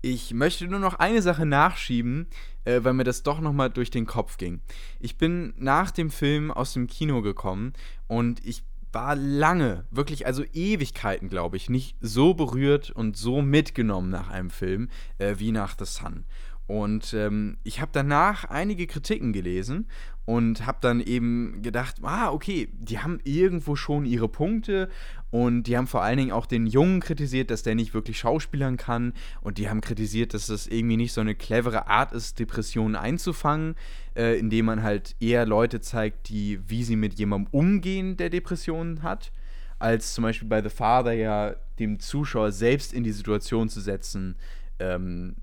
ich 0.02 0.35
möchte 0.35 0.68
nur 0.68 0.80
noch 0.80 0.99
eine 0.99 1.23
Sache 1.23 1.47
nachschieben, 1.47 2.27
äh, 2.64 2.84
weil 2.84 2.93
mir 2.93 3.03
das 3.03 3.23
doch 3.23 3.39
nochmal 3.39 3.72
durch 3.72 3.89
den 3.89 4.06
Kopf 4.06 4.38
ging. 4.38 4.61
Ich 4.99 5.18
bin 5.18 5.56
nach 5.57 5.89
dem 5.89 6.11
Film 6.11 6.52
aus 6.52 6.73
dem 6.73 6.85
Kino 6.85 7.23
gekommen 7.23 7.73
und 8.07 8.45
ich 8.45 8.64
war 8.95 9.15
lange, 9.15 9.85
wirklich 9.91 10.26
also 10.26 10.43
Ewigkeiten, 10.53 11.27
glaube 11.30 11.57
ich, 11.57 11.69
nicht 11.69 11.97
so 11.99 12.34
berührt 12.34 12.89
und 12.89 13.17
so 13.17 13.41
mitgenommen 13.41 14.09
nach 14.09 14.30
einem 14.30 14.49
Film 14.49 14.89
äh, 15.17 15.35
wie 15.38 15.51
nach 15.51 15.76
The 15.77 15.85
Sun. 15.85 16.23
Und 16.67 17.13
ähm, 17.13 17.57
ich 17.63 17.79
habe 17.79 17.91
danach 17.93 18.45
einige 18.45 18.87
Kritiken 18.87 19.33
gelesen 19.33 19.87
und 20.25 20.65
habe 20.65 20.79
dann 20.81 20.99
eben 20.99 21.61
gedacht, 21.61 21.97
ah, 22.01 22.31
okay, 22.31 22.69
die 22.73 22.99
haben 22.99 23.19
irgendwo 23.23 23.75
schon 23.75 24.05
ihre 24.05 24.27
Punkte 24.27 24.89
und 25.29 25.63
die 25.63 25.77
haben 25.77 25.85
vor 25.85 26.01
allen 26.01 26.17
Dingen 26.17 26.31
auch 26.31 26.47
den 26.47 26.65
Jungen 26.65 26.99
kritisiert, 26.99 27.51
dass 27.51 27.61
der 27.61 27.75
nicht 27.75 27.93
wirklich 27.93 28.17
schauspielern 28.17 28.77
kann. 28.77 29.13
Und 29.41 29.59
die 29.59 29.69
haben 29.69 29.81
kritisiert, 29.81 30.33
dass 30.33 30.47
das 30.47 30.65
irgendwie 30.65 30.97
nicht 30.97 31.13
so 31.13 31.21
eine 31.21 31.35
clevere 31.35 31.87
Art 31.87 32.11
ist, 32.13 32.39
Depressionen 32.39 32.95
einzufangen, 32.95 33.75
äh, 34.15 34.39
indem 34.39 34.65
man 34.65 34.81
halt 34.81 35.15
eher 35.19 35.45
Leute 35.45 35.81
zeigt, 35.81 36.29
die, 36.29 36.59
wie 36.67 36.83
sie 36.83 36.95
mit 36.95 37.19
jemandem 37.19 37.53
umgehen, 37.53 38.17
der 38.17 38.31
Depressionen 38.31 39.03
hat, 39.03 39.31
als 39.77 40.15
zum 40.15 40.23
Beispiel 40.23 40.47
bei 40.47 40.63
The 40.63 40.69
Father 40.69 41.13
ja 41.13 41.55
dem 41.77 41.99
Zuschauer 41.99 42.51
selbst 42.51 42.93
in 42.93 43.03
die 43.03 43.11
Situation 43.11 43.69
zu 43.69 43.81
setzen, 43.81 44.37
ähm, 44.79 45.35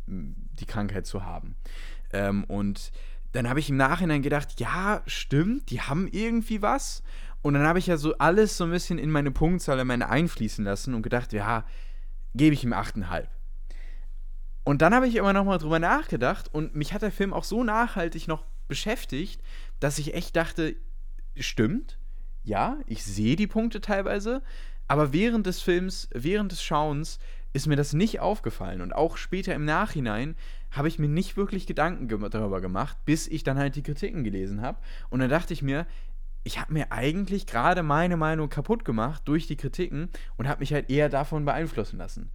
die 0.52 0.66
Krankheit 0.66 1.06
zu 1.06 1.24
haben. 1.24 1.56
Ähm, 2.12 2.44
und 2.44 2.92
dann 3.32 3.48
habe 3.48 3.60
ich 3.60 3.70
im 3.70 3.76
Nachhinein 3.76 4.22
gedacht, 4.22 4.60
ja, 4.60 5.02
stimmt, 5.06 5.70
die 5.70 5.80
haben 5.80 6.08
irgendwie 6.08 6.62
was. 6.62 7.02
Und 7.40 7.54
dann 7.54 7.64
habe 7.64 7.78
ich 7.78 7.86
ja 7.86 7.96
so 7.96 8.16
alles 8.18 8.56
so 8.56 8.64
ein 8.64 8.70
bisschen 8.70 8.98
in 8.98 9.10
meine 9.10 9.30
Punktzahl, 9.30 9.78
in 9.80 9.86
meine 9.86 10.08
einfließen 10.08 10.64
lassen 10.64 10.94
und 10.94 11.02
gedacht, 11.02 11.32
ja, 11.32 11.64
gebe 12.34 12.54
ich 12.54 12.62
ihm 12.62 12.72
8,5. 12.72 13.26
Und 14.64 14.80
dann 14.80 14.94
habe 14.94 15.08
ich 15.08 15.16
immer 15.16 15.32
noch 15.32 15.44
mal 15.44 15.58
drüber 15.58 15.80
nachgedacht 15.80 16.52
und 16.54 16.76
mich 16.76 16.92
hat 16.92 17.02
der 17.02 17.10
Film 17.10 17.32
auch 17.32 17.44
so 17.44 17.64
nachhaltig 17.64 18.28
noch 18.28 18.44
beschäftigt, 18.68 19.42
dass 19.80 19.98
ich 19.98 20.14
echt 20.14 20.36
dachte, 20.36 20.76
stimmt, 21.36 21.98
ja, 22.44 22.78
ich 22.86 23.02
sehe 23.04 23.34
die 23.34 23.48
Punkte 23.48 23.80
teilweise, 23.80 24.42
aber 24.86 25.12
während 25.12 25.46
des 25.46 25.60
Films, 25.62 26.08
während 26.12 26.52
des 26.52 26.62
Schauens 26.62 27.18
ist 27.52 27.66
mir 27.66 27.76
das 27.76 27.92
nicht 27.92 28.20
aufgefallen 28.20 28.80
und 28.80 28.94
auch 28.94 29.16
später 29.16 29.54
im 29.54 29.64
Nachhinein 29.64 30.36
habe 30.70 30.88
ich 30.88 30.98
mir 30.98 31.08
nicht 31.08 31.36
wirklich 31.36 31.66
Gedanken 31.66 32.08
ge 32.08 32.18
darüber 32.30 32.60
gemacht, 32.60 32.96
bis 33.04 33.28
ich 33.28 33.44
dann 33.44 33.58
halt 33.58 33.76
die 33.76 33.82
Kritiken 33.82 34.24
gelesen 34.24 34.62
habe 34.62 34.78
und 35.10 35.20
dann 35.20 35.30
dachte 35.30 35.52
ich 35.52 35.62
mir, 35.62 35.86
ich 36.44 36.60
habe 36.60 36.72
mir 36.72 36.90
eigentlich 36.90 37.46
gerade 37.46 37.82
meine 37.82 38.16
Meinung 38.16 38.48
kaputt 38.48 38.84
gemacht 38.84 39.22
durch 39.26 39.46
die 39.46 39.56
Kritiken 39.56 40.08
und 40.36 40.48
habe 40.48 40.60
mich 40.60 40.72
halt 40.72 40.90
eher 40.90 41.08
davon 41.08 41.44
beeinflussen 41.44 41.98
lassen. 41.98 42.30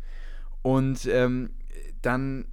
Und 0.62 1.06
ähm, 1.08 1.52
dann 2.02 2.46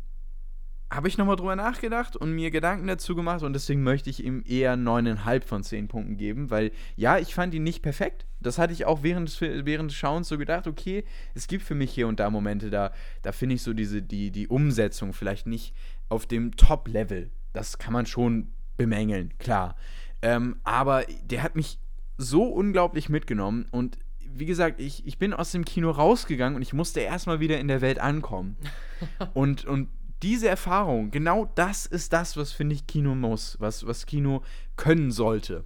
habe 0.92 1.08
ich 1.08 1.18
nochmal 1.18 1.36
drüber 1.36 1.56
nachgedacht 1.56 2.16
und 2.16 2.32
mir 2.32 2.50
Gedanken 2.50 2.86
dazu 2.86 3.14
gemacht 3.14 3.42
und 3.42 3.52
deswegen 3.52 3.82
möchte 3.82 4.10
ich 4.10 4.24
ihm 4.24 4.44
eher 4.46 4.76
9,5 4.76 5.42
von 5.42 5.62
10 5.62 5.88
Punkten 5.88 6.16
geben, 6.16 6.50
weil 6.50 6.70
ja, 6.96 7.18
ich 7.18 7.34
fand 7.34 7.54
ihn 7.54 7.64
nicht 7.64 7.82
perfekt. 7.82 8.26
Das 8.46 8.58
hatte 8.58 8.72
ich 8.72 8.84
auch 8.84 9.02
während 9.02 9.28
des, 9.28 9.40
während 9.40 9.90
des 9.90 9.96
Schauens 9.96 10.28
so 10.28 10.38
gedacht, 10.38 10.66
okay, 10.66 11.04
es 11.34 11.46
gibt 11.46 11.64
für 11.64 11.74
mich 11.74 11.92
hier 11.92 12.08
und 12.08 12.20
da 12.20 12.30
Momente, 12.30 12.70
da, 12.70 12.92
da 13.22 13.32
finde 13.32 13.56
ich 13.56 13.62
so 13.62 13.72
diese, 13.72 14.02
die, 14.02 14.30
die 14.30 14.48
Umsetzung 14.48 15.12
vielleicht 15.12 15.46
nicht 15.46 15.74
auf 16.08 16.26
dem 16.26 16.56
Top-Level. 16.56 17.30
Das 17.52 17.78
kann 17.78 17.92
man 17.92 18.06
schon 18.06 18.48
bemängeln, 18.76 19.32
klar. 19.38 19.76
Ähm, 20.22 20.56
aber 20.64 21.04
der 21.24 21.42
hat 21.42 21.56
mich 21.56 21.78
so 22.16 22.44
unglaublich 22.44 23.08
mitgenommen 23.08 23.66
und 23.70 23.98
wie 24.36 24.46
gesagt, 24.46 24.80
ich, 24.80 25.06
ich 25.06 25.18
bin 25.18 25.32
aus 25.32 25.52
dem 25.52 25.64
Kino 25.64 25.90
rausgegangen 25.90 26.56
und 26.56 26.62
ich 26.62 26.72
musste 26.72 27.00
erstmal 27.00 27.40
wieder 27.40 27.58
in 27.60 27.68
der 27.68 27.80
Welt 27.80 28.00
ankommen. 28.00 28.56
und, 29.34 29.64
und 29.64 29.88
diese 30.22 30.48
Erfahrung, 30.48 31.10
genau 31.10 31.50
das 31.54 31.86
ist 31.86 32.12
das, 32.12 32.36
was, 32.36 32.50
finde 32.50 32.74
ich, 32.74 32.86
Kino 32.86 33.14
muss, 33.14 33.56
was, 33.60 33.86
was 33.86 34.06
Kino 34.06 34.42
können 34.76 35.12
sollte. 35.12 35.64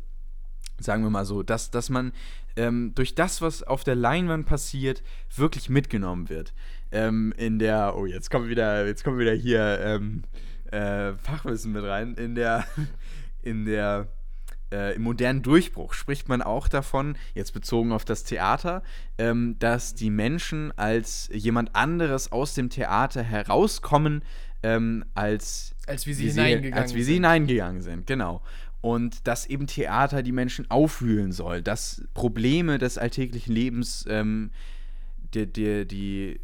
Sagen 0.80 1.02
wir 1.02 1.10
mal 1.10 1.24
so, 1.24 1.42
dass, 1.42 1.70
dass 1.70 1.88
man 1.90 2.12
ähm, 2.58 2.92
durch 2.94 3.14
das, 3.14 3.40
was 3.40 3.62
auf 3.62 3.84
der 3.84 3.94
Leinwand 3.94 4.46
passiert, 4.46 5.02
wirklich 5.34 5.70
mitgenommen 5.70 6.28
wird. 6.28 6.52
Ähm, 6.90 7.32
in 7.36 7.58
der, 7.58 7.94
oh, 7.96 8.04
jetzt 8.04 8.30
kommt 8.30 8.48
wieder, 8.48 8.86
jetzt 8.86 9.04
kommt 9.04 9.18
wieder 9.18 9.32
hier 9.32 9.78
ähm, 9.80 10.24
äh, 10.72 11.12
Fachwissen 11.14 11.72
mit 11.72 11.84
rein. 11.84 12.14
In 12.14 12.34
der, 12.34 12.66
in 13.42 13.64
der, 13.64 14.08
äh, 14.72 14.96
im 14.96 15.02
modernen 15.02 15.42
Durchbruch 15.42 15.94
spricht 15.94 16.28
man 16.28 16.42
auch 16.42 16.66
davon, 16.66 17.16
jetzt 17.34 17.52
bezogen 17.52 17.92
auf 17.92 18.04
das 18.04 18.24
Theater, 18.24 18.82
ähm, 19.18 19.56
dass 19.60 19.94
die 19.94 20.10
Menschen 20.10 20.76
als 20.76 21.30
jemand 21.32 21.76
anderes 21.76 22.32
aus 22.32 22.54
dem 22.54 22.70
Theater 22.70 23.22
herauskommen, 23.22 24.22
ähm, 24.64 25.04
als, 25.14 25.76
Als 25.86 26.08
wie 26.08 26.14
sie 26.14 26.30
hineingegangen 26.30 26.82
als 26.82 26.92
wie 26.92 26.98
sie 26.98 27.04
sind. 27.04 27.14
hineingegangen 27.14 27.82
sind, 27.82 28.06
genau. 28.08 28.42
Und 28.80 29.26
dass 29.26 29.46
eben 29.46 29.66
Theater 29.66 30.22
die 30.22 30.32
Menschen 30.32 30.70
aufwühlen 30.70 31.32
soll, 31.32 31.62
dass 31.62 32.04
Probleme 32.14 32.78
des 32.78 32.96
alltäglichen 32.96 33.52
Lebens 33.52 34.04
ähm, 34.08 34.50
die, 35.34 35.46
die, 35.52 35.86
die 35.86 36.40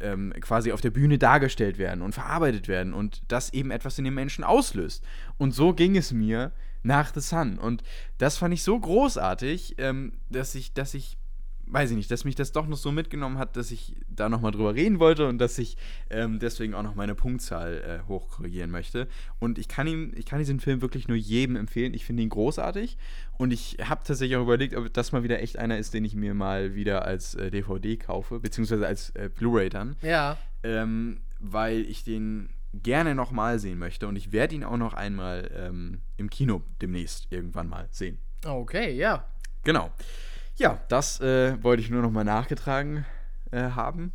ähm, 0.00 0.32
quasi 0.40 0.72
auf 0.72 0.80
der 0.80 0.90
Bühne 0.90 1.18
dargestellt 1.18 1.78
werden 1.78 2.02
und 2.02 2.12
verarbeitet 2.12 2.68
werden 2.68 2.92
und 2.92 3.22
das 3.28 3.52
eben 3.52 3.70
etwas 3.70 3.98
in 3.98 4.04
den 4.04 4.14
Menschen 4.14 4.44
auslöst. 4.44 5.04
Und 5.38 5.52
so 5.52 5.72
ging 5.74 5.96
es 5.96 6.12
mir 6.12 6.52
nach 6.82 7.12
The 7.12 7.20
Sun. 7.20 7.58
Und 7.58 7.82
das 8.18 8.36
fand 8.36 8.54
ich 8.54 8.62
so 8.62 8.78
großartig, 8.78 9.76
ähm, 9.78 10.12
dass 10.30 10.54
ich, 10.54 10.72
dass 10.72 10.94
ich, 10.94 11.16
weiß 11.68 11.90
ich 11.90 11.96
nicht, 11.96 12.10
dass 12.10 12.24
mich 12.24 12.34
das 12.36 12.52
doch 12.52 12.66
noch 12.66 12.76
so 12.76 12.92
mitgenommen 12.92 13.38
hat, 13.38 13.56
dass 13.56 13.70
ich 13.70 13.96
da 14.08 14.28
nochmal 14.28 14.52
drüber 14.52 14.74
reden 14.74 14.98
wollte 15.00 15.26
und 15.28 15.38
dass 15.38 15.58
ich 15.58 15.76
ähm, 16.10 16.38
deswegen 16.38 16.74
auch 16.74 16.82
noch 16.82 16.94
meine 16.94 17.14
Punktzahl 17.14 18.02
äh, 18.04 18.08
hochkorrigieren 18.08 18.70
möchte. 18.70 19.08
Und 19.40 19.58
ich 19.58 19.66
kann 19.68 19.86
ihm, 19.86 20.12
ich 20.14 20.26
kann 20.26 20.38
diesen 20.38 20.60
Film 20.60 20.80
wirklich 20.80 21.08
nur 21.08 21.16
jedem 21.16 21.56
empfehlen. 21.56 21.92
Ich 21.94 22.04
finde 22.04 22.22
ihn 22.22 22.28
großartig. 22.28 22.96
Und 23.38 23.52
ich 23.52 23.78
habe 23.82 24.02
tatsächlich 24.04 24.36
auch 24.36 24.42
überlegt, 24.42 24.74
ob 24.76 24.92
das 24.94 25.12
mal 25.12 25.22
wieder 25.24 25.42
echt 25.42 25.58
einer 25.58 25.76
ist, 25.78 25.92
den 25.94 26.04
ich 26.04 26.14
mir 26.14 26.34
mal 26.34 26.74
wieder 26.74 27.04
als 27.04 27.34
äh, 27.34 27.50
DVD 27.50 27.96
kaufe, 27.96 28.38
beziehungsweise 28.40 28.86
als 28.86 29.10
äh, 29.10 29.28
Blu-ray 29.28 29.68
dann 29.68 29.96
Ja. 30.02 30.38
ähm, 30.62 31.20
weil 31.40 31.80
ich 31.80 32.04
den 32.04 32.50
gerne 32.82 33.14
nochmal 33.14 33.58
sehen 33.58 33.78
möchte 33.78 34.06
und 34.06 34.16
ich 34.16 34.32
werde 34.32 34.54
ihn 34.54 34.62
auch 34.64 34.76
noch 34.76 34.92
einmal 34.94 35.50
ähm, 35.54 36.00
im 36.18 36.28
Kino 36.30 36.62
demnächst 36.82 37.26
irgendwann 37.30 37.68
mal 37.68 37.88
sehen. 37.90 38.18
Okay, 38.44 38.94
ja. 38.94 39.24
Genau. 39.64 39.90
Ja, 40.56 40.80
das 40.88 41.20
äh, 41.20 41.62
wollte 41.62 41.82
ich 41.82 41.90
nur 41.90 42.02
nochmal 42.02 42.24
nachgetragen 42.24 43.04
äh, 43.50 43.70
haben. 43.70 44.12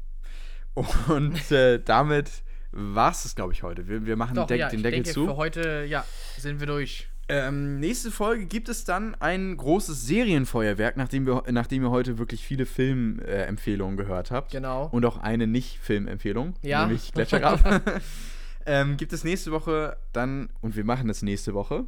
Und 1.08 1.52
äh, 1.52 1.80
damit 1.84 2.44
war 2.72 3.12
es 3.12 3.24
das, 3.24 3.36
glaube 3.36 3.54
ich, 3.54 3.64
heute. 3.64 3.88
Wir, 3.88 4.06
wir 4.06 4.16
machen 4.16 4.36
Doch, 4.36 4.48
Deck, 4.48 4.60
ja, 4.60 4.70
den 4.70 4.82
Deckel 4.82 5.04
denke, 5.04 5.12
zu. 5.12 5.26
für 5.26 5.36
heute, 5.36 5.86
ja, 5.88 6.06
sind 6.38 6.60
wir 6.60 6.68
durch. 6.68 7.10
Ähm, 7.28 7.80
nächste 7.80 8.12
Folge 8.12 8.46
gibt 8.46 8.68
es 8.70 8.84
dann 8.84 9.16
ein 9.16 9.56
großes 9.56 10.06
Serienfeuerwerk, 10.06 10.98
nachdem, 10.98 11.26
wir, 11.26 11.44
nachdem 11.52 11.84
ihr 11.84 11.92
heute 11.92 12.18
wirklich 12.18 12.46
viele 12.46 12.66
Filmempfehlungen 12.66 13.96
gehört 13.96 14.32
habt. 14.32 14.52
Genau. 14.52 14.88
Und 14.92 15.06
auch 15.06 15.18
eine 15.18 15.48
Nicht-Filmempfehlung, 15.48 16.56
Ja. 16.62 16.82
nämlich 16.82 17.12
Gletscherrad. 17.14 17.82
ähm, 18.66 18.98
gibt 18.98 19.14
es 19.14 19.24
nächste 19.24 19.52
Woche 19.52 19.98
dann, 20.12 20.50
und 20.62 20.76
wir 20.76 20.84
machen 20.84 21.08
das 21.08 21.22
nächste 21.22 21.54
Woche. 21.54 21.86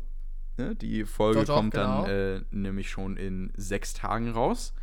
Ne? 0.57 0.75
Die 0.75 1.05
Folge 1.05 1.39
Doch, 1.39 1.47
doch, 1.47 1.55
kommt 1.55 1.73
genau. 1.73 2.03
dann 2.03 2.09
äh, 2.09 2.41
nämlich 2.51 2.89
schon 2.89 3.17
in 3.17 3.51
sechs 3.55 3.93
Tagen 3.93 4.29
raus. 4.31 4.73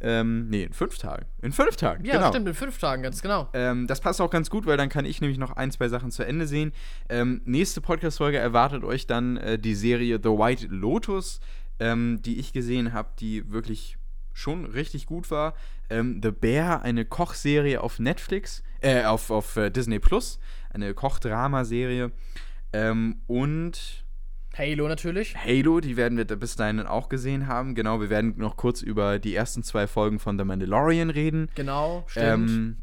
Ähm, 0.00 0.48
nee, 0.48 0.64
in 0.64 0.72
fünf 0.72 0.98
Tagen. 0.98 1.24
In 1.40 1.52
fünf 1.52 1.76
Tagen, 1.76 2.04
Ja, 2.04 2.16
genau. 2.16 2.28
stimmt, 2.28 2.48
in 2.48 2.54
fünf 2.54 2.78
Tagen, 2.78 3.02
ganz 3.02 3.22
genau. 3.22 3.48
Ähm, 3.54 3.86
das 3.86 4.00
passt 4.00 4.20
auch 4.20 4.28
ganz 4.28 4.50
gut, 4.50 4.66
weil 4.66 4.76
dann 4.76 4.90
kann 4.90 5.06
ich 5.06 5.20
nämlich 5.22 5.38
noch 5.38 5.52
ein, 5.52 5.70
zwei 5.70 5.88
Sachen 5.88 6.10
zu 6.10 6.26
Ende 6.26 6.46
sehen. 6.46 6.72
Ähm, 7.08 7.40
nächste 7.46 7.80
Podcast-Folge 7.80 8.36
erwartet 8.36 8.84
euch 8.84 9.06
dann 9.06 9.38
äh, 9.38 9.58
die 9.58 9.74
Serie 9.74 10.18
The 10.22 10.28
White 10.30 10.66
Lotus, 10.66 11.40
ähm, 11.78 12.20
die 12.20 12.38
ich 12.38 12.52
gesehen 12.52 12.92
habe, 12.92 13.10
die 13.18 13.50
wirklich 13.50 13.96
schon 14.34 14.66
richtig 14.66 15.06
gut 15.06 15.30
war. 15.30 15.54
Ähm, 15.88 16.20
The 16.22 16.32
Bear, 16.32 16.82
eine 16.82 17.04
Kochserie 17.06 17.80
auf 17.80 17.98
Netflix, 17.98 18.62
äh, 18.82 19.04
auf, 19.04 19.30
auf 19.30 19.56
äh, 19.56 19.70
Disney 19.70 20.00
Plus, 20.00 20.38
eine 20.70 20.92
Kochdramaserie. 20.92 22.10
Ähm, 22.74 23.20
und 23.26 24.03
Halo 24.56 24.86
natürlich. 24.86 25.34
Halo, 25.36 25.80
die 25.80 25.96
werden 25.96 26.16
wir 26.16 26.24
bis 26.24 26.54
dahin 26.54 26.80
auch 26.80 27.08
gesehen 27.08 27.48
haben. 27.48 27.74
Genau, 27.74 28.00
wir 28.00 28.08
werden 28.08 28.34
noch 28.36 28.56
kurz 28.56 28.82
über 28.82 29.18
die 29.18 29.34
ersten 29.34 29.62
zwei 29.62 29.86
Folgen 29.86 30.18
von 30.20 30.38
The 30.38 30.44
Mandalorian 30.44 31.10
reden. 31.10 31.48
Genau, 31.54 32.04
stimmt. 32.06 32.50
Ähm, 32.50 32.76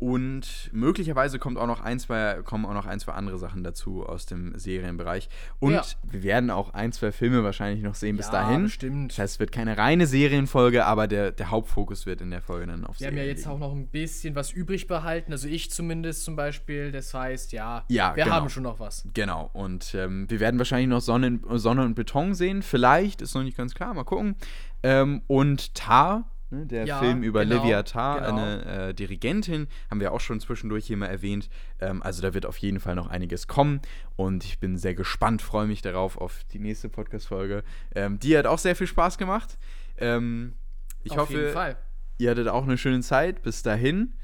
Und 0.00 0.70
möglicherweise 0.72 1.38
kommt 1.38 1.58
auch 1.58 1.66
noch 1.66 1.82
ein, 1.82 2.00
zwei, 2.00 2.40
kommen 2.42 2.64
auch 2.64 2.72
noch 2.72 2.86
ein, 2.86 2.98
zwei 3.00 3.12
andere 3.12 3.38
Sachen 3.38 3.62
dazu 3.62 4.04
aus 4.06 4.24
dem 4.24 4.58
Serienbereich. 4.58 5.28
Und 5.58 5.72
Ja. 5.74 5.82
wir 6.02 6.22
werden 6.22 6.50
auch 6.50 6.72
ein, 6.72 6.90
zwei 6.92 7.12
Filme 7.12 7.44
wahrscheinlich 7.44 7.82
noch 7.84 7.94
sehen 7.94 8.16
bis 8.16 8.26
Ja, 8.26 8.32
dahin. 8.32 8.62
bestimmt. 8.62 9.12
Das 9.12 9.18
heißt, 9.18 9.34
es 9.34 9.40
wird 9.40 9.52
keine 9.52 9.76
reine 9.76 10.06
Serienfolge, 10.06 10.86
aber 10.86 11.06
der, 11.06 11.32
der 11.32 11.50
Hauptfokus 11.50 12.06
wird 12.06 12.22
in 12.22 12.30
der 12.30 12.40
Folge 12.40 12.66
dann 12.66 12.86
auf 12.86 12.98
Wir 12.98 13.08
haben 13.08 13.14
Serien 13.14 13.16
ja 13.18 13.24
jetzt 13.30 13.40
liegen. 13.44 13.50
auch 13.50 13.58
noch 13.58 13.72
ein 13.72 13.88
bisschen 13.88 14.34
was 14.34 14.50
übrig 14.52 14.86
behalten, 14.86 15.32
also 15.32 15.46
ich 15.48 15.70
zumindest 15.70 16.24
zum 16.24 16.34
Beispiel. 16.34 16.92
Das 16.92 17.12
heißt, 17.12 17.52
ja, 17.52 17.84
Ja, 17.88 18.16
wir 18.16 18.24
genau. 18.24 18.36
haben 18.36 18.48
schon 18.48 18.62
noch 18.62 18.80
was. 18.80 19.06
Genau, 19.12 19.50
und 19.52 19.94
ähm, 19.94 20.30
wir 20.30 20.40
werden 20.40 20.56
wahrscheinlich 20.58 20.88
noch 20.88 21.02
Sonne, 21.02 21.40
Sonne 21.56 21.84
und 21.84 21.94
Beton 21.94 22.32
sehen. 22.34 22.62
Vielleicht, 22.62 23.20
ist 23.20 23.34
noch 23.34 23.42
nicht 23.42 23.56
ganz 23.58 23.74
klar, 23.74 23.92
mal 23.92 24.04
gucken. 24.04 24.34
Ähm, 24.82 25.20
und 25.26 25.74
Tar, 25.74 26.24
ne, 26.50 26.66
der 26.66 26.84
Ja, 26.86 26.98
Film 26.98 27.22
über 27.22 27.44
genau, 27.44 27.62
Livia 27.62 27.82
Tar, 27.82 28.20
genau. 28.20 28.36
eine 28.36 28.88
äh, 28.88 28.94
Dirigentin, 28.94 29.68
haben 29.90 30.00
wir 30.00 30.12
auch 30.12 30.20
schon 30.20 30.40
zwischendurch 30.40 30.86
hier 30.86 30.96
mal 30.96 31.06
erwähnt. 31.06 31.48
Ähm, 31.80 32.02
also 32.02 32.22
da 32.22 32.34
wird 32.34 32.46
auf 32.46 32.58
jeden 32.58 32.80
Fall 32.80 32.94
noch 32.94 33.08
einiges 33.08 33.46
kommen. 33.46 33.80
Und 34.16 34.44
ich 34.44 34.58
bin 34.60 34.76
sehr 34.76 34.94
gespannt, 34.94 35.42
freue 35.42 35.66
mich 35.66 35.82
darauf 35.82 36.16
auf 36.16 36.44
die 36.52 36.58
nächste 36.58 36.88
Podcast-Folge. 36.88 37.62
Ähm, 37.94 38.18
die 38.18 38.36
hat 38.36 38.46
auch 38.46 38.58
sehr 38.58 38.76
viel 38.76 38.86
Spaß 38.86 39.18
gemacht. 39.18 39.58
Ähm, 39.96 40.54
ich 41.02 41.12
Auf 41.12 41.18
hoffe, 41.30 41.76
ihr 42.18 42.30
hattet 42.30 42.48
auch 42.48 42.64
eine 42.64 42.76
schöne 42.76 43.00
Zeit. 43.00 43.42
Bis 43.42 43.62
dahin. 43.62 44.14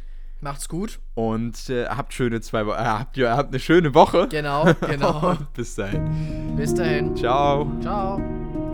Macht's 0.40 0.68
gut. 0.68 1.00
Und 1.14 1.70
äh, 1.70 1.86
habt 1.86 2.12
schöne 2.12 2.40
zwei 2.40 2.60
äh, 2.62 2.84
habt, 2.84 3.16
ihr 3.16 3.34
habt 3.34 3.48
eine 3.48 3.60
schöne 3.60 3.94
Woche. 3.94 4.28
Genau, 4.28 4.66
genau. 4.86 5.36
Bis 5.54 5.74
dahin. 5.74 6.54
Bis 6.56 6.74
dahin. 6.74 7.16
Ciao. 7.16 7.70
Ciao. 7.80 8.65